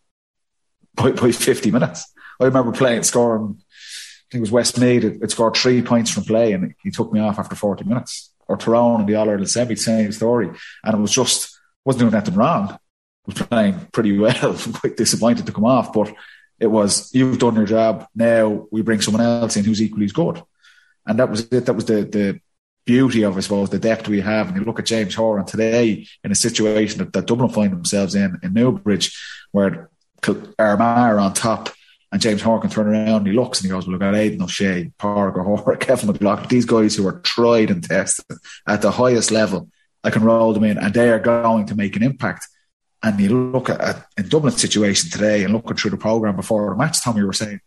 by, 0.93 1.11
by 1.11 1.31
50 1.31 1.71
minutes. 1.71 2.05
I 2.39 2.45
remember 2.45 2.71
playing, 2.71 3.01
scoring, 3.01 3.57
I 3.57 4.25
think 4.31 4.39
it 4.39 4.41
was 4.41 4.51
Westmeath, 4.51 5.03
it, 5.03 5.23
it 5.23 5.31
scored 5.31 5.57
three 5.57 5.81
points 5.81 6.11
from 6.11 6.25
play, 6.25 6.51
and 6.51 6.75
he 6.83 6.91
took 6.91 7.11
me 7.11 7.19
off 7.19 7.39
after 7.39 7.55
40 7.55 7.85
minutes 7.85 8.30
or 8.51 8.57
Tyrone 8.57 9.01
in 9.01 9.05
the 9.07 9.15
All 9.15 9.29
Ireland 9.29 9.49
semi, 9.49 9.75
same 9.75 10.11
story. 10.11 10.49
And 10.83 10.93
it 10.93 10.99
was 10.99 11.11
just 11.11 11.57
wasn't 11.85 12.01
doing 12.01 12.13
anything 12.13 12.35
wrong. 12.35 12.77
was 13.25 13.35
playing 13.35 13.87
pretty 13.93 14.17
well. 14.17 14.55
Quite 14.73 14.97
disappointed 14.97 15.45
to 15.45 15.53
come 15.53 15.65
off, 15.65 15.93
but 15.93 16.13
it 16.59 16.67
was 16.67 17.13
you've 17.13 17.39
done 17.39 17.55
your 17.55 17.65
job. 17.65 18.07
Now 18.13 18.67
we 18.71 18.81
bring 18.81 19.01
someone 19.01 19.23
else 19.23 19.55
in 19.55 19.63
who's 19.63 19.81
equally 19.81 20.05
as 20.05 20.11
good, 20.11 20.43
and 21.05 21.17
that 21.19 21.29
was 21.29 21.41
it. 21.51 21.65
That 21.65 21.73
was 21.73 21.85
the 21.85 22.03
the 22.03 22.39
beauty 22.83 23.23
of, 23.23 23.37
I 23.37 23.39
suppose, 23.41 23.69
the 23.69 23.79
depth 23.79 24.07
we 24.07 24.21
have. 24.21 24.47
And 24.47 24.57
you 24.57 24.63
look 24.63 24.79
at 24.79 24.85
James 24.85 25.15
Horan 25.15 25.45
today 25.45 26.07
in 26.23 26.31
a 26.31 26.35
situation 26.35 26.97
that, 26.97 27.13
that 27.13 27.27
Dublin 27.27 27.49
find 27.49 27.71
themselves 27.71 28.15
in 28.15 28.39
in 28.43 28.53
Newbridge, 28.53 29.17
where 29.51 29.89
Armagh 30.59 31.13
are 31.13 31.19
on 31.19 31.33
top 31.33 31.69
and 32.11 32.21
James 32.21 32.41
Horan 32.41 32.69
turn 32.69 32.87
around 32.87 33.19
and 33.19 33.27
he 33.27 33.33
looks 33.33 33.59
and 33.59 33.65
he 33.65 33.71
goes, 33.71 33.87
well, 33.87 33.93
look 33.93 34.01
at 34.01 34.15
Aidan 34.15 34.41
O'Shea, 34.41 34.91
Park 34.97 35.37
or 35.37 35.75
Kevin 35.77 36.07
McLoughlin, 36.07 36.49
these 36.49 36.65
guys 36.65 36.95
who 36.95 37.07
are 37.07 37.19
tried 37.21 37.71
and 37.71 37.83
tested 37.83 38.37
at 38.67 38.81
the 38.81 38.91
highest 38.91 39.31
level. 39.31 39.69
I 40.03 40.09
can 40.09 40.23
roll 40.23 40.51
them 40.51 40.63
in 40.63 40.77
and 40.77 40.93
they 40.93 41.09
are 41.09 41.19
going 41.19 41.67
to 41.67 41.75
make 41.75 41.95
an 41.95 42.03
impact. 42.03 42.47
And 43.03 43.19
you 43.19 43.51
look 43.51 43.69
at, 43.69 43.79
at 43.79 44.05
in 44.17 44.27
Dublin's 44.27 44.59
situation 44.59 45.09
today 45.09 45.43
and 45.43 45.53
looking 45.53 45.75
through 45.75 45.91
the 45.91 45.97
programme 45.97 46.35
before 46.35 46.69
the 46.69 46.75
match, 46.75 47.01
Tommy, 47.01 47.19
you 47.19 47.27
were 47.27 47.33
saying, 47.33 47.61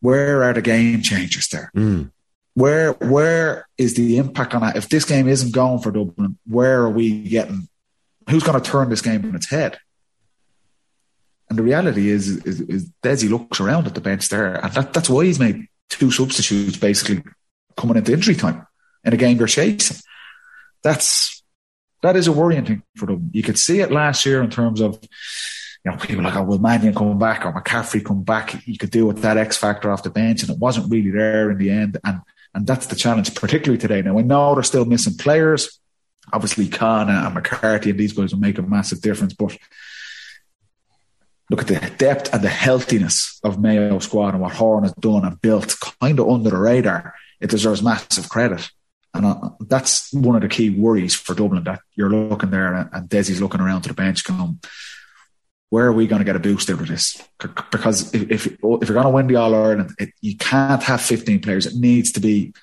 where 0.00 0.42
are 0.42 0.54
the 0.54 0.62
game 0.62 1.02
changers 1.02 1.48
there? 1.48 1.70
Mm. 1.76 2.10
Where 2.54 2.92
where 2.92 3.68
is 3.78 3.94
the 3.94 4.16
impact 4.16 4.54
on 4.54 4.62
that? 4.62 4.76
If 4.76 4.88
this 4.88 5.04
game 5.04 5.28
isn't 5.28 5.52
going 5.52 5.80
for 5.80 5.92
Dublin, 5.92 6.38
where 6.46 6.82
are 6.82 6.90
we 6.90 7.22
getting? 7.28 7.68
Who's 8.28 8.42
going 8.42 8.60
to 8.60 8.70
turn 8.70 8.88
this 8.88 9.02
game 9.02 9.24
on 9.24 9.36
its 9.36 9.48
head? 9.48 9.78
And 11.50 11.58
the 11.58 11.62
reality 11.62 12.08
is, 12.08 12.28
is, 12.28 12.60
is 12.62 12.90
Dessie 13.02 13.28
looks 13.28 13.60
around 13.60 13.86
at 13.86 13.94
the 13.94 14.00
bench 14.00 14.28
there, 14.28 14.54
and 14.54 14.72
that, 14.72 14.92
that's 14.94 15.10
why 15.10 15.24
he's 15.24 15.40
made 15.40 15.66
two 15.90 16.10
substitutes 16.10 16.78
basically 16.78 17.22
coming 17.76 17.96
into 17.96 18.12
injury 18.12 18.36
time 18.36 18.66
in 19.04 19.12
a 19.12 19.16
game 19.16 19.36
they're 19.36 19.46
chasing. 19.46 19.98
That's 20.82 21.42
that 22.02 22.16
is 22.16 22.28
a 22.28 22.32
worrying 22.32 22.64
thing 22.64 22.82
for 22.96 23.06
them. 23.06 23.30
You 23.34 23.42
could 23.42 23.58
see 23.58 23.80
it 23.80 23.90
last 23.90 24.24
year 24.24 24.42
in 24.42 24.48
terms 24.48 24.80
of 24.80 24.98
you 25.84 25.90
know 25.90 25.98
people 25.98 26.24
like 26.24 26.36
oh 26.36 26.44
will 26.44 26.58
Mannion 26.58 26.94
come 26.94 27.18
back 27.18 27.44
or 27.44 27.52
McCaffrey 27.52 28.04
come 28.04 28.22
back. 28.22 28.66
You 28.66 28.78
could 28.78 28.90
do 28.90 29.06
with 29.06 29.20
that 29.22 29.36
X 29.36 29.56
factor 29.56 29.90
off 29.90 30.04
the 30.04 30.10
bench, 30.10 30.42
and 30.42 30.50
it 30.50 30.58
wasn't 30.58 30.90
really 30.90 31.10
there 31.10 31.50
in 31.50 31.58
the 31.58 31.70
end. 31.70 31.98
And 32.04 32.20
And 32.54 32.66
that's 32.66 32.86
the 32.86 32.96
challenge, 32.96 33.34
particularly 33.34 33.78
today. 33.78 34.02
Now, 34.02 34.14
we 34.14 34.22
know 34.22 34.54
they're 34.54 34.62
still 34.62 34.84
missing 34.84 35.16
players. 35.16 35.78
Obviously, 36.32 36.68
Con 36.68 37.08
and 37.08 37.34
McCarthy 37.34 37.90
and 37.90 37.98
these 37.98 38.12
guys 38.12 38.32
will 38.32 38.40
make 38.40 38.58
a 38.58 38.62
massive 38.62 39.00
difference. 39.00 39.34
But 39.34 39.56
look 41.50 41.62
at 41.62 41.66
the 41.66 41.96
depth 41.98 42.32
and 42.32 42.42
the 42.42 42.48
healthiness 42.48 43.40
of 43.42 43.60
Mayo 43.60 43.98
squad 43.98 44.34
and 44.34 44.40
what 44.40 44.52
Horan 44.52 44.84
has 44.84 44.94
done 44.94 45.24
and 45.24 45.40
built 45.40 45.74
kind 46.00 46.18
of 46.18 46.28
under 46.28 46.50
the 46.50 46.56
radar. 46.56 47.12
It 47.40 47.50
deserves 47.50 47.82
massive 47.82 48.28
credit. 48.28 48.70
And 49.12 49.26
uh, 49.26 49.50
that's 49.60 50.12
one 50.12 50.36
of 50.36 50.42
the 50.42 50.48
key 50.48 50.70
worries 50.70 51.16
for 51.16 51.34
Dublin 51.34 51.64
that 51.64 51.80
you're 51.96 52.08
looking 52.08 52.50
there 52.50 52.88
and, 52.92 53.08
Desi's 53.08 53.42
looking 53.42 53.60
around 53.60 53.82
to 53.82 53.88
the 53.88 53.94
bench 53.94 54.22
going, 54.22 54.60
where 55.70 55.86
are 55.86 55.92
we 55.92 56.06
going 56.06 56.20
to 56.20 56.24
get 56.24 56.36
a 56.36 56.40
boost 56.40 56.70
out 56.70 56.80
of 56.80 56.86
this? 56.86 57.20
Because 57.72 58.14
if, 58.14 58.30
if, 58.30 58.46
if 58.46 58.58
you're 58.62 58.78
going 58.78 59.04
to 59.04 59.10
win 59.10 59.26
the 59.26 59.36
All 59.36 59.54
Ireland, 59.54 59.90
you 60.20 60.36
can't 60.36 60.82
have 60.84 61.02
15 61.02 61.40
players. 61.40 61.66
It 61.66 61.74
needs 61.74 62.12
to 62.12 62.20
be 62.20 62.54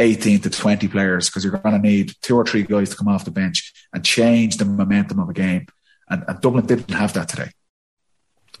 18 0.00 0.40
to 0.40 0.50
20 0.50 0.88
players 0.88 1.28
because 1.28 1.44
you're 1.44 1.56
going 1.56 1.80
to 1.80 1.88
need 1.88 2.12
two 2.22 2.36
or 2.36 2.44
three 2.44 2.64
guys 2.64 2.90
to 2.90 2.96
come 2.96 3.08
off 3.08 3.24
the 3.24 3.30
bench 3.30 3.72
and 3.92 4.04
change 4.04 4.56
the 4.56 4.64
momentum 4.64 5.20
of 5.20 5.28
a 5.28 5.32
game. 5.32 5.66
And, 6.08 6.24
and 6.26 6.40
Dublin 6.40 6.66
didn't 6.66 6.90
have 6.90 7.12
that 7.14 7.28
today. 7.28 7.50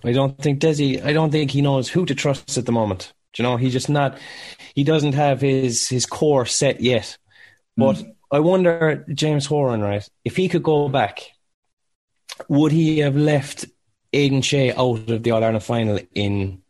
I 0.04 0.12
don't 0.12 0.36
think 0.40 0.60
Desi. 0.60 1.04
I 1.04 1.12
don't 1.12 1.30
think 1.30 1.50
he 1.50 1.62
knows 1.62 1.88
who 1.88 2.06
to 2.06 2.14
trust 2.14 2.56
at 2.58 2.66
the 2.66 2.72
moment. 2.72 3.12
Do 3.32 3.42
you 3.42 3.48
know, 3.48 3.56
he's 3.56 3.72
just 3.72 3.88
not. 3.88 4.18
He 4.74 4.84
doesn't 4.84 5.14
have 5.14 5.40
his 5.40 5.88
his 5.88 6.06
core 6.06 6.46
set 6.46 6.80
yet. 6.80 7.18
But 7.76 7.96
mm. 7.96 8.14
I 8.30 8.40
wonder, 8.40 9.04
James 9.12 9.46
Horan, 9.46 9.82
right? 9.82 10.06
If 10.24 10.36
he 10.36 10.48
could 10.48 10.62
go 10.62 10.88
back, 10.88 11.20
would 12.48 12.72
he 12.72 13.00
have 13.00 13.16
left 13.16 13.66
Aidan 14.12 14.42
Shea 14.42 14.72
out 14.72 15.08
of 15.10 15.22
the 15.22 15.30
All 15.30 15.44
Ireland 15.44 15.64
final 15.64 15.98
in 16.14 16.62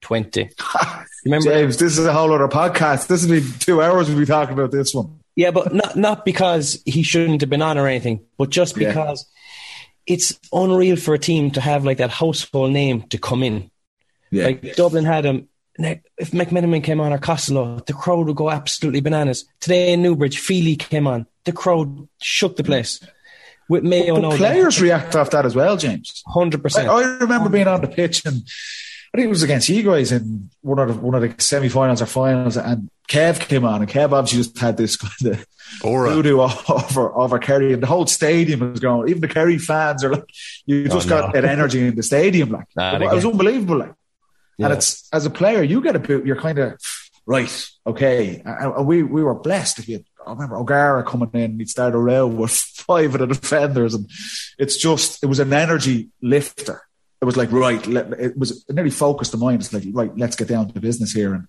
twenty? 0.00 0.50
Remember, 1.24 1.50
James, 1.50 1.78
this 1.78 1.98
is 1.98 2.04
a 2.04 2.12
whole 2.12 2.32
other 2.32 2.48
podcast. 2.48 3.06
This 3.06 3.24
will 3.24 3.40
be 3.40 3.46
two 3.58 3.82
hours. 3.82 4.08
We'll 4.08 4.18
be 4.18 4.26
talking 4.26 4.54
about 4.54 4.70
this 4.70 4.94
one. 4.94 5.20
Yeah, 5.36 5.50
but 5.50 5.74
not 5.74 5.96
not 5.96 6.24
because 6.24 6.80
he 6.84 7.02
shouldn't 7.02 7.40
have 7.40 7.50
been 7.50 7.62
on 7.62 7.78
or 7.78 7.88
anything, 7.88 8.24
but 8.36 8.50
just 8.50 8.74
because. 8.74 9.26
It's 10.06 10.38
unreal 10.52 10.96
for 10.96 11.14
a 11.14 11.18
team 11.18 11.50
to 11.52 11.60
have 11.60 11.84
like 11.84 11.98
that 11.98 12.10
household 12.10 12.72
name 12.72 13.02
to 13.08 13.18
come 13.18 13.42
in. 13.42 13.70
Yeah. 14.30 14.46
Like 14.46 14.76
Dublin 14.76 15.04
had 15.04 15.24
him 15.24 15.48
if 15.78 16.30
McManamon 16.30 16.84
came 16.84 17.00
on 17.00 17.12
or 17.12 17.18
Costello, 17.18 17.80
the 17.80 17.92
crowd 17.92 18.26
would 18.26 18.36
go 18.36 18.50
absolutely 18.50 19.00
bananas. 19.00 19.44
Today 19.60 19.92
in 19.92 20.02
Newbridge, 20.02 20.38
Feely 20.38 20.76
came 20.76 21.06
on. 21.06 21.26
The 21.44 21.52
crowd 21.52 22.08
shook 22.20 22.56
the 22.56 22.64
place. 22.64 23.00
With 23.68 23.82
Mayo, 23.82 24.20
but, 24.20 24.30
but 24.30 24.36
players 24.36 24.80
react 24.80 25.16
off 25.16 25.30
that 25.30 25.46
as 25.46 25.54
well, 25.54 25.78
James. 25.78 26.22
Hundred 26.26 26.62
percent. 26.62 26.88
I 26.88 27.16
remember 27.16 27.48
being 27.48 27.66
on 27.66 27.80
the 27.80 27.88
pitch, 27.88 28.22
and 28.26 28.42
I 29.14 29.16
think 29.16 29.24
it 29.24 29.30
was 29.30 29.42
against 29.42 29.70
you 29.70 29.82
guys 29.82 30.12
in 30.12 30.50
one 30.60 30.78
of 30.78 30.88
the, 30.88 30.94
one 31.00 31.14
of 31.14 31.22
the 31.22 31.42
semi-finals 31.42 32.02
or 32.02 32.06
finals, 32.06 32.58
and 32.58 32.90
Kev 33.08 33.40
came 33.40 33.64
on, 33.64 33.80
and 33.80 33.90
Kev 33.90 34.12
obviously 34.12 34.42
just 34.42 34.58
had 34.58 34.76
this 34.76 34.96
kind 35.22 35.34
of 35.34 35.46
voodoo 35.82 36.40
over 36.68 37.16
over 37.16 37.38
Kerry, 37.38 37.72
and 37.72 37.82
the 37.82 37.86
whole 37.86 38.06
stadium 38.06 38.72
was 38.72 38.80
going. 38.80 39.08
Even 39.08 39.20
the 39.20 39.28
Kerry 39.28 39.58
fans 39.58 40.04
are 40.04 40.12
like, 40.12 40.30
you 40.66 40.88
just 40.88 41.06
oh, 41.06 41.10
got 41.10 41.32
that 41.34 41.44
energy 41.44 41.86
in 41.86 41.94
the 41.94 42.02
stadium, 42.02 42.50
like 42.50 42.68
nah, 42.76 42.96
it 42.96 43.14
was 43.14 43.24
unbelievable, 43.24 43.78
like. 43.78 43.94
Yeah. 44.56 44.66
And 44.66 44.74
it's 44.74 45.08
as 45.12 45.26
a 45.26 45.30
player, 45.30 45.62
you 45.62 45.82
get 45.82 45.96
a 45.96 45.98
boot. 45.98 46.26
You're 46.26 46.40
kind 46.40 46.58
of 46.58 46.80
right, 47.26 47.70
okay. 47.86 48.42
And 48.44 48.86
we 48.86 49.02
we 49.02 49.22
were 49.22 49.34
blessed. 49.34 49.80
If 49.80 49.88
you, 49.88 50.04
I 50.24 50.30
remember 50.30 50.56
O'Gara 50.56 51.02
coming 51.02 51.30
in, 51.32 51.58
he'd 51.58 51.68
start 51.68 51.94
a 51.94 51.98
row 51.98 52.26
with 52.26 52.50
five 52.86 53.14
of 53.14 53.20
the 53.20 53.26
defenders, 53.26 53.94
and 53.94 54.08
it's 54.58 54.76
just 54.76 55.22
it 55.22 55.26
was 55.26 55.40
an 55.40 55.52
energy 55.52 56.10
lifter. 56.22 56.82
It 57.20 57.24
was 57.24 57.36
like 57.36 57.50
right, 57.50 57.84
it 57.86 58.36
was 58.38 58.64
it 58.68 58.74
nearly 58.74 58.90
focused 58.90 59.32
the 59.32 59.38
mind. 59.38 59.62
It's 59.62 59.72
like 59.72 59.84
right, 59.92 60.16
let's 60.16 60.36
get 60.36 60.48
down 60.48 60.70
to 60.70 60.80
business 60.80 61.12
here. 61.12 61.34
And 61.34 61.48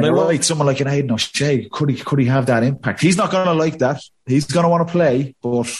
but 0.00 0.08
I 0.08 0.10
like 0.10 0.44
someone 0.44 0.66
like 0.66 0.80
an 0.80 0.88
Aidan 0.88 1.12
O'Shea. 1.12 1.68
Could 1.70 1.90
he 1.90 1.96
could 1.96 2.18
he 2.18 2.26
have 2.26 2.46
that 2.46 2.62
impact? 2.62 3.00
He's 3.00 3.16
not 3.16 3.30
going 3.30 3.46
to 3.46 3.54
like 3.54 3.78
that. 3.78 4.00
He's 4.26 4.46
going 4.46 4.64
to 4.64 4.68
want 4.68 4.86
to 4.86 4.92
play, 4.92 5.34
but 5.42 5.74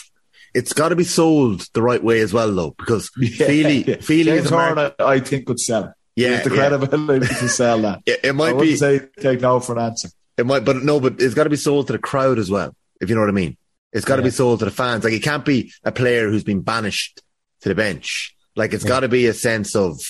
it's 0.55 0.73
got 0.73 0.89
to 0.89 0.97
be 0.97 1.05
sold 1.05 1.67
the 1.73 1.83
right 1.83 2.03
way 2.03 2.21
as 2.21 2.33
well, 2.33 2.55
though, 2.55 2.71
because 2.71 3.11
yeah, 3.19 3.47
Feely, 3.47 3.85
yeah. 3.85 3.97
Feely 3.97 4.33
James 4.33 4.47
is 4.47 4.51
Horan, 4.51 4.93
I 4.99 5.21
think 5.21 5.47
could 5.47 5.61
sell. 5.61 5.95
Yeah, 6.17 6.43
the 6.43 6.51
credibility 6.51 7.27
yeah. 7.27 7.39
to 7.39 7.49
sell 7.49 7.83
that. 7.83 8.01
It, 8.07 8.21
it 8.25 8.33
might 8.35 8.57
I 8.57 8.61
be 8.61 8.77
say 8.77 9.01
take 9.21 9.41
no 9.41 9.61
for 9.61 9.79
an 9.79 9.85
answer. 9.85 10.09
It 10.37 10.47
might, 10.47 10.65
but 10.65 10.77
no, 10.83 10.99
but 10.99 11.21
it's 11.21 11.35
got 11.35 11.45
to 11.45 11.51
be 11.51 11.57
sold 11.57 11.87
to 11.89 11.93
the 11.93 11.99
crowd 11.99 12.39
as 12.39 12.51
well. 12.51 12.75
If 13.01 13.09
you 13.09 13.15
know 13.15 13.21
what 13.21 13.31
I 13.31 13.33
mean, 13.33 13.57
it's 13.93 14.05
got 14.05 14.17
to 14.17 14.23
yeah. 14.23 14.27
be 14.27 14.31
sold 14.33 14.59
to 14.61 14.65
the 14.65 14.71
fans. 14.73 15.05
Like 15.05 15.13
it 15.13 15.23
can't 15.23 15.45
be 15.45 15.73
a 15.85 15.93
player 15.93 16.29
who's 16.29 16.45
been 16.45 16.63
banished 16.63 17.23
to 17.61 17.69
the 17.69 17.75
bench. 17.75 18.35
Like 18.57 18.73
it's 18.73 18.85
yeah. 18.85 18.89
got 18.89 19.01
to 19.01 19.09
be 19.09 19.27
a 19.27 19.35
sense 19.35 19.77
of, 19.77 20.01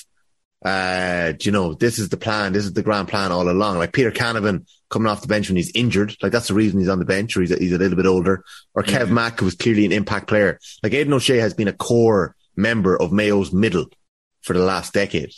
uh, 0.64 1.32
you 1.40 1.52
know, 1.52 1.74
this 1.74 1.98
is 1.98 2.08
the 2.08 2.16
plan. 2.16 2.52
This 2.52 2.64
is 2.64 2.72
the 2.72 2.82
grand 2.82 3.08
plan 3.08 3.32
all 3.32 3.48
along. 3.48 3.78
Like 3.78 3.92
Peter 3.92 4.10
Canavan 4.10 4.66
coming 4.90 5.08
off 5.08 5.22
the 5.22 5.28
bench 5.28 5.48
when 5.48 5.56
he's 5.56 5.70
injured. 5.74 6.16
Like 6.22 6.32
that's 6.32 6.48
the 6.48 6.54
reason 6.54 6.80
he's 6.80 6.88
on 6.88 6.98
the 6.98 7.04
bench 7.04 7.36
or 7.36 7.42
he's 7.42 7.52
a, 7.52 7.58
he's 7.58 7.72
a 7.72 7.78
little 7.78 7.96
bit 7.96 8.06
older. 8.06 8.44
Or 8.74 8.82
Kev 8.82 9.04
mm-hmm. 9.04 9.14
Mack, 9.14 9.38
who 9.38 9.44
was 9.44 9.54
clearly 9.54 9.84
an 9.84 9.92
impact 9.92 10.26
player. 10.26 10.58
Like 10.82 10.94
Aidan 10.94 11.12
O'Shea 11.12 11.38
has 11.38 11.54
been 11.54 11.68
a 11.68 11.72
core 11.72 12.34
member 12.56 13.00
of 13.00 13.12
Mayo's 13.12 13.52
middle 13.52 13.86
for 14.42 14.52
the 14.52 14.64
last 14.64 14.92
decade. 14.92 15.32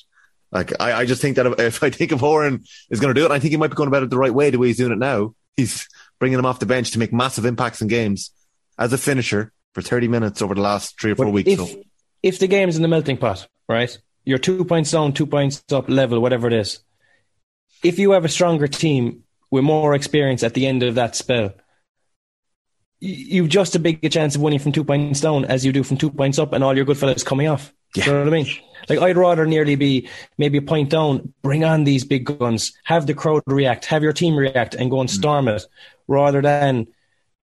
Like, 0.53 0.73
I, 0.81 0.93
I 0.93 1.07
just 1.07 1.21
think 1.23 1.37
that 1.37 1.47
if, 1.47 1.59
if 1.61 1.83
I 1.83 1.91
think 1.91 2.13
of 2.13 2.21
Horan 2.21 2.65
is 2.89 3.01
going 3.01 3.15
to 3.15 3.21
do 3.21 3.27
it, 3.27 3.31
I 3.31 3.39
think 3.39 3.51
he 3.51 3.57
might 3.57 3.69
be 3.69 3.77
going 3.77 3.89
about 3.89 4.03
it 4.03 4.11
the 4.11 4.19
right 4.19 4.35
way, 4.35 4.51
the 4.51 4.59
way 4.59 4.69
he's 4.69 4.79
doing 4.79 4.93
it 4.93 4.99
now. 4.99 5.35
He's 5.57 5.87
bringing 6.19 6.39
him 6.39 6.47
off 6.47 6.61
the 6.61 6.67
bench 6.67 6.93
to 6.93 6.99
make 6.99 7.13
massive 7.13 7.45
impacts 7.45 7.83
in 7.83 7.89
games 7.89 8.31
as 8.79 8.93
a 8.93 8.99
finisher 8.99 9.53
for 9.75 9.83
30 9.83 10.09
minutes 10.09 10.41
over 10.41 10.55
the 10.55 10.61
last 10.61 10.99
three 10.99 11.13
or 11.13 11.17
four 11.17 11.27
but 11.27 11.33
weeks. 11.33 11.51
If, 11.51 11.59
so. 11.59 11.83
if 12.23 12.39
the 12.39 12.47
game's 12.47 12.77
in 12.77 12.83
the 12.83 12.89
melting 12.89 13.19
pot, 13.19 13.47
right? 13.69 13.97
You're 14.25 14.39
two 14.39 14.65
points 14.65 14.91
down, 14.91 15.13
two 15.13 15.27
points 15.27 15.65
up 15.73 15.89
level, 15.89 16.21
whatever 16.21 16.47
it 16.47 16.53
is. 16.53 16.81
If 17.83 17.99
you 17.99 18.13
have 18.13 18.25
a 18.25 18.29
stronger 18.29 18.69
team 18.69 19.25
with 19.51 19.65
more 19.65 19.95
experience 19.95 20.43
at 20.43 20.55
the 20.55 20.67
end 20.67 20.83
of 20.83 20.97
that 20.97 21.17
spell, 21.17 21.55
you've 23.01 23.49
just 23.49 23.75
a 23.75 23.79
bigger 23.79 24.09
chance 24.09 24.37
of 24.37 24.43
winning 24.43 24.59
from 24.59 24.73
two 24.73 24.85
points 24.85 25.21
down 25.21 25.47
as 25.47 25.65
you 25.65 25.73
do 25.73 25.83
from 25.83 25.97
two 25.97 26.11
points 26.11 26.39
up 26.39 26.53
and 26.53 26.63
all 26.63 26.77
your 26.77 26.85
good 26.85 26.99
fellas 26.99 27.25
coming 27.25 27.49
off. 27.49 27.73
Yeah. 27.95 28.05
You 28.05 28.13
know 28.13 28.19
what 28.19 28.29
I 28.29 28.31
mean? 28.31 28.47
Like 28.89 28.99
I'd 29.01 29.17
rather 29.17 29.47
nearly 29.47 29.75
be 29.75 30.09
maybe 30.39 30.59
a 30.59 30.63
point 30.63 30.91
down, 30.91 31.33
bring 31.43 31.65
on 31.65 31.85
these 31.85 32.05
big 32.05 32.25
guns, 32.25 32.73
have 32.85 33.07
the 33.07 33.15
crowd 33.15 33.43
react, 33.47 33.87
have 33.87 34.03
your 34.03 34.13
team 34.13 34.37
react, 34.37 34.75
and 34.75 34.91
go 34.91 35.01
and 35.01 35.09
mm. 35.09 35.13
storm 35.13 35.47
mm. 35.47 35.57
it, 35.57 35.67
rather 36.07 36.41
than 36.41 36.87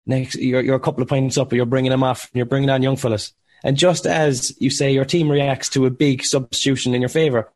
next 0.05 0.35
you're, 0.35 0.61
you're 0.61 0.75
a 0.75 0.79
couple 0.79 1.01
of 1.01 1.09
points 1.09 1.37
up, 1.37 1.49
but 1.49 1.55
you're 1.55 1.65
bringing 1.65 1.91
them 1.91 2.03
off, 2.03 2.25
and 2.25 2.37
you're 2.37 2.45
bringing 2.45 2.69
on 2.69 2.83
young 2.83 2.95
fellas. 2.95 3.33
And 3.63 3.77
just 3.77 4.05
as 4.05 4.55
you 4.59 4.69
say, 4.69 4.91
your 4.91 5.05
team 5.05 5.29
reacts 5.29 5.69
to 5.69 5.85
a 5.85 5.89
big 5.89 6.23
substitution 6.23 6.93
in 6.93 7.01
your 7.01 7.09
favour. 7.09 7.51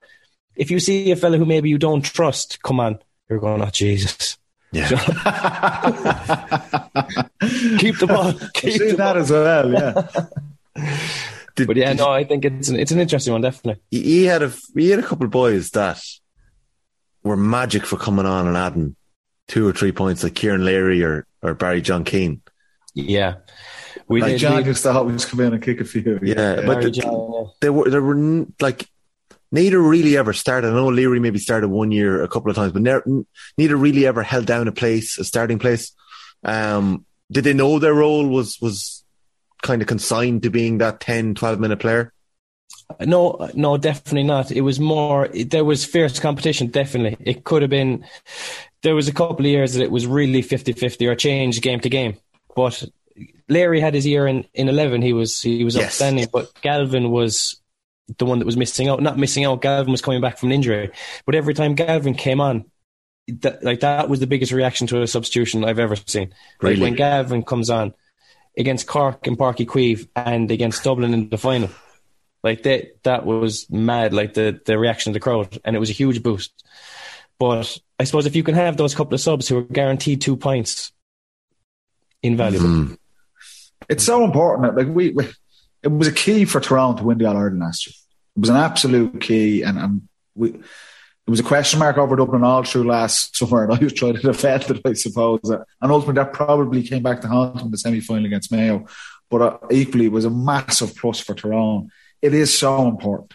If 0.55 0.71
you 0.71 0.79
see 0.79 1.11
a 1.11 1.15
fella 1.15 1.37
who 1.37 1.45
maybe 1.45 1.69
you 1.69 1.77
don't 1.77 2.01
trust, 2.01 2.61
come 2.61 2.79
on, 2.79 2.99
you're 3.29 3.39
going, 3.39 3.61
oh 3.61 3.69
Jesus. 3.69 4.37
Yeah. 4.71 4.87
keep 7.77 7.97
the 7.99 8.07
ball. 8.07 8.33
Keep 8.53 8.79
the 8.79 8.95
that 8.97 9.13
ball. 9.13 9.17
as 9.17 9.29
well. 9.29 9.71
Yeah. 9.71 10.07
Did, 11.55 11.67
but 11.67 11.75
yeah, 11.75 11.91
no, 11.93 12.09
I 12.09 12.23
think 12.23 12.45
it's 12.45 12.69
an, 12.69 12.79
it's 12.79 12.91
an 12.91 12.99
interesting 12.99 13.33
one, 13.33 13.41
definitely. 13.41 13.81
He 13.91 14.23
had 14.23 14.41
a 14.41 14.53
he 14.73 14.89
had 14.89 14.99
a 14.99 15.03
couple 15.03 15.25
of 15.25 15.31
boys 15.31 15.71
that 15.71 16.01
were 17.23 17.35
magic 17.35 17.85
for 17.85 17.97
coming 17.97 18.25
on 18.25 18.47
and 18.47 18.55
adding 18.55 18.95
two 19.49 19.67
or 19.67 19.73
three 19.73 19.91
points, 19.91 20.23
like 20.23 20.35
Kieran 20.35 20.63
Leary 20.63 21.03
or 21.03 21.25
or 21.41 21.53
Barry 21.53 21.81
John 21.81 22.05
Keane. 22.05 22.41
Yeah, 22.93 23.35
we 24.07 24.21
like 24.21 24.31
did, 24.31 24.37
John 24.39 24.57
we, 24.57 24.69
used 24.69 24.83
to 24.83 24.91
always 24.91 25.25
come 25.25 25.39
in 25.41 25.53
and 25.53 25.61
kick 25.61 25.81
a 25.81 25.85
few. 25.85 26.19
Yeah, 26.21 26.55
yeah. 26.55 26.65
but 26.65 26.81
the, 26.81 26.91
John, 26.91 27.51
they 27.61 27.69
were 27.69 27.89
there 27.89 28.01
were 28.01 28.45
like 28.59 28.89
neither 29.51 29.79
really 29.79 30.17
ever 30.17 30.33
started. 30.33 30.69
I 30.69 30.73
know 30.73 30.87
Leary 30.87 31.19
maybe 31.19 31.39
started 31.39 31.69
one 31.69 31.91
year 31.91 32.23
a 32.23 32.27
couple 32.27 32.49
of 32.49 32.55
times, 32.55 32.71
but 32.71 32.81
never, 32.81 33.03
neither 33.57 33.75
really 33.75 34.05
ever 34.05 34.23
held 34.23 34.45
down 34.45 34.67
a 34.67 34.71
place, 34.71 35.17
a 35.17 35.23
starting 35.23 35.59
place. 35.59 35.91
Um, 36.43 37.05
did 37.31 37.43
they 37.43 37.53
know 37.53 37.79
their 37.79 37.93
role 37.93 38.27
was 38.27 38.59
was 38.61 39.03
kind 39.61 39.81
of 39.81 39.87
consigned 39.87 40.43
to 40.43 40.49
being 40.49 40.79
that 40.79 40.99
10, 40.99 41.35
12 41.35 41.59
minute 41.59 41.79
player? 41.79 42.13
No, 42.99 43.49
no, 43.53 43.77
definitely 43.77 44.23
not. 44.23 44.51
It 44.51 44.61
was 44.61 44.79
more, 44.79 45.27
there 45.29 45.63
was 45.63 45.85
fierce 45.85 46.19
competition, 46.19 46.67
definitely. 46.67 47.17
It 47.25 47.43
could 47.43 47.61
have 47.61 47.71
been, 47.71 48.05
there 48.83 48.95
was 48.95 49.07
a 49.07 49.13
couple 49.13 49.45
of 49.45 49.51
years 49.51 49.73
that 49.73 49.83
it 49.83 49.91
was 49.91 50.07
really 50.07 50.41
50 50.41 50.73
50 50.73 51.07
or 51.07 51.15
changed 51.15 51.61
game 51.61 51.79
to 51.81 51.89
game. 51.89 52.17
But 52.55 52.83
Larry 53.51 53.79
had 53.79 53.93
his 53.93 54.07
year 54.07 54.27
in, 54.27 54.45
in 54.53 54.69
11, 54.69 55.01
he 55.01 55.13
was, 55.13 55.41
he 55.41 55.63
was 55.63 55.75
yes. 55.75 55.85
outstanding, 55.85 56.27
but 56.31 56.49
Galvin 56.61 57.11
was 57.11 57.61
the 58.17 58.25
one 58.25 58.39
that 58.39 58.45
was 58.45 58.57
missing 58.57 58.87
out. 58.87 59.01
Not 59.01 59.17
missing 59.17 59.45
out, 59.45 59.61
Galvin 59.61 59.91
was 59.91 60.01
coming 60.01 60.21
back 60.21 60.37
from 60.37 60.49
an 60.49 60.55
injury. 60.55 60.91
But 61.25 61.35
every 61.35 61.53
time 61.53 61.75
Galvin 61.75 62.13
came 62.13 62.39
on, 62.39 62.65
that, 63.27 63.63
like 63.63 63.81
that 63.81 64.09
was 64.09 64.19
the 64.19 64.27
biggest 64.27 64.51
reaction 64.51 64.87
to 64.87 65.01
a 65.01 65.07
substitution 65.07 65.63
I've 65.63 65.79
ever 65.79 65.95
seen. 65.95 66.33
Really? 66.61 66.75
Like 66.75 66.81
when 66.81 66.95
Galvin 66.95 67.43
comes 67.43 67.69
on, 67.69 67.93
against 68.57 68.87
Cork 68.87 69.27
and 69.27 69.37
Uí 69.37 69.65
Chaoimh 69.65 70.07
and 70.15 70.51
against 70.51 70.83
Dublin 70.83 71.13
in 71.13 71.29
the 71.29 71.37
final. 71.37 71.69
Like 72.43 72.63
that, 72.63 73.03
that 73.03 73.25
was 73.25 73.69
mad. 73.69 74.13
Like 74.13 74.33
the 74.33 74.59
the 74.65 74.79
reaction 74.79 75.11
of 75.11 75.13
the 75.13 75.19
crowd, 75.19 75.59
and 75.63 75.75
it 75.75 75.79
was 75.79 75.89
a 75.89 75.93
huge 75.93 76.23
boost. 76.23 76.65
But 77.37 77.77
I 77.99 78.03
suppose 78.03 78.25
if 78.25 78.35
you 78.35 78.43
can 78.43 78.55
have 78.55 78.77
those 78.77 78.95
couple 78.95 79.13
of 79.13 79.21
subs 79.21 79.47
who 79.47 79.57
are 79.57 79.63
guaranteed 79.63 80.21
two 80.21 80.35
points, 80.35 80.91
invaluable. 82.23 82.67
Mm. 82.67 82.97
It's 83.91 84.05
so 84.05 84.23
important. 84.23 84.77
Like 84.77 84.87
we, 84.87 85.11
we, 85.11 85.27
it 85.83 85.89
was 85.89 86.07
a 86.07 86.13
key 86.13 86.45
for 86.45 86.61
Tyrone 86.61 86.95
to 86.95 87.03
win 87.03 87.17
the 87.17 87.25
All 87.25 87.35
Ireland 87.35 87.59
last 87.59 87.85
year. 87.85 87.93
It 88.37 88.39
was 88.39 88.49
an 88.49 88.55
absolute 88.55 89.19
key, 89.19 89.63
and, 89.63 89.77
and 89.77 90.07
we. 90.33 90.51
It 91.27 91.29
was 91.29 91.39
a 91.39 91.43
question 91.43 91.77
mark 91.77 91.97
over 91.97 92.15
Dublin 92.15 92.43
all 92.43 92.63
through 92.63 92.85
last 92.85 93.35
summer, 93.37 93.65
and 93.65 93.73
I 93.73 93.77
was 93.77 93.93
trying 93.93 94.15
to 94.15 94.21
defend 94.21 94.63
it, 94.63 94.81
I 94.83 94.93
suppose. 94.93 95.41
And 95.43 95.91
ultimately, 95.91 96.15
that 96.15 96.33
probably 96.33 96.83
came 96.83 97.03
back 97.03 97.21
to 97.21 97.27
haunt 97.27 97.57
them 97.57 97.65
in 97.65 97.71
the 97.71 97.77
semi 97.77 97.99
final 97.99 98.25
against 98.25 98.51
Mayo. 98.51 98.85
But 99.29 99.41
uh, 99.41 99.57
equally, 99.69 100.05
it 100.05 100.11
was 100.11 100.25
a 100.25 100.29
massive 100.29 100.95
plus 100.95 101.19
for 101.19 101.35
Tyrone. 101.35 101.91
It 102.21 102.33
is 102.33 102.57
so 102.57 102.87
important. 102.87 103.33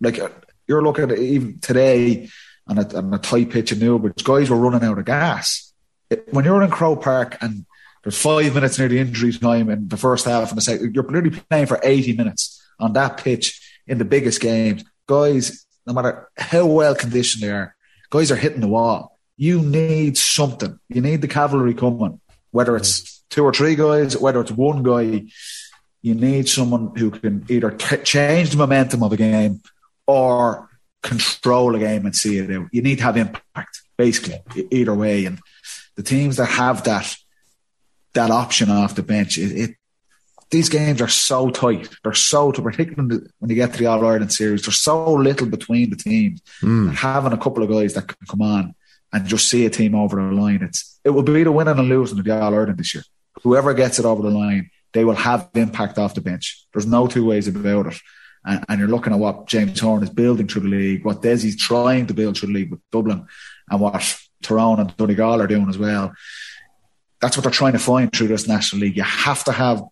Like 0.00 0.18
uh, 0.18 0.30
you're 0.68 0.82
looking 0.82 1.04
at 1.04 1.12
it 1.12 1.18
even 1.18 1.58
today 1.58 2.30
on 2.68 2.78
a, 2.78 2.96
on 2.96 3.12
a 3.12 3.18
tight 3.18 3.50
pitch 3.50 3.72
in 3.72 3.80
Newbridge, 3.80 4.24
guys 4.24 4.50
were 4.50 4.56
running 4.56 4.88
out 4.88 4.98
of 4.98 5.04
gas. 5.04 5.72
It, 6.10 6.32
when 6.32 6.44
you're 6.44 6.62
in 6.62 6.70
Croke 6.70 7.02
Park 7.02 7.36
and 7.40 7.65
there's 8.06 8.22
five 8.22 8.54
minutes 8.54 8.78
near 8.78 8.86
the 8.86 9.00
injury 9.00 9.32
time 9.32 9.68
in 9.68 9.88
the 9.88 9.96
first 9.96 10.26
half 10.26 10.50
and 10.50 10.56
the 10.56 10.62
second, 10.62 10.94
you're 10.94 11.02
literally 11.02 11.40
playing 11.50 11.66
for 11.66 11.80
80 11.82 12.12
minutes 12.12 12.64
on 12.78 12.92
that 12.92 13.16
pitch 13.16 13.60
in 13.88 13.98
the 13.98 14.04
biggest 14.04 14.40
games. 14.40 14.84
Guys, 15.08 15.66
no 15.88 15.92
matter 15.92 16.28
how 16.36 16.66
well 16.66 16.94
conditioned 16.94 17.42
they 17.42 17.50
are, 17.50 17.74
guys 18.10 18.30
are 18.30 18.36
hitting 18.36 18.60
the 18.60 18.68
wall. 18.68 19.18
You 19.36 19.60
need 19.60 20.16
something. 20.16 20.78
You 20.88 21.00
need 21.00 21.20
the 21.20 21.26
cavalry 21.26 21.74
coming, 21.74 22.20
whether 22.52 22.76
it's 22.76 23.24
two 23.28 23.42
or 23.42 23.52
three 23.52 23.74
guys, 23.74 24.16
whether 24.16 24.40
it's 24.40 24.52
one 24.52 24.84
guy. 24.84 25.24
You 26.00 26.14
need 26.14 26.48
someone 26.48 26.94
who 26.94 27.10
can 27.10 27.44
either 27.48 27.72
t- 27.72 28.04
change 28.04 28.50
the 28.50 28.56
momentum 28.56 29.02
of 29.02 29.12
a 29.12 29.16
game 29.16 29.62
or 30.06 30.70
control 31.02 31.74
a 31.74 31.80
game 31.80 32.06
and 32.06 32.14
see 32.14 32.38
it 32.38 32.52
out. 32.52 32.68
You 32.70 32.82
need 32.82 32.98
to 32.98 33.02
have 33.04 33.16
impact, 33.16 33.82
basically, 33.98 34.40
either 34.70 34.94
way. 34.94 35.24
And 35.24 35.40
the 35.96 36.04
teams 36.04 36.36
that 36.36 36.46
have 36.46 36.84
that 36.84 37.16
that 38.16 38.30
option 38.30 38.70
off 38.70 38.96
the 38.96 39.02
bench, 39.02 39.38
it, 39.38 39.52
it 39.52 39.76
these 40.50 40.68
games 40.68 41.00
are 41.00 41.08
so 41.08 41.50
tight. 41.50 41.88
They're 42.02 42.12
so, 42.12 42.52
particularly 42.52 43.26
when 43.38 43.50
you 43.50 43.56
get 43.56 43.72
to 43.72 43.78
the 43.78 43.86
All 43.86 44.06
Ireland 44.06 44.32
series, 44.32 44.62
there's 44.62 44.78
so 44.78 45.14
little 45.14 45.48
between 45.48 45.90
the 45.90 45.96
teams. 45.96 46.40
Mm. 46.60 46.94
Having 46.94 47.32
a 47.32 47.38
couple 47.38 47.62
of 47.62 47.70
guys 47.70 47.94
that 47.94 48.06
can 48.06 48.26
come 48.28 48.42
on 48.42 48.74
and 49.12 49.26
just 49.26 49.48
see 49.48 49.66
a 49.66 49.70
team 49.70 49.94
over 49.94 50.16
the 50.16 50.34
line, 50.34 50.62
it's 50.62 51.00
it 51.04 51.10
will 51.10 51.22
be 51.22 51.42
the 51.42 51.52
winning 51.52 51.78
and 51.78 51.88
losing 51.88 52.18
of 52.18 52.24
the 52.24 52.40
All 52.40 52.54
Ireland 52.54 52.78
this 52.78 52.94
year. 52.94 53.04
Whoever 53.42 53.74
gets 53.74 53.98
it 53.98 54.04
over 54.04 54.22
the 54.22 54.30
line, 54.30 54.70
they 54.92 55.04
will 55.04 55.14
have 55.14 55.50
the 55.52 55.60
impact 55.60 55.98
off 55.98 56.14
the 56.14 56.20
bench. 56.20 56.66
There's 56.72 56.86
no 56.86 57.06
two 57.06 57.24
ways 57.24 57.48
about 57.48 57.86
it. 57.86 57.98
And, 58.44 58.64
and 58.68 58.78
you're 58.78 58.88
looking 58.88 59.12
at 59.12 59.18
what 59.18 59.46
James 59.46 59.80
Horan 59.80 60.04
is 60.04 60.10
building 60.10 60.46
through 60.46 60.62
the 60.62 60.68
league, 60.68 61.04
what 61.04 61.22
Desi's 61.22 61.56
trying 61.56 62.06
to 62.06 62.14
build 62.14 62.38
through 62.38 62.48
the 62.48 62.54
league 62.54 62.70
with 62.70 62.80
Dublin, 62.92 63.26
and 63.68 63.80
what 63.80 64.18
Tyrone 64.42 64.80
and 64.80 64.96
Donegal 64.96 65.42
are 65.42 65.46
doing 65.46 65.68
as 65.68 65.76
well. 65.78 66.14
That's 67.20 67.36
what 67.36 67.44
they're 67.44 67.52
trying 67.52 67.72
to 67.72 67.78
find 67.78 68.12
through 68.12 68.28
this 68.28 68.46
National 68.46 68.82
League. 68.82 68.96
You 68.96 69.02
have 69.02 69.44
to 69.44 69.52
have 69.52 69.82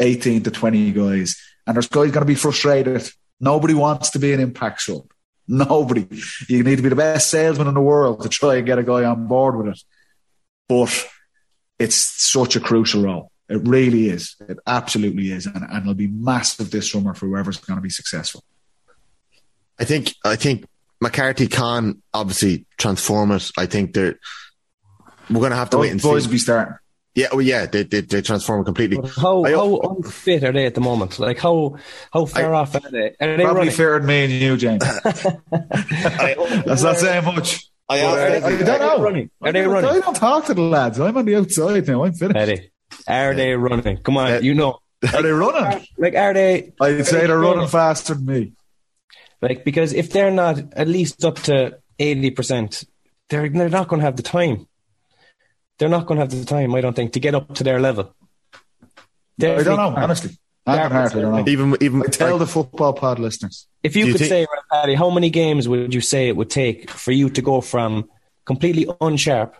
18 0.00 0.42
to 0.44 0.50
20 0.50 0.92
guys. 0.92 1.40
And 1.66 1.76
there's 1.76 1.88
guys 1.88 2.10
going 2.10 2.22
to 2.22 2.24
be 2.24 2.34
frustrated. 2.34 3.08
Nobody 3.40 3.74
wants 3.74 4.10
to 4.10 4.18
be 4.18 4.32
an 4.32 4.40
impact 4.40 4.82
sub. 4.82 5.10
Nobody. 5.48 6.08
You 6.48 6.62
need 6.62 6.76
to 6.76 6.82
be 6.82 6.88
the 6.88 6.96
best 6.96 7.30
salesman 7.30 7.68
in 7.68 7.74
the 7.74 7.80
world 7.80 8.22
to 8.22 8.28
try 8.28 8.56
and 8.56 8.66
get 8.66 8.78
a 8.78 8.82
guy 8.82 9.04
on 9.04 9.26
board 9.26 9.56
with 9.56 9.74
it. 9.74 9.82
But 10.68 11.06
it's 11.78 11.96
such 11.96 12.56
a 12.56 12.60
crucial 12.60 13.02
role. 13.02 13.30
It 13.48 13.60
really 13.66 14.08
is. 14.08 14.36
It 14.48 14.58
absolutely 14.66 15.30
is. 15.30 15.46
And, 15.46 15.62
and 15.62 15.82
it'll 15.82 15.94
be 15.94 16.06
massive 16.06 16.70
this 16.70 16.90
summer 16.90 17.14
for 17.14 17.26
whoever's 17.26 17.58
going 17.58 17.76
to 17.76 17.82
be 17.82 17.90
successful. 17.90 18.42
I 19.78 19.84
think, 19.84 20.14
I 20.24 20.36
think 20.36 20.64
McCarthy 21.00 21.46
can 21.46 22.02
obviously 22.14 22.64
transform 22.78 23.32
it. 23.32 23.50
I 23.58 23.66
think 23.66 23.92
that 23.94 24.18
we're 25.30 25.40
going 25.40 25.50
to 25.50 25.56
have 25.56 25.70
to 25.70 25.76
Those 25.76 25.82
wait 25.82 25.92
and 25.92 26.02
boys 26.02 26.24
see. 26.24 26.30
be 26.30 26.38
starting. 26.38 26.74
Yeah, 27.16 27.28
well, 27.30 27.42
yeah, 27.42 27.66
they 27.66 27.84
they, 27.84 28.00
they 28.00 28.22
transform 28.22 28.64
completely. 28.64 28.98
How 29.16 29.44
I- 29.44 29.52
how 29.52 29.78
unfit 29.78 30.42
are 30.42 30.50
they 30.52 30.66
at 30.66 30.74
the 30.74 30.80
moment? 30.80 31.20
Like 31.20 31.38
how 31.38 31.76
how 32.12 32.26
far 32.26 32.52
I- 32.52 32.58
off 32.58 32.74
are 32.74 32.90
they? 32.90 33.14
Are 33.20 33.36
they 33.36 33.44
Probably 33.44 33.58
running? 33.60 33.70
fairer 33.74 33.98
than 34.00 34.08
me 34.08 34.24
and 34.24 34.32
you, 34.32 34.56
James. 34.56 34.82
I, 35.52 36.62
That's 36.66 36.82
not 36.82 36.96
saying 36.98 37.24
much. 37.24 37.70
I 37.88 38.00
But, 38.00 38.18
asked- 38.18 38.44
I 38.46 38.62
don't 38.62 38.80
know. 38.80 39.02
running? 39.04 39.30
Are 39.42 39.52
they 39.52 39.66
running? 39.66 39.90
I 39.90 40.00
don't 40.00 40.16
talk 40.16 40.46
to 40.46 40.54
the 40.54 40.62
lads. 40.62 40.98
I'm 40.98 41.16
on 41.16 41.24
the 41.24 41.36
outside 41.36 41.86
now. 41.86 42.04
I'm 42.04 42.14
finished. 42.14 42.36
Eddie, 42.36 42.70
are 43.06 43.34
they 43.34 43.54
running? 43.54 43.98
Come 43.98 44.16
on, 44.16 44.32
Uh, 44.32 44.38
you 44.40 44.54
know. 44.54 44.78
Are 45.12 45.22
they 45.22 45.30
running? 45.30 45.86
Like 45.98 46.14
are 46.16 46.32
they? 46.34 46.72
I'd 46.80 47.06
say 47.06 47.20
they 47.20 47.26
they're 47.26 47.38
running 47.38 47.56
running? 47.58 47.68
faster 47.70 48.14
than 48.14 48.24
me. 48.26 48.52
Like 49.42 49.64
because 49.64 49.92
if 49.92 50.10
they're 50.10 50.30
not 50.30 50.58
at 50.72 50.88
least 50.88 51.24
up 51.24 51.36
to 51.42 51.78
eighty 51.98 52.30
percent, 52.30 52.82
they're 53.28 53.48
they're 53.50 53.68
not 53.68 53.86
going 53.88 54.00
to 54.00 54.06
have 54.06 54.16
the 54.16 54.22
time. 54.22 54.66
They're 55.78 55.88
not 55.88 56.06
going 56.06 56.16
to 56.18 56.22
have 56.22 56.30
the 56.30 56.44
time, 56.44 56.74
I 56.74 56.80
don't 56.80 56.94
think, 56.94 57.12
to 57.14 57.20
get 57.20 57.34
up 57.34 57.54
to 57.56 57.64
their 57.64 57.80
level. 57.80 58.14
I 58.52 58.58
don't 59.38 59.40
know, 59.40 59.56
Definitely. 59.64 60.02
honestly. 60.02 60.38
Heart, 60.66 60.92
I 60.92 61.08
don't 61.20 61.44
know. 61.44 61.44
even 61.52 61.76
even 61.82 62.02
I 62.02 62.06
tell 62.06 62.38
the 62.38 62.46
football 62.46 62.94
pod 62.94 63.18
listeners. 63.18 63.66
If 63.82 63.96
you, 63.96 64.06
you 64.06 64.12
could 64.12 64.20
think- 64.20 64.28
say, 64.30 64.46
Paddy, 64.72 64.94
how 64.94 65.10
many 65.10 65.28
games 65.28 65.68
would 65.68 65.92
you 65.92 66.00
say 66.00 66.28
it 66.28 66.36
would 66.36 66.48
take 66.48 66.88
for 66.90 67.12
you 67.12 67.28
to 67.30 67.42
go 67.42 67.60
from 67.60 68.08
completely 68.46 68.86
unsharp 68.86 69.52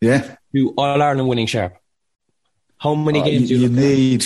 Yeah. 0.00 0.36
to 0.54 0.72
All 0.78 1.02
Ireland 1.02 1.28
winning 1.28 1.46
sharp? 1.48 1.76
How 2.78 2.94
many 2.94 3.20
Uh, 3.20 3.24
games 3.24 3.50
you, 3.50 3.56
do 3.58 3.62
you, 3.64 3.68
you 3.68 3.76
need 3.76 4.24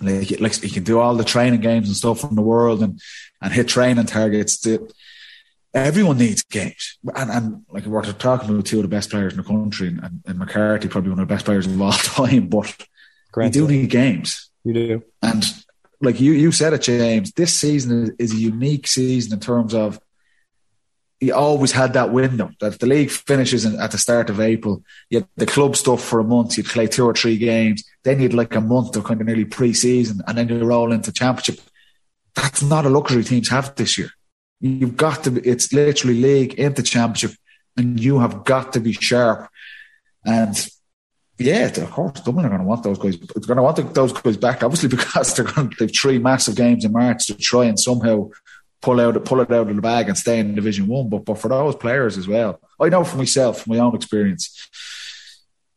like, 0.00 0.40
like 0.40 0.62
you 0.64 0.70
can 0.70 0.82
do 0.82 0.98
all 0.98 1.14
the 1.14 1.22
training 1.24 1.60
games 1.60 1.86
and 1.86 1.96
stuff 1.96 2.18
from 2.20 2.34
the 2.34 2.42
world 2.42 2.82
and, 2.82 3.00
and 3.40 3.52
hit 3.52 3.68
training 3.68 4.06
targets. 4.06 4.58
To, 4.62 4.88
everyone 5.74 6.18
needs 6.18 6.42
games, 6.44 6.98
and 7.14 7.30
and 7.30 7.64
like 7.70 7.84
we're 7.86 8.02
talking 8.02 8.50
about 8.50 8.66
two 8.66 8.78
of 8.78 8.82
the 8.82 8.88
best 8.88 9.10
players 9.10 9.32
in 9.32 9.38
the 9.38 9.44
country, 9.44 9.88
and, 9.88 10.00
and, 10.02 10.22
and 10.26 10.38
McCarthy 10.38 10.88
probably 10.88 11.10
one 11.10 11.18
of 11.18 11.28
the 11.28 11.34
best 11.34 11.44
players 11.44 11.66
of 11.66 11.80
all 11.80 11.92
time. 11.92 12.48
But 12.48 12.86
you 13.36 13.50
do 13.50 13.68
need 13.68 13.90
games, 13.90 14.50
you 14.64 14.72
do. 14.72 15.02
and 15.22 15.44
like 16.00 16.20
you 16.20 16.32
you 16.32 16.52
said 16.52 16.72
it, 16.72 16.82
James. 16.82 17.32
This 17.32 17.52
season 17.52 18.04
is, 18.04 18.30
is 18.30 18.32
a 18.32 18.40
unique 18.40 18.86
season 18.86 19.32
in 19.32 19.40
terms 19.40 19.74
of 19.74 20.00
he 21.20 21.32
always 21.32 21.72
had 21.72 21.94
that 21.94 22.12
window 22.12 22.50
that 22.60 22.78
the 22.80 22.86
league 22.86 23.10
finishes 23.10 23.64
in, 23.64 23.80
at 23.80 23.92
the 23.92 23.98
start 23.98 24.28
of 24.30 24.40
April, 24.40 24.82
you 25.08 25.20
had 25.20 25.28
the 25.36 25.46
club 25.46 25.74
stuff 25.76 26.02
for 26.02 26.20
a 26.20 26.24
month, 26.24 26.56
you'd 26.56 26.66
play 26.66 26.86
two 26.86 27.06
or 27.06 27.14
three 27.14 27.38
games, 27.38 27.82
then 28.02 28.20
you'd 28.20 28.34
like 28.34 28.54
a 28.54 28.60
month 28.60 28.94
of 28.96 29.04
kind 29.04 29.20
of 29.20 29.26
nearly 29.26 29.44
pre 29.44 29.72
season, 29.72 30.20
and 30.26 30.36
then 30.36 30.48
you 30.48 30.62
roll 30.64 30.92
into 30.92 31.12
championship. 31.12 31.60
That's 32.34 32.62
not 32.62 32.84
a 32.84 32.90
luxury 32.90 33.24
teams 33.24 33.48
have 33.48 33.74
this 33.76 33.96
year. 33.96 34.10
You've 34.64 34.96
got 34.96 35.24
to 35.24 35.30
be, 35.30 35.42
it's 35.42 35.74
literally 35.74 36.18
league 36.18 36.54
into 36.54 36.82
championship, 36.82 37.32
and 37.76 38.00
you 38.00 38.20
have 38.20 38.44
got 38.44 38.72
to 38.72 38.80
be 38.80 38.94
sharp. 38.94 39.50
And 40.24 40.56
yeah, 41.36 41.66
of 41.66 41.90
course, 41.90 42.20
Dublin 42.20 42.46
are 42.46 42.48
going 42.48 42.62
to 42.62 42.66
want 42.66 42.82
those 42.82 42.98
guys. 42.98 43.18
They're 43.18 43.54
going 43.54 43.58
to 43.58 43.62
want 43.62 43.94
those 43.94 44.14
guys 44.14 44.38
back, 44.38 44.62
obviously, 44.62 44.88
because 44.96 45.34
they're 45.34 45.44
going 45.44 45.68
to, 45.68 45.76
they've 45.78 45.94
three 45.94 46.18
massive 46.18 46.56
games 46.56 46.86
in 46.86 46.92
March 46.92 47.26
to 47.26 47.34
try 47.34 47.66
and 47.66 47.78
somehow 47.78 48.30
pull 48.80 49.00
out 49.02 49.22
pull 49.26 49.42
it 49.42 49.52
out 49.52 49.68
of 49.68 49.76
the 49.76 49.82
bag 49.82 50.08
and 50.08 50.16
stay 50.16 50.38
in 50.38 50.54
Division 50.54 50.86
One. 50.86 51.10
But 51.10 51.26
but 51.26 51.38
for 51.38 51.48
those 51.48 51.76
players 51.76 52.16
as 52.16 52.26
well, 52.26 52.58
I 52.80 52.88
know 52.88 53.04
for 53.04 53.18
myself, 53.18 53.60
from 53.60 53.76
my 53.76 53.82
own 53.82 53.94
experience, 53.94 54.70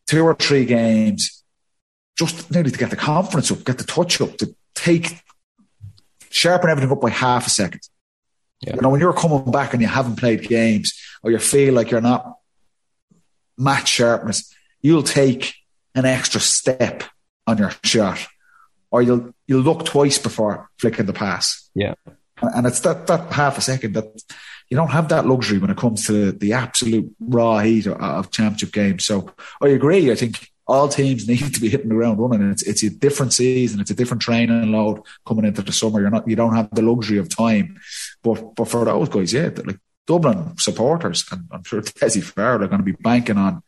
two 0.06 0.24
or 0.24 0.34
three 0.34 0.64
games, 0.64 1.44
just 2.18 2.50
nearly 2.52 2.72
to 2.72 2.78
get 2.78 2.90
the 2.90 2.96
confidence 2.96 3.52
up, 3.52 3.66
get 3.66 3.80
the 3.80 3.84
touch 3.84 4.22
up, 4.22 4.38
to 4.38 4.56
take 4.76 5.22
sharpen 6.30 6.70
everything 6.70 6.90
up 6.90 7.02
by 7.02 7.10
half 7.10 7.48
a 7.48 7.50
second. 7.50 7.82
Yeah. 8.62 8.76
You 8.76 8.82
know, 8.82 8.90
when 8.90 9.00
you're 9.00 9.14
coming 9.14 9.52
back 9.52 9.74
and 9.74 9.82
you 9.82 9.88
haven't 9.88 10.16
played 10.16 10.48
games, 10.48 11.00
or 11.24 11.32
you 11.32 11.40
feel 11.40 11.74
like 11.74 11.92
you're 11.92 12.02
not 12.02 12.38
match 13.58 13.90
sharpness, 13.90 14.54
you'll 14.82 15.04
take 15.04 15.56
an 15.96 16.06
extra 16.06 16.40
step 16.40 17.04
on 17.46 17.58
your 17.58 17.72
shot, 17.84 18.26
or 18.92 19.02
you'll 19.02 19.34
you'll 19.48 19.62
look 19.62 19.86
twice 19.86 20.18
before 20.18 20.70
flicking 20.78 21.06
the 21.06 21.14
pass. 21.14 21.70
Yeah. 21.76 21.96
And 22.42 22.68
it's 22.68 22.82
that, 22.82 23.08
that 23.08 23.34
half 23.34 23.58
a 23.58 23.62
second 23.62 23.94
that 23.94 24.06
you 24.70 24.78
don't 24.78 24.92
have 24.92 25.10
that 25.10 25.26
luxury 25.26 25.58
when 25.58 25.72
it 25.72 25.78
comes 25.78 26.06
to 26.08 26.32
the 26.32 26.54
absolute 26.54 27.16
raw 27.20 27.60
heat 27.60 27.88
of, 27.88 28.00
of 28.00 28.32
championship 28.32 28.72
games. 28.72 29.06
So 29.06 29.32
I 29.62 29.70
agree. 29.70 30.12
I 30.12 30.16
think 30.16 30.52
all 30.68 30.90
teams 30.90 31.28
need 31.28 31.54
to 31.54 31.62
be 31.62 31.70
hitting 31.70 31.90
the 31.90 31.96
ground 31.96 32.20
running. 32.20 32.52
It's 32.52 32.64
it's 32.64 32.84
a 32.84 32.90
different 32.90 33.34
season. 33.34 33.80
It's 33.80 33.92
a 33.92 33.96
different 33.96 34.22
training 34.22 34.72
load 34.72 35.02
coming 35.26 35.46
into 35.46 35.62
the 35.62 35.72
summer. 35.72 36.02
You're 36.02 36.10
not 36.10 36.28
you 36.28 36.36
don't 36.36 36.56
have 36.56 36.70
the 36.72 36.82
luxury 36.82 37.18
of 37.18 37.30
time. 37.30 37.80
But 38.34 38.56
but 38.56 38.68
for 38.68 38.86
those 38.86 39.10
guys, 39.10 39.34
yeah, 39.34 39.49
like 39.66 39.80
Dublin 40.06 40.58
supporters, 40.58 41.26
and 41.32 41.44
I'm 41.52 41.64
sure 41.64 41.82
Desi 41.99 42.24
Farrell 42.24 42.64
are 42.64 42.68
going 42.68 42.80
to 42.80 42.84
be 42.86 42.91
banking 42.94 43.38
on. 43.38 43.62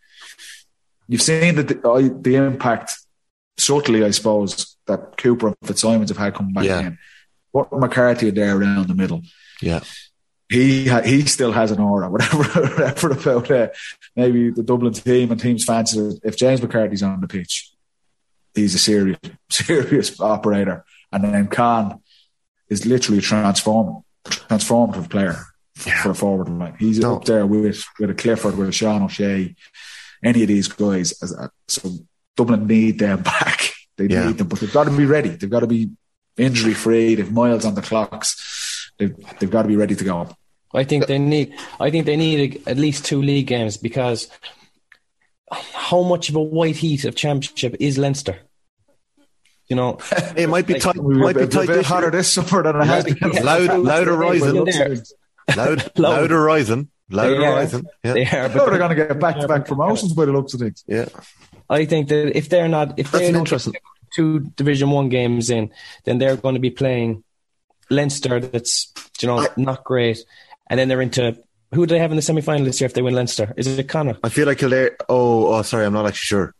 You've 1.07 1.21
seen 1.21 1.55
the 1.55 1.63
the, 1.63 2.19
the 2.21 2.35
impact 2.35 2.93
subtly, 3.57 4.03
I 4.03 4.11
suppose, 4.11 4.77
that 4.87 5.17
Cooper 5.17 5.47
and 5.47 5.57
Fitzsimons 5.63 6.09
have 6.09 6.17
had 6.17 6.33
coming 6.35 6.53
back 6.53 6.65
Yeah. 6.65 6.79
in. 6.81 6.97
What 7.51 7.71
McCarthy 7.73 8.27
are 8.29 8.31
there 8.31 8.55
around 8.57 8.87
the 8.87 8.93
middle. 8.95 9.21
Yeah. 9.61 9.81
He 10.49 10.87
ha- 10.87 11.01
he 11.01 11.25
still 11.25 11.51
has 11.51 11.71
an 11.71 11.79
aura, 11.79 12.09
whatever, 12.13 12.43
whatever 12.43 13.11
about 13.11 13.51
uh, 13.51 13.67
maybe 14.15 14.49
the 14.51 14.63
Dublin 14.63 14.93
team 14.93 15.31
and 15.31 15.39
teams 15.41 15.63
fancy 15.65 15.99
it. 15.99 16.19
If 16.23 16.37
James 16.37 16.61
McCarthy's 16.61 17.03
on 17.03 17.21
the 17.21 17.27
pitch, 17.27 17.71
he's 18.55 18.73
a 18.75 18.79
serious 18.79 19.19
serious 19.49 20.19
operator. 20.19 20.85
And 21.11 21.23
then 21.23 21.47
Con 21.47 22.01
is 22.69 22.85
literally 22.85 23.19
a 23.19 23.21
transform 23.21 24.03
transformative 24.49 25.09
player 25.09 25.37
for, 25.75 25.89
for 25.91 26.07
the 26.09 26.13
forward 26.15 26.49
line. 26.49 26.75
He's 26.79 26.99
No. 26.99 27.15
up 27.17 27.25
there 27.25 27.45
with 27.45 27.83
with 27.99 28.09
a 28.09 28.13
Clifford, 28.13 28.57
with 28.57 28.69
a 28.69 28.71
Sean 28.71 29.03
O'Shea, 29.03 29.55
any 30.23 30.41
of 30.41 30.47
these 30.47 30.67
guys. 30.67 31.13
As 31.21 31.31
a, 31.31 31.49
so 31.67 31.91
Dublin 32.35 32.67
need 32.67 32.99
them 32.99 33.21
back. 33.23 33.71
They 33.97 34.05
Yeah. 34.07 34.27
need 34.27 34.37
them, 34.37 34.47
but 34.47 34.59
they've 34.59 34.71
got 34.73 34.85
to 34.85 34.91
be 34.91 35.05
ready. 35.05 35.29
They've 35.29 35.49
got 35.49 35.59
to 35.61 35.67
be 35.67 35.91
injury 36.37 36.73
free. 36.73 37.15
They've 37.15 37.31
miles 37.31 37.65
on 37.65 37.75
the 37.75 37.81
clocks. 37.81 38.91
They've 38.97 39.15
they've 39.39 39.51
got 39.51 39.63
to 39.63 39.67
be 39.67 39.75
ready 39.75 39.95
to 39.95 40.03
go. 40.03 40.35
I 40.73 40.83
think 40.83 41.07
they 41.07 41.17
need. 41.19 41.53
I 41.79 41.89
think 41.91 42.05
they 42.05 42.15
need 42.17 42.61
at 42.67 42.77
least 42.77 43.05
two 43.05 43.21
league 43.21 43.47
games 43.47 43.75
because 43.77 44.29
how 45.73 46.03
much 46.03 46.29
of 46.29 46.35
a 46.35 46.41
white 46.41 46.75
heat 46.77 47.05
of 47.05 47.15
championship 47.15 47.75
is 47.79 47.97
Leinster? 47.97 48.37
You 49.69 49.75
know, 49.75 49.99
it 50.35 50.49
might 50.49 50.65
be 50.65 50.73
Like, 50.73 50.81
tight. 50.81 50.97
We 50.97 51.15
Might 51.15 51.35
be 51.35 51.41
bit, 51.41 51.51
tight 51.51 51.67
bit 51.67 51.75
this 51.75 51.85
hotter 51.87 52.09
this 52.09 52.31
summer 52.33 52.63
than 52.63 52.75
it 52.81 52.85
has 52.85 53.03
been. 53.05 53.43
Loud, 53.45 53.79
louder 53.79 54.15
rising, 54.17 54.55
loud, 55.55 55.57
Loud. 55.57 55.99
louder 55.99 56.41
rising, 56.41 56.89
louder 57.11 57.37
They 57.37 57.45
are. 57.45 57.55
rising. 57.55 57.85
Yeah, 58.03 58.13
They 58.13 58.25
are, 58.25 58.49
No, 58.49 58.67
they're 58.69 58.77
going 58.79 58.89
to 58.89 58.95
get 58.95 59.19
back 59.19 59.39
to 59.39 59.47
back 59.47 59.65
promotions 59.67 60.13
by 60.13 60.25
the 60.25 60.31
looks 60.31 60.53
of 60.55 60.59
things. 60.61 60.83
yeah. 60.87 61.05
I 61.69 61.85
think 61.85 62.07
that 62.09 62.35
if 62.35 62.49
they're 62.49 62.67
not, 62.67 62.97
if 62.97 63.11
That's 63.11 63.19
they 63.21 63.27
an 63.27 63.33
don't 63.33 63.41
interesting. 63.41 63.73
get 63.73 63.81
two 64.15 64.39
Division 64.55 64.89
One 64.89 65.07
games 65.09 65.51
in, 65.51 65.71
then 66.05 66.17
they're 66.17 66.35
going 66.35 66.55
to 66.55 66.59
be 66.61 66.71
playing 66.71 67.23
Leinster. 67.91 68.39
That's 68.39 68.91
you 69.21 69.27
know 69.27 69.47
not 69.55 69.83
great, 69.83 70.17
and 70.67 70.79
then 70.79 70.87
they're 70.87 70.99
into 71.01 71.37
who 71.75 71.85
do 71.85 71.93
they 71.93 71.99
have 71.99 72.09
in 72.11 72.15
the 72.15 72.23
semi 72.23 72.41
final 72.41 72.65
this 72.65 72.81
year 72.81 72.87
if 72.87 72.95
they 72.95 73.03
win 73.03 73.13
Leinster? 73.13 73.53
Is 73.55 73.67
it 73.67 73.87
Connor? 73.87 74.17
I 74.23 74.29
feel 74.29 74.47
like 74.47 74.57
Kildare. 74.57 74.97
Oh, 75.07 75.53
oh, 75.53 75.61
sorry, 75.61 75.85
I'm 75.85 75.93
not 75.93 76.07
actually 76.07 76.25
sure. 76.25 76.55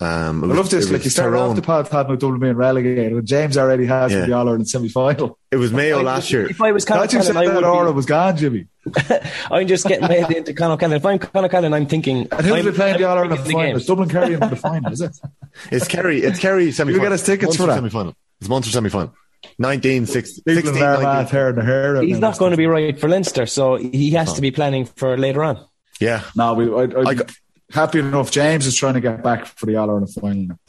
Um, 0.00 0.44
I 0.44 0.46
was- 0.46 0.56
love 0.56 0.70
this. 0.70 0.86
it 0.88 0.92
Like 0.92 1.02
you 1.04 1.10
started 1.10 1.32
Tyrone. 1.36 1.50
off 1.50 1.56
the 1.56 1.62
pod 1.62 1.86
talking 1.86 2.00
about 2.06 2.20
Dublin 2.20 2.40
being 2.40 2.54
relegated, 2.54 3.12
and 3.12 3.26
James 3.26 3.58
already 3.58 3.84
has 3.86 4.12
Yeah. 4.12 4.26
the 4.26 4.32
All 4.32 4.46
Ireland 4.46 4.68
semi 4.68 4.88
final. 4.88 5.36
It 5.50 5.56
was 5.56 5.72
Mayo 5.72 6.02
last 6.02 6.30
year. 6.32 6.46
If 6.48 6.62
I 6.62 6.70
was 6.70 6.84
Conor 6.84 7.00
Thought 7.00 7.12
you 7.14 7.22
said 7.22 7.32
Callan, 7.32 7.48
I 7.48 7.52
that 7.54 7.56
would 7.56 7.64
Aura 7.64 7.90
be, 7.92 7.96
was 7.96 8.06
gone, 8.06 8.36
Jimmy. 8.36 8.66
I'm 9.50 9.66
just 9.66 9.84
getting 9.86 10.06
my 10.06 10.14
head 10.14 10.30
into 10.30 10.54
Conor 10.54 10.76
Callan. 10.76 10.96
If 10.96 11.04
I'm 11.04 11.18
Conor 11.18 11.48
Callan, 11.48 11.74
I'm 11.74 11.86
thinking. 11.86 12.28
And 12.30 12.46
who's 12.46 12.66
I'm, 12.66 12.74
playing 12.74 12.94
I'm 12.94 13.00
the 13.00 13.08
All 13.08 13.18
Ireland 13.18 13.40
the 13.40 13.44
final? 13.44 13.60
games. 13.62 13.78
It's 13.78 13.86
Dublin 13.86 14.08
Kerry 14.08 14.34
in 14.34 14.40
the 14.40 14.56
final, 14.56 14.92
is 14.92 15.00
it? 15.00 15.16
It's 15.72 15.88
Kerry. 15.88 16.20
It's 16.22 16.38
Kerry 16.38 16.70
semi 16.70 16.92
You 16.92 17.00
get 17.00 17.10
us 17.10 17.24
tickets 17.26 17.56
for 17.56 17.66
that. 17.66 17.74
Semi 17.74 17.88
final. 17.88 18.14
It's 18.40 18.48
Munster 18.48 18.70
semi 18.70 18.90
final. 18.90 19.12
19, 19.58 20.06
16, 20.06 20.42
People 20.44 20.62
16 20.72 20.74
in 20.74 20.80
19. 20.80 21.02
math 21.04 21.30
tearing 21.30 21.64
hair 21.64 22.02
He's 22.02 22.18
not 22.18 22.38
going 22.38 22.50
to 22.52 22.56
be 22.56 22.66
right 22.66 22.98
for 22.98 23.08
Leinster, 23.08 23.46
so 23.46 23.76
he 23.76 24.10
has 24.12 24.32
to 24.34 24.40
be 24.40 24.50
planning 24.52 24.84
for 24.84 25.16
later 25.16 25.42
on. 25.44 25.64
Yeah. 26.00 26.22
No, 26.36 26.54
we, 26.54 26.66
I, 26.72 26.82
I, 27.00 27.08
I 27.10 27.14
got- 27.14 27.30
happy 27.70 27.98
enough. 28.00 28.30
James 28.30 28.66
is 28.66 28.76
trying 28.76 28.94
to 28.94 29.00
get 29.00 29.22
back 29.22 29.46
for 29.46 29.66
the 29.66 29.76
All 29.76 29.90
Ireland 29.90 30.08
final. 30.12 30.58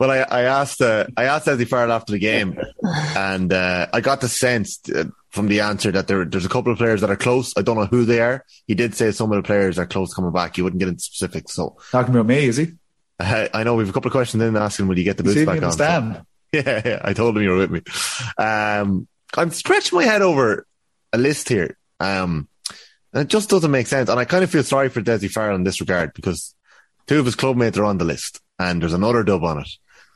well, 0.00 0.10
I, 0.10 0.18
I 0.18 0.42
asked 0.42 0.80
uh, 0.80 1.06
I 1.16 1.24
asked 1.24 1.48
Eddie 1.48 1.64
Farrell 1.64 1.92
after 1.92 2.12
the 2.12 2.18
game, 2.18 2.58
and 3.16 3.52
uh, 3.52 3.86
I 3.92 4.00
got 4.00 4.20
the 4.20 4.28
sense 4.28 4.80
uh, 4.94 5.04
from 5.30 5.48
the 5.48 5.60
answer 5.60 5.90
that 5.92 6.06
there, 6.08 6.24
there's 6.24 6.44
a 6.44 6.48
couple 6.48 6.72
of 6.72 6.78
players 6.78 7.00
that 7.00 7.10
are 7.10 7.16
close. 7.16 7.52
I 7.56 7.62
don't 7.62 7.76
know 7.76 7.86
who 7.86 8.04
they 8.04 8.20
are. 8.20 8.44
He 8.66 8.74
did 8.74 8.94
say 8.94 9.10
some 9.12 9.32
of 9.32 9.36
the 9.36 9.46
players 9.46 9.78
are 9.78 9.86
close 9.86 10.14
coming 10.14 10.32
back. 10.32 10.56
He 10.56 10.62
wouldn't 10.62 10.80
get 10.80 10.88
into 10.88 11.02
specifics, 11.02 11.54
so 11.54 11.76
Talking 11.90 12.14
about 12.14 12.26
me, 12.26 12.46
is 12.46 12.56
he? 12.56 12.72
uh, 13.20 13.48
I 13.54 13.62
know 13.64 13.74
we 13.76 13.82
have 13.82 13.90
a 13.90 13.92
couple 13.92 14.08
of 14.08 14.12
questions 14.12 14.42
in 14.42 14.56
asking 14.56 14.88
will 14.88 14.98
you 14.98 15.04
get 15.04 15.16
the 15.16 15.22
boots 15.22 15.44
back 15.44 15.56
in 15.56 15.60
the 15.62 15.66
on. 15.66 15.72
So- 15.72 16.22
Yeah, 16.54 16.82
yeah, 16.84 17.00
I 17.02 17.14
told 17.14 17.36
him 17.36 17.42
you 17.42 17.50
were 17.50 17.56
with 17.66 17.70
me. 17.72 17.80
Um, 18.38 19.08
I'm 19.36 19.50
stretching 19.50 19.98
my 19.98 20.04
head 20.04 20.22
over 20.22 20.66
a 21.12 21.18
list 21.18 21.48
here. 21.48 21.76
Um, 21.98 22.46
and 23.14 23.22
it 23.22 23.28
just 23.28 23.48
doesn't 23.48 23.70
make 23.70 23.86
sense. 23.86 24.08
And 24.10 24.18
I 24.20 24.24
kind 24.24 24.44
of 24.44 24.50
feel 24.50 24.64
sorry 24.64 24.88
for 24.90 25.00
Desi 25.00 25.30
Farrell 25.30 25.54
in 25.56 25.64
this 25.64 25.80
regard 25.80 26.12
because 26.14 26.54
two 27.06 27.20
of 27.20 27.24
his 27.26 27.36
clubmates 27.36 27.78
are 27.78 27.84
on 27.84 27.98
the 27.98 28.04
list 28.04 28.40
and 28.58 28.82
there's 28.82 28.92
another 28.92 29.22
dub 29.22 29.44
on 29.44 29.60
it. 29.60 29.68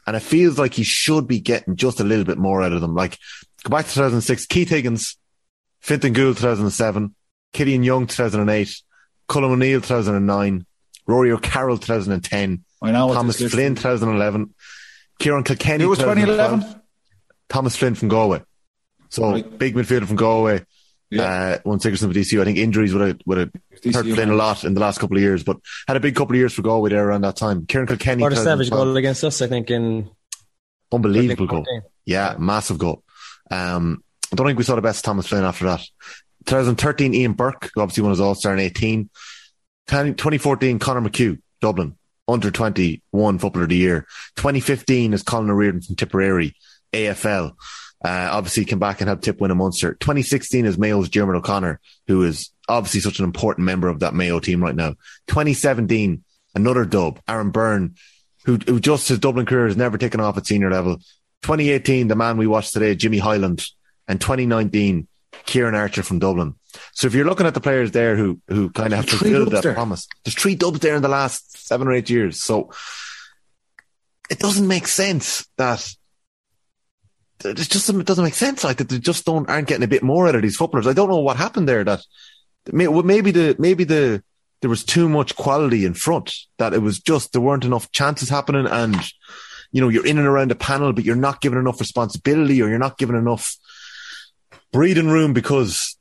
And 0.06 0.16
it 0.16 0.20
feels 0.20 0.58
like 0.58 0.74
he 0.74 0.82
should 0.82 1.26
be 1.28 1.38
getting 1.40 1.76
just 1.76 2.00
a 2.00 2.04
little 2.04 2.24
bit 2.24 2.38
more 2.38 2.62
out 2.62 2.72
of 2.72 2.80
them. 2.80 2.94
Like, 2.94 3.18
go 3.62 3.70
back 3.70 3.86
to 3.86 3.92
2006, 3.94 4.46
Keith 4.46 4.70
Higgins, 4.70 5.16
Fintan 5.80 6.12
Goold 6.14 6.36
2007, 6.36 7.14
Killian 7.52 7.82
Young 7.82 8.06
2008, 8.06 8.74
Colm 9.28 9.44
O'Neill 9.44 9.80
2009, 9.80 10.66
Rory 11.06 11.30
O'Carroll 11.32 11.78
2010, 11.78 12.64
I 12.82 12.90
know. 12.90 13.12
Thomas 13.12 13.36
Flynn 13.36 13.72
is. 13.74 13.82
2011, 13.82 14.54
Ciarán 15.20 15.44
Kilkenny 15.44 15.84
It 15.84 15.88
was 15.88 15.98
2012, 15.98 16.60
2011. 16.60 16.82
Thomas 17.48 17.76
Flynn 17.76 17.94
from 17.94 18.08
Galway. 18.08 18.42
So 19.10 19.30
Right. 19.32 19.58
big 19.58 19.74
midfielder 19.74 20.06
from 20.06 20.16
Galway. 20.16 20.64
Yeah. 21.10 21.22
Uh, 21.22 21.58
won 21.64 21.80
Sigerson 21.80 22.12
for 22.12 22.18
DCU. 22.18 22.40
I 22.40 22.44
think 22.44 22.58
injuries 22.58 22.92
would 22.92 23.06
have, 23.06 23.18
would 23.24 23.38
have 23.38 23.52
DCU, 23.76 23.94
hurt 23.94 24.04
Flynn 24.04 24.30
a 24.30 24.34
lot 24.34 24.64
in 24.64 24.74
the 24.74 24.80
last 24.80 24.98
couple 24.98 25.16
of 25.16 25.22
years, 25.22 25.42
but 25.42 25.56
had 25.86 25.96
a 25.96 26.00
big 26.00 26.14
couple 26.14 26.34
of 26.34 26.38
years 26.38 26.52
for 26.52 26.62
Galway 26.62 26.90
there 26.90 27.08
around 27.08 27.22
that 27.22 27.36
time. 27.36 27.62
Ciarán 27.66 27.88
Kilkenny. 27.88 28.22
Or 28.22 28.30
the 28.30 28.36
Savage 28.36 28.70
goal 28.70 28.96
against 28.96 29.24
us, 29.24 29.40
I 29.40 29.46
think, 29.46 29.70
in 29.70 30.10
Unbelievable 30.92 31.46
goal. 31.46 31.64
2014. 31.64 31.82
Yeah, 32.06 32.36
massive 32.38 32.78
goal. 32.78 33.02
Um, 33.50 34.02
I 34.32 34.36
don't 34.36 34.46
think 34.46 34.58
we 34.58 34.64
saw 34.64 34.74
the 34.74 34.82
best 34.82 35.04
Thomas 35.04 35.26
Flynn 35.26 35.44
after 35.44 35.64
that. 35.66 35.80
2013, 36.46 37.14
Ian 37.14 37.32
Burke, 37.32 37.70
who 37.74 37.80
obviously 37.80 38.02
won 38.02 38.10
his 38.10 38.20
All 38.20 38.34
Star 38.34 38.52
in 38.52 38.58
18. 38.58 39.10
2014, 39.88 40.78
Conor 40.78 41.08
McHugh, 41.08 41.40
Dublin, 41.60 41.96
under 42.26 42.50
21 42.50 43.38
Footballer 43.38 43.64
of 43.64 43.70
the 43.70 43.76
Year. 43.76 44.06
2015 44.36 45.14
is 45.14 45.22
Colin 45.22 45.50
O'Riordan 45.50 45.80
from 45.80 45.96
Tipperary, 45.96 46.54
AFL. 46.92 47.52
Uh, 48.04 48.28
obviously 48.30 48.64
came 48.64 48.78
back 48.78 49.00
and 49.00 49.08
helped 49.08 49.24
Tip 49.24 49.40
win 49.40 49.50
a 49.50 49.54
Munster. 49.54 49.94
2016 49.94 50.66
is 50.66 50.78
Mayo's 50.78 51.08
Diarmuid 51.08 51.38
O'Connor, 51.38 51.80
who 52.06 52.22
is 52.22 52.50
obviously 52.68 53.00
such 53.00 53.18
an 53.18 53.24
important 53.24 53.64
member 53.64 53.88
of 53.88 54.00
that 54.00 54.14
Mayo 54.14 54.38
team 54.38 54.62
right 54.62 54.74
now. 54.74 54.90
2017, 55.26 56.22
another 56.54 56.84
dub, 56.84 57.20
Aaron 57.26 57.50
Byrne, 57.50 57.96
who, 58.44 58.56
who 58.56 58.78
just 58.78 59.08
his 59.08 59.18
Dublin 59.18 59.46
career 59.46 59.66
has 59.66 59.76
never 59.76 59.98
taken 59.98 60.20
off 60.20 60.36
at 60.36 60.46
senior 60.46 60.70
level. 60.70 60.96
2018, 61.42 62.08
the 62.08 62.16
man 62.16 62.36
we 62.36 62.46
watched 62.46 62.72
today, 62.72 62.94
Jimmy 62.94 63.18
Hyland, 63.18 63.66
and 64.06 64.20
2019, 64.20 65.08
Ciarán 65.46 65.74
Archer 65.74 66.02
from 66.02 66.18
Dublin. 66.18 66.54
So 66.92 67.06
if 67.06 67.14
you're 67.14 67.24
looking 67.24 67.46
at 67.46 67.54
the 67.54 67.60
players 67.60 67.90
there 67.92 68.16
who 68.16 68.40
who 68.48 68.70
kind 68.70 68.92
of 68.92 69.00
have 69.00 69.08
fulfilled 69.08 69.50
that 69.52 69.62
there. 69.62 69.74
promise, 69.74 70.06
there's 70.24 70.34
three 70.34 70.54
dubs 70.54 70.80
there 70.80 70.94
in 70.94 71.02
the 71.02 71.08
last 71.08 71.66
seven 71.66 71.88
or 71.88 71.92
eight 71.92 72.10
years. 72.10 72.42
So 72.42 72.70
it 74.30 74.38
doesn't 74.38 74.68
make 74.68 74.86
sense 74.86 75.46
that 75.56 75.88
it 77.44 77.56
just 77.56 77.88
it 77.88 78.06
doesn't 78.06 78.24
make 78.24 78.34
sense 78.34 78.64
like 78.64 78.78
that 78.78 78.88
they 78.88 78.98
just 78.98 79.24
don't 79.24 79.48
aren't 79.48 79.68
getting 79.68 79.84
a 79.84 79.88
bit 79.88 80.02
more 80.02 80.28
out 80.28 80.34
of 80.34 80.42
these 80.42 80.56
footballers. 80.56 80.86
I 80.86 80.92
don't 80.92 81.08
know 81.08 81.18
what 81.18 81.36
happened 81.36 81.68
there. 81.68 81.84
That 81.84 82.04
maybe 82.72 83.30
the 83.30 83.56
maybe 83.58 83.84
the 83.84 84.22
there 84.60 84.70
was 84.70 84.84
too 84.84 85.08
much 85.08 85.36
quality 85.36 85.84
in 85.84 85.94
front 85.94 86.34
that 86.58 86.74
it 86.74 86.82
was 86.82 86.98
just 86.98 87.32
there 87.32 87.40
weren't 87.40 87.64
enough 87.64 87.90
chances 87.92 88.28
happening 88.28 88.66
and 88.66 88.96
you 89.70 89.80
know 89.80 89.88
you're 89.88 90.06
in 90.06 90.18
and 90.18 90.26
around 90.26 90.50
the 90.50 90.56
panel 90.56 90.92
but 90.92 91.04
you're 91.04 91.16
not 91.16 91.40
given 91.40 91.58
enough 91.58 91.80
responsibility 91.80 92.60
or 92.60 92.68
you're 92.68 92.78
not 92.78 92.98
given 92.98 93.14
enough 93.14 93.56
breathing 94.72 95.08
room 95.08 95.32
because 95.32 95.96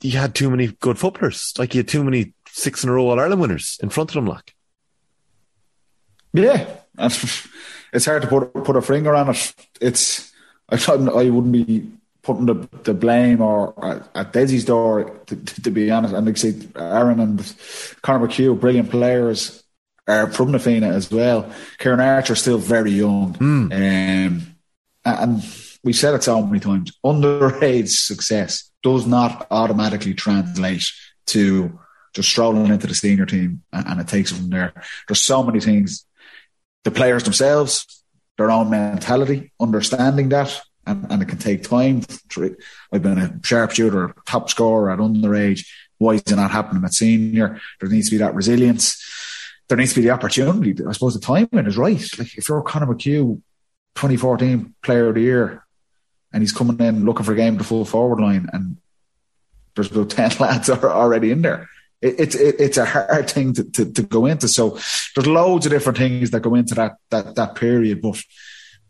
you 0.00 0.18
had 0.18 0.34
too 0.34 0.50
many 0.50 0.68
good 0.80 0.98
footballers 0.98 1.54
like 1.58 1.74
you 1.74 1.78
had 1.78 1.88
too 1.88 2.02
many 2.02 2.34
six 2.48 2.82
in 2.82 2.90
a 2.90 2.92
row 2.92 3.08
All 3.08 3.20
Ireland 3.20 3.40
winners 3.40 3.78
in 3.82 3.90
front 3.90 4.10
of 4.10 4.14
them 4.14 4.26
like 4.26 4.54
Yeah, 6.32 6.66
it's 7.92 8.06
hard 8.06 8.22
to 8.22 8.28
put 8.28 8.52
put 8.64 8.76
a 8.76 8.82
finger 8.82 9.14
on 9.14 9.30
it. 9.30 9.54
It's 9.80 10.31
I 10.72 10.76
thought 10.78 11.00
I 11.00 11.28
wouldn't 11.28 11.52
be 11.52 11.90
putting 12.22 12.46
the, 12.46 12.68
the 12.84 12.94
blame 12.94 13.40
or 13.42 13.74
at, 13.84 14.08
at 14.14 14.32
Desi's 14.32 14.64
door 14.64 15.20
to, 15.26 15.36
to, 15.36 15.70
be 15.70 15.90
honest. 15.90 16.14
And 16.14 16.26
like 16.26 16.36
I 16.36 16.38
say, 16.38 16.54
Aaron 16.76 17.20
and 17.20 17.54
Conor 18.02 18.26
McHugh, 18.26 18.58
brilliant 18.58 18.90
players, 18.90 19.62
are 20.08 20.30
from 20.32 20.52
the 20.52 20.58
Fianna 20.58 20.88
as 20.88 21.10
well. 21.10 21.52
Ciarán 21.78 22.04
Archer 22.04 22.34
still 22.34 22.58
very 22.58 22.92
young, 22.92 23.36
um, 23.40 24.42
and 25.04 25.44
we've 25.84 25.96
said 25.96 26.14
it 26.14 26.22
so 26.22 26.42
many 26.42 26.58
times. 26.58 26.92
Underage 27.04 27.88
success 27.88 28.70
does 28.82 29.06
not 29.06 29.46
automatically 29.50 30.14
translate 30.14 30.84
to 31.26 31.78
just 32.14 32.28
strolling 32.28 32.66
into 32.66 32.86
the 32.86 32.94
senior 32.94 33.26
team, 33.26 33.62
and, 33.72 33.86
and 33.86 34.00
it 34.00 34.08
takes 34.08 34.32
it 34.32 34.36
from 34.36 34.50
there. 34.50 34.72
There's 35.06 35.20
so 35.20 35.42
many 35.42 35.60
things 35.60 36.04
the 36.84 36.90
players 36.90 37.22
themselves, 37.22 38.01
their 38.42 38.50
own 38.50 38.70
mentality, 38.70 39.52
understanding 39.60 40.28
that, 40.30 40.60
and, 40.84 41.06
and 41.10 41.22
it 41.22 41.28
can 41.28 41.38
take 41.38 41.62
time. 41.62 42.02
I've 42.92 43.02
been 43.02 43.18
a 43.18 43.38
sharpshooter, 43.44 44.14
top 44.26 44.50
scorer 44.50 44.90
at 44.90 44.98
underage. 44.98 45.64
Why 45.98 46.14
is 46.14 46.22
it 46.22 46.34
not 46.34 46.50
happening 46.50 46.84
at 46.84 46.92
senior? 46.92 47.60
There 47.80 47.88
needs 47.88 48.08
to 48.08 48.16
be 48.16 48.18
that 48.18 48.34
resilience. 48.34 49.00
There 49.68 49.78
needs 49.78 49.94
to 49.94 50.00
be 50.00 50.06
the 50.06 50.12
opportunity. 50.12 50.74
I 50.84 50.90
suppose 50.90 51.14
the 51.14 51.20
timing 51.20 51.66
is 51.66 51.76
right. 51.76 52.04
Like 52.18 52.36
if 52.36 52.48
you're 52.48 52.62
Conor 52.62 52.86
McHugh, 52.86 53.40
2014 53.94 54.74
Player 54.82 55.08
of 55.08 55.14
the 55.14 55.20
Year, 55.20 55.64
and 56.32 56.42
he's 56.42 56.52
coming 56.52 56.80
in 56.80 57.04
looking 57.04 57.24
for 57.24 57.32
a 57.32 57.36
game 57.36 57.58
to 57.58 57.64
full 57.64 57.84
forward 57.84 58.20
line, 58.20 58.48
and 58.52 58.78
there's 59.76 59.90
about 59.92 60.10
10 60.10 60.38
lads 60.40 60.68
are 60.68 60.90
already 60.90 61.30
in 61.30 61.42
there 61.42 61.68
it, 62.02 62.20
it's 62.20 62.34
it, 62.34 62.56
it's 62.58 62.76
a 62.76 62.84
hard 62.84 63.30
thing 63.30 63.54
to, 63.54 63.64
to, 63.64 63.92
to, 63.92 64.02
go 64.02 64.26
into. 64.26 64.48
So 64.48 64.78
there's 65.14 65.26
loads 65.26 65.66
of 65.66 65.72
different 65.72 65.98
things 65.98 66.30
that 66.32 66.40
go 66.40 66.54
into 66.54 66.74
that 66.74 66.96
that 67.10 67.36
that 67.36 67.54
period. 67.54 68.02
But 68.02 68.20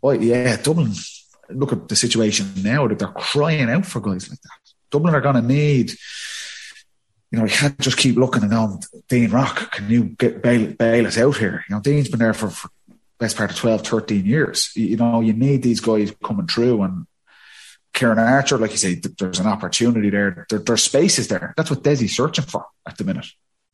well, 0.00 0.20
yeah, 0.20 0.56
Dublin. 0.56 0.92
Look 1.50 1.72
at 1.72 1.88
the 1.88 1.96
situation 1.96 2.50
now 2.62 2.88
that 2.88 2.98
they're 2.98 3.08
crying 3.08 3.68
out 3.68 3.84
for 3.84 4.00
guys 4.00 4.30
like 4.30 4.40
that. 4.40 4.72
Dublin 4.90 5.14
are 5.14 5.20
going 5.20 5.34
to 5.34 5.42
need. 5.42 5.92
You 7.30 7.38
know, 7.38 7.44
you 7.44 7.50
can't 7.50 7.78
just 7.78 7.96
keep 7.96 8.16
looking 8.16 8.42
and 8.42 8.50
going, 8.50 8.78
Dean 9.08 9.30
Rock, 9.30 9.72
can 9.72 9.88
you 9.88 10.04
get 10.04 10.42
bail, 10.42 10.72
bail 10.72 11.06
us 11.06 11.16
out 11.16 11.36
here? 11.38 11.64
You 11.68 11.74
know, 11.74 11.80
Dean's 11.80 12.08
been 12.08 12.20
there 12.20 12.34
for, 12.34 12.50
for 12.50 12.68
best 13.18 13.38
part 13.38 13.50
of 13.50 13.56
12, 13.56 13.86
13 13.86 14.26
years. 14.26 14.70
You, 14.76 14.86
you 14.86 14.96
know, 14.96 15.20
you 15.20 15.32
need 15.32 15.62
these 15.62 15.80
guys 15.80 16.14
coming 16.22 16.46
through 16.46 16.82
and 16.82 17.06
Ciarán 17.94 18.18
Archer, 18.18 18.58
like 18.58 18.70
you 18.70 18.76
say, 18.78 18.94
th- 18.96 19.16
there's 19.18 19.38
an 19.38 19.46
opportunity 19.46 20.10
there. 20.10 20.46
there. 20.48 20.58
There's 20.60 20.82
spaces 20.84 21.28
there. 21.28 21.52
That's 21.56 21.70
what 21.70 21.82
Desi's 21.82 22.16
searching 22.16 22.44
for 22.44 22.66
at 22.86 22.96
the 22.96 23.04
minute. 23.04 23.26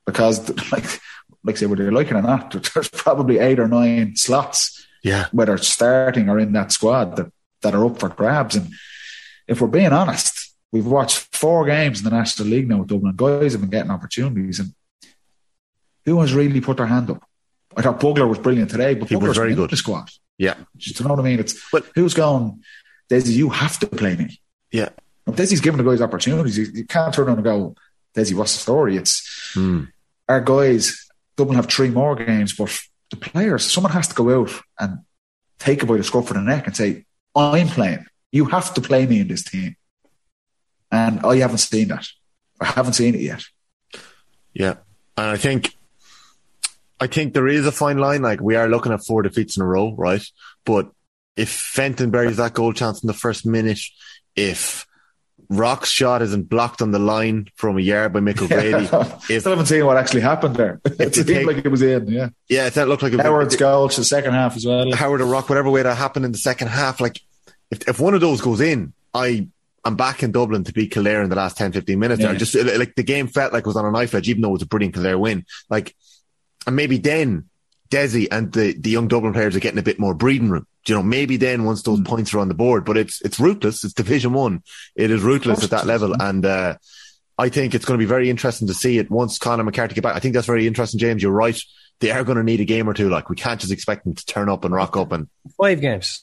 Because, 0.07 0.49
like, 0.73 0.85
like 1.45 1.55
I 1.57 1.59
say, 1.59 1.67
whether 1.67 1.85
you 1.85 1.91
like 1.91 2.09
it 2.11 2.15
or 2.15 2.23
not, 2.23 2.51
there's 2.75 2.89
probably 2.89 3.39
eight 3.39 3.59
or 3.61 3.69
nine 3.69 4.17
slots, 4.17 4.87
yeah, 5.05 5.27
whether 5.33 5.55
it's 5.55 5.69
starting 5.69 6.29
or 6.29 6.39
in 6.39 6.53
that 6.53 6.73
squad 6.73 7.17
that, 7.17 7.33
that 7.63 7.75
are 7.75 7.87
up 7.87 7.99
for 8.01 8.09
grabs. 8.09 8.57
And 8.57 8.71
if 9.47 9.61
we're 9.61 9.69
being 9.69 9.93
honest, 9.93 10.53
we've 10.73 10.87
watched 10.87 11.35
four 11.37 11.65
games 11.67 11.99
in 12.01 12.05
the 12.05 12.11
National 12.11 12.49
League 12.49 12.69
now 12.69 12.79
with 12.79 12.89
Dublin. 12.89 13.15
Guys 13.15 13.53
have 13.53 13.61
been 13.61 13.71
getting 13.71 13.91
opportunities, 13.93 14.59
and 14.59 14.75
who 16.05 16.21
has 16.21 16.33
really 16.35 16.61
put 16.61 16.79
their 16.79 16.87
hand 16.87 17.11
up? 17.11 17.23
I 17.77 17.83
thought 17.83 18.01
Bugler 18.01 18.27
was 18.27 18.39
brilliant 18.39 18.71
today, 18.71 18.95
but 18.95 19.09
He 19.09 19.15
was 19.17 19.37
very 19.37 19.55
good. 19.55 19.71
The 19.71 19.77
squad. 19.77 20.11
Yeah. 20.39 20.55
Do 20.55 20.65
you 20.79 21.05
know 21.05 21.11
what 21.15 21.21
I 21.21 21.23
mean? 21.23 21.39
It's 21.39 21.55
But- 21.71 21.87
who's 21.95 22.15
going? 22.15 22.63
Desi, 23.11 23.31
you 23.33 23.51
have 23.51 23.79
to 23.81 23.87
play 23.87 24.17
me. 24.17 24.41
Yeah. 24.71 24.91
If 25.27 25.37
Desi's 25.37 25.61
giving 25.61 25.79
the 25.83 25.89
guys 25.89 26.01
opportunities, 26.03 26.59
you, 26.59 26.85
can't 26.85 27.13
turn 27.13 27.27
around 27.27 27.39
and 27.39 27.45
go, 27.45 27.75
Desi, 28.15 28.35
what's 28.35 28.55
the 28.55 28.61
story? 28.61 28.97
It's 28.97 29.51
Hmm. 29.55 29.85
our 30.29 30.41
guys. 30.41 31.07
Dublin 31.37 31.57
have 31.57 31.67
three 31.67 31.91
more 31.91 32.17
games, 32.17 32.55
but 32.57 32.77
the 33.11 33.17
players, 33.17 33.65
someone 33.71 33.93
has 33.93 34.09
to 34.09 34.15
go 34.15 34.41
out 34.43 34.51
and 34.79 34.99
take 35.59 35.83
it 35.83 35.87
by 35.87 35.97
the 35.97 36.03
scruff 36.05 36.31
of 36.31 36.37
the 36.37 36.43
neck 36.43 36.67
and 36.67 36.77
say, 36.77 37.05
"I'm 37.35 37.69
playing. 37.69 38.05
You 38.33 38.47
have 38.47 38.75
to 38.75 38.81
play 38.81 39.07
me 39.07 39.21
in 39.21 39.29
this 39.29 39.45
team." 39.45 39.77
And 40.91 41.21
I 41.21 41.37
haven't 41.37 41.59
seen 41.59 41.89
that. 41.89 42.07
I 42.61 42.67
haven't 42.67 42.95
seen 42.95 43.15
it 43.15 43.21
yet. 43.21 43.45
Yeah. 44.53 44.75
And 45.17 45.27
I 45.27 45.37
think 45.37 45.77
I 47.01 47.07
think 47.07 47.35
there 47.35 47.47
is 47.47 47.67
a 47.67 47.73
fine 47.73 47.99
line. 47.99 48.23
Like 48.23 48.41
we 48.41 48.57
are 48.57 48.69
looking 48.69 48.93
at 48.93 49.05
four 49.05 49.23
defeats 49.23 49.57
in 49.57 49.63
a 49.63 49.67
row, 49.67 49.95
right? 49.97 50.25
But 50.65 50.91
if 51.39 51.49
Fenton 51.51 52.11
buries 52.11 52.39
that 52.39 52.53
goal 52.53 52.73
chance 52.73 53.03
in 53.03 53.07
the 53.07 53.15
first 53.15 53.47
minute, 53.47 53.79
if 54.35 54.87
Rock's 55.49 55.89
shot 55.89 56.21
isn't 56.21 56.49
blocked 56.49 56.83
on 56.83 56.91
the 56.91 56.99
line 56.99 57.47
from 57.55 57.79
a 57.79 57.81
yard 57.81 58.13
by 58.13 58.19
Mick 58.19 58.43
O'Grady, 58.43 58.85
if 59.35 59.43
Still 59.43 59.53
haven't 59.53 59.67
seen 59.67 59.87
what 59.87 59.97
actually 59.97 60.23
happened 60.23 60.57
there. 60.57 60.81
It 60.99 61.15
seemed 61.15 61.29
take- 61.29 61.47
like 61.47 61.65
it 61.65 61.69
was 61.69 61.81
in. 61.81 62.09
Yeah, 62.09 62.31
yeah, 62.49 62.67
it 62.67 62.77
looked 62.77 63.05
like 63.05 63.13
a 63.13 63.23
Howard's 63.23 63.55
goal 63.55 63.89
to 63.89 64.01
the 64.01 64.05
second 64.05 64.35
half 64.35 64.57
as 64.57 64.67
well. 64.67 64.93
Howard 64.93 65.21
or 65.21 65.27
Rock, 65.27 65.49
whatever 65.49 65.71
way 65.71 65.83
that 65.83 65.97
happened 65.97 66.25
in 66.25 66.33
the 66.33 66.39
second 66.39 66.69
half, 66.69 67.01
like 67.01 67.21
if, 67.71 67.89
if 67.89 68.01
one 68.01 68.15
of 68.15 68.21
those 68.21 68.41
goes 68.41 68.61
in, 68.61 68.93
I 69.15 69.47
I'm 69.85 69.95
back 69.95 70.25
in 70.25 70.33
Dublin 70.33 70.65
to 70.65 70.73
beat 70.73 70.91
Kildare 70.91 71.23
in 71.23 71.31
the 71.31 71.37
last 71.37 71.57
10, 71.57 71.71
15 71.71 71.99
minutes. 71.99 72.21
Yeah. 72.21 72.29
There. 72.29 72.39
Just 72.39 72.55
like 72.57 72.97
the 72.97 73.05
game 73.05 73.29
felt 73.29 73.53
like 73.53 73.61
it 73.61 73.67
was 73.67 73.77
on 73.77 73.87
a 73.87 73.93
knife 73.93 74.13
edge, 74.15 74.29
even 74.29 74.43
though 74.43 74.51
it 74.51 74.55
was 74.55 74.63
a 74.63 74.67
brilliant 74.67 74.95
Kildare 74.95 75.19
win. 75.19 75.47
Like, 75.71 75.95
and 76.67 76.75
maybe 76.75 76.99
then 76.99 77.49
Desi 77.91 78.29
and 78.31 78.53
the, 78.53 78.73
the 78.73 78.91
young 78.91 79.09
Dublin 79.09 79.33
players 79.33 79.57
are 79.57 79.61
getting 79.61 79.79
a 79.79 79.83
bit 79.83 79.99
more 79.99 80.15
breathing 80.15 80.51
room. 80.51 80.67
You 80.89 80.95
know, 80.95 81.03
maybe 81.03 81.37
then 81.37 81.65
once 81.65 81.83
those 81.83 82.01
points 82.01 82.33
are 82.35 82.39
on 82.39 82.49
the 82.49 82.55
board, 82.55 82.85
but 82.85 82.97
it's 82.97 83.21
it's 83.23 83.39
ruthless. 83.39 83.85
It's 83.85 83.95
Division 83.95 84.33
One. 84.33 84.63
It 84.97 85.11
is 85.11 85.23
ruthless 85.23 85.63
at 85.65 85.71
that 85.71 85.87
level, 85.87 86.15
and 86.21 86.45
uh, 86.45 86.77
I 87.37 87.49
think 87.49 87.75
it's 87.75 87.85
going 87.85 87.99
to 87.99 88.03
be 88.03 88.09
very 88.09 88.31
interesting 88.31 88.69
to 88.69 88.75
see 88.75 88.99
it 88.99 89.11
once 89.11 89.39
Conor 89.39 89.65
McCarthy 89.65 89.95
get 89.95 90.03
back. 90.03 90.17
I 90.17 90.21
think 90.21 90.35
that's 90.35 90.47
very 90.47 90.67
interesting, 90.67 90.99
James. 90.99 91.23
You're 91.23 91.33
right. 91.33 91.59
They 92.01 92.11
are 92.11 92.25
going 92.25 92.39
to 92.39 92.45
need 92.45 92.61
a 92.61 92.65
game 92.65 92.89
or 92.89 92.95
two. 92.95 93.09
Like 93.09 93.29
we 93.29 93.37
can't 93.37 93.61
just 93.61 93.73
expect 93.73 94.05
them 94.05 94.15
to 94.15 94.27
turn 94.27 94.49
up 94.49 94.65
and 94.65 94.75
rock 94.75 94.97
up 94.97 95.13
and 95.13 95.29
Five 95.57 95.81
games. 95.81 96.23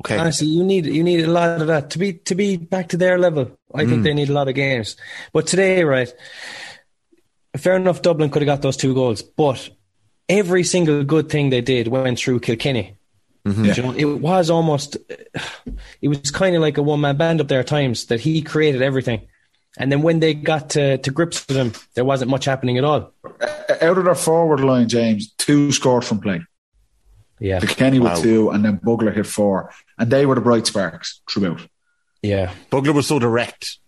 okay. 0.00 0.18
Honestly, 0.18 0.48
you 0.48 0.64
need 0.64 0.86
you 0.86 1.02
need 1.02 1.24
a 1.24 1.30
lot 1.30 1.60
of 1.60 1.66
that 1.68 1.90
to 1.90 1.98
be 1.98 2.14
to 2.14 2.34
be 2.34 2.56
back 2.56 2.88
to 2.90 2.96
their 2.96 3.18
level. 3.18 3.58
I 3.74 3.86
think 3.86 4.02
they 4.02 4.14
need 4.14 4.30
a 4.30 4.32
lot 4.34 4.48
of 4.48 4.54
games. 4.54 4.96
But 5.32 5.46
today, 5.46 5.84
right? 5.84 6.12
Fair 7.56 7.76
enough. 7.76 8.02
Dublin 8.02 8.30
could 8.30 8.42
have 8.42 8.46
got 8.46 8.62
those 8.62 8.76
two 8.76 8.94
goals, 8.94 9.22
but 9.22 9.68
every 10.28 10.64
single 10.64 11.04
good 11.04 11.28
thing 11.28 11.50
they 11.50 11.60
did 11.60 11.88
went 11.88 12.18
through 12.18 12.40
Kilkenny. 12.40 12.96
Mm-hmm. 13.46 13.64
Yeah. 13.64 13.74
You 13.74 13.82
know, 13.82 13.92
it 13.92 14.20
was 14.20 14.50
almost, 14.50 14.96
it 16.02 16.08
was 16.08 16.30
kind 16.30 16.54
of 16.56 16.62
like 16.62 16.78
a 16.78 16.82
one 16.82 17.00
man 17.00 17.16
band 17.16 17.40
up 17.40 17.48
there 17.48 17.60
at 17.60 17.66
times 17.66 18.06
that 18.06 18.20
he 18.20 18.42
created 18.42 18.82
everything. 18.82 19.28
And 19.78 19.90
then 19.90 20.02
when 20.02 20.20
they 20.20 20.34
got 20.34 20.70
to, 20.70 20.98
to 20.98 21.10
grips 21.10 21.46
with 21.46 21.56
him, 21.56 21.72
there 21.94 22.04
wasn't 22.04 22.30
much 22.30 22.44
happening 22.44 22.76
at 22.76 22.84
all. 22.84 23.12
Uh, 23.24 23.74
out 23.80 23.98
of 23.98 24.04
their 24.04 24.14
forward 24.14 24.60
line, 24.60 24.88
James, 24.88 25.32
two 25.38 25.70
scored 25.72 26.04
from 26.04 26.20
play. 26.20 26.42
Yeah. 27.38 27.60
Kenny 27.60 27.98
with 28.00 28.20
two, 28.20 28.50
and 28.50 28.64
then 28.64 28.80
Bugler 28.82 29.12
hit 29.12 29.26
four, 29.26 29.72
and 29.96 30.10
they 30.10 30.26
were 30.26 30.34
the 30.34 30.42
bright 30.42 30.66
sparks 30.66 31.22
throughout. 31.30 31.66
Yeah. 32.20 32.52
Bugler 32.68 32.92
was 32.92 33.06
so 33.06 33.18
direct. 33.18 33.78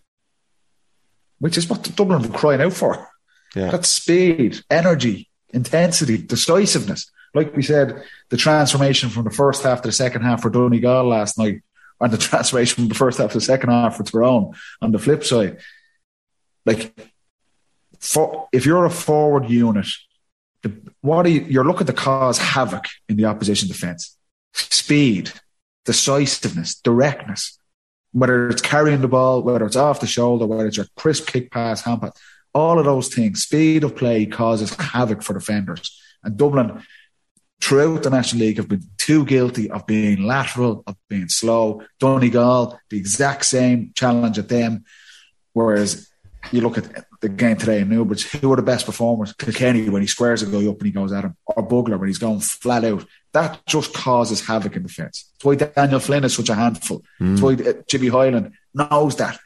which 1.38 1.58
is 1.58 1.68
what 1.68 1.82
the 1.82 1.90
Dublin 1.90 2.22
were 2.22 2.38
crying 2.38 2.62
out 2.62 2.72
for. 2.72 3.08
Yeah. 3.54 3.70
That 3.72 3.84
speed, 3.84 4.60
energy, 4.70 5.28
intensity, 5.50 6.16
decisiveness. 6.16 7.10
Like 7.34 7.56
we 7.56 7.62
said, 7.62 8.02
the 8.28 8.36
transformation 8.36 9.09
from 9.09 9.24
the 9.24 9.30
first 9.30 9.62
half 9.62 9.82
to 9.82 9.88
the 9.88 9.92
second 9.92 10.22
half 10.22 10.42
for 10.42 10.50
Donegal 10.50 11.04
last 11.04 11.38
night, 11.38 11.62
and 12.00 12.12
the 12.12 12.18
transformation 12.28 12.76
from 12.76 12.88
the 12.88 12.94
first 12.94 13.18
half 13.18 13.32
to 13.32 13.38
the 13.38 13.44
second 13.44 13.70
half 13.70 13.96
for 13.96 14.04
Tyrone 14.04 14.52
on 14.80 14.92
the 14.92 14.98
flip 14.98 15.24
side. 15.24 15.59
Like, 16.66 16.94
for, 17.98 18.48
if 18.52 18.66
you're 18.66 18.84
a 18.84 18.90
forward 18.90 19.48
unit, 19.48 19.86
the, 20.62 20.72
what 21.00 21.26
are 21.26 21.30
you, 21.30 21.42
you're 21.42 21.64
looking 21.64 21.86
to 21.86 21.92
cause 21.92 22.38
havoc 22.38 22.86
in 23.09 23.16
the 23.16 23.24
opposition 23.24 23.68
defence. 23.68 24.16
Speed, 24.52 25.32
decisiveness, 25.84 26.74
directness, 26.76 27.59
whether 28.12 28.48
it's 28.48 28.62
carrying 28.62 29.00
the 29.00 29.09
ball, 29.09 29.42
whether 29.42 29.64
it's 29.64 29.76
off 29.76 30.00
the 30.00 30.06
shoulder, 30.06 30.46
whether 30.46 30.66
it's 30.66 30.78
a 30.78 30.88
crisp 30.96 31.28
kick 31.28 31.50
pass, 31.50 31.82
hand 31.82 32.02
pass, 32.02 32.12
all 32.54 32.78
of 32.78 32.84
those 32.84 33.09
things, 33.09 33.42
speed 33.42 33.82
of 33.82 33.96
play 33.96 34.26
causes 34.26 34.74
havoc 34.74 35.22
for 35.22 35.34
defenders. 35.34 35.98
And 36.22 36.36
Dublin, 36.36 36.82
throughout 37.62 38.02
the 38.02 38.10
National 38.10 38.40
League, 38.40 38.56
have 38.56 38.68
been 38.68 38.82
too 38.98 39.24
guilty 39.24 39.70
of 39.70 39.86
being 39.86 40.24
lateral, 40.24 40.82
of 40.86 40.97
being 41.09 41.28
slow. 41.28 41.82
Donegal, 42.01 42.78
the 42.90 42.98
exact 42.98 43.44
same 43.44 43.93
challenge 43.94 44.39
at 44.39 44.48
them. 44.48 44.84
Whereas 45.52 46.09
you 46.51 46.60
look 46.60 46.76
at 46.76 47.06
the 47.20 47.28
game 47.28 47.56
today 47.56 47.80
in 47.80 47.89
Newbridge, 47.89 48.24
who 48.24 48.52
are 48.52 48.56
the 48.56 48.62
best 48.62 48.84
performers? 48.84 49.32
Kilkenny 49.34 49.89
when 49.89 50.02
he 50.02 50.09
squares 50.09 50.43
a 50.43 50.47
guy 50.47 50.66
up 50.66 50.78
and 50.78 50.86
he 50.86 50.90
goes 50.90 51.12
at 51.12 51.24
him, 51.24 51.36
or 51.47 51.62
Bugler 51.62 51.98
when 51.98 52.09
he's 52.09 52.18
going 52.18 52.40
flat 52.40 52.84
out. 52.84 53.06
That 53.32 53.64
just 53.66 53.94
causes 53.94 54.44
havoc 54.44 54.74
in 54.74 54.82
defence. 54.82 55.30
That's 55.34 55.44
why 55.44 55.55
Daniel 55.55 56.01
Flynn 56.01 56.24
is 56.24 56.34
such 56.34 56.48
a 56.48 56.55
handful. 56.55 57.05
That's 57.20 57.40
why 57.40 57.55
uh, 57.55 57.74
Jimmy 57.86 58.09
Hyland 58.09 58.52
knows 58.74 59.16
that. 59.16 59.39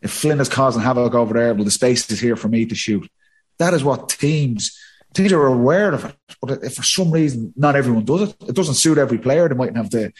If 0.00 0.12
Flynn 0.12 0.40
is 0.40 0.48
causing 0.48 0.82
havoc 0.82 1.14
over 1.14 1.34
there, 1.34 1.52
well, 1.52 1.64
the 1.64 1.70
space 1.70 2.08
is 2.10 2.20
here 2.20 2.36
for 2.36 2.48
me 2.48 2.64
to 2.66 2.76
shoot. 2.76 3.10
That 3.58 3.74
is 3.74 3.82
what 3.82 4.08
teams 4.08 4.78
teams 5.16 5.32
are 5.32 5.46
aware 5.46 5.92
of 5.92 6.04
it. 6.04 6.16
But 6.40 6.62
if 6.62 6.74
for 6.74 6.82
some 6.82 7.10
reason 7.10 7.52
not 7.56 7.76
everyone 7.76 8.04
does 8.04 8.22
it, 8.28 8.36
it 8.48 8.54
doesn't 8.54 8.74
suit 8.74 8.98
every 8.98 9.18
player. 9.18 9.48
They 9.48 9.54
mightn't 9.54 9.76
have 9.76 9.90
the 9.90 10.12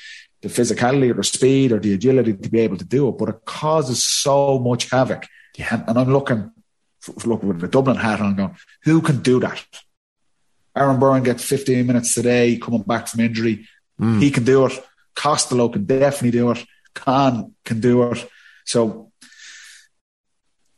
the 0.43 0.48
physicality 0.48 1.10
or 1.10 1.14
the 1.14 1.24
speed 1.24 1.73
or 1.73 1.78
the 1.78 1.94
agility 1.94 2.35
to 2.35 2.48
be 2.48 2.60
able 2.60 2.77
to 2.77 2.85
do 2.85 3.09
it, 3.09 3.18
but 3.18 3.28
it 3.28 3.44
causes 3.44 4.05
so 4.05 4.59
much 4.59 4.90
havoc. 4.90 5.27
Yeah. 5.56 5.68
And, 5.73 5.85
and 5.89 5.98
I'm 5.98 6.12
looking, 6.12 6.51
looking 7.24 7.48
with 7.48 7.60
the 7.60 7.68
Dublin 7.68 7.97
hat 7.97 8.20
on, 8.20 8.36
going, 8.36 8.56
who 8.85 9.01
can 9.01 9.23
do 9.23 9.40
that? 9.40 9.64
Aaron 10.77 11.01
Byrne 11.01 11.23
gets 11.23 11.43
15 11.44 11.86
minutes 11.86 12.14
today, 12.14 12.59
coming 12.59 12.82
back 12.82 13.09
from 13.09 13.20
injury. 13.20 13.66
Hmm. 13.98 14.20
He 14.20 14.31
can 14.31 14.44
do 14.44 14.66
it. 14.66 14.85
Costello 15.14 15.70
can 15.70 15.86
definitely 15.86 16.32
do 16.32 16.51
it. 16.51 16.64
Con 16.94 17.55
can 17.64 17.81
do 17.81 18.10
it. 18.10 18.28
So 18.66 19.06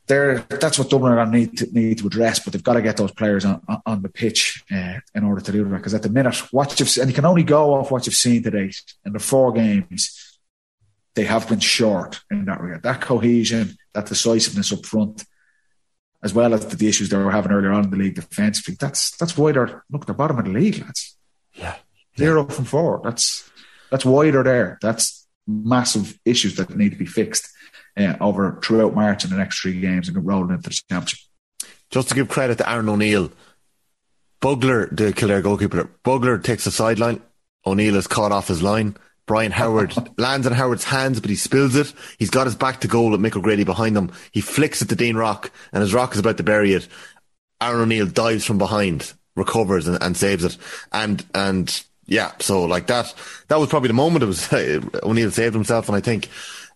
there, 0.09 0.39
that's 0.49 0.79
what 0.79 0.91
Dublin 0.91 1.13
are 1.13 1.25
going 1.25 1.33
to 1.33 1.39
need 1.39 1.59
to 1.59 1.73
need 1.73 1.99
to 1.99 2.07
address. 2.07 2.39
But 2.41 2.53
they've 2.53 2.63
got 2.63 2.75
to 2.75 2.83
get 2.83 2.97
those 2.97 3.13
players 3.13 3.45
on, 3.45 3.63
on- 3.87 4.03
the 4.03 4.09
pitch 4.09 4.65
uh, 4.71 5.01
in 5.15 5.25
order 5.25 5.41
to 5.41 5.53
do 5.53 5.65
that. 5.65 5.77
Because 5.77 5.95
at 5.95 6.03
the 6.03 6.09
minute, 6.09 6.37
what 6.53 6.79
you've 6.79 6.97
and 6.99 7.09
you 7.09 7.15
can 7.15 7.25
only 7.25 7.43
go 7.43 7.75
off 7.75 7.91
what 7.91 8.07
you've 8.07 8.15
seen 8.15 8.43
today 8.43 8.71
in 9.05 9.13
the 9.13 9.19
four 9.19 9.53
games. 9.53 10.39
They 11.15 11.25
have 11.25 11.49
been 11.49 11.61
short 11.61 12.21
in 12.31 12.45
that 12.45 12.61
regard. 12.61 12.85
That 12.85 13.01
cohesion, 13.01 13.77
that 13.93 14.07
decisiveness 14.07 14.73
up 14.73 14.87
front, 14.87 15.25
as 16.23 16.33
well 16.33 16.55
as 16.55 16.65
the, 16.65 16.77
the 16.77 16.89
issues 16.89 17.09
they 17.09 17.17
were 17.17 17.33
having 17.33 17.51
earlier 17.51 17.73
on 17.73 17.85
in 17.85 17.91
the 17.91 17.97
league 17.97 18.15
defensively. 18.15 18.77
That's 18.79 19.17
that's 19.17 19.37
why 19.37 19.53
they're 19.53 19.85
look 19.91 20.07
they're 20.07 20.15
bottom 20.15 20.39
of 20.39 20.45
the 20.45 20.53
league, 20.53 20.81
lads. 20.81 21.17
Yeah. 21.55 21.75
Zero 22.17 22.47
from 22.47 22.65
four. 22.65 23.01
That's 23.03 23.51
that's 23.91 24.05
why 24.05 24.31
they're 24.31 24.45
there. 24.45 24.79
That's 24.81 25.27
massive 25.47 26.19
issues 26.25 26.57
that 26.57 26.77
need 26.77 26.91
to 26.91 26.97
be 26.97 27.07
fixed 27.07 27.49
uh, 27.99 28.17
over 28.21 28.59
throughout 28.63 28.95
March 28.95 29.25
and 29.25 29.33
the 29.33 29.37
next 29.37 29.61
three 29.61 29.81
games 29.81 30.09
and 30.09 30.27
rolling 30.27 30.51
into 30.51 30.69
the 30.69 30.81
championship. 30.89 31.19
Just 31.91 32.09
to 32.09 32.15
give 32.15 32.29
credit 32.29 32.59
to 32.59 32.71
Aaron 32.71 32.89
O'Neill, 32.89 33.33
Bugler, 34.41 34.89
the 34.93 35.13
Kildare 35.13 35.43
goalkeeper, 35.43 35.91
Bugler 36.05 36.39
takes 36.39 36.65
the 36.65 36.71
sideline. 36.71 37.21
O'Neill 37.67 37.97
is 37.97 38.07
caught 38.07 38.33
off 38.33 38.49
his 38.49 38.63
line. 38.63 38.97
Brian 39.27 39.53
Howard 39.53 39.95
lands 40.19 40.47
in 40.47 40.53
Howard's 40.53 40.85
hands, 40.85 41.21
but 41.21 41.31
he 41.31 41.37
spills 41.37 41.77
it. 41.77 41.93
He's 42.19 42.31
got 42.31 42.47
his 42.47 42.57
back 42.57 42.81
to 42.81 42.89
goal 42.89 43.11
with 43.11 43.21
Mick 43.21 43.37
O'Grady 43.37 43.65
behind 43.65 43.97
him. 43.97 44.13
He 44.33 44.41
flicks 44.41 44.83
it 44.83 44.89
to 44.89 44.97
Dean 44.97 45.17
Rock, 45.17 45.51
and 45.73 45.83
as 45.83 45.95
Rock 45.95 46.15
is 46.15 46.21
about 46.21 46.37
to 46.39 46.43
bury 46.43 46.73
it, 46.73 46.89
Aaron 47.61 47.83
O'Neill 47.83 48.07
dives 48.07 48.45
from 48.45 48.59
behind, 48.59 49.13
recovers 49.35 49.89
and, 49.89 50.01
and 50.03 50.17
saves 50.17 50.45
it. 50.45 50.57
And, 50.93 51.25
and 51.35 51.85
yeah, 52.07 52.33
so 52.39 52.65
like 52.65 52.87
that, 52.87 53.13
that 53.49 53.59
was 53.59 53.69
probably 53.69 53.89
the 53.89 53.95
moment 53.95 54.23
it 54.23 54.27
was, 54.27 54.53
O'Neill 55.03 55.31
saved 55.31 55.55
himself. 55.55 55.89
And 55.89 55.97
I 55.97 56.01
think, 56.01 56.29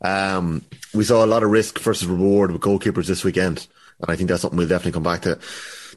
um, 0.02 0.64
we 0.92 1.04
saw 1.04 1.24
a 1.24 1.26
lot 1.26 1.42
of 1.42 1.50
risk 1.50 1.78
versus 1.78 2.06
reward 2.06 2.50
with 2.50 2.60
goalkeepers 2.60 3.06
this 3.06 3.24
weekend. 3.24 3.66
And 4.00 4.10
I 4.10 4.16
think 4.16 4.28
that's 4.28 4.42
something 4.42 4.58
we'll 4.58 4.68
definitely 4.68 4.92
come 4.92 5.02
back 5.04 5.22
to. 5.22 5.38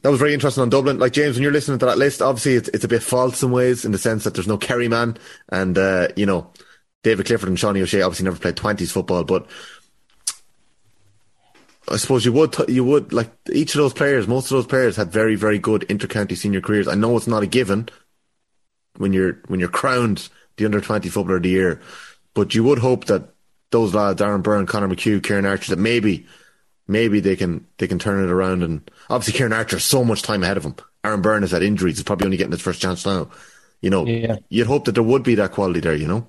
That 0.02 0.10
was 0.10 0.20
very 0.20 0.34
interesting 0.34 0.62
on 0.62 0.70
Dublin. 0.70 0.98
Like 0.98 1.12
James, 1.12 1.36
when 1.36 1.42
you're 1.42 1.52
listening 1.52 1.78
to 1.80 1.86
that 1.86 1.98
list, 1.98 2.22
obviously 2.22 2.54
it's, 2.54 2.68
it's 2.68 2.84
a 2.84 2.88
bit 2.88 3.02
false 3.02 3.42
in 3.42 3.50
ways 3.50 3.84
in 3.84 3.92
the 3.92 3.98
sense 3.98 4.24
that 4.24 4.34
there's 4.34 4.46
no 4.46 4.58
Kerry 4.58 4.88
man 4.88 5.16
and, 5.48 5.76
uh, 5.76 6.08
you 6.16 6.26
know, 6.26 6.50
David 7.02 7.26
Clifford 7.26 7.48
and 7.48 7.58
Seánie 7.58 7.82
O'Shea 7.82 8.02
obviously 8.02 8.24
never 8.24 8.38
played 8.38 8.56
20s 8.56 8.90
football, 8.90 9.24
but 9.24 9.46
I 11.88 11.96
suppose 11.96 12.24
you 12.24 12.32
would, 12.32 12.54
you 12.68 12.84
would, 12.84 13.12
like 13.12 13.30
each 13.52 13.74
of 13.74 13.78
those 13.78 13.92
players, 13.92 14.26
most 14.26 14.46
of 14.46 14.56
those 14.56 14.66
players 14.66 14.96
had 14.96 15.12
very, 15.12 15.36
very 15.36 15.58
good 15.58 15.82
intercounty 15.82 16.36
senior 16.36 16.60
careers. 16.60 16.88
I 16.88 16.94
know 16.94 17.16
it's 17.16 17.28
not 17.28 17.44
a 17.44 17.46
given 17.46 17.88
when 18.96 19.12
you're, 19.12 19.40
when 19.46 19.60
you're 19.60 19.68
crowned 19.68 20.28
the 20.56 20.64
under 20.64 20.80
20 20.80 21.08
footballer 21.08 21.36
of 21.36 21.42
the 21.44 21.48
year, 21.48 21.80
but 22.34 22.54
you 22.54 22.64
would 22.64 22.80
hope 22.80 23.04
that 23.04 23.35
those 23.70 23.94
lads, 23.94 24.20
Aaron 24.22 24.42
Byrne, 24.42 24.66
Conor 24.66 24.88
McHugh, 24.88 25.20
Ciarán 25.20 25.48
Archer, 25.48 25.74
that 25.74 25.80
maybe 25.82 26.26
maybe 26.88 27.20
they 27.20 27.36
can 27.36 27.66
they 27.78 27.86
can 27.88 27.98
turn 27.98 28.22
it 28.24 28.30
around. 28.30 28.62
And 28.62 28.88
obviously, 29.10 29.38
Ciarán 29.40 29.54
Archer 29.56 29.78
so 29.78 30.04
much 30.04 30.22
time 30.22 30.42
ahead 30.42 30.56
of 30.56 30.64
him. 30.64 30.74
Aaron 31.04 31.20
Byrne 31.22 31.42
has 31.42 31.50
had 31.52 31.62
injuries; 31.62 31.96
he's 31.96 32.04
probably 32.04 32.26
only 32.26 32.36
getting 32.36 32.52
his 32.52 32.60
first 32.60 32.80
chance 32.80 33.04
now. 33.06 33.28
You 33.80 33.90
know, 33.90 34.06
Yeah. 34.06 34.36
you'd 34.48 34.66
hope 34.66 34.86
that 34.86 34.92
there 34.92 35.02
would 35.02 35.22
be 35.22 35.34
that 35.36 35.52
quality 35.52 35.80
there. 35.80 35.94
You 35.94 36.06
know, 36.08 36.26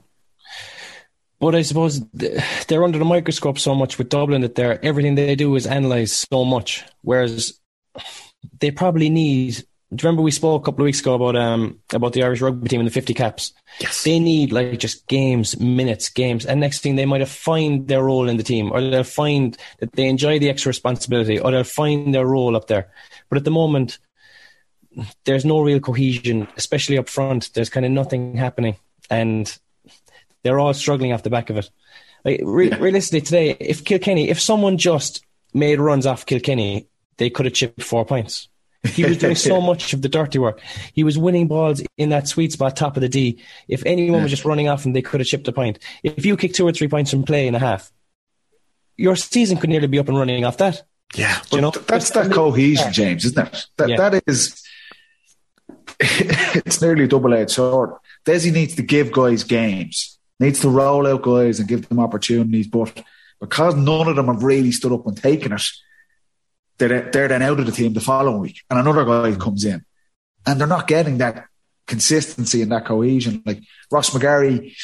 But 1.40 1.56
I 1.56 1.62
suppose 1.62 2.02
they're 2.14 2.84
under 2.84 3.00
the 3.00 3.06
microscope 3.06 3.60
so 3.60 3.74
much 3.76 3.98
with 3.98 4.10
Dublin 4.10 4.42
that 4.42 4.56
they're 4.56 4.84
everything 4.84 5.16
they 5.16 5.36
do 5.36 5.56
is 5.56 5.66
analysed 5.66 6.28
so 6.30 6.44
much. 6.44 6.84
Whereas 7.02 7.60
they 8.60 8.72
probably 8.72 9.10
need. 9.10 9.64
Do 9.90 10.04
you 10.04 10.08
remember 10.08 10.22
we 10.22 10.32
spoke 10.32 10.62
a 10.62 10.66
couple 10.66 10.82
of 10.82 10.86
weeks 10.86 11.00
ago 11.00 11.14
about 11.14 11.38
um 11.38 11.80
about 11.94 12.12
the 12.12 12.24
Irish 12.24 12.42
rugby 12.42 12.68
team 12.68 12.82
and 12.82 12.88
the 12.88 12.94
fifty 12.94 13.14
caps? 13.14 13.54
yes, 13.80 14.04
They 14.04 14.20
need 14.20 14.52
like 14.52 14.78
just 14.80 15.08
games, 15.08 15.58
minutes, 15.60 16.10
games, 16.10 16.46
and 16.46 16.60
next 16.60 16.82
thing 16.82 16.96
they 16.96 17.06
might 17.06 17.22
have 17.22 17.30
find 17.30 17.88
their 17.88 18.04
role 18.04 18.28
in 18.28 18.36
the 18.36 18.44
team, 18.44 18.72
or 18.72 18.82
they'll 18.82 19.04
find 19.04 19.58
that 19.80 19.94
they 19.94 20.08
enjoy 20.10 20.40
the 20.40 20.50
extra 20.50 20.70
responsibility, 20.72 21.40
or 21.40 21.52
they'll 21.52 21.64
find 21.64 22.14
their 22.14 22.26
role 22.26 22.56
up 22.58 22.68
there. 22.68 22.90
But 23.30 23.38
at 23.38 23.46
the 23.46 23.52
moment, 23.52 23.98
there's 25.24 25.46
no 25.46 25.62
real 25.62 25.80
cohesion, 25.80 26.48
especially 26.58 26.98
up 26.98 27.08
front. 27.08 27.54
There's 27.54 27.70
kind 27.70 27.86
of 27.86 27.92
nothing 27.92 28.36
happening, 28.36 28.76
and 29.10 29.58
they're 30.44 30.60
all 30.60 30.74
struggling 30.74 31.14
off 31.14 31.24
the 31.24 31.30
back 31.30 31.50
of 31.50 31.56
it. 31.58 31.70
Like, 32.26 32.42
re- 32.44 32.72
Realistically, 32.72 33.22
today, 33.22 33.52
if 33.60 33.86
Kilkenny, 33.86 34.30
if 34.30 34.42
someone 34.42 34.78
just 34.78 35.26
made 35.54 35.80
runs 35.80 36.06
off 36.06 36.26
Kilkenny, 36.26 36.88
they 37.18 37.30
could 37.30 37.46
have 37.46 37.54
chipped 37.54 37.82
four 37.82 38.06
points. 38.06 38.50
He 38.84 39.04
was 39.06 39.18
doing 39.18 39.36
so 39.36 39.60
much 39.72 39.94
of 39.94 40.02
the 40.02 40.10
dirty 40.10 40.40
work. 40.40 40.62
He 40.94 41.04
was 41.04 41.18
winning 41.18 41.48
balls 41.48 41.82
in 41.98 42.10
that 42.10 42.28
sweet 42.28 42.52
spot, 42.52 42.76
top 42.76 42.96
of 42.98 43.02
the 43.02 43.10
D. 43.10 43.42
If 43.68 43.86
anyone 43.86 44.22
was 44.22 44.32
just 44.32 44.46
running 44.46 44.68
off 44.70 44.86
him, 44.86 44.94
they 44.94 45.02
could 45.02 45.20
have 45.20 45.28
chipped 45.28 45.48
a 45.48 45.52
point. 45.52 45.80
If 46.04 46.26
you 46.26 46.38
kick 46.38 46.54
two 46.54 46.68
or 46.68 46.72
three 46.72 46.88
points 46.88 47.12
from 47.12 47.24
play 47.24 47.48
in 47.48 47.56
a 47.56 47.60
half, 47.60 47.92
your 48.96 49.16
season 49.16 49.58
could 49.58 49.70
nearly 49.70 49.88
be 49.88 50.00
up 50.00 50.08
and 50.08 50.18
running 50.18 50.44
off 50.46 50.58
that. 50.58 50.84
yeah, 51.16 51.42
You 51.52 51.62
know, 51.62 51.72
That's 51.72 52.10
that 52.12 52.32
cohesion, 52.32 52.92
James, 52.92 53.26
isn't 53.26 53.48
it? 53.48 53.66
That 53.78 53.90
Yeah. 53.90 54.10
that 54.10 54.24
is. 54.28 54.64
it's 56.00 56.82
nearly 56.82 57.06
a 57.06 57.08
double-edged 57.08 57.52
sword. 57.52 57.92
Desi 58.26 58.52
needs 58.52 58.76
to 58.76 58.84
give 58.84 59.12
guys 59.12 59.44
games, 59.44 60.20
needs 60.40 60.60
to 60.62 60.70
roll 60.70 61.08
out 61.08 61.24
guys 61.24 61.60
and 61.60 61.68
give 61.68 61.88
them 61.90 62.00
opportunities. 62.00 62.68
But 62.68 63.04
because 63.40 63.76
none 63.76 64.08
of 64.08 64.16
them 64.16 64.28
have 64.28 64.44
really 64.44 64.72
stood 64.72 64.92
up 64.92 65.08
and 65.08 65.18
taken 65.18 65.54
it, 65.54 65.64
they're 66.78 67.10
they're 67.12 67.28
then 67.28 67.42
out 67.42 67.60
of 67.60 67.66
the 67.66 67.72
team 67.72 67.94
the 67.94 68.02
following 68.02 68.40
week, 68.40 68.62
and 68.70 68.80
another 68.80 69.06
guy 69.06 69.36
comes 69.36 69.66
in, 69.66 69.84
and 70.46 70.60
they're 70.60 70.68
not 70.68 70.88
getting 70.88 71.18
that 71.20 71.46
consistency 71.88 72.62
and 72.62 72.72
that 72.72 72.86
cohesion. 72.86 73.42
Like 73.46 73.62
Ross 73.92 74.12
McGarry 74.12 74.76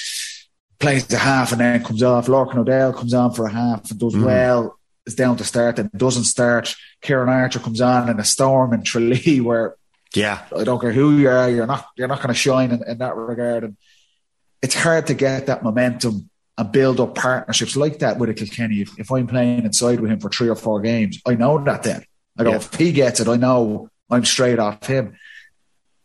plays 0.79 1.05
the 1.07 1.17
half 1.17 1.51
and 1.51 1.61
then 1.61 1.83
comes 1.83 2.03
off. 2.03 2.27
Lorcan 2.27 2.57
O'Dell 2.57 2.93
comes 2.93 3.13
on 3.13 3.33
for 3.33 3.45
a 3.45 3.51
half 3.51 3.89
and 3.91 3.99
does 3.99 4.15
mm. 4.15 4.25
well. 4.25 4.79
Is 5.05 5.15
down 5.15 5.35
to 5.37 5.43
start 5.43 5.79
and 5.79 5.91
doesn't 5.91 6.23
start. 6.23 6.75
Ciarán 7.03 7.27
Archer 7.27 7.59
comes 7.59 7.81
on 7.81 8.09
in 8.09 8.19
a 8.19 8.23
storm 8.23 8.73
in 8.73 8.83
Tralee 8.83 9.39
where 9.41 9.75
yeah, 10.13 10.45
I 10.55 10.63
don't 10.63 10.79
care 10.79 10.93
who 10.93 11.17
you 11.17 11.27
are, 11.29 11.49
you're 11.49 11.67
not 11.67 11.87
you're 11.97 12.07
not 12.07 12.19
going 12.19 12.29
to 12.29 12.33
shine 12.33 12.71
in, 12.71 12.83
in 12.87 12.97
that 12.99 13.15
regard. 13.15 13.63
And 13.63 13.77
it's 14.61 14.75
hard 14.75 15.07
to 15.07 15.13
get 15.13 15.47
that 15.47 15.63
momentum 15.63 16.29
and 16.57 16.71
build 16.71 16.99
up 16.99 17.15
partnerships 17.15 17.75
like 17.75 17.99
that 17.99 18.19
with 18.19 18.29
a 18.29 18.33
Kilkenny. 18.33 18.81
If, 18.81 18.99
if 18.99 19.11
I'm 19.11 19.27
playing 19.27 19.63
inside 19.65 19.99
with 19.99 20.11
him 20.11 20.19
for 20.19 20.29
three 20.29 20.49
or 20.49 20.55
four 20.55 20.81
games, 20.81 21.19
I 21.25 21.35
know 21.35 21.63
that 21.63 21.83
then. 21.83 22.03
I 22.37 22.43
go, 22.43 22.51
Yeah. 22.51 22.55
if 22.57 22.73
he 22.75 22.91
gets 22.91 23.19
it, 23.19 23.27
I 23.27 23.37
know 23.37 23.89
I'm 24.09 24.25
straight 24.25 24.59
off 24.59 24.85
him. 24.85 25.15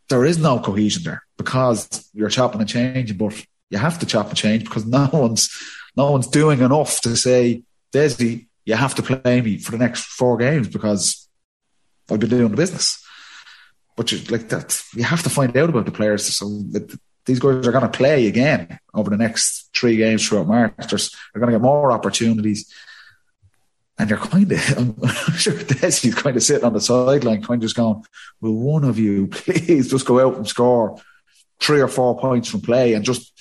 There 0.09 0.25
is 0.25 0.39
no 0.39 0.59
cohesion 0.59 1.03
there 1.05 1.23
because 1.37 2.09
you're 2.15 2.31
chopping 2.31 2.61
and 2.61 2.69
changing, 2.69 3.17
but 3.19 3.45
you 3.71 3.79
have 3.79 3.99
to 3.99 4.07
chop 4.07 4.29
and 4.29 4.37
change 4.37 4.65
because 4.65 4.87
no 4.99 5.09
one's 5.13 5.51
no 5.97 6.13
one's 6.13 6.29
doing 6.29 6.61
enough 6.61 7.01
to 7.03 7.17
say, 7.17 7.63
Desi, 7.93 8.47
you 8.65 8.75
have 8.75 8.95
to 8.95 9.03
play 9.03 9.41
me 9.41 9.59
for 9.59 9.73
the 9.73 9.79
next 9.79 10.05
four 10.05 10.37
games 10.37 10.69
because 10.69 11.29
I've 12.11 12.21
been 12.21 12.31
doing 12.31 12.49
the 12.51 12.57
business. 12.57 13.05
But 13.97 14.13
you, 14.13 14.19
like 14.31 14.49
that, 14.51 14.81
you 14.95 15.03
have 15.03 15.23
to 15.25 15.31
find 15.31 15.57
out 15.57 15.71
about 15.71 15.87
the 15.87 15.91
players. 15.91 16.25
So 16.25 16.47
that 16.71 16.97
these 17.29 17.39
guys 17.39 17.65
are 17.67 17.73
going 17.73 17.85
to 17.89 17.97
play 17.97 18.27
again 18.27 18.81
over 18.93 19.09
the 19.11 19.17
next 19.17 19.71
three 19.75 19.97
games 19.97 20.27
throughout 20.27 20.49
March. 20.49 20.75
There's, 20.91 21.11
they're 21.33 21.41
going 21.41 21.53
to 21.53 21.59
get 21.59 21.63
more 21.63 21.93
opportunities. 21.93 22.73
And 23.99 24.11
you're 24.11 24.19
kind 24.19 24.51
of, 24.51 24.59
I'm 25.03 25.37
sure 25.37 25.55
Desi's 25.55 26.15
kind 26.15 26.37
of 26.37 26.43
sitting 26.43 26.65
on 26.65 26.73
the 26.73 26.81
sideline, 26.81 27.43
kind 27.43 27.59
of 27.63 27.63
just 27.63 27.77
going, 27.77 28.03
Will 28.41 28.55
one 28.55 28.85
of 28.85 28.99
you 28.99 29.27
please 29.31 29.91
just 29.91 30.07
go 30.07 30.21
out 30.27 30.37
and 30.37 30.47
score 30.49 31.01
three 31.61 31.81
or 31.81 31.89
four 31.89 32.19
points 32.19 32.49
from 32.49 32.61
play 32.61 32.95
and 32.95 33.05
just 33.05 33.33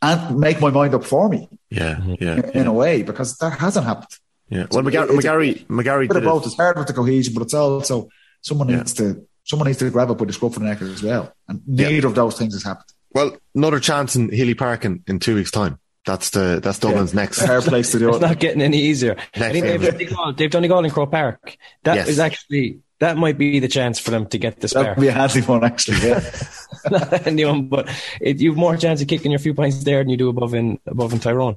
and 0.00 0.38
make 0.38 0.60
my 0.60 0.70
mind 0.70 0.94
up 0.94 1.04
for 1.04 1.28
me 1.28 1.48
yeah, 1.70 2.00
yeah, 2.20 2.40
in 2.54 2.66
a 2.66 2.72
way 2.72 3.02
because 3.04 3.36
that 3.38 3.56
hasn't 3.58 3.86
happened. 3.86 4.08
yeah. 4.48 4.66
Well, 4.72 4.82
McGarry, 4.82 5.06
McGarry, 5.10 5.66
McGarry 5.66 6.08
bit 6.08 6.14
did 6.14 6.24
both. 6.24 6.42
it. 6.42 6.46
It's 6.46 6.56
hard 6.56 6.76
with 6.76 6.88
the 6.88 6.92
cohesion, 6.92 7.32
but 7.34 7.44
it's 7.44 7.54
also 7.54 8.08
someone 8.40 8.68
Yeah. 8.68 8.78
needs 8.78 8.94
to 8.94 9.24
someone 9.44 9.66
needs 9.68 9.78
to 9.78 9.90
grab 9.90 10.10
it 10.10 10.14
by 10.18 10.24
the 10.24 10.32
scruff 10.32 10.56
of 10.56 10.62
the 10.62 10.68
neck 10.68 10.82
as 10.82 11.02
well. 11.02 11.32
And 11.48 11.62
Yeah. 11.66 11.88
neither 11.88 12.08
of 12.08 12.16
those 12.16 12.36
things 12.36 12.54
has 12.54 12.64
happened. 12.64 12.90
Well, 13.14 13.36
another 13.54 13.80
chance 13.80 14.16
in 14.16 14.30
Healy 14.30 14.54
Park 14.54 14.84
in, 14.84 15.02
in 15.06 15.18
two 15.18 15.34
weeks' 15.34 15.50
time. 15.50 15.78
That's 16.04 16.30
the 16.30 16.58
that's 16.62 16.78
Dublin's 16.80 17.14
next. 17.14 17.38
It's 17.38 17.44
a 17.44 17.46
hard 17.46 17.62
place 17.64 17.92
to 17.92 17.98
do 18.00 18.08
it. 18.08 18.12
It's 18.12 18.20
not 18.20 18.38
getting 18.40 18.60
any 18.62 18.78
easier. 18.78 19.16
I 19.36 19.38
Next 19.38 19.52
think 19.52 19.64
they've, 19.66 19.80
game. 19.80 19.90
Donegal, 20.08 20.32
they've 20.32 20.50
Donegal 20.50 20.84
in 20.84 20.90
Croke 20.90 21.12
Park. 21.12 21.56
That 21.84 22.08
is 22.08 22.16
Yes. 22.16 22.18
actually 22.18 22.80
that 22.98 23.16
might 23.16 23.38
be 23.38 23.60
the 23.60 23.68
chance 23.68 23.98
for 24.00 24.10
them 24.10 24.26
to 24.26 24.38
get 24.38 24.56
the 24.56 24.60
That 24.62 24.68
spare. 24.70 24.94
would 24.96 25.00
be 25.00 25.08
a 25.08 25.12
handy 25.12 25.40
one, 25.42 25.62
actually. 25.64 26.08
Yeah. 26.08 26.28
Not 26.90 27.26
anyone, 27.26 27.66
but 27.68 27.88
it, 28.20 28.40
you've 28.40 28.56
more 28.56 28.76
chance 28.76 29.00
of 29.00 29.06
kicking 29.08 29.30
your 29.30 29.38
few 29.38 29.54
points 29.54 29.82
there 29.84 29.98
than 30.02 30.08
you 30.08 30.16
do 30.16 30.28
above 30.28 30.54
in 30.54 30.78
above 30.86 31.12
in 31.12 31.20
Tyrone. 31.20 31.56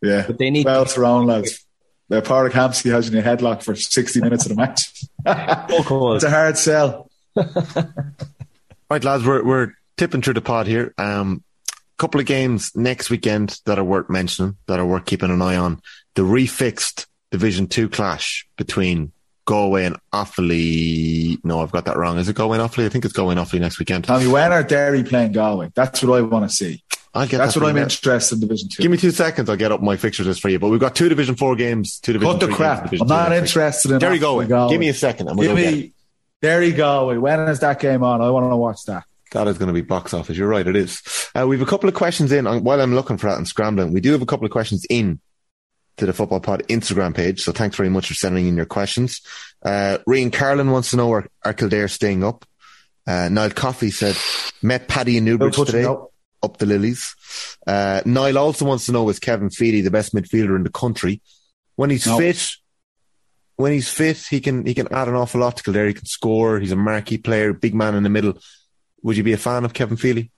yeah. 0.00 0.24
But 0.28 0.38
they 0.38 0.50
need 0.50 0.64
well, 0.66 0.82
it's 0.82 0.96
around, 0.96 1.26
lads. 1.26 1.64
Uh, 2.10 2.20
Padraig 2.20 2.52
Hampsey 2.52 2.90
has 2.92 3.10
you 3.10 3.18
in 3.18 3.26
a 3.26 3.28
headlock 3.36 3.62
for 3.64 3.74
60 3.74 4.20
minutes 4.20 4.44
of 4.46 4.50
the 4.50 4.56
match. 4.56 4.92
so 5.70 5.82
cold. 5.84 6.16
it's 6.16 6.24
a 6.24 6.30
hard 6.30 6.56
sell. 6.58 7.10
Right, 8.90 9.02
lads, 9.02 9.24
we're 9.24 9.42
we're 9.42 9.72
tipping 10.02 10.20
through 10.20 10.34
the 10.34 10.40
pod 10.40 10.66
here. 10.66 10.92
Um, 10.98 11.44
couple 11.96 12.18
of 12.18 12.26
games 12.26 12.74
next 12.74 13.08
weekend 13.08 13.60
that 13.66 13.78
are 13.78 13.84
worth 13.84 14.10
mentioning, 14.10 14.56
that 14.66 14.80
are 14.80 14.84
worth 14.84 15.04
keeping 15.04 15.30
an 15.30 15.40
eye 15.40 15.54
on. 15.54 15.80
The 16.16 16.22
refixed 16.22 17.06
Division 17.30 17.68
Two 17.68 17.88
clash 17.88 18.44
between 18.56 19.12
Galway 19.44 19.84
and 19.84 19.96
Offaly. 20.12 21.38
No, 21.44 21.60
I've 21.60 21.70
got 21.70 21.84
that 21.84 21.96
wrong. 21.96 22.18
Is 22.18 22.28
it 22.28 22.34
Galway 22.34 22.58
and 22.58 22.68
Offaly? 22.68 22.86
I 22.86 22.88
think 22.88 23.04
it's 23.04 23.14
Galway 23.14 23.36
and 23.36 23.40
Offaly 23.40 23.60
next 23.60 23.78
weekend. 23.78 24.02
Tommy, 24.02 24.26
when 24.26 24.50
are 24.50 24.64
Derry 24.64 25.04
playing 25.04 25.30
Galway? 25.30 25.70
That's 25.76 26.02
what 26.02 26.18
I 26.18 26.22
want 26.22 26.50
to 26.50 26.54
see. 26.54 26.82
I'll 27.14 27.28
get 27.28 27.38
That's 27.38 27.54
that 27.54 27.60
what 27.60 27.68
I'm 27.68 27.76
interested 27.76 28.34
in 28.34 28.40
Division 28.40 28.70
2. 28.70 28.82
Give 28.82 28.90
me 28.90 28.96
two 28.96 29.12
seconds. 29.12 29.48
I'll 29.48 29.56
get 29.56 29.70
up 29.70 29.82
my 29.82 29.96
fixtures 29.96 30.26
list 30.26 30.40
for 30.40 30.48
you. 30.48 30.58
But 30.58 30.70
we've 30.70 30.80
got 30.80 30.96
two 30.96 31.08
Division 31.08 31.36
Four 31.36 31.54
games, 31.54 32.00
two 32.00 32.14
Division 32.14 32.40
Cut 32.40 32.48
the 32.48 32.52
crap. 32.52 32.92
I'm 32.92 33.06
not 33.06 33.30
interested 33.30 33.92
in 33.92 34.00
Derry 34.00 34.18
Offaly 34.18 34.48
Galway. 34.48 34.72
Give 34.72 34.80
me 34.80 34.88
a 34.88 34.94
second. 34.94 35.28
And 35.28 35.38
we'll 35.38 35.54
Give 35.54 35.64
go 35.64 35.70
me 35.70 35.92
Derry 36.40 36.72
Galway. 36.72 37.18
When 37.18 37.38
is 37.48 37.60
that 37.60 37.78
game 37.78 38.02
on? 38.02 38.20
I 38.20 38.30
want 38.30 38.50
to 38.50 38.56
watch 38.56 38.84
that. 38.86 39.04
That 39.32 39.48
is 39.48 39.58
going 39.58 39.68
to 39.68 39.72
be 39.74 39.80
box 39.80 40.14
office. 40.14 40.36
You're 40.36 40.48
right. 40.48 40.66
It 40.66 40.76
is. 40.76 41.02
Uh, 41.38 41.46
we 41.46 41.56
have 41.58 41.66
a 41.66 41.70
couple 41.70 41.88
of 41.88 41.94
questions 41.94 42.32
in 42.32 42.46
on, 42.46 42.64
while 42.64 42.80
I'm 42.80 42.94
looking 42.94 43.16
for 43.18 43.28
that 43.28 43.38
and 43.38 43.48
scrambling. 43.48 43.92
We 43.92 44.00
do 44.00 44.12
have 44.12 44.22
a 44.22 44.26
couple 44.26 44.46
of 44.46 44.52
questions 44.52 44.86
in 44.88 45.20
to 45.98 46.06
the 46.06 46.12
Football 46.12 46.40
Pod 46.40 46.62
Instagram 46.68 47.14
page. 47.14 47.42
So 47.42 47.52
thanks 47.52 47.76
very 47.76 47.88
much 47.88 48.08
for 48.08 48.14
sending 48.14 48.46
in 48.46 48.56
your 48.56 48.66
questions. 48.66 49.20
Uh, 49.62 49.98
Carlin 50.32 50.70
wants 50.70 50.90
to 50.90 50.96
know 50.96 51.12
are, 51.12 51.26
are 51.44 51.52
Kildare 51.54 51.88
staying 51.88 52.24
up? 52.24 52.44
Uh, 53.06 53.28
Niall 53.28 53.50
Coffey 53.50 53.90
said, 53.90 54.16
met 54.62 54.86
Paddy 54.88 55.16
in 55.16 55.24
No 55.24 55.32
Newbridge 55.32 55.56
touching 55.56 55.72
today, 55.72 55.84
out. 55.86 56.12
up 56.42 56.58
the 56.58 56.66
lilies. 56.66 57.14
Uh, 57.66 58.00
Niall 58.04 58.38
also 58.38 58.64
wants 58.64 58.86
to 58.86 58.92
know, 58.92 59.08
is 59.08 59.18
Kevin 59.18 59.50
Feely 59.50 59.80
the 59.80 59.90
best 59.90 60.14
midfielder 60.14 60.56
in 60.56 60.62
the 60.62 60.70
country? 60.70 61.20
When 61.76 61.90
he's 61.90 62.06
No. 62.06 62.16
fit, 62.18 62.48
when 63.56 63.72
he's 63.72 63.88
fit, 63.88 64.18
he 64.30 64.40
can, 64.40 64.64
he 64.64 64.74
can 64.74 64.92
add 64.92 65.08
an 65.08 65.14
awful 65.14 65.40
lot 65.40 65.56
to 65.56 65.62
Kildare. 65.62 65.88
He 65.88 65.94
can 65.94 66.06
score. 66.06 66.58
He's 66.60 66.72
a 66.72 66.76
marquee 66.76 67.18
player, 67.18 67.52
big 67.52 67.74
man 67.74 67.94
in 67.94 68.02
the 68.02 68.08
middle. 68.08 68.34
Would 69.02 69.16
you 69.16 69.22
be 69.22 69.32
a 69.32 69.36
fan 69.38 69.64
of 69.64 69.72
Kevin 69.74 69.96
Feely? 69.96 70.30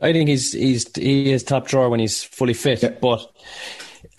I 0.00 0.12
think 0.12 0.28
he's 0.28 0.52
he's 0.52 0.94
he 0.94 1.32
is 1.32 1.42
top 1.42 1.66
drawer 1.66 1.88
when 1.88 2.00
he's 2.00 2.22
fully 2.22 2.52
fit. 2.54 2.82
Yeah. 2.82 2.90
But 3.00 3.30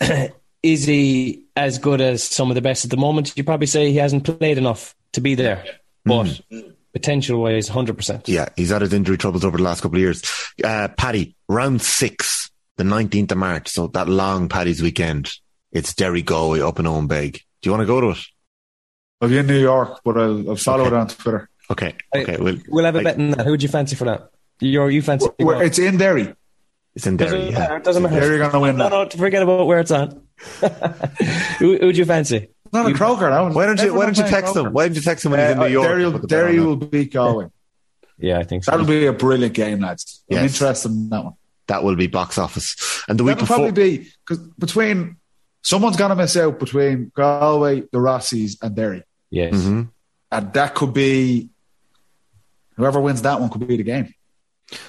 is 0.62 0.84
he 0.84 1.44
as 1.54 1.78
good 1.78 2.00
as 2.00 2.22
some 2.22 2.50
of 2.50 2.56
the 2.56 2.60
best 2.60 2.84
at 2.84 2.90
the 2.90 2.96
moment? 2.96 3.32
You 3.36 3.44
probably 3.44 3.68
say 3.68 3.90
he 3.90 3.96
hasn't 3.98 4.24
played 4.24 4.58
enough 4.58 4.94
to 5.12 5.20
be 5.20 5.34
there. 5.36 5.64
But 6.04 6.40
potential 6.92 7.40
wise, 7.42 7.68
hundred 7.68 7.96
percent. 7.96 8.28
Yeah, 8.28 8.48
he's 8.56 8.70
had 8.70 8.82
his 8.82 8.92
injury 8.92 9.18
troubles 9.18 9.44
over 9.44 9.56
the 9.58 9.62
last 9.62 9.82
couple 9.82 9.96
of 9.96 10.00
years. 10.02 10.22
Uh, 10.64 10.88
Paddy, 10.88 11.36
round 11.48 11.80
six, 11.82 12.50
the 12.76 12.84
19th 12.84 13.32
of 13.32 13.38
March. 13.38 13.68
So 13.68 13.86
that 13.88 14.08
long 14.08 14.48
Paddy's 14.48 14.82
weekend. 14.82 15.30
It's 15.70 15.94
Derry 15.94 16.22
Galway 16.22 16.60
up 16.60 16.78
in 16.80 16.86
Owenbeg. 16.86 17.34
Do 17.34 17.40
you 17.68 17.70
want 17.72 17.82
to 17.82 17.86
go 17.86 18.00
to 18.00 18.10
it? 18.10 18.18
I'll 19.20 19.28
be 19.28 19.36
in 19.38 19.46
New 19.46 19.60
York, 19.60 20.00
but 20.02 20.16
I'll, 20.16 20.50
I'll 20.50 20.56
follow 20.56 20.86
Okay. 20.86 20.94
it 20.96 20.98
on 20.98 21.08
Twitter. 21.08 21.50
Okay. 21.70 21.94
I- 22.14 22.18
Okay. 22.22 22.36
Well, 22.38 22.56
We'll 22.68 22.84
have 22.84 22.94
a 22.94 22.98
Like- 22.98 23.04
bet 23.04 23.16
in 23.18 23.30
that. 23.32 23.44
Who 23.44 23.50
would 23.52 23.62
you 23.62 23.68
fancy 23.68 23.96
for 23.96 24.04
that? 24.06 24.30
You're, 24.60 24.90
you 24.90 25.02
fancy? 25.02 25.28
Where- 25.38 25.62
It's 25.62 25.78
in 25.78 25.96
Derry. 25.98 26.34
it's 26.94 27.06
in 27.06 27.16
Derry. 27.16 27.30
doesn't 27.30 27.52
Yeah. 27.52 27.58
matter. 27.58 27.78
Doesn't 27.80 28.02
matter. 28.02 28.20
Derry 28.20 28.34
are 28.36 28.38
going 28.38 28.52
to 28.52 28.60
win 28.60 28.76
No, 28.76 28.88
that. 28.88 29.14
no, 29.14 29.18
forget 29.20 29.42
about 29.42 29.66
where 29.66 29.78
it's 29.78 29.90
on. 29.90 30.22
who 31.58 31.76
who 31.78 31.86
would 31.86 31.96
you 31.96 32.04
fancy? 32.04 32.48
Not 32.72 32.90
a 32.90 32.94
Croker. 32.94 33.30
That 33.30 33.54
Why 33.54 33.66
don't 33.66 33.80
you, 33.82 33.94
why 33.94 34.04
don't 34.04 34.16
you 34.18 34.24
text 34.24 34.54
him? 34.54 34.72
Why 34.72 34.86
don't 34.86 34.94
you 34.96 35.00
text 35.02 35.24
him 35.24 35.30
when 35.32 35.40
he's 35.40 35.50
in 35.52 35.58
New 35.58 35.66
York? 35.68 35.88
Derry, 35.88 36.04
will, 36.04 36.12
put 36.12 36.22
the 36.22 36.28
bet 36.28 36.38
Derry 36.38 36.60
will 36.60 36.76
that? 36.76 36.90
beat 36.90 37.12
Galway. 37.12 37.46
Yeah, 38.18 38.38
I 38.38 38.44
think 38.44 38.64
so. 38.64 38.70
That'll 38.72 38.86
be 38.86 39.06
a 39.06 39.12
brilliant 39.12 39.54
game, 39.54 39.80
lads. 39.80 40.22
I'm 40.30 40.38
interested 40.38 40.90
in 40.90 41.08
that 41.10 41.24
one. 41.24 41.32
That 41.68 41.82
will 41.84 41.96
be 41.96 42.08
box 42.08 42.36
office. 42.38 42.76
And 43.08 43.18
the 43.18 43.24
week 43.24 43.36
That'll 43.38 43.44
before. 43.46 43.56
probably 43.66 43.98
be 43.98 44.10
because 44.26 44.38
between 44.58 45.16
someone's 45.62 45.96
going 45.96 46.10
to 46.10 46.16
miss 46.16 46.36
out 46.36 46.58
between 46.58 47.10
Galway, 47.16 47.80
the 47.82 47.98
Rossies, 47.98 48.58
and 48.62 48.74
Derry. 48.74 49.02
Yes. 49.30 49.54
hmm 49.54 49.82
And 50.30 50.52
that 50.52 50.74
could 50.74 50.92
be 50.92 51.50
whoever 52.78 53.00
wins 53.00 53.22
that 53.22 53.40
one 53.40 53.50
could 53.50 53.66
be 53.66 53.76
the 53.76 53.82
game. 53.82 54.14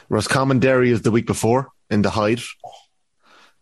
Roscommon 0.07 0.59
Derry 0.59 0.91
is 0.91 1.01
the 1.01 1.11
week 1.11 1.25
before 1.25 1.67
in 1.89 2.01
the 2.01 2.09
Hyde. 2.09 2.41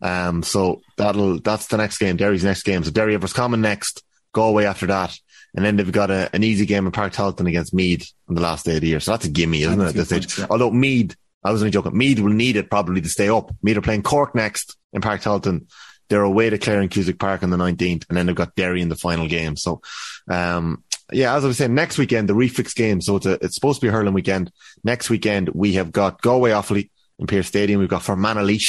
Um, 0.01 0.43
so 0.43 0.81
that'll 0.97 1.39
that's 1.39 1.67
the 1.67 1.77
next 1.77 1.97
game. 1.97 2.17
Derry's 2.17 2.43
next 2.43 2.63
game. 2.63 2.83
So 2.83 2.91
Derry 2.91 3.13
have 3.13 3.23
Roscommon 3.23 3.61
next, 3.61 4.03
Galway 4.33 4.65
after 4.65 4.85
that, 4.87 5.17
and 5.55 5.65
then 5.65 5.75
they've 5.75 5.91
got 5.91 6.11
a, 6.11 6.29
an 6.33 6.43
easy 6.43 6.65
game 6.65 6.85
in 6.85 6.91
Páirc 6.91 7.13
Tailteann 7.13 7.47
against 7.47 7.73
Meath 7.73 8.11
on 8.29 8.35
the 8.35 8.41
last 8.41 8.65
day 8.65 8.75
of 8.75 8.81
the 8.81 8.87
year. 8.87 8.99
So 8.99 9.11
that's 9.11 9.25
a 9.25 9.29
gimme, 9.29 9.63
isn't 9.63 9.81
it? 9.81 9.87
At 9.87 9.93
this 9.95 10.09
good 10.09 10.23
stage. 10.23 10.39
yeah. 10.39 10.47
Although 10.49 10.71
Meath, 10.71 11.15
I 11.43 11.51
was 11.51 11.61
only 11.61 11.71
joking. 11.71 11.97
Meath 11.97 12.19
will 12.19 12.31
need 12.31 12.57
it 12.57 12.69
probably 12.69 13.01
to 13.01 13.09
stay 13.09 13.29
up. 13.29 13.51
Meath 13.63 13.77
are 13.77 13.81
playing 13.81 14.03
Cork 14.03 14.35
next 14.35 14.77
in 14.93 15.01
Páirc 15.01 15.23
Tailteann. 15.23 15.67
They're 16.09 16.21
away 16.21 16.49
to 16.49 16.57
Clare 16.57 16.79
and 16.79 16.91
Cusack 16.91 17.19
Park 17.19 17.43
on 17.43 17.49
the 17.49 17.57
19th, 17.57 18.05
and 18.07 18.17
then 18.17 18.27
they've 18.27 18.35
got 18.35 18.55
Derry 18.55 18.81
in 18.81 18.89
the 18.89 18.95
final 18.95 19.27
game. 19.27 19.57
So, 19.57 19.81
um, 20.29 20.83
yeah, 21.11 21.35
as 21.35 21.43
I 21.43 21.47
was 21.47 21.57
saying, 21.57 21.73
next 21.73 21.97
weekend, 21.97 22.27
the 22.29 22.33
refix 22.33 22.75
game. 22.75 23.01
So 23.01 23.15
it's, 23.17 23.25
a, 23.25 23.33
it's 23.43 23.55
supposed 23.55 23.79
to 23.79 23.85
be 23.85 23.89
a 23.89 23.91
hurling 23.91 24.13
weekend. 24.13 24.51
Next 24.83 25.09
weekend, 25.09 25.49
we 25.49 25.73
have 25.73 25.91
got 25.91 26.21
Galway 26.21 26.51
Offaly 26.51 26.89
in 27.19 27.27
Pearse 27.27 27.47
Stadium. 27.47 27.79
We've 27.79 27.89
got 27.89 28.03
Fermanagh 28.03 28.59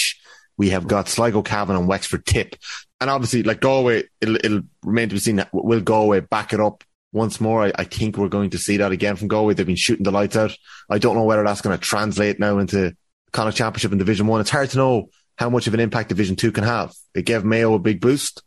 We 0.57 0.71
have 0.71 0.87
got 0.87 1.09
Sligo 1.09 1.43
Cavan 1.43 1.77
and 1.77 1.89
Wexford 1.89 2.25
Tip. 2.25 2.57
And 3.01 3.11
obviously, 3.11 3.43
like 3.43 3.61
Galway, 3.61 4.05
it'll, 4.21 4.37
it'll 4.37 4.63
remain 4.83 5.09
to 5.09 5.15
be 5.15 5.21
seen. 5.21 5.37
That 5.37 5.51
will 5.53 5.81
Galway 5.81 6.21
back 6.21 6.53
it 6.53 6.61
up 6.61 6.85
once 7.13 7.41
more? 7.41 7.65
I, 7.65 7.73
I 7.77 7.85
think 7.85 8.17
we're 8.17 8.29
going 8.29 8.51
to 8.51 8.59
see 8.59 8.77
that 8.79 8.93
again 8.93 9.17
from 9.17 9.29
Galway. 9.29 9.55
They've 9.55 9.67
been 9.67 9.77
shooting 9.77 10.05
the 10.05 10.11
lights 10.11 10.37
out. 10.37 10.57
I 10.91 10.99
don't 10.99 11.15
know 11.17 11.25
whether 11.25 11.45
that's 11.45 11.61
going 11.61 11.77
to 11.77 11.83
translate 11.83 12.39
now 12.41 12.59
into 12.59 12.97
Connacht 13.33 13.57
Championship 13.57 13.93
and 13.93 13.99
Division 13.99 14.27
One. 14.27 14.41
It's 14.41 14.51
hard 14.51 14.71
to 14.71 14.79
know 14.79 15.11
how 15.37 15.51
much 15.51 15.67
of 15.69 15.75
an 15.75 15.81
impact 15.81 16.09
Division 16.09 16.35
Two 16.35 16.51
can 16.51 16.65
have. 16.65 16.93
It 17.15 17.25
gave 17.25 17.45
Mayo 17.45 17.75
a 17.75 17.79
big 17.79 18.01
boost. 18.01 18.43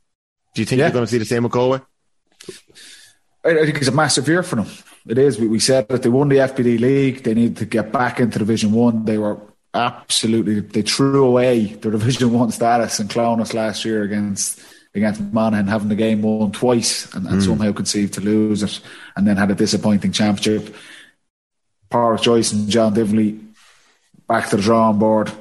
Do 0.54 0.62
you 0.62 0.66
think 0.66 0.80
Yeah. 0.80 0.88
you're 0.88 0.94
going 0.94 1.06
to 1.06 1.12
see 1.12 1.18
the 1.18 1.26
same 1.26 1.44
with 1.44 1.52
Galway? 1.54 1.80
I, 3.44 3.66
think 3.66 3.78
it's 3.78 3.88
a 3.88 3.92
massive 3.92 4.28
year 4.28 4.44
for 4.44 4.58
them. 4.58 4.68
It 5.08 5.18
is. 5.18 5.40
We, 5.40 5.48
we 5.48 5.60
said 5.60 5.88
that 5.90 6.04
they 6.04 6.10
won 6.10 6.30
the 6.30 6.38
FBD 6.38 6.80
league. 6.80 7.24
They 7.24 7.34
need 7.34 7.58
to 7.58 7.66
get 7.66 7.92
back 7.92 8.20
into 8.20 8.40
Division 8.40 8.72
One. 8.72 9.06
They 9.06 9.18
were 9.18 9.40
absolutely 9.74 10.60
they 10.60 10.82
threw 10.82 11.26
away 11.26 11.66
their 11.74 11.92
Division 11.98 12.34
One 12.34 12.52
status 12.52 13.00
in 13.00 13.08
Clones 13.08 13.54
last 13.54 13.84
year 13.84 14.04
against 14.04 14.62
against 14.94 15.22
Monaghan, 15.22 15.68
having 15.68 15.90
the 15.90 15.96
game 15.96 16.22
won 16.22 16.52
twice 16.52 17.12
and, 17.16 17.26
and 17.26 17.36
hmm. 17.36 17.42
somehow 17.42 17.72
conceived 17.72 18.14
to 18.16 18.22
lose 18.22 18.62
it, 18.62 18.80
and 19.16 19.26
then 19.28 19.38
had 19.38 19.52
a 19.52 19.56
disappointing 19.56 20.12
championship. 20.12 20.76
Pádraic 21.90 22.22
Joyce 22.22 22.54
and 22.54 22.70
John 22.70 22.94
Divilly 22.94 23.40
back 24.28 24.50
to 24.50 24.56
the 24.56 24.62
drawing 24.62 24.98
board. 24.98 25.32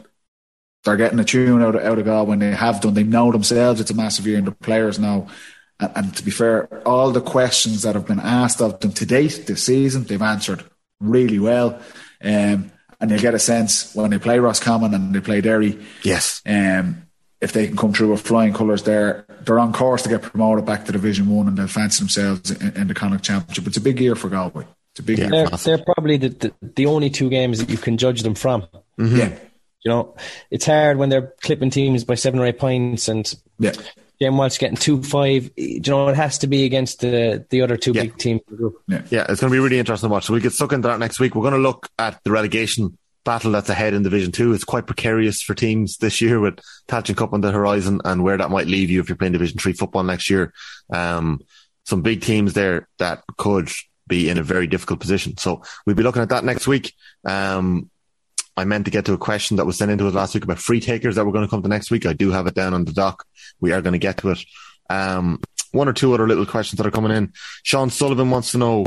They're 0.85 0.97
getting 0.97 1.21
a 1.21 1.25
tune 1.25 1.63
out 1.63 1.77
of, 1.77 1.85
out 1.85 1.99
of 1.99 2.05
God 2.05 2.27
when 2.27 2.39
they 2.39 2.53
have 2.53 2.81
done. 2.81 2.95
They 2.95 3.03
know 3.03 3.31
themselves 3.31 3.81
it's 3.81 3.91
a 3.91 3.95
massive 3.95 4.27
year, 4.27 4.39
and 4.39 4.47
the 4.47 4.53
players 4.53 4.99
know. 4.99 5.29
And, 5.81 5.91
and 5.97 6.17
to 6.17 6.25
be 6.25 6.31
fair, 6.31 6.67
all 6.87 7.11
the 7.11 7.21
questions 7.21 7.83
that 7.83 7.95
have 7.95 8.07
been 8.07 8.21
asked 8.21 8.61
of 8.61 8.79
them 8.81 8.93
to 8.93 9.07
date 9.07 9.45
this 9.47 9.65
season, 9.65 10.05
they've 10.05 10.21
answered 10.23 10.63
really 11.01 11.39
well. 11.39 11.81
Um, 12.23 12.71
and 13.01 13.11
you'll 13.11 13.21
get 13.21 13.35
a 13.35 13.39
sense 13.39 13.95
when 13.95 14.11
they 14.11 14.19
play 14.19 14.39
Roscommon 14.39 14.93
and 14.93 15.15
they 15.15 15.21
play 15.21 15.41
Derry, 15.41 15.79
Yes. 16.03 16.43
um, 16.47 17.07
if 17.41 17.53
they 17.55 17.67
can 17.67 17.77
come 17.77 17.95
through 17.95 18.11
with 18.11 18.21
flying 18.21 18.53
colours 18.53 18.83
there, 18.83 19.25
they're 19.47 19.59
on 19.59 19.73
course 19.73 20.03
to 20.03 20.11
get 20.11 20.21
promoted 20.21 20.67
back 20.67 20.85
to 20.85 20.93
Division 20.93 21.27
One 21.35 21.49
and 21.49 21.57
they'll 21.57 21.67
fancy 21.67 22.01
themselves 22.03 22.51
in, 22.51 22.77
in 22.77 22.89
the 22.89 22.95
Connacht 22.95 23.25
Championship. 23.25 23.67
It's 23.67 23.79
a 23.79 23.81
big 23.81 23.99
year 23.99 24.15
for 24.15 24.29
Galway. 24.29 24.67
It's 24.93 25.01
a 25.01 25.03
big 25.03 25.19
Yeah. 25.19 25.31
year. 25.33 25.47
They're, 25.49 25.77
they're 25.77 25.85
probably 25.95 26.19
the, 26.19 26.29
the, 26.29 26.53
the 26.75 26.85
only 26.87 27.09
two 27.09 27.31
games 27.31 27.59
that 27.61 27.71
you 27.71 27.79
can 27.79 27.97
judge 27.97 28.23
them 28.23 28.35
from. 28.35 28.67
Yeah, 28.99 29.31
You 29.83 29.89
know, 29.91 30.15
it's 30.51 30.67
hard 30.67 30.99
when 30.99 31.09
they're 31.09 31.33
clipping 31.41 31.71
teams 31.71 32.05
by 32.05 32.17
seven 32.17 32.39
or 32.39 32.45
eight 32.45 32.59
points 32.59 33.09
and 33.09 33.33
yeah. 33.59 33.73
Jim 34.21 34.37
Walsh 34.37 34.59
getting 34.59 34.77
two 34.77 35.03
five. 35.03 35.51
You 35.57 35.81
know, 35.87 36.09
it 36.09 36.17
has 36.17 36.39
to 36.39 36.47
be 36.47 36.65
against 36.65 37.01
the 37.01 37.45
the 37.51 37.63
other 37.63 37.77
two 37.77 37.93
Yeah. 37.93 38.03
big 38.03 38.19
teams. 38.19 38.41
group. 38.47 38.83
Yeah, 38.89 39.01
it's 39.29 39.41
going 39.41 39.51
to 39.51 39.55
be 39.55 39.59
really 39.59 39.79
interesting 39.79 40.09
to 40.09 40.13
watch. 40.13 40.27
So 40.27 40.35
we 40.35 40.41
get 40.41 40.53
stuck 40.53 40.73
into 40.73 40.89
that 40.89 40.99
next 40.99 41.19
week. 41.21 41.35
We're 41.35 41.43
going 41.43 41.55
to 41.55 41.61
look 41.61 41.89
at 41.99 42.21
the 42.25 42.31
relegation 42.31 42.97
battle 43.25 43.53
that's 43.53 43.69
ahead 43.71 43.95
in 43.95 44.03
Division 44.03 44.33
Two. 44.33 44.53
It's 44.53 44.65
quite 44.65 44.87
precarious 44.87 45.41
for 45.43 45.55
teams 45.55 45.97
this 45.99 46.21
year 46.21 46.39
with 46.41 46.59
Tailteann 46.89 47.17
Cup 47.17 47.33
on 47.33 47.41
the 47.41 47.51
horizon 47.51 48.01
and 48.05 48.23
where 48.23 48.37
that 48.37 48.51
might 48.51 48.67
leave 48.67 48.91
you 48.91 49.01
if 49.01 49.09
you're 49.09 49.17
playing 49.17 49.33
Division 49.33 49.59
Three 49.59 49.73
football 49.73 50.03
next 50.03 50.29
year. 50.29 50.53
Um, 50.93 51.41
some 51.87 52.03
big 52.03 52.21
teams 52.21 52.53
there 52.53 52.89
that 52.99 53.23
could 53.39 53.71
be 54.07 54.29
in 54.29 54.37
a 54.39 54.43
very 54.43 54.67
difficult 54.67 55.01
position. 55.01 55.37
So 55.39 55.63
we'll 55.87 55.97
be 55.97 56.03
looking 56.03 56.23
at 56.23 56.29
that 56.29 56.45
next 56.45 56.67
week. 56.67 56.93
Um, 57.25 57.91
I 58.57 58.65
meant 58.65 58.85
to 58.85 58.91
get 58.91 59.05
to 59.07 59.13
a 59.13 59.19
question 59.19 59.57
that 59.57 59.67
was 59.67 59.79
sent 59.79 59.91
into 59.91 60.07
us 60.07 60.15
last 60.15 60.35
week 60.35 60.45
about 60.45 60.59
free 60.59 60.81
takers 60.81 61.15
that 61.15 61.25
we're 61.25 61.33
going 61.33 61.45
to 61.45 61.51
come 61.51 61.63
to 61.63 61.69
next 61.69 61.91
week. 61.91 62.07
I 62.07 62.13
do 62.13 62.31
have 62.31 62.47
it 62.47 62.55
down 62.55 62.75
on 62.75 62.85
the 62.85 62.93
dock. 62.93 63.27
We 63.61 63.73
are 63.73 63.81
going 63.81 63.93
to 63.93 63.99
get 63.99 64.19
to 64.19 64.31
it. 64.31 64.45
Um, 64.89 65.41
one 65.73 65.89
or 65.89 65.93
two 65.93 66.13
other 66.13 66.27
little 66.27 66.47
questions 66.47 66.79
that 66.79 66.87
are 66.87 66.91
coming 66.91 67.13
in. 67.13 67.33
Sean 67.63 67.91
Sullivan 67.91 68.31
wants 68.31 68.53
to 68.53 68.59
know 68.59 68.87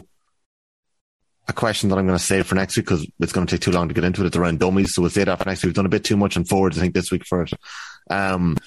a 1.47 1.53
question 1.53 1.89
that 1.89 1.97
I'm 1.97 2.05
going 2.05 2.17
to 2.17 2.23
save 2.23 2.45
for 2.45 2.55
next 2.55 2.77
week 2.77 2.85
because 2.85 3.07
it's 3.19 3.31
going 3.31 3.47
to 3.47 3.55
take 3.55 3.61
too 3.61 3.71
long 3.71 3.87
to 3.87 3.93
get 3.93 4.03
into 4.03 4.21
it. 4.21 4.27
It's 4.27 4.37
around 4.37 4.59
dummies. 4.59 4.93
So 4.93 5.01
we'll 5.01 5.11
save 5.11 5.25
that 5.25 5.39
for 5.39 5.45
next 5.45 5.63
week. 5.63 5.69
We've 5.69 5.75
done 5.75 5.85
a 5.85 5.89
bit 5.89 6.03
too 6.03 6.17
much 6.17 6.37
on 6.37 6.45
forwards, 6.45 6.77
I 6.77 6.81
think, 6.81 6.93
this 6.93 7.11
week 7.11 7.25
for 7.25 7.43
it. 7.43 7.53
Um, 8.09 8.57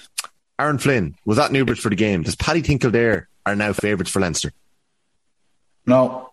Aaron 0.59 0.77
Flynn 0.77 1.15
was 1.25 1.39
at 1.39 1.51
Newbridge 1.51 1.79
for 1.79 1.89
the 1.89 1.95
game. 1.95 2.23
Does 2.23 2.35
Paddy 2.35 2.61
think 2.61 2.81
Kildare 2.81 3.27
are 3.45 3.55
now 3.55 3.73
favourites 3.73 4.11
for 4.11 4.19
Leinster? 4.19 4.51
No, 5.85 6.31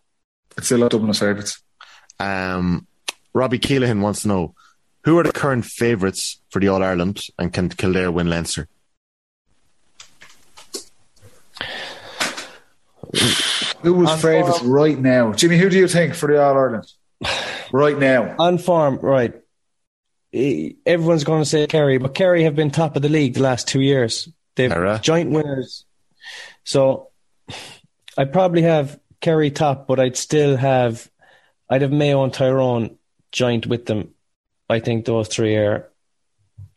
it's 0.57 0.67
still 0.67 0.83
a 0.83 0.89
Dublin 0.89 1.13
favourites. 1.13 1.63
Um, 2.19 2.87
Robbie 3.35 3.59
Keelahan 3.59 4.01
wants 4.01 4.23
to 4.23 4.29
know 4.29 4.55
who 5.05 5.19
are 5.19 5.25
the 5.25 5.33
current 5.33 5.65
favourites 5.65 6.41
for 6.51 6.61
the 6.61 6.69
All 6.69 6.83
Ireland 6.83 7.21
and 7.39 7.53
can 7.53 7.69
Kildare 7.69 8.11
win 8.11 8.31
Leinster? 8.31 8.69
Who 13.83 13.95
was 13.95 14.23
favourites 14.23 14.63
right 14.63 14.99
now? 14.99 15.33
Jimmy, 15.33 15.59
who 15.59 15.69
do 15.69 15.77
you 15.77 15.89
think 15.89 16.15
for 16.15 16.33
the 16.33 16.43
All 16.43 16.57
Ireland? 16.57 16.91
Right 17.73 17.99
now. 17.99 18.37
On 18.39 18.57
form, 18.57 18.99
right. 19.01 19.35
Everyone's 20.33 21.25
going 21.25 21.43
to 21.43 21.49
say 21.49 21.67
Kerry, 21.67 21.99
but 21.99 22.15
Kerry 22.15 22.45
have 22.45 22.57
been 22.57 22.71
top 22.71 22.97
of 22.97 23.03
the 23.03 23.09
league 23.09 23.35
the 23.35 23.43
last 23.43 23.69
two 23.69 23.81
years. 23.81 24.29
They've 24.57 24.71
Era. 24.71 25.01
joint 25.03 25.31
winners. 25.31 25.85
So 26.65 27.11
I'd 28.17 28.33
probably 28.33 28.63
have 28.63 28.99
Kerry 29.21 29.51
top, 29.51 29.87
but 29.87 30.01
I'd 30.01 30.17
still 30.17 30.57
have 30.57 31.11
I'd 31.69 31.83
have 31.83 31.93
Mayo 31.93 32.25
and 32.25 32.33
Tyrone 32.33 32.99
joint 33.35 33.67
with 33.67 33.87
them. 33.87 34.15
I 34.71 34.81
think 34.81 35.05
those 35.05 35.29
three 35.29 35.57
are 35.57 35.89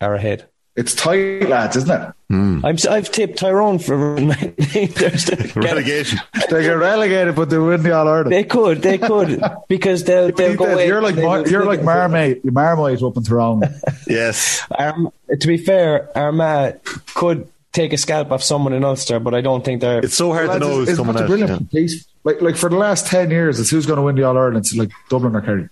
are 0.01 0.15
ahead. 0.15 0.45
It's 0.75 0.93
tight, 0.93 1.47
lads, 1.49 1.75
isn't 1.75 1.89
it? 1.89 2.13
Hmm. 2.29 2.63
I'm 2.63 2.77
I've 2.89 3.09
tipped 3.11 3.39
Tyrone 3.39 3.79
for 3.79 4.15
They're 4.19 5.17
still- 5.17 5.47
Relegation. 5.55 6.19
They 6.51 6.61
get 6.63 6.73
relegated, 6.73 7.35
but 7.35 7.49
they 7.49 7.57
win 7.57 7.81
the 7.81 7.93
All 7.93 8.07
Ireland. 8.07 8.31
They 8.31 8.43
could, 8.43 8.81
they 8.83 8.97
could, 8.99 9.41
because 9.69 10.03
they'll 10.03 10.31
they'll 10.31 10.55
go. 10.55 10.65
away 10.65 10.85
You're 10.85 11.01
like 11.01 11.15
and 11.15 11.23
Mar- 11.23 11.47
you're 11.47 11.65
like 11.65 11.79
get- 11.79 11.85
Marmite. 11.85 12.41
You're 12.43 12.53
Marmite 12.53 13.01
up 13.01 13.17
in 13.17 13.23
Tyrone. 13.23 13.63
yes. 14.07 14.61
Arm, 14.69 15.09
to 15.39 15.47
be 15.47 15.57
fair, 15.57 16.09
Armagh 16.15 16.79
could 17.15 17.47
take 17.71 17.91
a 17.93 17.97
scalp 17.97 18.31
off 18.31 18.43
someone 18.43 18.73
in 18.73 18.83
Ulster, 18.83 19.19
but 19.19 19.33
I 19.33 19.41
don't 19.41 19.65
think 19.65 19.81
they're. 19.81 19.99
It's 20.05 20.15
so 20.15 20.31
hard 20.31 20.51
to 20.51 20.59
know 20.59 20.75
who's 20.75 20.89
it's, 20.89 20.97
coming 20.99 21.15
a 21.15 21.21
out. 21.21 21.27
brilliant 21.27 21.61
Yeah. 21.71 21.79
piece. 21.81 22.05
Like 22.23 22.39
like 22.41 22.55
for 22.55 22.69
the 22.69 22.77
last 22.77 23.07
ten 23.07 23.31
years, 23.31 23.59
it's 23.59 23.71
who's 23.71 23.87
going 23.87 23.97
to 23.97 24.03
win 24.03 24.15
the 24.15 24.23
All 24.23 24.37
Ireland. 24.37 24.57
It's 24.57 24.75
like 24.75 24.91
Dublin 25.09 25.35
or 25.35 25.41
Kerry. 25.41 25.69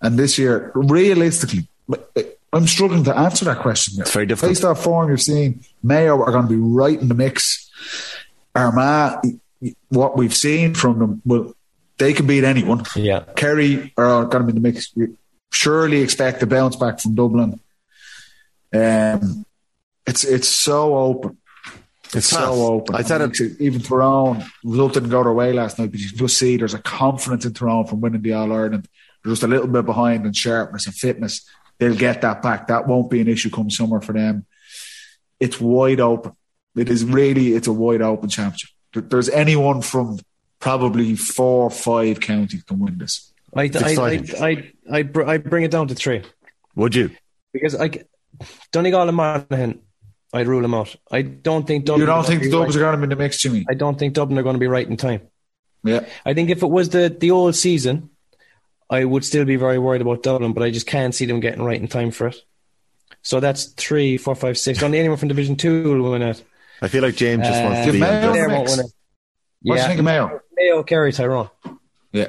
And 0.00 0.18
this 0.18 0.38
year, 0.38 0.70
realistically, 0.74 1.68
I'm 2.52 2.66
struggling 2.66 3.04
to 3.04 3.16
answer 3.16 3.44
that 3.46 3.58
question. 3.58 4.00
It's 4.00 4.12
very 4.12 4.26
difficult. 4.26 4.50
Based 4.50 4.64
off 4.64 4.82
form 4.82 5.08
you're 5.08 5.16
seeing, 5.16 5.64
Mayo 5.82 6.20
are 6.22 6.30
going 6.30 6.46
to 6.46 6.48
be 6.48 6.56
right 6.56 7.00
in 7.00 7.08
the 7.08 7.14
mix. 7.14 7.70
Armagh, 8.54 9.24
what 9.88 10.16
we've 10.16 10.34
seen 10.34 10.74
from 10.74 10.98
them, 10.98 11.22
well, 11.24 11.54
they 11.98 12.12
can 12.12 12.26
beat 12.26 12.44
anyone. 12.44 12.84
Yeah, 12.94 13.20
Kerry 13.36 13.92
are 13.96 14.24
going 14.26 14.46
to 14.46 14.52
be 14.52 14.56
in 14.56 14.62
the 14.62 14.68
mix. 14.68 14.92
You 14.94 15.16
surely 15.52 16.00
expect 16.02 16.42
a 16.42 16.46
bounce 16.46 16.76
back 16.76 17.00
from 17.00 17.14
Dublin. 17.14 17.60
Um, 18.72 19.46
it's 20.06 20.24
it's 20.24 20.48
so 20.48 20.96
open. 20.96 21.38
It's 22.12 22.30
class. 22.30 22.44
so 22.44 22.66
open. 22.66 22.94
I 22.94 23.02
said 23.02 23.20
And 23.22 23.34
it- 23.40 23.60
Even 23.60 23.80
Tyrone, 23.80 24.44
result 24.62 24.94
didn't 24.94 25.10
go 25.10 25.22
their 25.24 25.32
way 25.32 25.52
last 25.52 25.78
night, 25.78 25.90
but 25.90 25.98
you 26.00 26.08
can 26.08 26.18
just 26.18 26.36
see 26.36 26.56
there's 26.56 26.74
a 26.74 26.78
confidence 26.78 27.44
in 27.44 27.54
Tyrone 27.54 27.86
from 27.86 28.00
winning 28.00 28.22
the 28.22 28.32
All 28.32 28.52
Ireland. 28.52 28.88
They're 29.24 29.32
just 29.32 29.42
a 29.42 29.48
little 29.48 29.66
bit 29.66 29.86
behind 29.86 30.26
in 30.26 30.32
sharpness 30.32 30.86
and 30.86 30.94
fitness. 30.94 31.48
They'll 31.78 31.96
get 31.96 32.20
that 32.22 32.42
back. 32.42 32.68
That 32.68 32.86
won't 32.86 33.10
be 33.10 33.20
an 33.20 33.28
issue 33.28 33.50
come 33.50 33.70
summer 33.70 34.00
for 34.00 34.12
them. 34.12 34.46
It's 35.40 35.60
wide 35.60 35.98
open. 36.00 36.32
It 36.76 36.88
is 36.88 37.04
really, 37.04 37.54
it's 37.54 37.66
a 37.66 37.72
wide 37.72 38.02
open 38.02 38.28
championship. 38.28 38.70
There's 38.92 39.28
anyone 39.28 39.82
from 39.82 40.18
probably 40.60 41.16
four 41.16 41.64
or 41.64 41.70
five 41.70 42.20
counties 42.20 42.62
can 42.62 42.78
win 42.78 42.98
this. 42.98 43.32
I 43.56 43.62
I. 43.74 43.96
I 43.98 44.22
I 44.40 44.72
I 44.90 45.02
br- 45.02 45.24
I 45.24 45.38
bring 45.38 45.64
it 45.64 45.70
down 45.70 45.88
to 45.88 45.94
three 45.94 46.22
Would 46.76 46.94
you? 46.94 47.10
because 47.52 47.74
I 47.74 47.90
Donegal 48.72 49.08
and 49.08 49.16
Monaghan, 49.16 49.80
I'd 50.32 50.46
rule 50.48 50.62
them 50.62 50.74
out. 50.74 50.94
I 51.10 51.22
don't 51.22 51.66
think 51.66 51.84
Dublin. 51.84 52.00
You 52.00 52.06
don't 52.06 52.18
are 52.18 52.24
think 52.24 52.42
the 52.42 52.50
gonna 52.50 52.66
be 52.68 52.76
are 52.76 52.80
going 52.80 52.92
to 52.92 52.98
be 52.98 53.02
in 53.04 53.10
the 53.10 53.16
mix, 53.16 53.38
Jimmy? 53.40 53.58
right. 53.58 53.66
I 53.70 53.74
don't 53.74 53.96
think 53.98 54.14
Dublin 54.14 54.38
are 54.38 54.42
going 54.42 54.54
to 54.54 54.60
be 54.60 54.66
right 54.66 54.88
in 54.88 54.96
time. 54.96 55.22
Yeah. 55.84 56.06
I 56.24 56.34
think 56.34 56.50
if 56.50 56.62
it 56.62 56.70
was 56.70 56.88
the 56.88 57.08
the 57.16 57.30
old 57.30 57.54
season, 57.54 58.10
I 58.94 59.04
would 59.04 59.24
still 59.24 59.44
be 59.44 59.56
very 59.56 59.78
worried 59.78 60.00
about 60.00 60.22
Dublin, 60.22 60.52
but 60.52 60.62
I 60.62 60.70
just 60.70 60.86
can't 60.86 61.14
see 61.14 61.26
them 61.26 61.40
getting 61.40 61.62
right 61.62 61.80
in 61.80 61.88
time 61.88 62.10
for 62.10 62.28
it. 62.28 62.36
So 63.22 63.40
that's 63.40 63.66
three, 63.72 64.16
four, 64.16 64.34
five, 64.34 64.56
six. 64.58 64.82
Only 64.82 64.98
anyone 64.98 65.18
from 65.18 65.28
Division 65.28 65.56
Two 65.56 66.00
will 66.00 66.10
win 66.12 66.22
it. 66.22 66.42
I 66.82 66.88
feel 66.88 67.02
like 67.02 67.16
James 67.16 67.46
just 67.46 67.62
wants 67.62 67.86
to 67.86 67.92
be. 67.92 68.02
Uh, 68.02 68.06
Mayo 68.06 68.16
on 68.16 68.22
Kildare 68.22 68.48
the 68.48 68.54
won't 68.54 68.64
mix. 68.66 68.76
win 68.76 68.86
it. 68.86 68.92
What 69.62 69.74
do 69.76 69.80
you 69.82 69.86
think 69.88 69.98
of 70.00 70.04
Mayo? 70.04 70.40
Mayo, 70.56 70.82
Kerry, 70.82 71.12
Tyrone. 71.12 71.48
Yeah. 72.12 72.28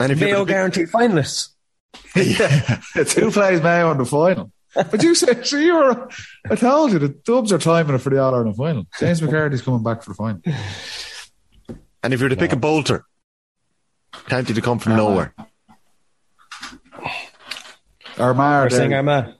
And 0.00 0.12
if 0.12 0.20
Mayo 0.20 0.38
the 0.40 0.44
big- 0.46 0.54
guaranteed 0.54 0.88
finalists. 0.88 1.48
yeah. 2.16 2.80
It's 2.96 3.12
who 3.14 3.30
plays 3.30 3.62
Mayo 3.62 3.90
in 3.92 3.98
the 3.98 4.04
final. 4.04 4.50
But 4.74 5.02
you 5.04 5.14
said, 5.14 5.46
so 5.46 5.56
you 5.56 5.74
were, 5.74 6.08
I 6.50 6.56
told 6.56 6.92
you, 6.92 6.98
the 6.98 7.10
Dubs 7.10 7.52
are 7.52 7.58
timing 7.58 7.94
it 7.94 7.98
for 7.98 8.10
the 8.10 8.18
All 8.20 8.34
Ireland 8.34 8.56
final. 8.56 8.86
James 8.98 9.22
McCarthy's 9.22 9.62
coming 9.62 9.84
back 9.84 10.02
for 10.02 10.10
the 10.10 10.14
final. 10.16 10.40
and 12.02 12.12
if 12.12 12.18
you're 12.18 12.28
to 12.28 12.36
pick 12.36 12.52
a 12.52 12.56
bolter, 12.56 13.04
county 14.28 14.54
to 14.54 14.60
come 14.60 14.78
from 14.78 14.96
nowhere. 14.96 15.34
Armagh, 18.18 18.64
We're 18.70 18.70
saying 18.70 18.94
Armagh. 18.94 19.34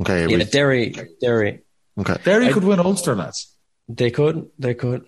Okay, 0.00 0.26
Yeah, 0.28 0.36
we- 0.38 0.44
Derry, 0.44 0.94
Derry. 1.20 1.60
okay, 1.98 2.16
Derry 2.24 2.52
could 2.52 2.64
win 2.64 2.78
Ulster, 2.80 3.14
lads. 3.16 3.52
They 3.88 4.10
could, 4.10 4.48
they 4.58 4.74
could. 4.74 5.06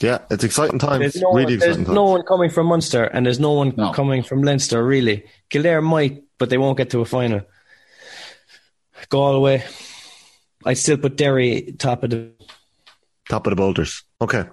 yeah, 0.00 0.18
it's 0.30 0.44
exciting 0.44 0.78
times. 0.78 1.00
There's 1.00 1.22
no, 1.22 1.32
really 1.32 1.44
one, 1.44 1.58
there's 1.58 1.62
exciting 1.62 1.84
times. 1.86 1.94
no 1.94 2.04
one 2.04 2.22
coming 2.22 2.50
from 2.50 2.66
Munster, 2.66 3.04
and 3.04 3.24
there's 3.24 3.40
no 3.40 3.52
one 3.52 3.72
No. 3.76 3.92
coming 3.92 4.22
from 4.22 4.42
Leinster, 4.42 4.84
really. 4.84 5.24
Kildare 5.48 5.80
might, 5.80 6.24
but 6.38 6.50
they 6.50 6.58
won't 6.58 6.76
get 6.76 6.90
to 6.90 7.00
a 7.00 7.04
final. 7.04 7.40
Galway. 9.08 9.64
I'd 10.64 10.78
still 10.78 10.96
put 10.98 11.16
Derry 11.16 11.74
top 11.78 12.02
of 12.04 12.10
the. 12.10 12.32
Top 13.28 13.46
of 13.46 13.50
the 13.50 13.56
boulders. 13.56 14.02
Okay, 14.20 14.44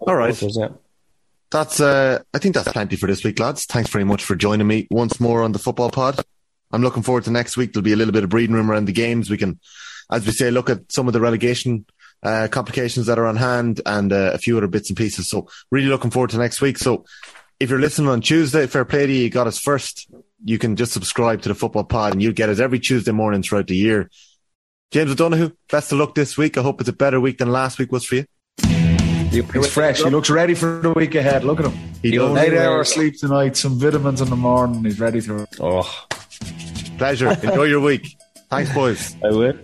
All 0.00 0.14
right. 0.16 0.34
the 0.34 0.50
yeah. 0.58 0.68
That's. 1.54 1.80
uh 1.80 2.22
I 2.34 2.38
think 2.38 2.54
that's 2.54 2.72
plenty 2.72 2.96
for 2.96 3.06
this 3.06 3.24
week, 3.24 3.38
lads. 3.38 3.64
Thanks 3.64 3.90
very 3.90 4.04
much 4.04 4.24
for 4.24 4.34
joining 4.34 4.66
me 4.66 4.88
once 4.90 5.20
more 5.20 5.42
on 5.42 5.52
the 5.52 5.58
football 5.58 5.90
pod. 5.90 6.20
I'm 6.72 6.82
looking 6.82 7.04
forward 7.04 7.24
to 7.24 7.30
next 7.30 7.56
week. 7.56 7.72
There'll 7.72 7.84
be 7.84 7.92
a 7.92 7.96
little 7.96 8.12
bit 8.12 8.24
of 8.24 8.30
breeding 8.30 8.56
room 8.56 8.70
around 8.70 8.86
the 8.86 8.92
games. 8.92 9.30
We 9.30 9.38
can, 9.38 9.60
as 10.10 10.26
we 10.26 10.32
say, 10.32 10.50
look 10.50 10.68
at 10.68 10.90
some 10.90 11.06
of 11.06 11.12
the 11.12 11.20
relegation 11.20 11.86
uh, 12.24 12.48
complications 12.50 13.06
that 13.06 13.18
are 13.18 13.26
on 13.26 13.36
hand 13.36 13.80
and 13.86 14.12
uh, 14.12 14.32
a 14.34 14.38
few 14.38 14.56
other 14.56 14.66
bits 14.66 14.90
and 14.90 14.96
pieces. 14.96 15.28
So 15.28 15.46
really 15.70 15.86
looking 15.86 16.10
forward 16.10 16.30
to 16.30 16.38
next 16.38 16.60
week. 16.60 16.78
So 16.78 17.04
if 17.60 17.70
you're 17.70 17.78
listening 17.78 18.08
on 18.08 18.20
Tuesday, 18.20 18.66
fair 18.66 18.84
play 18.84 19.06
to 19.06 19.12
you. 19.12 19.22
You 19.24 19.30
got 19.30 19.46
us 19.46 19.58
first. 19.60 20.10
You 20.44 20.58
can 20.58 20.74
just 20.74 20.92
subscribe 20.92 21.42
to 21.42 21.48
the 21.48 21.54
football 21.54 21.84
pod 21.84 22.12
and 22.12 22.22
you'll 22.22 22.32
get 22.32 22.48
us 22.48 22.58
every 22.58 22.80
Tuesday 22.80 23.12
morning 23.12 23.42
throughout 23.42 23.68
the 23.68 23.76
year. 23.76 24.10
James 24.90 25.12
O'Donoghue, 25.12 25.52
best 25.70 25.92
of 25.92 25.98
luck 25.98 26.14
this 26.14 26.36
week. 26.36 26.58
I 26.58 26.62
hope 26.62 26.80
it's 26.80 26.90
a 26.90 26.92
better 26.92 27.20
week 27.20 27.38
than 27.38 27.52
last 27.52 27.78
week 27.78 27.92
was 27.92 28.04
for 28.04 28.16
you. 28.16 28.24
He's 29.42 29.66
fresh. 29.70 30.02
He 30.02 30.10
looks 30.10 30.30
ready 30.30 30.54
for 30.54 30.80
the 30.80 30.92
week 30.92 31.14
ahead. 31.14 31.44
Look 31.44 31.60
at 31.60 31.66
him. 31.66 31.72
He 32.02 32.10
The 32.12 32.18
does. 32.18 32.28
only 32.28 32.40
Eight 32.42 32.58
hours 32.58 32.92
sleep 32.92 33.18
tonight, 33.18 33.56
some 33.56 33.78
vitamins 33.78 34.20
in 34.20 34.30
the 34.30 34.36
morning. 34.36 34.84
He's 34.84 35.00
ready 35.00 35.20
to. 35.22 35.46
Oh, 35.60 36.06
Pleasure. 36.98 37.30
Enjoy 37.42 37.64
your 37.64 37.80
week. 37.80 38.16
Thanks, 38.50 38.72
boys. 38.72 39.16
I 39.24 39.28
will. 39.30 39.54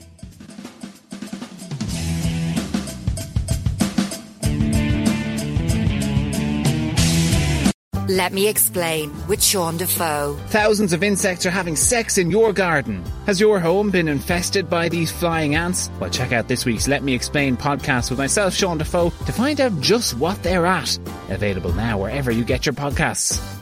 Let 8.11 8.33
me 8.33 8.49
explain 8.49 9.13
with 9.29 9.41
Sean 9.41 9.77
Defoe. 9.77 10.37
Thousands 10.49 10.93
of 10.93 11.05
insects 11.05 11.47
are 11.47 11.51
having 11.53 11.77
sex 11.77 12.19
in 12.19 12.29
your 12.29 12.53
garden. 12.53 13.05
Has 13.27 13.41
your 13.41 13.61
home 13.61 13.93
been 13.93 14.09
infested 14.09 14.69
by 14.69 14.89
these 14.89 15.13
flying 15.13 15.55
ants? 15.55 15.89
Well, 16.01 16.11
check 16.11 16.33
out 16.33 16.49
this 16.49 16.65
week's 16.65 16.89
Let 16.89 17.05
Me 17.05 17.15
Explain 17.15 17.57
podcast 17.57 18.11
with 18.11 18.19
myself, 18.19 18.53
Sean 18.53 18.79
Defoe, 18.79 19.11
to 19.11 19.33
find 19.33 19.61
out 19.61 19.81
just 19.81 20.15
what 20.15 20.43
they're 20.43 20.67
at. 20.67 20.99
Available 21.29 21.73
now 21.73 21.99
wherever 21.99 22.33
you 22.33 22.43
get 22.43 22.67
your 22.67 22.73
podcasts. 22.73 23.60